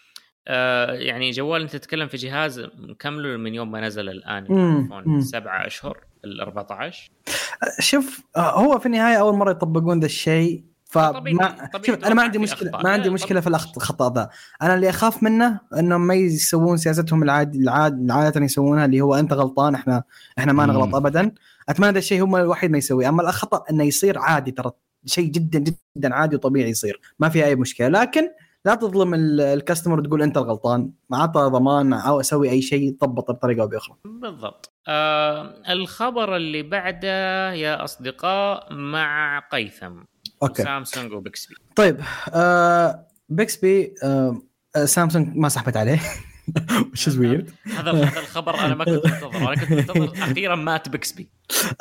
آه 0.48 0.92
يعني 0.92 1.30
جوال 1.30 1.62
أنت 1.62 1.76
تتكلم 1.76 2.08
في 2.08 2.16
جهاز 2.16 2.60
مكمله 2.78 3.36
من 3.36 3.54
يوم 3.54 3.70
ما 3.70 3.80
نزل 3.80 4.08
الآن 4.08 4.46
ال 4.46 4.56
iPhone. 4.56 5.20
سبعة 5.20 5.66
أشهر 5.66 6.04
ال 6.24 6.40
14 6.40 7.10
شوف 7.80 8.20
آه، 8.36 8.60
هو 8.60 8.78
في 8.78 8.86
النهاية 8.86 9.16
أول 9.20 9.34
مرة 9.34 9.50
يطبقون 9.50 10.00
ذا 10.00 10.06
الشيء. 10.06 10.64
فما 11.00 11.18
طبيعي- 11.20 11.68
طبيعي 11.72 11.84
شوف 11.86 12.04
أنا 12.04 12.14
ما 12.14 12.22
عندي 12.22 12.38
مشكلة. 12.38 12.70
ما 12.84 12.90
عندي 12.90 13.10
مشكلة 13.10 13.40
في 13.40 13.46
الخطأ 13.46 14.12
ذا. 14.14 14.28
أنا 14.62 14.74
اللي 14.74 14.90
أخاف 14.90 15.22
منه 15.22 15.60
انهم 15.78 16.06
ما 16.06 16.14
يسوون 16.14 16.76
سياستهم 16.76 17.22
العاد 17.22 17.54
العاد 17.54 18.10
عاده 18.10 18.44
يسوونها 18.44 18.84
اللي 18.84 19.00
هو 19.00 19.14
أنت 19.14 19.32
غلطان 19.32 19.74
إحنا 19.74 20.02
إحنا 20.38 20.52
ما. 20.52 20.66
نغلط 20.66 20.94
ابدا. 20.94 21.32
أتمنى 21.68 21.90
ذا 21.92 21.98
الشيء 21.98 22.24
هم 22.24 22.36
الوحيد 22.36 22.70
ما 22.70 22.78
يسويه 22.78 23.08
أما 23.08 23.22
الخطا 23.22 23.64
إنه 23.70 23.84
يصير 23.84 24.18
عادي 24.18 24.50
ترى 24.50 24.70
شيء 25.06 25.30
جدا 25.30 25.58
جدا 25.96 26.14
عادي 26.14 26.36
وطبيعي 26.36 26.70
يصير. 26.70 27.00
ما 27.18 27.28
في 27.28 27.44
أي 27.44 27.54
مشكلة. 27.56 27.88
لكن 27.88 28.28
لا 28.64 28.74
تظلم 28.74 29.14
ال- 29.14 29.40
الcustomer 29.40 29.98
وتقول 30.00 30.22
أنت 30.22 30.36
الغلطان. 30.36 30.90
ما 31.10 31.18
عطى 31.18 31.40
ضمان 31.40 31.92
أو 31.92 32.20
أسوي 32.20 32.50
أي 32.50 32.62
شيء 32.62 32.96
ضبط 33.04 33.30
بطريقة 33.30 33.62
أو 33.62 33.66
بأخرى. 33.66 33.96
بالضبط. 34.04 34.72
آه 34.88 35.54
الخبر 35.72 36.36
اللي 36.36 36.62
بعده 36.62 37.52
يا 37.52 37.84
أصدقاء 37.84 38.72
مع 38.74 39.38
قيثم. 39.52 39.92
okay. 40.42 40.62
Samsung 40.62 41.12
و 41.12 41.18
Bixby. 41.18 41.54
طيب 41.76 42.00
آه 42.34 43.06
Bixby 43.28 43.94
آه 44.02 44.42
آه، 44.76 44.84
سامسونج 44.84 45.36
ما 45.36 45.48
سحبت 45.48 45.76
عليه. 45.76 46.00
وش 46.92 47.08
ويرد 47.08 47.50
هذا 47.66 47.90
هذا 47.90 48.20
الخبر 48.20 48.58
أنا 48.58 48.74
ما 48.74 48.84
كنت 48.84 49.06
منتظر 49.06 49.36
أنا 49.36 49.54
كنت 49.54 49.72
منتظر 49.72 50.12
أخيرا 50.22 50.54
مات 50.54 50.88
Bixby. 50.88 51.28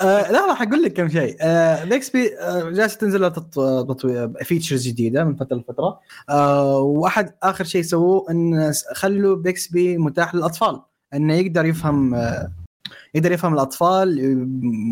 آه 0.02 0.32
لا 0.32 0.46
راح 0.48 0.62
أقول 0.62 0.84
لك 0.84 0.94
كم 0.94 1.10
شيء. 1.10 1.38
آه 1.42 1.84
Bixby 1.84 2.40
آه 2.40 2.70
جالسة 2.70 2.98
تنزل 2.98 3.32
features 4.44 4.88
جديدة 4.88 5.24
من 5.24 5.36
فترة 5.36 5.58
لفترة. 5.58 6.00
آه 6.30 6.78
وأحد 6.78 7.34
آخر 7.44 7.64
شيء 7.64 7.82
سووه 7.82 8.32
إن 8.32 8.74
خلوا 8.96 9.36
Bixby 9.36 9.98
متاح 9.98 10.36
للأطفال 10.36 10.82
إنه 11.14 11.34
يقدر 11.34 11.66
يفهم 11.66 12.16
آه 12.16 12.52
يقدر 13.16 13.32
يفهم 13.32 13.54
الأطفال 13.54 14.20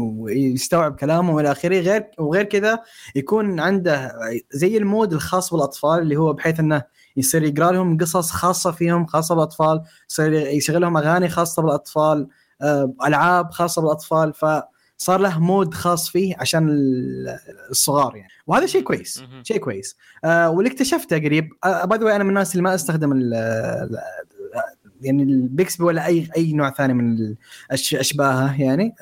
ويستوعب 0.01 0.95
كلامهم 0.95 1.35
والى 1.35 1.51
آخره. 1.51 1.79
غير 1.79 2.03
وغير 2.19 2.43
كذا 2.43 2.79
يكون 3.15 3.59
عنده 3.59 4.11
زي 4.51 4.77
ال 4.77 4.84
mode 4.84 5.13
الخاص 5.13 5.53
بالأطفال 5.53 5.99
اللي 5.99 6.15
هو 6.15 6.33
بحيث 6.33 6.59
إنه 6.59 6.83
يصير 7.17 7.43
يقرأ 7.43 7.71
لهم 7.71 7.97
قصص 7.97 8.31
خاصة 8.31 8.71
فيهم 8.71 9.05
خاصة 9.05 9.35
بالأطفال 9.35 9.81
يصير 10.09 10.33
يشغل 10.33 10.81
لهم 10.81 10.97
أغاني 10.97 11.29
خاصة 11.29 11.61
بالأطفال 11.61 12.27
آه، 12.61 12.93
ألعاب 13.05 13.51
خاصة 13.51 13.81
بالأطفال. 13.81 14.33
فصار 14.33 15.19
له 15.19 15.39
mode 15.39 15.73
خاص 15.73 16.09
فيه 16.09 16.35
عشان 16.39 16.69
ال- 16.69 17.37
الصغار 17.69 18.15
يعني. 18.15 18.29
وهذا 18.47 18.65
شيء 18.65 18.81
كويس. 18.83 19.23
شيء 19.43 19.57
كويس. 19.57 19.95
آه 20.25 20.49
واللي 20.49 20.71
اكتشفته 20.71 21.17
قريب 21.17 21.49
by 21.85 21.99
the 21.99 22.15
أنا 22.15 22.23
من 22.23 22.29
الناس 22.29 22.51
اللي 22.51 22.63
ما 22.63 22.75
أستخدم 22.75 23.11
يعني 25.03 25.23
ال 25.23 25.33
Bixby 25.33 25.83
ولا 25.83 26.05
اي 26.05 26.29
أي 26.37 26.53
نوع 26.53 26.69
ثاني 26.69 26.93
من 26.93 27.35
أشباهه 27.71 28.61
يعني. 28.61 28.95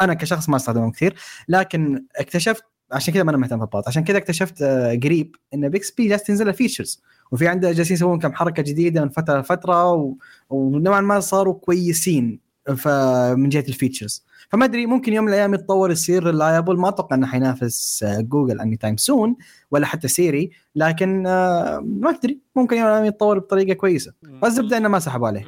أنا 0.00 0.14
كشخص 0.14 0.48
ما 0.48 0.56
استخدمهم 0.56 0.90
كثير 0.90 1.14
لكن 1.48 2.04
اكتشفت 2.16 2.64
عشان 2.92 3.14
كذا 3.14 3.22
ما 3.22 3.30
أنا 3.30 3.38
مهتم 3.38 3.58
في 3.58 3.64
الباط 3.64 3.88
عشان 3.88 4.04
كذا 4.04 4.18
اكتشفت 4.18 4.62
آه، 4.62 4.94
قريب 4.94 5.36
إن 5.54 5.68
Bixby 5.68 6.08
جالس 6.08 6.22
تنزل 6.22 6.46
له 6.46 6.52
features 6.52 7.02
وفي 7.32 7.48
عنده 7.48 7.72
جالسين 7.72 7.94
يسوون 7.94 8.18
كم 8.18 8.32
حركة 8.32 8.62
جديدة 8.62 9.02
من 9.04 9.08
فترة 9.08 9.40
لفترة 9.40 10.14
ونوعا 10.50 11.00
ما 11.00 11.20
صاروا 11.20 11.54
كويسين. 11.54 12.49
فمن 12.74 13.48
جهة 13.48 13.64
ال 13.68 13.74
features. 13.74 14.24
فما 14.48 14.64
أدري 14.64 14.86
ممكن 14.86 15.12
يوم 15.12 15.24
من 15.24 15.32
الأيام 15.32 15.54
يتطور 15.54 15.90
يصير 15.90 16.24
reliable 16.24 16.76
ما 16.76 16.88
أتوقع 16.88 17.16
إنه 17.16 17.26
حينافس 17.26 18.04
جوجل 18.04 18.60
anytime 18.60 18.96
soon 18.96 19.36
ولا 19.70 19.86
حتى 19.86 20.08
Siri 20.08 20.50
لكن 20.74 21.26
آه، 21.26 21.80
ما 21.84 22.10
أدري. 22.10 22.40
ممكن 22.56 22.76
يوم 22.76 22.84
من 22.84 22.90
الأيام 22.90 23.06
يتطور 23.06 23.38
بطريقة 23.38 23.74
كويسة. 23.74 24.12
بس 24.22 24.48
الزبده 24.48 24.76
إنه 24.76 24.88
ما 24.88 24.98
سحبوا 24.98 25.28
عليه. 25.28 25.44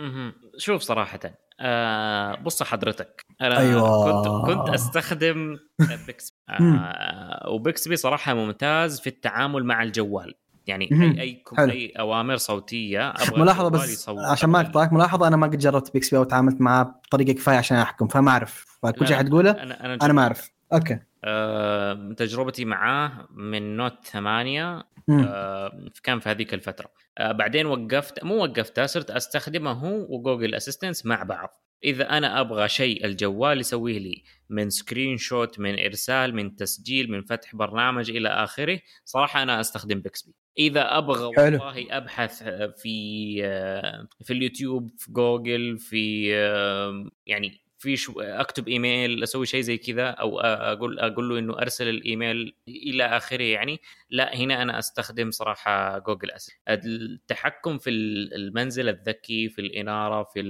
شوف 0.57 0.83
صراحة 0.83 1.21
آه 1.61 2.43
بص 2.43 2.63
حضرتك. 2.63 3.27
أنا 3.41 3.59
أيوة. 3.59 4.23
كنت 4.23 4.55
كنت 4.55 4.69
أستخدم 4.75 5.59
Bixby. 6.07 6.37
آه 6.51 7.49
و 7.49 7.57
Bixby 7.57 7.97
صراحة 7.97 8.35
ممتاز 8.35 9.01
في 9.01 9.07
التعامل 9.07 9.65
مع 9.65 9.83
الجوال. 9.83 10.35
يعني. 10.67 10.89
اي 10.93 11.21
أي, 11.21 11.33
كم-. 11.33 11.71
أي 11.71 11.93
أوامر 11.99 12.37
صوتية 12.37 13.11
أبغى 13.11 13.41
ملاحظة 13.41 13.69
بس 13.69 14.09
عشان 14.09 14.51
ما 14.51 14.61
أقطعك 14.61 14.93
ملاحظة 14.93 15.29
أنا 15.29 15.37
ما 15.37 15.47
قد 15.47 15.59
جربت 15.59 15.93
Bixby 15.93 16.17
أو 16.17 16.25
تعاملت 16.25 16.61
معاه 16.61 16.83
بطريقة 16.83 17.33
كفاية 17.33 17.57
عشان 17.57 17.77
أحكم 17.77 18.09
فما 18.09 18.31
أعرف. 18.31 18.79
فكل 18.83 19.07
شيء 19.07 19.17
حتقوله 19.17 19.51
أنا 19.51 19.85
أنا 19.85 19.99
أنا 20.03 20.13
ما 20.13 20.23
أعرف. 20.23 20.51
okay. 20.73 20.99
آه 21.25 22.13
تجربتي 22.17 22.65
معاه 22.65 23.27
من 23.35 23.77
Note 23.77 24.05
8 24.05 24.83
مم. 25.09 25.25
آه 25.29 25.89
كان 26.03 26.21
في 26.21 26.29
هذيك 26.29 26.55
الفترة. 26.55 26.87
آه 27.19 27.33
بعدين 27.33 27.67
وقفت 27.67 28.25
مو 28.25 28.35
وقفتها 28.45 28.87
صرت 28.87 29.11
أستخدمه 29.11 29.73
هو 29.73 30.07
و 30.17 30.22
Google 30.22 30.55
Assistant 30.55 31.07
مع 31.07 31.23
بعض. 31.23 31.49
إذا 31.85 32.11
أنا 32.11 32.41
أبغى 32.41 32.69
شيء 32.69 33.05
الجوال 33.05 33.61
يسويه 33.61 33.99
لي 33.99 34.23
من 34.51 34.71
screenshot 34.71 35.59
من 35.59 35.79
إرسال 35.79 36.35
من 36.35 36.57
تسجيل 36.57 37.11
من 37.11 37.23
فتح 37.23 37.57
برنامج 37.57 38.11
إلى 38.11 38.29
آخره 38.29 38.81
صراحة 39.05 39.43
أنا 39.43 39.61
أستخدم 39.61 40.01
Bixby 40.01 40.35
إذا 40.59 40.99
أبغى. 40.99 41.25
والله 41.25 41.87
أبحث 41.91 42.43
في 42.83 43.37
آه، 43.45 44.09
في 44.25 44.33
اليوتيوب 44.33 44.91
في 44.99 45.13
جوجل 45.13 45.79
في 45.79 46.35
آه، 46.37 47.11
يعني 47.27 47.63
في 47.83 47.97
شو 47.97 48.21
أكتب 48.21 48.69
إيميل 48.69 49.23
أسوي 49.23 49.47
شيء 49.47 49.61
زي 49.61 49.79
كذا 49.79 50.09
أو 50.09 50.41
أقول 50.41 50.99
أقول 50.99 51.29
له 51.29 51.39
إنه 51.39 51.59
أرسل 51.59 51.89
الإيميل 51.89 52.57
إلى 52.69 53.05
آخره 53.05 53.43
يعني 53.43 53.81
لا 54.11 54.37
هنا 54.37 54.63
أنا 54.63 54.79
أستخدم 54.79 55.31
صراحة 55.31 55.99
جوجل 55.99 56.31
أس 56.31 56.51
التحكم 56.69 57.79
في 57.79 57.91
المنزل 57.91 58.89
الذكي 58.89 59.49
في 59.49 59.61
الإنارة 59.61 60.23
في 60.23 60.41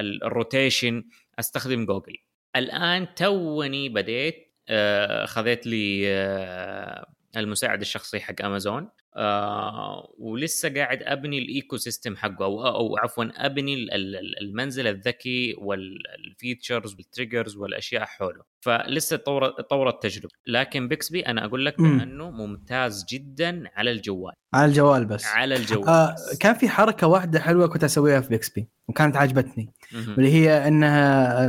ال 0.00 0.12
routines 0.12 1.04
أستخدم 1.38 1.86
جوجل. 1.86 2.16
الآن 2.56 3.14
توني 3.14 3.88
بديت 3.88 4.50
آه، 4.68 5.26
خذيت 5.26 5.66
لي 5.66 6.02
آه، 6.06 7.06
المساعد 7.36 7.80
الشخصي 7.80 8.20
حق 8.20 8.34
امازون 8.44 8.88
آه 9.16 10.14
ولسه 10.18 10.74
قاعد 10.74 11.02
أبني 11.02 11.38
ال 11.38 11.76
ecosystem 11.76 12.16
حقه 12.16 12.44
أو 12.44 12.66
أو 12.66 12.96
عفوا 12.98 13.24
أبني 13.46 13.74
ال- 13.74 13.92
ال- 13.94 14.38
المنزل 14.42 14.86
الذكي 14.86 15.54
وال 15.58 15.85
features 15.85 16.94
وال 16.94 17.06
triggers 17.06 17.56
والأشياء 17.56 18.04
حوله. 18.04 18.42
فلسه 18.60 19.16
طور 19.16 19.50
طور 19.50 19.88
التجربه 19.88 20.28
لكن 20.46 20.88
Bixby 20.88 21.20
أنا 21.20 21.44
أقول 21.44 21.66
لك 21.66 21.80
مم. 21.80 21.98
بأنه 21.98 22.30
ممتاز 22.30 23.04
جدا 23.10 23.64
على 23.76 23.90
الجوال. 23.90 24.32
على 24.54 24.64
الجوال 24.68 25.04
بس. 25.04 25.26
على 25.26 25.54
الجوال. 25.56 25.88
آه 25.88 26.12
بس. 26.14 26.38
كان 26.38 26.54
في 26.54 26.68
حركة 26.68 27.06
واحدة 27.06 27.40
حلوة 27.40 27.66
كنت 27.66 27.84
أسويها 27.84 28.20
في 28.20 28.28
Bixby 28.28 28.68
وكانت 28.88 29.16
عجبتني. 29.16 29.72
واللي 30.08 30.32
هي 30.32 30.68
إنها 30.68 31.48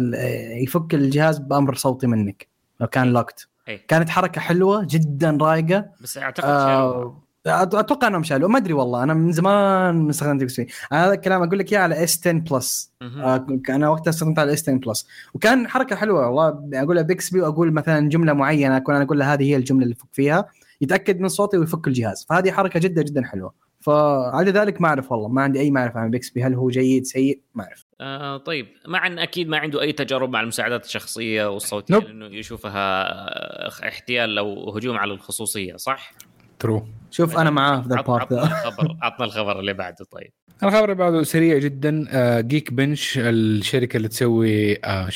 يفك 0.64 0.94
الجهاز 0.94 1.40
بأمر 1.40 1.76
صوتي 1.76 2.08
منك 2.08 2.48
لو 2.80 2.88
كان 2.88 3.14
locked 3.14 3.48
إيه. 3.72 3.88
كانت 3.88 4.10
حركة 4.10 4.42
حلوة 4.42 4.88
جدا 4.90 5.38
رايقة. 5.42 5.86
بس 6.02 6.18
أعتقد. 6.18 6.46
آه 6.50 7.18
أتوقع 7.46 8.08
إنهم 8.08 8.24
شالوا 8.24 8.50
ما 8.50 8.58
أدري 8.58 8.74
والله 8.74 9.04
أنا 9.04 9.14
من 9.14 9.32
زمان 9.32 10.10
استخدمت 10.10 10.40
Bixby 10.40 10.68
هذا 10.92 11.14
الكلام 11.14 11.44
أقول 11.44 11.60
لك 11.60 11.72
إياه 11.74 11.80
على 11.82 12.04
S 12.04 12.20
10 12.20 12.32
Plus. 12.32 12.94
آه، 13.02 13.48
أنا 13.70 13.90
وقتها 13.90 14.10
استخدمت 14.10 14.40
على 14.40 14.54
S 14.54 14.70
10 14.70 14.74
Plus 14.78 15.08
وكان 15.34 15.68
حركة 15.68 15.96
حلوة 15.96 16.28
والله. 16.30 16.82
اقولها 16.84 17.04
Bixby 17.04 17.42
وأقول 17.42 17.72
مثلا 17.72 18.10
جملة 18.10 18.34
معينة 18.34 18.78
أكون 18.78 18.96
أنا 18.96 19.04
أقول 19.04 19.20
له 19.20 19.34
هذه 19.34 19.44
هي 19.44 19.56
الجملة 19.56 19.84
اللي 19.84 19.96
فك 19.96 20.08
فيها 20.12 20.46
يتأكد 20.82 21.20
من 21.20 21.28
صوتي 21.28 21.58
ويفك 21.58 21.88
الجهاز. 21.88 22.26
فهذه 22.30 22.52
حركة 22.52 22.80
جدا 22.80 23.02
جدا 23.02 23.26
حلوة. 23.26 23.54
فعلى 23.80 24.52
ذلك 24.52 24.82
ما 24.82 24.88
أعرف 24.88 25.12
والله 25.12 25.28
ما 25.28 25.42
عندي 25.42 25.60
أي 25.60 25.72
معرفة 25.72 26.00
عن 26.00 26.10
Bixby 26.10 26.44
هل 26.44 26.54
هو 26.54 26.70
جيد 26.70 27.06
سيء؟ 27.06 27.42
ما 27.56 27.64
أعرف. 27.64 27.81
آه 28.02 28.38
طيب. 28.38 28.68
مع 28.88 29.08
إن 29.08 29.20
أكيد 29.20 29.48
ما 29.48 29.58
عنده 29.58 29.82
أي 29.82 29.92
تجارب 29.92 30.30
مع 30.30 30.42
المساعدات 30.42 30.86
الشخصية 30.86 31.50
والصوتية 31.50 31.94
nope. 31.94 32.04
لأنه 32.04 32.26
يشوفها 32.26 33.04
آه، 33.04 33.88
احتيال 33.88 34.38
أو 34.38 34.76
هجوم 34.78 34.98
على 34.98 35.14
الخصوصية 35.14 35.76
صح؟ 35.76 36.14
true. 36.60 36.88
شوف 37.12 37.38
أنا 37.38 37.50
معاه 37.50 37.82
في 37.82 37.90
ذا 37.90 37.96
ال 37.96 38.02
part. 38.02 38.34
عطنا 38.34 38.38
ذا 38.38 38.44
الخبر 38.68 38.96
عطنا 39.02 39.26
الخبر 39.26 39.60
اللي 39.60 39.74
بعده 39.74 40.06
طيب. 40.12 40.32
الخبر 40.64 40.84
اللي 40.84 40.96
بعده 40.96 41.24
سريع 41.24 41.58
جدا. 41.58 42.06
آه، 42.10 42.42
Geekbench 42.42 43.20
الشركة 43.22 43.98
اللي 43.98 44.08
تسوي 44.08 44.78
آه، 44.86 45.10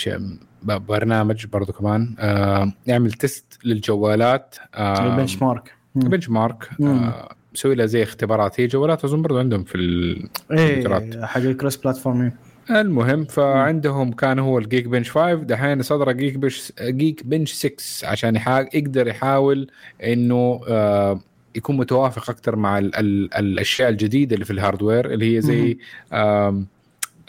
برنامج 0.63 1.45
برضو 1.45 1.73
كمان. 1.73 2.15
آه، 2.19 2.73
يعمل 2.87 3.11
test 3.11 3.59
للجوالات. 3.63 4.55
آه، 4.75 5.11
ال 5.13 5.41
benchmark. 5.41 5.73
benchmark. 5.95 6.69
آه، 6.81 7.35
مسوي 7.53 7.75
لها 7.75 7.85
زي 7.85 8.03
اختبارات. 8.03 8.59
هي 8.59 8.67
جوالات 8.67 9.03
أظن 9.03 9.21
برضو 9.21 9.39
عندهم 9.39 9.63
في 9.63 9.75
الكمبيوترات 9.77 11.15
إيه 11.15 11.25
حق 11.25 11.41
ال 11.41 11.47
cross 11.47 11.75
platform 11.75 12.31
المهم 12.69 13.25
فعندهم 13.25 14.11
كان 14.11 14.39
هو 14.39 14.57
ال 14.59 14.87
Geekbench 14.87 15.11
5 15.11 15.33
دحين 15.33 15.81
صدر 15.81 16.11
Geekbench 16.11 16.71
Geekbench 16.81 17.53
6 17.53 17.75
عشان 18.07 18.35
يحا... 18.35 18.59
يقدر 18.73 19.07
يحاول 19.07 19.67
إنه 20.03 20.61
آه 20.69 21.19
يكون 21.55 21.77
متوافق 21.77 22.29
أكثر 22.29 22.55
مع 22.55 22.77
ال... 22.77 22.95
ال... 22.95 23.33
الأشياء 23.33 23.89
الجديدة 23.89 24.33
اللي 24.33 24.45
في 24.45 24.53
ال 24.53 24.60
hardware 24.60 25.13
اللي 25.13 25.35
هي 25.37 25.41
زي 25.41 25.77
آم، 26.13 26.65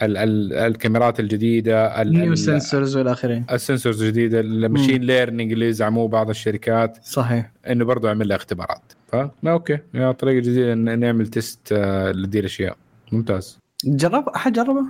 ال... 0.01 0.17
ال... 0.17 0.53
الكاميرات 0.53 1.19
الجديدة 1.19 2.01
ال... 2.01 2.13
new 2.13 2.35
sensors 2.35 2.97
والى 2.97 3.11
اخره 3.11 3.43
ال 3.51 3.57
sensors 3.57 4.03
الجديده 4.03 4.39
ال 4.39 4.47
machine 4.47 5.01
learning 5.03 5.51
اللي 5.51 5.73
زعموه 5.73 6.07
بعض 6.07 6.29
الشركات. 6.29 6.97
صحيح. 7.03 7.51
إنه 7.69 7.85
برضه 7.85 8.07
يعمل 8.07 8.27
لها 8.27 8.37
اختبارات. 8.37 8.81
ف 9.07 9.15
okay. 9.47 9.77
Yeah 9.93 10.11
طريقة 10.11 10.39
جديدة 10.39 10.73
نعمل 10.75 11.27
test 11.27 11.73
لدي 12.15 12.39
الأشياء. 12.39 12.77
ممتاز. 13.11 13.59
جرب 13.85 14.29
أحد 14.29 14.53
جربه؟ 14.53 14.85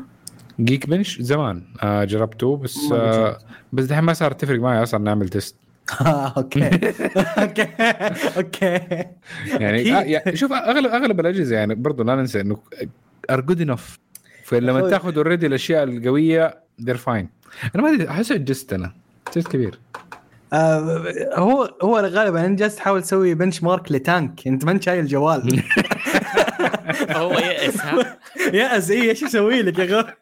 جيك 0.59 0.89
بنش 0.89 1.21
زمان 1.21 1.63
آه 1.83 2.03
جربته 2.03 2.57
بس 2.57 2.77
آه. 2.91 3.37
بس 3.73 3.85
دحين 3.85 4.03
ما 4.03 4.13
صار 4.13 4.31
تفرق 4.31 4.59
معي 4.59 4.83
أصلا 4.83 4.99
نعمل 4.99 5.29
تيست 5.29 5.55
أوكي. 6.37 6.65
أوكي. 7.41 7.67
أوكي. 8.37 8.79
يعني. 9.59 10.17
آه 10.17 10.35
شوف 10.35 10.51
أغلب 10.51 10.91
أغلب 10.91 11.19
الأجهزة 11.19 11.55
يعني 11.55 11.75
برضه 11.75 12.03
لا 12.03 12.15
ننسى 12.15 12.41
إنه 12.41 12.57
ار 13.29 13.41
جود 13.41 13.61
انف 13.61 13.99
فلما. 14.43 14.89
تأخذ 14.89 15.15
اوريدي 15.17 15.47
الأشياء 15.47 15.83
القوية 15.83 16.59
ذير 16.81 16.97
فاين 16.97 17.29
أنا 17.75 17.83
ما 17.83 17.89
أدري 17.89 18.09
احس 18.09 18.31
عجزت 18.31 18.73
أنا. 18.73 18.91
عجزت 19.27 19.47
كبير. 19.47 19.79
آه، 20.53 21.03
هو 21.33 21.73
هو 21.81 21.97
غالبا 21.99 22.45
انت 22.45 22.59
جالس 22.59 22.75
تحاول 22.75 23.01
تسوي 23.01 23.33
بنش 23.33 23.63
مارك 23.63 23.91
لتانك. 23.91 24.47
أنت 24.47 24.65
ما 24.65 24.71
أنت 24.71 24.83
شايل 24.83 25.07
جوال. 25.07 25.41
هو 27.17 27.31
يأس 27.33 27.81
ها؟ 27.81 28.17
yeah 28.53 28.79
زي 28.79 29.09
إيش 29.09 29.23
يسوي 29.23 29.61
لك 29.61 29.79
يا 29.79 29.99
أخوي 30.01 30.13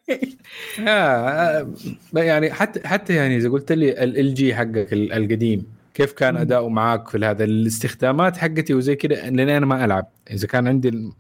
يعني 2.14 2.54
حتى 2.54 2.88
حتى 2.88 3.16
يعني 3.16 3.38
إذا 3.38 3.50
قلت 3.50 3.72
لي 3.72 4.04
LG 4.04 4.56
حقك 4.56 4.94
ال- 4.94 5.14
القديم 5.14 5.66
كيف 5.94 6.12
كان. 6.14 6.38
أداؤه 6.38 6.70
معاك 6.70 7.08
في 7.10 7.26
هذا 7.26 7.44
الاستخدامات 7.44 8.38
حقتي 8.38 8.74
وزي 8.74 8.96
كذا 8.96 9.30
لاني 9.30 9.58
أنا 9.58 9.66
ما 9.66 9.86
ألعب. 9.86 10.08
إذا 10.32 10.48
كان 10.48 10.68
عندي 10.68 11.12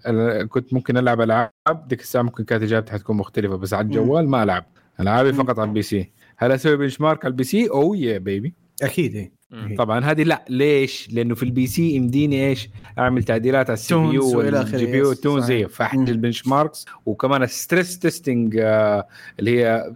كنت 0.49 0.73
ممكن 0.73 0.97
ألعب 0.97 1.21
ألعاب 1.21 1.51
ديك 1.87 2.01
الساعة 2.01 2.21
ممكن 2.21 2.43
كانت 2.43 2.63
إجابتي 2.63 2.91
حتكون 2.93 3.17
مختلفة 3.17 3.55
بس 3.55 3.73
على 3.73 3.85
الجوال 3.85 4.29
ما 4.29 4.43
ألعب. 4.43 4.65
ألعابي. 4.99 5.33
فقط 5.33 5.59
على 5.59 5.67
ال 5.67 5.81
PC. 5.81 6.11
هل 6.37 6.51
أسوي 6.51 6.77
benchmark 6.77 7.25
على 7.25 7.31
ال 7.31 7.43
PC؟ 7.43 7.69
Oh 7.69 7.93
yeah 7.93 8.17
baby 8.17 8.53
أكيد 8.83 9.15
إيه. 9.15 9.23
مم. 9.23 9.31
طبعا 9.77 9.99
هذه 10.05 10.23
لا 10.23 10.45
ليش؟ 10.49 11.09
لأنه 11.11 11.35
في 11.35 11.43
ال 11.43 11.67
PC 11.67 11.91
يمديني 11.91 12.47
إيش؟ 12.49 12.69
أعمل 12.99 13.23
تعديلات 13.23 13.65
على 13.69 13.73
السي 13.73 13.93
بي 13.95 13.99
تونز 14.01 14.13
يو 14.15 14.37
والجي 14.37 14.85
بي 14.85 14.97
يو 14.97 15.11
يس، 15.11 15.19
تون 15.21 15.41
صحيح. 15.41 15.47
زي 15.47 15.67
فاحدد. 15.67 16.09
البنش 16.09 16.47
ماركس 16.47 16.85
وكمان 17.05 17.43
الستريس 17.43 17.99
تيستنج 17.99 18.55
اللي 19.39 19.59
هي 19.59 19.93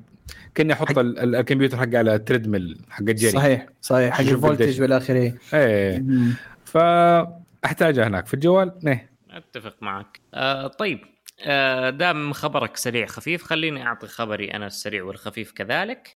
كأني 0.55 0.73
أحط 0.73 0.87
حق- 0.87 0.99
الكمبيوتر 0.99 1.77
حقي 1.77 1.97
على 1.97 2.19
تريدميل 2.19 2.77
حق 2.89 2.99
الجري 3.01 3.31
صحيح 3.31 3.67
صحيح. 3.81 4.13
حق 4.13 4.19
الفولتج. 4.21 4.81
وإلى 4.81 4.97
آخره. 4.97 5.33
إيه. 5.53 6.03
فأحتاجها 6.65 8.07
هناك. 8.07 8.25
في 8.27 8.33
الجوال؟ 8.33 8.71
نه 8.83 9.01
أتفق 9.31 9.75
معك. 9.81 10.19
آه 10.33 10.67
طيب. 10.67 10.99
آه 11.45 11.89
دام 11.89 12.33
خبرك 12.33 12.77
سريع 12.77 13.05
خفيف 13.05 13.43
خليني 13.43 13.85
أعطي 13.87 14.07
خبري 14.07 14.51
أنا 14.53 14.67
السريع 14.67 15.03
والخفيف 15.03 15.51
كذلك. 15.51 16.17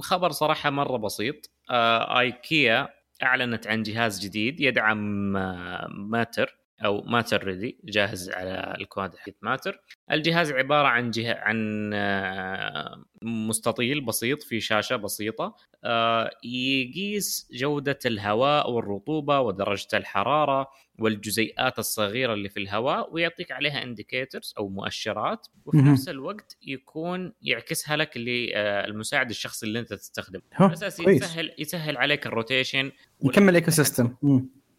خبر 0.00 0.30
صراحة 0.30 0.70
مرة 0.70 0.96
بسيط. 0.96 1.34
آه 1.36 1.53
آيكيا 1.70 2.88
أعلنت 3.22 3.66
عن 3.66 3.82
جهاز 3.82 4.20
جديد 4.20 4.60
يدعم 4.60 5.36
آه 5.36 5.86
Matter. 5.90 6.56
أو 6.84 7.02
Matter 7.02 7.44
ready 7.44 7.78
جاهز 7.84 8.30
على 8.30 8.76
الكواد 8.80 9.16
حق 9.16 9.32
Matter 9.42 9.80
الجهاز 10.12 10.52
عبارة 10.52 10.88
عن 10.88 11.10
جه... 11.10 11.38
عن 11.38 11.90
آه، 11.94 13.04
مستطيل 13.22 14.00
بسيط 14.00 14.42
في 14.42 14.60
شاشة 14.60 14.96
بسيطة 14.96 15.56
آه، 15.84 16.30
يقيس 16.44 17.48
جودة 17.52 17.98
الهواء 18.06 18.70
والرطوبة 18.70 19.40
ودرجة 19.40 19.88
الحرارة 19.94 20.68
والجزيئات 20.98 21.78
الصغيرة 21.78 22.34
اللي 22.34 22.48
في 22.48 22.60
الهواء 22.60 23.14
ويعطيك 23.14 23.52
عليها 23.52 23.82
indicators 23.82 24.54
أو 24.58 24.68
مؤشرات 24.68 25.46
وفي. 25.66 25.76
نفس 25.76 26.08
الوقت 26.08 26.56
يكون 26.62 27.32
يعكسها 27.42 27.96
لك 27.96 28.16
للمساعد 28.16 29.30
الشخصي 29.30 29.66
اللي 29.66 29.78
أنت 29.78 29.94
تستخدمه 29.94 30.42
على 30.52 30.72
أساس. 30.72 31.00
يسهل 31.00 31.54
يسهل 31.58 31.96
عليك 31.96 32.26
ال 32.26 32.33
rotation 32.33 32.92
يكمل 33.24 33.54
ecosystem. 33.54 34.16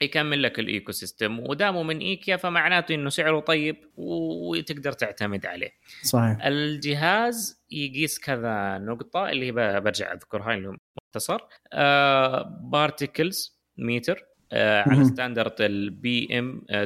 يكمل 0.01 0.43
لك 0.43 0.59
ال 0.59 0.91
ecosystem 0.91 1.39
ودامه 1.39 1.83
من 1.83 1.99
إيكيا 1.99 2.37
فمعناته 2.37 2.95
إنه 2.95 3.09
سعره 3.09 3.39
طيب 3.39 3.75
وتقدر 3.97 4.91
تعتمد 4.91 5.45
عليه 5.45 5.71
صحيح 6.03 6.45
الجهاز 6.45 7.63
يقيس 7.71 8.19
كذا 8.19 8.77
نقطة 8.77 9.29
اللي 9.29 9.51
برجع 9.79 10.13
اذكرها 10.13 10.53
اللي 10.53 10.77
مختصر 10.97 11.39
آه 11.73 12.59
particles 12.61 13.59
matter 13.77 14.25
آه، 14.51 14.89
على. 14.89 15.05
standard 15.05 15.61
ال 15.61 16.39
PM 16.39 16.61
2.5 16.69 16.77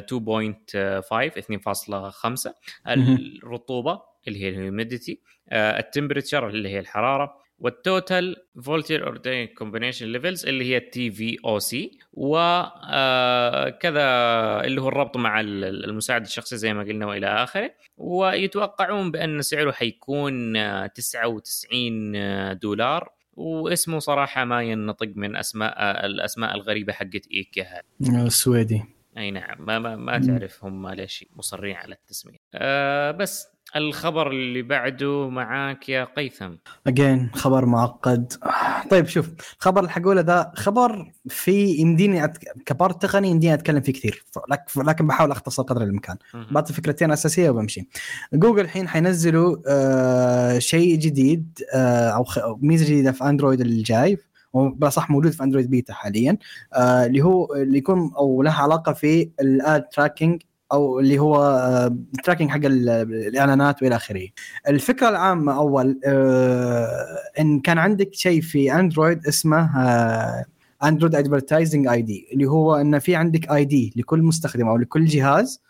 2.5 1.38 2.52
مهم. 2.86 3.16
الرطوبة 3.42 4.02
اللي 4.28 4.42
هي 4.44 4.48
ال 4.48 4.56
humidity 4.56 5.20
ال 5.52 5.60
temperature 5.60 6.48
اللي 6.48 6.68
هي 6.68 6.78
الحرارة 6.78 7.36
وال 7.60 7.82
total 7.82 8.36
volatile 8.62 9.06
organic 9.06 9.46
combination 9.46 10.06
levels 10.06 10.46
اللي 10.46 10.64
هي 10.64 10.76
ال 10.76 11.10
TVOC 11.10 11.98
وكذا 12.12 14.00
اللي 14.64 14.80
هو 14.80 14.88
الربط 14.88 15.16
مع 15.16 15.40
ال- 15.40 15.84
المساعد 15.84 16.22
الشخصي 16.22 16.56
زي 16.56 16.74
ما 16.74 16.82
قلنا 16.82 17.06
وإلى 17.06 17.26
آخره. 17.26 17.70
ويتوقعون 17.96 19.10
بأن 19.10 19.42
سعره 19.42 19.72
حيكون 19.72 20.56
آه، 20.56 20.86
99 20.86 22.58
دولار. 22.58 23.12
واسمه 23.32 23.98
صراحة 23.98 24.44
ما 24.44 24.62
ينطق 24.62 25.08
من 25.14 25.36
أسماء 25.36 26.06
الأسماء 26.06 26.54
الغريبة 26.54 26.92
حقت 26.92 27.26
إيكيا. 27.32 27.82
هذه 28.02 28.26
السويدي 28.26 28.82
أي 29.18 29.30
نعم 29.30 29.56
ما 29.66 29.78
ما, 29.78 29.96
ما. 29.96 30.18
تعرف 30.18 30.64
هم 30.64 30.88
ليش 30.88 31.24
مصرين 31.36 31.76
على 31.76 31.94
التسمية. 31.94 32.36
أه 32.54 33.10
بس 33.10 33.46
الخبر 33.76 34.30
اللي 34.30 34.62
بعده 34.62 35.28
معاك 35.28 35.88
يا 35.88 36.04
قيثم. 36.04 36.50
اجين 36.86 37.30
خبر 37.34 37.66
معقد. 37.66 38.32
طيب 38.90 39.06
شوف 39.06 39.30
الخبر 39.58 39.80
اللي 39.80 39.90
حقوله 39.90 40.20
ذا 40.20 40.52
خبر 40.56 41.12
في 41.28 41.66
يمديني 41.66 42.24
أت... 42.24 42.38
ك 42.66 42.73
part 42.73 43.02
تقني 43.02 43.30
يمديني 43.30 43.54
أتكلم 43.54 43.80
فيه 43.80 43.92
كثير. 43.92 44.24
لكن 44.76 45.06
بحاول 45.06 45.30
أختصر 45.30 45.62
قدر 45.62 45.82
الإمكان. 45.82 46.16
بعطي 46.50 46.72
فكرتين 46.72 47.12
أساسية 47.12 47.50
وبمشي. 47.50 47.88
جوجل 48.32 48.60
الحين 48.60 48.88
حينزلوا 48.88 49.56
آه 49.68 50.58
شيء 50.58 50.98
جديد 50.98 51.58
آه 51.74 52.08
أو 52.08 52.24
خ... 52.24 52.38
ميزة 52.62 52.84
جديدة 52.84 53.12
في 53.12 53.24
أندرويد 53.24 53.60
الجاي 53.60 54.18
صح 54.88 55.10
موجود 55.10 55.32
في 55.32 55.42
أندرويد 55.42 55.70
بيتا 55.70 55.92
حاليا 55.92 56.38
آه 56.74 57.06
اللي 57.06 57.22
هو 57.22 57.54
اللي 57.54 57.78
يكون 57.78 58.12
أو 58.16 58.42
له 58.42 58.50
علاقة 58.50 58.92
في 58.92 59.30
ال 59.40 59.56
ad 59.56 59.88
tracking 59.88 60.42
أو 60.72 61.00
اللي 61.00 61.18
هو 61.18 61.36
آه 61.44 61.96
tracking 62.24 62.50
حق 62.50 62.60
ال- 62.64 62.88
الإعلانات 63.28 63.82
وإلى 63.82 63.96
آخره. 63.96 64.28
الفكرة 64.68 65.08
العامة 65.08 65.56
أول 65.56 66.00
آه 66.04 67.06
إن 67.40 67.60
كان 67.60 67.78
عندك 67.78 68.14
شيء 68.14 68.40
في 68.40 68.74
اندرويد 68.74 69.26
اسمه 69.26 69.78
آه 69.84 70.44
Android 70.84 71.14
advertising 71.14 71.86
ID 71.88 72.28
اللي 72.32 72.44
هو 72.46 72.74
إن 72.76 72.98
في 72.98 73.16
عندك 73.16 73.50
ID 73.52 73.92
لكل 73.96 74.22
مستخدم 74.22 74.68
أو 74.68 74.76
لكل 74.76 75.04
جهاز 75.04 75.62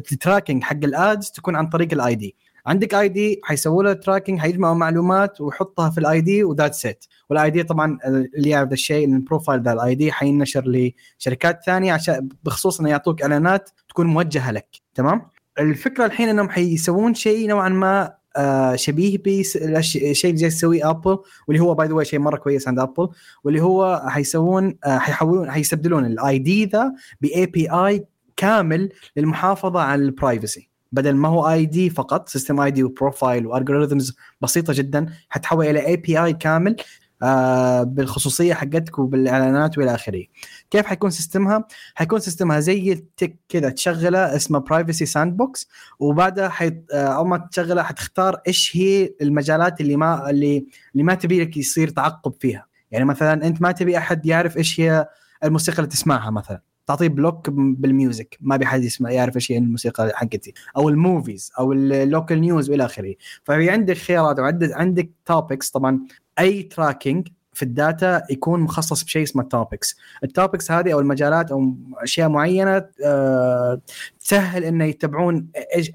وال 0.00 0.12
tracking 0.12 0.62
حق 0.62 0.76
ال 0.84 0.95
ads 0.95 1.30
تكون 1.30 1.56
عن 1.56 1.66
طريق 1.68 1.92
ال 1.92 2.14
ID 2.14 2.34
عندك 2.66 2.94
ID 2.94 3.40
حيسووا 3.44 3.82
له 3.82 3.92
tracking 3.92 4.38
حيجمعوا 4.38 4.74
معلومات 4.74 5.40
ويحطها 5.40 5.90
في 5.90 5.98
ال 5.98 6.20
ID 6.20 6.74
و 6.74 6.77
that's 6.77 6.97
it 6.97 7.04
وال 7.30 7.50
ID 7.50 7.62
طبعا 7.62 7.98
اللي 8.04 8.50
يعرف 8.50 8.68
ذا 8.68 8.74
الشيء 8.74 9.08
ال 9.08 9.15
profile 9.15 9.62
ذا 9.62 9.72
ال 9.72 9.94
ID 9.94 10.12
حينشر 10.12 10.92
لشركات 11.18 11.64
ثانية 11.66 11.92
عشان 11.92 12.28
بخصوص 12.44 12.80
إنه 12.80 12.90
يعطوك 12.90 13.22
إعلانات 13.22 13.70
تكون 13.88 14.06
موجهة 14.06 14.50
لك. 14.50 14.66
تمام؟ 14.94 15.22
الفكرة 15.58 16.04
الحين 16.06 16.28
إنهم 16.28 16.48
حيسوون 16.48 17.14
شيء 17.14 17.48
نوعا 17.48 17.68
ما 17.68 18.14
آه 18.36 18.76
شبيه 18.76 19.18
بالشيء 19.18 20.02
اللي 20.02 20.12
جاي 20.36 20.50
تسويه 20.50 20.90
ابل 20.90 21.18
واللي 21.48 21.62
هو 21.62 21.74
by 21.74 21.88
ذا 21.88 22.02
شيء 22.02 22.18
مرة 22.18 22.36
كويس 22.36 22.68
عند 22.68 22.78
ابل 22.78 23.08
واللي 23.44 23.62
هو 23.62 24.02
حيسوون 24.08 24.78
آه 24.84 24.98
حيحولون 24.98 25.50
حيستبدلون 25.50 26.06
ال 26.06 26.38
ID 26.38 26.66
ذا 26.66 26.92
ب 27.20 27.46
API 27.46 28.04
كامل 28.36 28.92
للمحافظة 29.16 29.80
على 29.80 30.02
ال 30.02 30.11
privacy 30.11 30.71
بدل 30.92 31.16
ما 31.16 31.28
هو 31.28 31.50
ID 31.50 31.90
فقط 31.90 32.28
system 32.28 32.60
ID 32.60 32.84
و 32.84 32.92
profile 32.92 33.46
و 33.46 33.52
algorithms 33.52 34.16
بسيطة 34.40 34.72
جدا 34.72 35.06
حتحول 35.28 35.66
إلى 35.66 35.86
API 35.86 36.32
كامل 36.32 36.76
آه 37.22 37.82
بالخصوصية 37.82 38.54
حقتك 38.54 38.98
وبالإعلانات 38.98 39.78
وإلى 39.78 39.94
آخره. 39.94 40.24
كيف 40.70 40.86
حيكون 40.86 41.10
system 41.10 41.51
ها؟ 41.51 41.64
حيكون 41.94 42.20
system 42.20 42.54
ها 42.54 42.60
زي 42.60 42.92
التك 42.92 43.36
كذا 43.48 43.70
تشغله 43.70 44.36
اسمه 44.36 44.58
Privacy 44.58 45.06
Sandbox 45.06 45.68
وبعدها 45.98 46.48
حي... 46.48 46.82
آه، 46.92 47.06
أول 47.06 47.28
ما 47.28 47.48
تشغله 47.52 47.82
حتختار 47.82 48.40
إيش 48.46 48.76
هي 48.76 49.14
المجالات 49.22 49.80
اللي 49.80 49.96
ما 49.96 50.30
اللي 50.30 50.66
اللي 50.92 51.04
ما 51.04 51.14
تبي 51.14 51.40
لك 51.40 51.56
يصير 51.56 51.88
تعقب 51.88 52.34
فيها. 52.40 52.66
يعني 52.90 53.04
مثلا 53.04 53.46
أنت 53.46 53.62
ما 53.62 53.72
تبي 53.72 53.98
أحد 53.98 54.26
يعرف 54.26 54.56
إيش 54.56 54.80
هي 54.80 55.08
الموسيقى 55.44 55.78
اللي 55.78 55.88
تسمعها 55.88 56.30
مثلا. 56.30 56.71
تعطيه 56.86 57.08
block 57.08 57.50
بال 57.50 57.72
music. 57.72 58.38
ما 58.40 58.56
بيحد 58.56 58.82
يسمع 58.84 59.10
يعرف 59.10 59.36
إيش 59.36 59.52
هي 59.52 59.58
الموسيقى 59.58 60.12
حقتي. 60.14 60.54
أو 60.76 60.88
ال 60.88 60.97
movies 60.97 61.52
أو 61.58 61.72
ال 61.72 61.83
local 61.83 62.40
news 62.40 62.70
وإلى 62.70 62.84
آخره. 62.84 63.14
ففي 63.44 63.70
عندك 63.70 63.96
خيارات 63.96 64.38
وعندك 64.38 64.72
عندك 64.72 65.10
topics 65.26 65.70
طبعا 65.70 66.00
أي 66.38 66.62
tracking 66.62 67.28
في 67.54 67.62
ال 67.62 67.74
data 67.74 68.22
يكون 68.30 68.60
مخصص 68.60 69.02
بشيء 69.04 69.22
اسمه 69.22 69.42
ال 69.42 69.50
topics 69.50 69.96
ال 70.24 70.31
topics 70.31 70.70
هذه 70.70 70.92
أو 70.92 71.00
المجالات 71.00 71.50
أو 71.52 71.74
أشياء 71.96 72.28
معينة 72.28 72.84
آه، 73.04 73.80
تسهل 74.20 74.64
إنه 74.64 74.84
يتبعون 74.84 75.46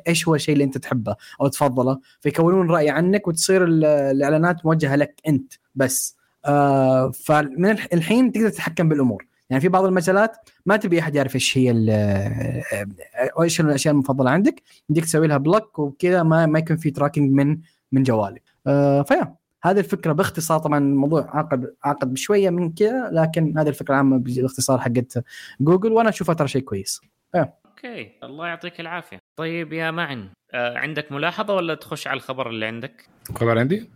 إيش 0.08 0.28
هو 0.28 0.36
الشيء 0.36 0.54
اللي 0.54 0.64
أنت 0.64 0.78
تحبه 0.78 1.16
أو 1.42 1.48
تفضله. 1.48 2.00
فيكونون 2.22 2.72
رأي 2.72 2.90
عنك 2.90 3.28
وتصير 3.28 3.64
ال- 3.64 3.86
الإعلانات 3.86 4.66
موجهة 4.66 4.96
لك 4.96 5.22
أنت 5.28 5.54
بس. 5.76 6.16
آه، 6.46 7.12
فمن 7.12 7.66
الح- 7.66 7.88
الحين 7.94 8.32
تقدر 8.32 8.50
تتحكم 8.50 8.90
بالأمور. 8.90 9.26
يعني 9.50 9.62
في 9.62 9.68
بعض 9.68 9.86
المجالات 9.86 10.38
ما 10.66 10.78
تبي 10.78 11.00
أحد 11.00 11.16
يعرف 11.16 11.36
إيش 11.36 11.58
هي 11.58 11.72
ال- 11.72 11.90
آه، 11.90 13.44
إيش 13.44 13.62
الأشياء 13.62 13.94
المفضلة 13.94 14.30
عندك. 14.30 14.64
يمديك 14.90 15.06
تسوي 15.06 15.28
لها 15.28 15.38
block 15.38 15.80
وكذا 15.80 16.24
ما 16.24 16.46
ما 16.46 16.60
يكون 16.60 16.78
في 16.78 16.92
tracking 16.92 17.32
من 17.32 17.58
من 17.92 18.04
جوالك 18.04 18.44
آه، 18.68 19.02
ف 19.02 19.08
yeah. 19.08 19.36
هذه 19.64 19.80
الفكرة 19.80 20.14
باختصار. 20.14 20.60
طبعا 20.60 20.78
الموضوع 20.80 21.38
عقد 21.38 21.74
عقد 21.84 22.14
بشويه 22.14 22.50
من 22.50 22.74
كذا 22.74 23.10
لكن 23.12 23.58
هذه 23.58 23.68
الفكرة 23.70 23.94
العامه 23.94 24.18
باختصار 24.18 24.80
حقت 24.80 25.24
جوجل 25.62 25.92
وأنا 25.92 26.10
أشوفها 26.10 26.36
ترى 26.36 26.48
شيء 26.48 26.62
كويس. 26.62 27.02
okay. 27.36 28.12
الله 28.24 28.48
يعطيك 28.48 28.80
العافية. 28.80 29.18
طيب 29.40 29.74
يا 29.74 29.92
معن 29.92 30.30
آه 30.54 30.78
عندك 30.78 31.12
ملاحظة 31.12 31.54
ولا 31.56 31.76
تخش 31.76 32.08
على 32.08 32.18
الخبر 32.18 32.50
اللي 32.50 32.66
عندك؟ 32.66 33.10
خبر 33.36 33.60
عندي؟ 33.60 33.90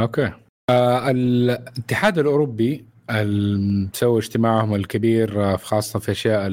okay. 0.00 0.32
آه 0.70 1.10
الاتحاد 1.10 2.18
الأوروبي 2.18 2.74
ال- 2.74 2.91
مسوي 3.12 4.18
اجتماعهم 4.18 4.74
الكبير 4.74 5.44
آه، 5.52 5.56
خاصة 5.56 5.98
في 5.98 6.10
أشياء 6.10 6.46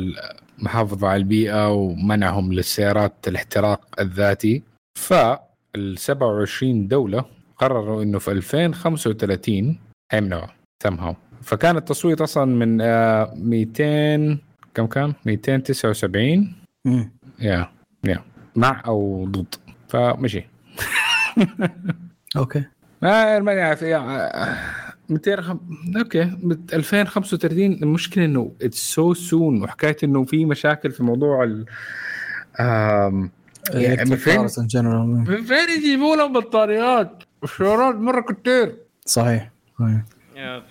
المحافظة 0.59 1.07
على 1.07 1.17
البيئة 1.17 1.71
ومنعهم 1.73 2.53
للسيارات 2.53 3.13
الاحتراق 3.27 3.81
الذاتي. 3.99 4.63
فال 4.97 5.97
27 5.97 6.87
دولة 6.87 7.25
قرروا 7.57 8.03
إنه 8.03 8.19
في 8.19 8.31
2035 8.31 9.79
حيمنعوا 10.11 10.47
somehow 10.87 11.13
فكان 11.41 11.77
التصويت 11.77 12.21
أصلا 12.21 12.45
من 12.45 12.81
آه 12.81 13.33
200 13.35 14.37
كم 14.73 14.85
كان؟ 14.85 15.13
279 15.25 16.55
مم. 16.85 17.11
يا 17.39 17.67
يا. 18.03 18.23
مع 18.55 18.83
أو 18.87 19.25
ضد. 19.25 19.55
فمشي. 19.87 20.47
أوكي. 22.37 22.63
ما 23.01 23.39
ما 23.39 23.55
نعرف 23.55 23.81
يا 23.81 23.97
200 25.11 25.41
خم... 25.41 25.59
okay 25.97 26.23
بت- 26.43 26.73
2035 26.73 27.65
المشكلة 27.73 28.25
إنه 28.25 28.55
it's 28.61 28.93
so 28.93 29.13
soon 29.13 29.63
وحكاية 29.63 29.97
إنه 30.03 30.23
في 30.23 30.45
مشاكل 30.45 30.91
في 30.91 31.03
موضوع 31.03 31.43
ال. 31.43 31.65
يعني 33.73 34.15
فين. 34.17 34.39
من 34.39 35.43
يجيبوا 35.69 36.15
لهم 36.15 36.33
بطاريات؟ 36.33 37.23
السيارات 37.43 37.95
مرة 37.95 38.21
كتير 38.21 38.77
صحيح 39.05 39.51
صحيح. 39.79 40.01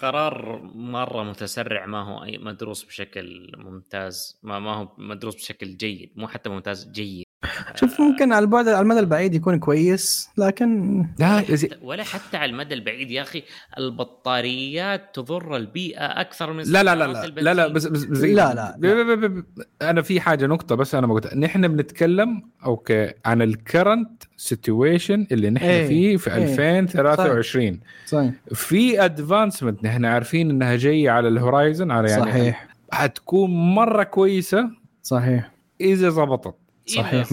قرار 0.02 0.62
مرة 0.74 1.22
متسرع. 1.22 1.86
ما 1.86 2.02
هو 2.02 2.24
أي 2.24 2.38
مدروس 2.38 2.84
بشكل 2.84 3.52
ممتاز. 3.58 4.38
ما 4.42 4.58
ما 4.58 4.74
هو 4.74 4.88
مدروس 4.98 5.34
بشكل 5.34 5.76
جيد. 5.76 6.10
مو 6.16 6.28
حتى 6.28 6.50
ممتاز 6.50 6.90
جيد. 6.90 7.24
شوف 7.74 8.00
ممكن 8.00 8.32
على 8.32 8.42
البعد 8.42 8.68
على 8.68 8.80
المدى 8.80 9.00
البعيد 9.00 9.34
يكون 9.34 9.58
كويس 9.58 10.30
لكن 10.38 10.98
لا. 11.18 11.44
ولا 11.82 12.04
حتى 12.04 12.36
على 12.36 12.50
المدى 12.50 12.74
البعيد 12.74 13.10
يا 13.10 13.22
أخي 13.22 13.42
البطاريات 13.78 15.14
تضر 15.14 15.56
البيئة 15.56 16.04
أكثر 16.20 16.52
من 16.52 16.62
لا 16.66 16.82
لا 16.82 16.94
لا 16.94 17.04
لا 17.06 17.26
لا 17.40 17.54
لا. 17.54 17.68
بس 17.68 17.86
بس 17.86 17.98
زي 17.98 18.34
لا، 18.34 18.54
لا، 18.54 18.76
ب- 18.78 19.44
أنا 19.82 20.02
في 20.02 20.20
حاجة 20.20 20.46
نقطة 20.46 20.74
بس 20.74 20.94
أنا 20.94 21.06
ما 21.06 21.14
قلت 21.14 21.34
نحن 21.36 21.68
بنتكلم 21.68 22.42
okay 22.64 23.12
عن 23.24 23.42
ال 23.42 23.52
current 23.52 24.22
situation 24.36 25.26
اللي 25.32 25.50
نحن 25.50 25.64
إيه، 25.66 25.86
فيه 25.88 26.16
في 26.16 26.34
إيه. 26.34 26.42
2023 26.42 27.80
صحيح. 28.06 28.32
في 28.54 29.04
advancement 29.04 29.84
نحن 29.84 30.04
عارفين 30.04 30.50
إنها 30.50 30.76
جاية 30.76 31.10
على 31.10 31.28
ال 31.28 31.36
horizon 31.36 31.90
على 31.90 32.10
يعني 32.10 32.22
صحيح. 32.24 32.68
حتكون 32.92 33.50
مرة 33.74 34.02
كويسة. 34.02 34.70
صحيح. 35.02 35.50
إذا 35.80 36.08
زبطت. 36.08 36.54
صحيح 36.88 37.26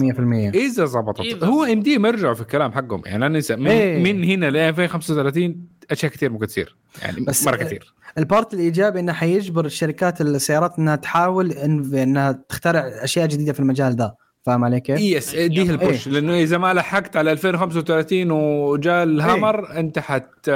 إذا 0.54 0.84
زبطت. 0.84 1.20
إذا 1.20 1.46
هو 1.46 1.64
إم 1.64 1.80
دي 1.80 1.94
يرجعوا 1.94 2.34
في 2.34 2.40
الكلام 2.40 2.72
حقهم. 2.72 3.02
يعني 3.06 3.26
أنا 3.26 3.38
نسى 3.38 3.56
من, 3.56 3.66
إيه. 3.66 4.02
من 4.12 4.24
هنا 4.24 4.50
ل 4.50 4.56
2035 4.56 5.66
أشياء 5.90 6.12
كثير 6.12 6.30
ممكن 6.32 6.46
تصير. 6.46 6.76
يعني 7.02 7.20
بس- 7.20 7.46
مرة 7.46 7.56
كثير. 7.56 7.94
ال 8.18 8.25
part 8.25 8.54
الإيجابي 8.54 9.00
إنه 9.00 9.12
حيجبر 9.12 9.64
الشركات 9.66 10.20
السيارات 10.20 10.78
إنها 10.78 10.96
تحاول 10.96 11.52
إن 11.52 11.94
إنها 11.94 12.32
تخترع 12.48 12.80
أشياء 12.80 13.26
جديدة 13.26 13.52
في 13.52 13.60
المجال 13.60 13.96
ده. 13.96 14.16
فاهم 14.46 14.64
علي 14.64 14.80
كيف؟ 14.80 15.00
يس 15.00 15.34
دي 15.34 15.60
يب. 15.60 15.70
ال 15.70 15.78
push 15.78 16.08
لأنه 16.08 16.34
إذا 16.34 16.58
ما 16.58 16.74
لحقت 16.74 17.16
على 17.16 17.32
2035 17.32 18.30
وجاء 18.30 19.02
الهامر 19.02 19.78
أنت 19.78 19.98
حت 19.98 20.50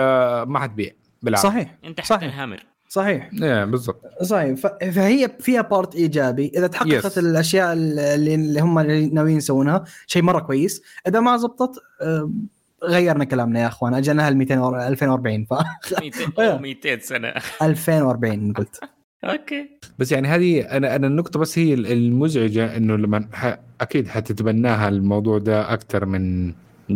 ما 0.48 0.58
حتبيع 0.58 0.90
بالعكس. 1.22 1.42
صحيح. 1.42 1.78
أنت 1.84 2.00
صحيح. 2.00 2.46
صحيح. 2.94 3.30
إيه 3.42 3.64
بالضبط. 3.64 4.02
صحيح. 4.22 4.54
ف- 4.58 4.84
فهي 4.84 5.30
فيها 5.40 5.60
part 5.62 5.94
إيجابي. 5.94 6.52
إذا 6.56 6.66
تحققت 6.66 7.14
Yes. 7.14 7.18
الأشياء 7.18 7.72
اللي 7.72 8.34
اللي 8.34 8.60
هم 8.60 8.78
ناويين 9.14 9.36
يسوونها 9.36 9.84
شيء 10.06 10.22
مرة 10.22 10.40
كويس. 10.40 10.82
إذا 11.08 11.20
ما 11.20 11.36
زبطت 11.36 11.78
غيرنا 12.84 13.24
كلامنا 13.24 13.60
يا 13.60 13.66
أخوان. 13.66 13.94
اجلناها 13.94 14.28
ال 14.28 14.36
200 14.36 14.58
ور- 14.58 14.86
2040 14.86 15.44
ف 15.44 15.54
200 16.02 16.42
أو 16.52 16.58
200 16.58 16.98
سنة. 16.98 17.32
2040 17.62 18.52
قلت. 18.52 18.80
okay. 19.24 19.70
بس 19.98 20.12
يعني 20.12 20.28
هذه 20.28 20.60
أنا 20.60 20.96
أنا 20.96 21.06
النقطة 21.06 21.38
بس 21.40 21.58
هي 21.58 21.74
المزعجة 21.74 22.76
إنه 22.76 22.96
لما 22.96 23.28
ح... 23.32 23.58
أكيد 23.80 24.08
حتتبناها 24.08 24.88
الموضوع 24.88 25.38
ده 25.38 25.72
أكثر 25.72 26.04
من. 26.06 26.52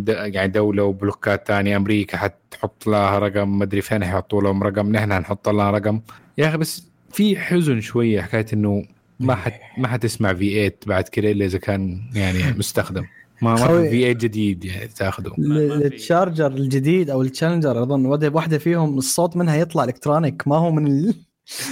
يعني 0.09 0.49
دولة 0.53 0.83
وبلوكات 0.85 1.47
تانية 1.47 1.77
أمريكا 1.77 2.16
حتحط 2.16 2.87
لها 2.87 3.19
رقم 3.19 3.59
مدري 3.59 3.81
فين 3.83 4.05
حيحطوا 4.05 4.43
لهم 4.43 4.62
رقم 4.62 4.93
نحن 4.93 5.12
حنحط 5.12 5.49
لها 5.49 5.71
رقم. 5.71 6.01
يا 6.39 6.49
أخي 6.49 6.57
بس 6.57 6.89
في 7.12 7.37
حزن 7.37 7.81
شوية 7.81 8.21
حكاية 8.21 8.47
إنه 8.53 8.85
ما 9.21 9.35
حت... 9.35 9.53
ما 9.79 9.89
حتسمع 9.89 10.35
V8 10.35 10.73
بعد 10.87 11.09
كده 11.09 11.31
إلا 11.31 11.45
إذا 11.45 11.59
كان 11.59 12.01
يعني 12.15 12.39
مستخدم. 12.59 13.05
ما 13.43 13.51
ما 13.51 13.57
في 13.57 13.66
V8 13.91 14.12
جديد 14.12 14.65
يعني 14.65 14.89
تاخذه 14.89 15.33
ما- 15.39 15.55
ما. 15.66 15.75
ال 15.74 15.84
Charger 15.84 16.47
الجديد 16.47 17.11
أو 17.11 17.23
ال 17.23 17.28
Challenger 17.28 17.82
أظن 17.83 18.07
واحدة 18.07 18.59
فيهم 18.59 18.99
الصوت 18.99 19.37
منها 19.37 19.57
يطلع 19.57 19.85
electronic 19.85 20.49
ما 20.49 20.57
هو 20.57 20.71
من 20.71 20.87
ال... 20.87 21.15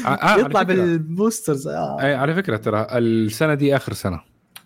آه 0.07 0.09
آه 0.09 0.39
يطلع 0.40 0.62
بال 0.62 0.84
boosters 0.84 1.69
آه. 1.69 1.97
على 2.16 2.35
فكرة 2.35 2.57
ترى 2.57 2.86
السنة 2.90 3.55
دي 3.55 3.77
آخر 3.77 3.93
سنة. 3.93 4.20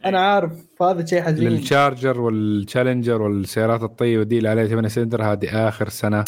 أنا 0.05 0.21
عارف 0.21 0.53
هذا 0.83 1.05
شيء 1.07 1.23
حزين. 1.23 1.49
لل 1.49 1.65
Charger 1.65 2.21
وال 2.21 2.38
Challenger 2.38 3.23
والسيارات 3.23 3.83
الطيبة 3.83 4.23
دي 4.23 4.39
اللي 4.39 4.49
عليها 4.49 4.67
8 4.67 4.89
سلندر 4.89 5.23
هذه 5.23 5.69
آخر 5.69 5.89
سنة 5.89 6.25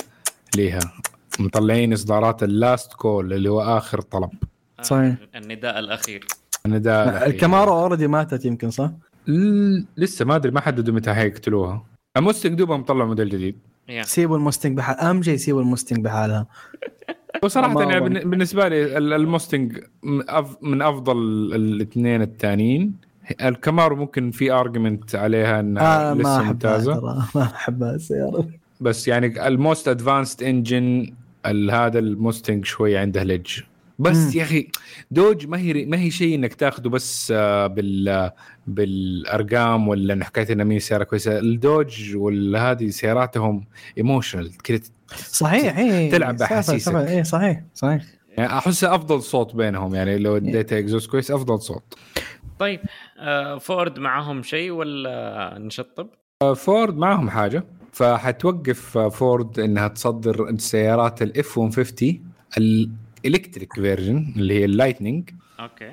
ليها. 0.56 0.80
مطلعين 1.40 1.92
إصدارات 1.92 2.42
ال 2.42 2.52
last 2.52 2.92
call 2.92 3.32
اللي 3.32 3.48
هو 3.50 3.60
آخر 3.60 4.00
طلب. 4.00 4.30
صحيح. 4.82 5.14
النداء 5.36 5.78
الأخير. 5.78 6.26
أنا 6.66 6.78
ده 6.78 7.26
ال 7.26 7.33
Camaro 7.33 7.72
already 7.72 8.06
ماتت 8.06 8.44
يمكن 8.44 8.70
صح؟ 8.70 8.90
ل- 9.26 9.84
لسه 9.96 10.24
ما 10.24 10.36
أدري 10.36 10.52
ما 10.52 10.60
حددوا 10.60 10.94
متى 10.94 11.14
حيقتلوها. 11.14 11.84
ال 12.16 12.21
Mustang 12.21 12.58
دوبها 12.58 12.76
مطلع 12.76 13.04
موديل 13.04 13.28
جديد. 13.28 13.56
Yeah. 13.88 14.02
سيبوا 14.02 14.36
ال 14.36 14.41
Mustang 14.41 14.76
بحال 14.76 14.96
أهم 14.96 15.22
شيء 15.22 15.36
سيبوا 15.36 15.60
ال 15.60 15.66
Mustang 15.66 16.04
بحالها. 16.04 16.46
وصراحة 17.42 17.82
يعني 17.82 18.24
بالنسبة 18.24 18.68
لي 18.68 18.98
ال- 18.98 19.12
ال 19.12 19.20
Mustang 19.20 19.78
من 20.02 20.22
أف- 20.22 20.56
من 20.62 20.82
أفضل 20.82 21.16
الاثنين 21.54 22.22
الثانيين. 22.22 23.07
ال 23.40 23.48
Camaro 23.48 23.96
ممكن 23.96 24.30
في 24.30 24.52
argument 24.52 25.14
عليها 25.14 25.60
انها 25.60 26.10
آه 26.10 26.14
ما 26.14 26.20
لسه 26.22 26.36
أحبها 26.36 26.52
ممتازة. 26.52 26.94
ترى. 26.94 27.22
ما 27.34 27.42
أحبها 27.42 27.94
السيارة. 27.94 28.48
بس 28.80 29.08
يعني 29.08 29.48
ال 29.48 29.56
most 29.56 29.88
advanced 29.88 30.42
engine 30.42 31.12
هذا 31.70 31.98
ال 31.98 32.06
Mustang 32.06 32.64
شوي 32.64 32.96
عنده 32.96 33.22
lag 33.24 33.60
بس 33.98 34.16
مم. 34.16 34.30
يا 34.34 34.42
أخي 34.42 34.68
Dodge 35.10 35.46
ما 35.46 35.58
هي 35.58 35.86
ما 35.86 35.98
هي 36.00 36.10
شيء 36.10 36.34
إنك 36.34 36.54
تاخذه 36.54 36.88
بس 36.88 37.32
آه، 37.36 37.66
بال 37.66 38.30
بالأرقام 38.66 39.88
ولا 39.88 40.24
حكاية 40.24 40.52
إنها 40.52 40.64
مين 40.64 40.78
سيارة 40.78 41.04
كويسة. 41.04 41.38
ال 41.38 41.51
Dodge 41.51 42.16
وهذه 42.16 42.88
سياراتهم 42.88 43.64
emotional 43.98 44.56
كذا 44.58 44.80
صحيح 45.16 45.78
إيه 45.78 46.10
تلعب 46.10 46.38
صحيح، 46.38 46.50
بأحاسيسك. 46.50 46.92
صحيح، 47.22 47.64
صحيح 47.74 48.02
يعني 48.38 48.58
أحسها 48.58 48.94
أفضل 48.94 49.22
صوت 49.22 49.56
بينهم. 49.56 49.94
يعني 49.94 50.18
لو 50.18 50.36
اديت 50.36 50.72
اكزوس 50.72 51.06
كويس 51.06 51.30
أفضل 51.30 51.60
صوت. 51.60 51.94
طيب 52.58 52.80
آه 53.18 53.58
فورد 53.58 53.98
معاهم 53.98 54.42
شيء 54.42 54.70
ولا 54.70 55.54
نشطب؟ 55.58 56.08
آه، 56.42 56.54
فورد 56.54 56.96
معهم 56.96 57.30
حاجة 57.30 57.64
فحتوقف 57.92 58.98
آه، 58.98 59.08
فورد 59.08 59.60
إنها 59.60 59.88
تصدر 59.88 60.48
السيارات 60.48 61.22
ال 61.22 61.28
F-150 61.28 61.58
ال 61.58 62.24
electric 62.58 63.72
version 63.72 64.34
اللي 64.36 64.60
هي 64.60 64.64
ال 64.64 64.70
Lightning. 64.70 65.30
Okay. 65.60 65.92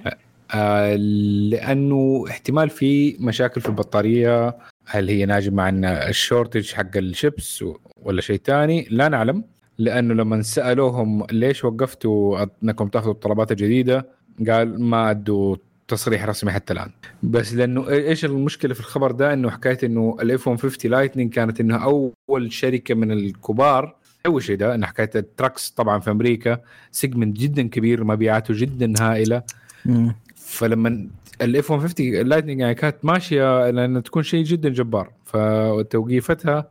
آه، 0.54 0.96
لأنه 0.96 2.26
احتمال 2.30 2.70
في 2.70 3.18
مشاكل 3.20 3.62
في 3.62 3.70
البطارية 3.70 4.58
هل 4.88 5.10
هي 5.10 5.26
ناجمة 5.26 5.64
عن 5.64 5.86
ال 5.86 5.96
shortage 5.96 6.74
حق 6.74 6.98
الشيبس 6.98 7.66
ولا 7.98 8.22
شيء 8.22 8.42
ثاني 8.46 8.88
لا 8.90 9.10
نعلم 9.10 9.44
لأنه 9.78 10.14
لما 10.14 10.42
سألوهم 10.42 11.26
ليش 11.32 11.66
وقفتوا 11.66 12.46
إنكم 12.64 12.88
تاخذوا 12.88 13.14
الطلبات 13.14 13.52
الجديدة 13.52 14.08
قال 14.50 14.82
ما 14.82 15.10
أدوا 15.12 15.56
تصريح 15.88 16.26
رسمي 16.26 16.52
حتى 16.52 16.74
الآن. 16.74 16.92
بس 17.24 17.54
لأنه 17.54 17.90
إيش 17.90 18.26
المشكلة 18.26 18.74
في 18.74 18.80
الخبر 18.80 19.12
ده؟ 19.12 19.34
إنه 19.34 19.50
حكاية 19.50 19.78
إنه 19.84 20.18
ال 20.22 20.48
F-150 20.48 20.92
Lightning 20.92 21.34
كانت 21.34 21.60
انه 21.60 21.84
أول 21.84 22.54
شركة 22.54 22.96
من 22.96 23.12
الكبار. 23.12 23.96
أول 24.26 24.44
شيء 24.44 24.58
ده 24.58 24.76
ان 24.76 24.86
حكاية 24.86 25.10
ال 25.16 25.24
trucks 25.24 25.70
طبعا 25.70 26.00
في 26.00 26.12
أمريكا. 26.12 26.60
segment 26.92 27.38
جدا 27.38 27.68
كبير 27.68 28.04
مبيعاته 28.04 28.54
جدا 28.58 28.94
هائلة. 29.00 29.44
مم. 29.86 30.16
فلما 30.36 31.08
ال 31.42 31.47
F-150 31.47 31.72
ال 31.72 32.16
Lightning 32.16 32.60
يعني 32.60 32.76
كانت 32.76 32.96
ماشية 33.04 33.70
لأن 33.70 34.04
تكون 34.04 34.24
شيء 34.24 34.44
جدا 34.44 34.70
جبار. 34.70 35.12
فتوقيفتها 35.26 36.70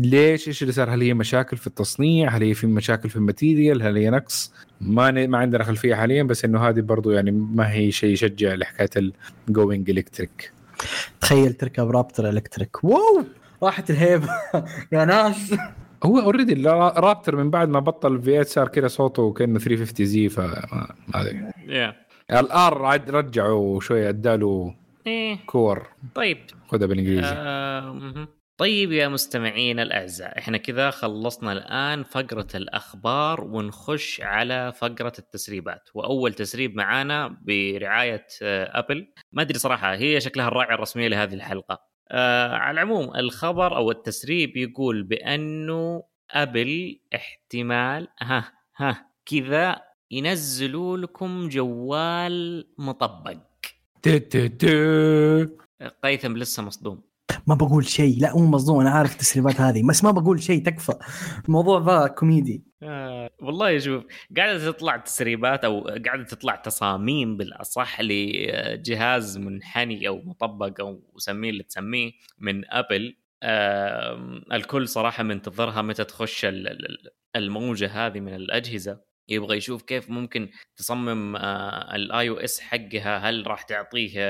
ليش 0.00 0.48
إيش 0.48 0.62
اللي 0.62 0.72
صار؟ 0.72 0.94
هل 0.94 1.02
هي 1.02 1.14
مشاكل 1.14 1.56
في 1.56 1.66
التصنيع؟ 1.66 2.30
هل 2.30 2.42
هي 2.42 2.54
في 2.54 2.66
مشاكل 2.66 3.08
في 3.08 3.16
ال 3.16 3.23
material 3.23 3.82
هل 3.82 3.96
هي 3.96 4.10
نقص؟ 4.10 4.52
ما 4.80 5.10
ن- 5.10 5.30
ما 5.30 5.38
عندنا 5.38 5.64
خلفية 5.64 5.94
حاليا 5.94 6.22
بس 6.22 6.44
إنه 6.44 6.68
هذه 6.68 6.80
برضو 6.80 7.10
يعني 7.10 7.30
ما 7.30 7.72
هي 7.72 7.90
شيء 7.90 8.10
يشجع 8.12 8.54
لحكاية 8.54 9.10
ال 9.48 9.55
going 9.55 9.90
electric 9.90 10.52
تخيل 11.20 11.52
تركب 11.52 11.90
Raptor 11.90 12.28
electric 12.28 12.84
Wow! 12.84 13.24
راحت 13.62 13.90
الهيبه 13.90 14.28
يا 14.92 15.04
ناس! 15.04 15.54
هو 16.04 16.18
already 16.20 16.62
Raptor 16.72 17.36
من 17.36 17.50
بعد 17.50 17.68
ما 17.68 17.80
بطل 17.80 18.18
V8 18.18 18.42
صار 18.42 18.68
كذا 18.68 18.88
صوته 18.88 19.32
كأنه 19.32 19.58
350 19.58 20.06
زي 20.06 20.28
فما 20.28 20.66
ما 21.08 21.20
أدري. 21.20 21.40
يا 21.68 21.94
ال 22.30 22.57
R 22.57 22.84
عاد 22.84 23.10
رجعوا 23.10 23.80
شوية 23.80 24.08
اداله 24.08 24.74
إيه. 25.06 25.36
كور. 25.46 25.86
طيب. 26.14 26.38
خذها 26.68 26.86
بالإنجليزي. 26.86 27.22
آه. 27.34 28.28
طيب 28.58 28.92
يا 28.92 29.08
مستمعين 29.08 29.80
الأعزاء 29.80 30.38
إحنا 30.38 30.58
كذا 30.58 30.90
خلصنا 30.90 31.52
الآن 31.52 32.02
فقرة 32.02 32.46
الأخبار 32.54 33.44
ونخش 33.44 34.20
على 34.20 34.72
فقرة 34.72 35.12
التسريبات. 35.18 35.88
وأول 35.94 36.34
تسريب 36.34 36.76
معانا 36.76 37.38
برعاية 37.42 38.26
آه، 38.42 38.78
أبل. 38.78 39.12
ما 39.32 39.42
أدري 39.42 39.58
صراحة 39.58 39.94
هي 39.94 40.20
شكلها 40.20 40.48
الراعيه 40.48 40.74
الرسميه 40.74 41.08
لهذه 41.08 41.34
الحلقة. 41.34 41.78
آه 42.10 42.52
على 42.52 42.74
العموم 42.74 43.16
الخبر 43.16 43.76
أو 43.76 43.90
التسريب 43.90 44.56
يقول 44.56 45.02
بأنه 45.02 46.02
أبل 46.30 47.00
احتمال 47.14 48.08
ها 48.20 48.52
ها 48.76 49.10
كذا 49.26 49.82
ينزلوا 50.10 50.96
لكم 50.98 51.48
جوال 51.48 52.68
مطبق. 52.78 53.36
قيثم 56.02 56.36
لسه 56.36 56.62
مصدوم. 56.62 57.07
ما 57.46 57.54
بقول 57.54 57.86
شيء. 57.86 58.20
لا 58.20 58.36
مو 58.36 58.46
مصدوم 58.46 58.80
أنا 58.80 58.90
عارف 58.90 59.12
التسريبات 59.12 59.60
هذه 59.60 59.82
بس 59.88 60.04
ما 60.04 60.10
بقول 60.10 60.42
شيء 60.42 60.64
تكفى. 60.64 60.94
الموضوع 61.48 61.80
ذا 61.80 62.06
كوميدي. 62.06 62.64
آه 62.82 63.30
والله 63.42 63.78
شوف 63.78 64.04
قاعدة 64.36 64.70
تطلع 64.70 64.96
تسريبات 64.96 65.64
أو 65.64 65.80
قاعدة 66.06 66.24
تطلع 66.24 66.54
تصاميم 66.56 67.36
بالأصح 67.36 68.00
لجهاز 68.00 69.38
منحني 69.38 70.08
أو 70.08 70.22
مطبق 70.24 70.80
أو 70.80 71.00
سميه 71.16 71.50
اللي 71.50 71.62
تسميه 71.62 72.12
من 72.38 72.70
أبل. 72.72 73.16
آه 73.42 74.40
الكل 74.52 74.88
صراحة 74.88 75.22
منتظرها 75.22 75.82
متى 75.82 76.04
تخش 76.04 76.44
ال- 76.44 76.68
ال- 76.68 77.10
الموجة 77.36 78.06
هذه 78.06 78.20
من 78.20 78.34
الأجهزة. 78.34 79.07
يبغى 79.28 79.56
يشوف 79.56 79.82
كيف 79.82 80.10
ممكن 80.10 80.50
تصمم 80.76 81.36
ال 81.36 82.28
iOS 82.28 82.60
حقها 82.60 83.18
هل 83.18 83.46
راح 83.46 83.62
تعطيه 83.62 84.20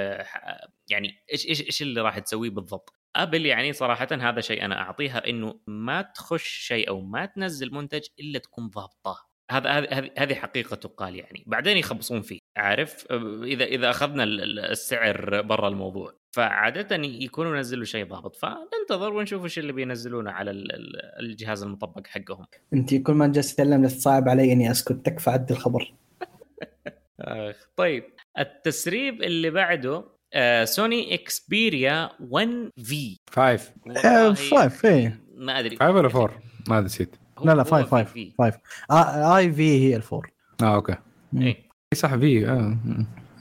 يعني 0.90 1.24
إيش 1.32 1.46
إيش 1.46 1.62
إيش 1.62 1.82
اللي 1.82 2.00
راح 2.00 2.18
تسويه 2.18 2.50
بالضبط. 2.50 2.94
ابل 3.16 3.46
يعني 3.46 3.72
صراحة 3.72 4.08
هذا 4.12 4.40
شيء 4.40 4.64
أنا 4.64 4.80
أعطيها 4.82 5.28
إنه 5.28 5.60
ما 5.66 6.02
تخش 6.02 6.48
شيء 6.48 6.88
أو 6.88 7.00
ما 7.00 7.26
تنزل 7.26 7.74
منتج 7.74 8.06
إلا 8.20 8.38
تكون 8.38 8.68
ضابطة. 8.68 9.27
هذا 9.50 9.70
هذه 9.70 10.10
هذه- 10.18 10.34
حقيقة 10.34 10.76
تقال 10.76 11.16
يعني. 11.16 11.44
بعدين 11.46 11.76
يخبصون 11.76 12.22
فيه 12.22 12.38
عارف؟ 12.56 13.06
إذا 13.44 13.64
إذا 13.64 13.90
أخذنا 13.90 14.22
ال- 14.22 14.40
ال- 14.42 14.58
السعر 14.58 15.42
برا 15.42 15.68
الموضوع. 15.68 16.12
فعادة 16.36 16.96
يكونوا 16.96 17.56
نزلوا 17.58 17.84
شيء 17.84 18.06
ضابط. 18.06 18.36
فننتظر 18.36 19.12
ونشوف 19.12 19.44
إيش 19.44 19.58
اللي 19.58 19.72
بينزلونه 19.72 20.30
على 20.30 20.50
ال- 20.50 20.72
ال- 20.74 21.20
الجهاز 21.20 21.62
المطبق 21.62 22.06
حقهم. 22.06 22.46
أنت 22.74 22.94
كل 22.94 23.12
ما 23.12 23.26
جالس 23.26 23.54
تتكلم 23.54 23.82
لا 23.82 23.88
تصعب 23.88 24.28
علي 24.28 24.52
إني 24.52 24.70
أسكت. 24.70 24.92
تكفى 25.06 25.30
عد 25.30 25.50
الخبر. 25.52 25.94
آخ 27.20 27.68
طيب. 27.76 28.04
التسريب 28.38 29.22
اللي 29.22 29.50
بعده 29.50 30.04
آه 30.32 30.64
سوني 30.64 31.14
Xperia 31.14 32.10
1 32.20 32.70
V. 32.84 33.16
Five. 33.32 33.70
آه، 34.04 34.32
five 34.32 34.86
إيه. 34.86 35.20
ما 35.34 35.58
أدري. 35.58 35.76
Five 35.76 35.94
ولا 35.96 36.08
four؟ 36.08 36.38
ما 36.68 36.80
نسيت. 36.80 37.16
لا 37.44 37.52
لا 37.54 37.60
هو 37.60 37.64
five 37.64 37.94
V- 37.94 38.32
five 38.38 38.54
V. 38.54 38.60
آه، 38.90 39.36
IV 39.36 39.88
هي 39.88 39.96
ال 39.96 40.03
four 40.03 40.30
آه 40.62 40.74
okay. 40.74 40.94
مم. 41.32 41.42
إيه. 41.42 41.56
إي 41.92 41.98
صح 41.98 42.14
V 42.14 42.48
آه. 42.48 42.78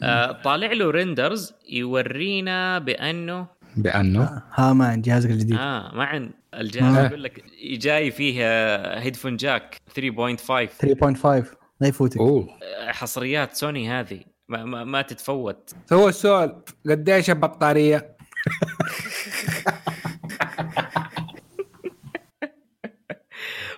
آه 0.03 0.32
طالع 0.32 0.72
له 0.72 0.91
renders 0.91 1.53
يورينا 1.69 2.80
بأنه 2.80 3.48
بأنه؟ 3.78 4.24
آه، 4.24 4.44
هامان 4.53 5.02
جهازك 5.02 5.30
الجديد. 5.30 5.57
آه 5.57 5.91
ما 5.95 6.03
عند 6.06 6.32
الجهاز. 6.53 6.95
آه. 6.95 7.06
يقول 7.07 7.24
لك 7.24 7.44
جاي 7.72 8.11
فيه 8.11 8.40
آه، 8.44 8.99
headphone 8.99 9.38
jack 9.38 9.77
3.5 9.95 10.69
3.5 10.80 11.57
لا 11.82 11.88
يفوتك. 11.88 12.18
أوه. 12.18 12.48
حصريات 12.88 13.56
سوني 13.56 13.90
هذه. 13.90 14.19
ما, 14.49 14.65
ما, 14.65 14.84
ما 14.84 15.02
تتفوت. 15.02 15.74
هو 15.94 16.10
السؤال 16.10 16.56
قديش 16.90 17.30
البطارية؟ 17.30 18.18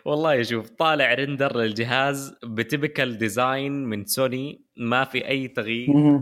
والله 0.10 0.44
شوف 0.44 0.70
طالع 0.70 1.14
render 1.14 1.58
للجهاز 1.58 2.34
typical 2.44 3.18
design 3.18 3.72
من 3.86 4.06
سوني 4.06 4.62
ما 4.78 5.04
في 5.04 5.28
أي 5.28 5.48
تغيير. 5.48 6.22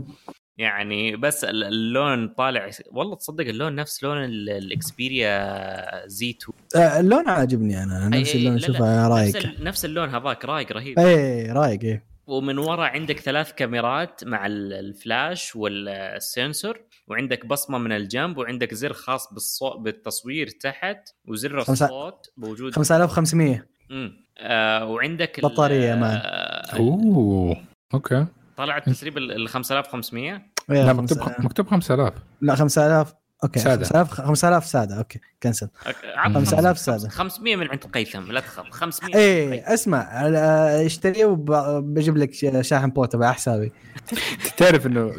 يعني 0.58 1.16
بس 1.16 1.44
ال- 1.44 1.64
اللون 1.64 2.28
طالع 2.28 2.70
والله 2.92 3.16
تصدق 3.16 3.48
اللون 3.48 3.76
نفس 3.76 4.04
لون 4.04 4.18
ال- 4.24 4.50
ال 4.50 4.72
Xperia 4.72 6.08
Z 6.08 6.30
2 6.30 6.86
آه، 6.86 7.00
اللون 7.00 7.30
عاجبني 7.30 7.84
أنا 7.84 8.10
نفس 8.10 8.32
أي- 8.32 8.36
اللون 8.36 8.56
أشوفه 8.56 9.08
نفس, 9.08 9.36
رايق. 9.36 9.62
نفس 9.62 9.86
اللون 9.86 10.10
هذاك 10.10 10.46
رايق 10.46 10.72
رهيب. 10.72 11.00
إيه 11.00 11.54
رايق 11.54 11.80
إيه 11.84 12.04
ومن 12.28 12.58
ورا 12.58 12.86
عندك 12.86 13.20
ثلاث 13.20 13.52
كاميرات 13.54 14.24
مع 14.24 14.46
ال- 14.46 14.74
الفلاش 14.74 15.56
وال 15.56 15.87
sensor 15.87 16.80
وعندك 17.08 17.46
بصمة 17.46 17.78
من 17.78 17.92
الجنب 17.92 18.38
وعندك 18.38 18.74
زر 18.74 18.94
خاص 18.94 19.34
بالصوت 19.34 19.80
بالتصوير 19.80 20.48
تحت 20.48 21.10
وزر 21.28 21.60
الصوت 21.62 22.26
موجود. 22.38 22.74
5500 22.76 23.66
امم 23.92 24.28
آه 24.38 24.86
وعندك 24.86 25.40
بطارية 25.44 25.96
ما. 25.96 26.16
آه 26.16 26.78
أوه 26.78 27.58
okay. 27.94 28.26
طلع 28.58 28.78
التسريب 28.78 29.18
ال 29.18 29.32
ال 29.32 29.50
5500 29.50 30.42
إيه، 30.72 30.86
لا 30.86 30.94
مكتوب 30.94 31.20
مكتوب 31.40 31.68
5000 31.68 32.14
لا 32.42 32.56
5000 32.56 33.14
okay 33.44 33.60
سادة. 33.60 33.86
5000 33.86 34.12
5000 34.12 34.66
سادة. 34.66 34.98
أوكي 34.98 35.20
كنسل. 35.44 35.70
5000 36.16 36.80
سادة. 36.80 37.10
500 37.10 37.56
من 37.56 37.68
عند 37.68 37.84
قيثم 37.84 38.32
لا 38.32 38.40
تخاف 38.40 38.70
500 38.70 39.16
إيه 39.16 39.74
اسمع 39.74 40.00
آه، 40.12 40.86
اشتريه 40.86 41.26
وبجيب 41.26 42.18
لك 42.18 42.62
شاحن 42.62 42.90
portable 42.90 43.24
على 43.24 43.34
حسابي. 43.34 43.72
تعرف 44.58 44.86
إنه 44.88 45.12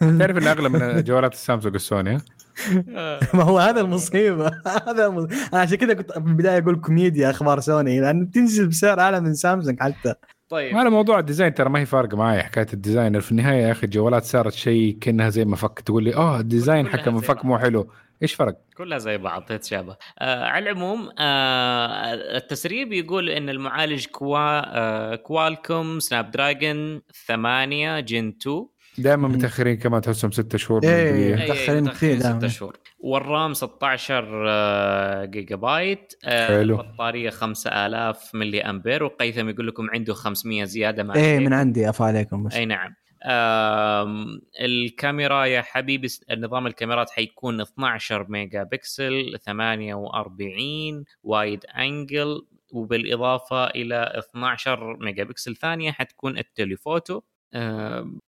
تعرف 0.00 0.36
إنه 0.36 0.50
أغلى 0.52 0.68
من 0.68 1.04
جوالات 1.04 1.32
السامسونج 1.32 1.74
والسوني؟ 1.74 2.18
ما 3.34 3.42
هو 3.42 3.58
هذا 3.58 3.80
المصيبة 3.80 4.46
هذا. 4.88 5.06
أنا 5.52 5.60
عشان 5.60 5.76
كذا 5.76 5.94
كنت 5.94 6.12
في 6.12 6.18
البداية 6.18 6.58
أقول 6.58 6.80
كوميديا 6.80 7.30
أخبار 7.30 7.60
سوني 7.60 8.00
لأن 8.00 8.24
بتنزل 8.24 8.66
بسعر 8.68 9.00
أعلى 9.00 9.20
من 9.20 9.34
سامسونج 9.34 9.80
حتى 9.80 10.14
طيب 10.48 10.76
على 10.76 10.90
موضوع 10.90 11.18
ال 11.18 11.23
design 11.23 11.54
ترى 11.54 11.68
ما 11.68 11.80
هي 11.80 11.86
فارقة 11.86 12.16
معي 12.16 12.42
حكاية 12.42 12.66
ال 12.72 12.79
design 12.79 13.20
في 13.20 13.32
النهاية 13.32 13.62
يا 13.62 13.72
أخي 13.72 13.84
الجوالات 13.84 14.24
صارت 14.24 14.52
شيء 14.52 14.98
كأنها 15.00 15.28
زي 15.28 15.44
مفك 15.44 15.80
تقول 15.80 16.04
لي 16.04 16.14
آه 16.14 16.40
الديزاين 16.40 16.88
حق 16.88 17.08
بعض. 17.08 17.46
مو 17.46 17.58
حلو 17.58 17.88
إيش 18.22 18.34
فرق؟ 18.34 18.56
كلها 18.76 18.98
زي 18.98 19.18
بعض 19.18 19.42
تتشابه 19.42 19.96
آه 20.18 20.44
على 20.44 20.70
العموم 20.70 21.08
آه 21.18 22.14
التسريب 22.14 22.92
يقول 22.92 23.30
إن 23.30 23.48
المعالج 23.48 24.06
كوا 24.06 24.38
آه 24.38 25.14
Qualcomm 25.16 26.00
Snapdragon 26.00 27.02
8 27.26 28.00
Gen 28.00 28.34
2 28.42 28.66
دائما. 28.98 29.28
متأخرين 29.28 29.76
كمان 29.76 30.00
تحسهم 30.02 30.30
ستة 30.30 30.58
شهور 30.58 30.80
من 30.84 30.88
إيه. 30.90 31.34
أي، 31.36 31.44
متأخرين 31.44 31.88
كثير 31.88 32.18
ستة 32.18 32.28
دائما. 32.32 32.48
شهور 32.48 32.76
وال 32.98 33.20
RAM 33.20 33.54
16 33.54 34.44
آه، 34.48 35.24
جيجا 35.24 35.56
بايت 35.56 36.14
آه، 36.24 36.46
حلو. 36.48 36.80
البطارية 36.80 37.30
5000 37.30 38.34
ملي 38.34 38.62
أمبير 38.62 39.04
وقيثم 39.04 39.48
يقول 39.48 39.66
لكم 39.66 39.90
عنده 39.90 40.14
500 40.14 40.64
زيادة 40.64 41.02
مع 41.02 41.14
إيه 41.14 41.28
عليكم. 41.30 41.44
من 41.44 41.52
عندي 41.52 41.88
أفا 41.88 42.04
عليكم 42.04 42.44
بس 42.44 42.54
أي 42.54 42.64
نعم 42.64 42.94
آم، 43.24 44.40
الكاميرا 44.60 45.44
يا 45.44 45.62
حبيبي 45.62 46.08
نظام 46.36 46.66
الكاميرات 46.66 47.10
حيكون 47.10 47.60
12 47.60 48.26
ميجا 48.30 48.62
بكسل 48.62 49.38
48 49.46 51.04
wide 51.22 51.64
angle 51.78 52.46
وبالإضافة 52.72 53.64
إلى 53.66 54.12
12 54.18 54.96
ميجا 55.00 55.24
بكسل 55.24 55.56
ثانية 55.56 55.90
حتكون 55.92 56.38
ال 56.38 56.46
telephoto 56.46 57.20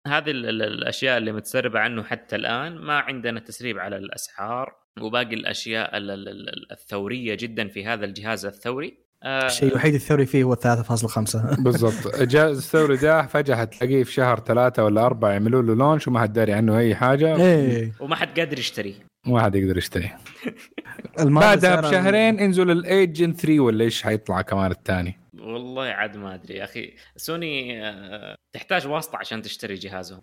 هذه 0.08 0.32
ال- 0.32 0.46
ال- 0.46 0.62
الأشياء 0.62 1.18
اللي 1.18 1.32
متسربة 1.32 1.80
عنه 1.80 2.04
حتى 2.04 2.36
الآن. 2.36 2.76
ما 2.78 3.00
عندنا 3.00 3.40
تسريب 3.40 3.80
على 3.80 3.98
الأسعار 3.98 4.74
وباقي 5.02 5.36
الأشياء 5.36 5.98
ال- 5.98 6.12
ال- 6.12 6.30
ال- 6.30 6.72
الثورية 6.72 7.36
جدا 7.36 7.68
في 7.68 7.86
هذا 7.86 8.06
الجهاز 8.06 8.46
الثوري. 8.46 8.98
آه، 9.24 9.46
الشيء 9.46 9.70
الوحيد 9.70 9.94
الثوري 9.94 10.26
فيه 10.26 10.44
هو 10.44 10.56
3.5 10.56 11.62
بالضبط. 11.64 12.16
الجهاز 12.22 12.58
الثوري 12.58 12.98
ده 12.98 13.22
فجأة 13.28 13.56
حتلاقيه 13.56 14.04
في 14.04 14.12
شهر 14.14 14.40
ثلاثة 14.40 14.84
ولا 14.84 15.06
أربعة 15.06 15.32
يعملوا 15.32 15.62
له 15.62 15.76
لونش 15.76 16.08
وما 16.08 16.20
حد 16.20 16.34
داري 16.34 16.54
عنه 16.54 16.78
أي 16.78 16.96
حاجة. 16.96 17.36
إيه. 17.36 17.91
وما 18.00 18.16
حد 18.16 18.40
قادر 18.40 18.60
يشتريه 18.60 18.94
ما 19.28 19.41
حد 19.41 19.56
يقدر 19.56 19.78
يشتري. 19.78 20.10
الماضي 21.20 21.46
بعدها 21.46 21.82
بشهرين 21.82 22.40
انزل 22.40 22.72
الايجن 22.72 23.34
3 23.34 23.60
ولا 23.60 23.84
إيش 23.84 24.04
حيطلع 24.04 24.41
كمان 24.41 24.72
الثاني؟ 24.72 25.20
والله 25.50 25.84
عاد 25.86 26.18
ما 26.18 26.36
أدري 26.36 26.56
يا 26.56 26.64
أخي 26.64 26.94
سوني 27.18 27.88
آه، 27.88 28.36
تحتاج 28.54 28.88
واسطة 28.88 29.18
عشان 29.18 29.42
تشتري 29.42 29.76
جهازهم 29.76 30.22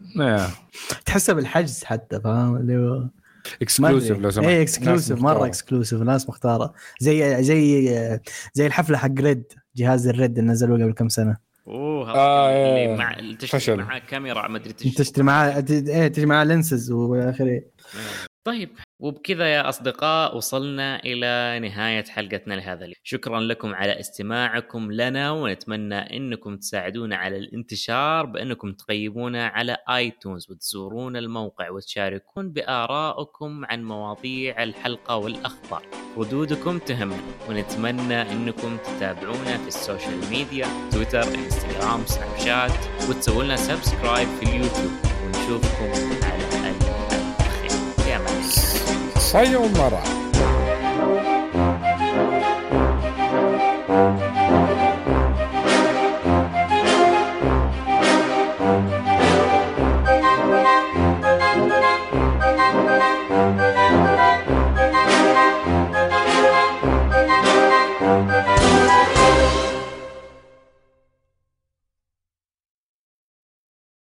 تحسه 1.06 1.32
بالحجز 1.32 1.84
حتى 1.84 2.20
فاهم 2.20 2.56
اللي 2.56 2.76
هو 2.76 3.08
exclusive. 3.62 4.18
لو 4.18 4.30
سمحت 4.30 4.48
إيه 4.48 4.58
ناس 4.58 4.76
exclusive 4.78 5.18
مرة 5.18 5.32
مختارة. 5.32 5.46
exclusive 5.46 6.00
ناس 6.00 6.28
مختارة 6.28 6.74
زي 7.00 7.42
زي 7.42 8.20
زي 8.54 8.66
الحفلة 8.66 8.98
حق 8.98 9.20
RED 9.20 9.52
جهاز 9.76 10.06
ال 10.08 10.16
RED 10.16 10.38
اللي 10.38 10.50
نزلوه 10.50 10.82
قبل 10.82 10.92
كم 10.92 11.08
سنة 11.08 11.36
أوه 11.66 12.10
آه، 12.14 12.50
اللي 12.50 12.80
إيه. 12.90 12.96
مع 12.96 13.14
اللي 13.18 13.36
تشتري 13.36 13.60
فشل. 13.60 13.76
معاه 13.76 13.98
كاميرا 13.98 14.48
ما 14.48 14.56
أدري 14.58 14.72
تشتري 14.72 14.90
تشتري 15.04 15.24
معاه 15.24 15.64
إيه 15.70 16.08
تجي 16.08 16.26
معاه 16.26 16.44
lenses 16.44 16.90
والى 16.90 17.30
اخره 17.30 17.62
طيب 18.44 18.70
وبكذا 18.98 19.46
يا 19.46 19.68
أصدقاء 19.68 20.36
وصلنا 20.36 21.00
إلى 21.04 21.58
نهاية 21.68 22.04
حلقتنا 22.04 22.54
لهذا 22.54 22.84
اليوم. 22.84 22.94
شكرا 23.02 23.40
لكم 23.40 23.74
على 23.74 24.00
استماعكم 24.00 24.92
لنا 24.92 25.30
ونتمنى 25.30 26.16
إنكم 26.16 26.56
تساعدونا 26.56 27.16
على 27.16 27.36
الانتشار 27.36 28.26
بأنكم 28.26 28.72
تقيمونا 28.72 29.46
على 29.46 29.76
iTunes 29.88 30.50
وتزورون 30.50 31.16
الموقع 31.16 31.70
وتشاركون 31.70 32.52
بآرائكم 32.52 33.64
عن 33.64 33.84
مواضيع 33.84 34.62
الحلقة 34.62 35.16
والأخبار. 35.16 35.82
ردودكم 36.16 36.78
تهمنا 36.78 37.22
ونتمنى 37.48 38.22
إنكم 38.22 38.76
تتابعونا 38.76 39.58
في 39.58 39.68
ال 39.68 39.76
social 39.76 40.20
media 40.30 40.66
تويتر 40.92 41.22
إنستغرام 41.22 42.06
سناب 42.06 42.38
شات 42.38 43.08
وتسووا 43.08 43.44
لنا 43.44 43.56
subscribe 43.56 44.28
في 44.28 44.42
اليوتيوب. 44.42 44.92
ونشوفكم 45.24 46.26
على 46.26 46.45
Sayonara. 49.26 50.00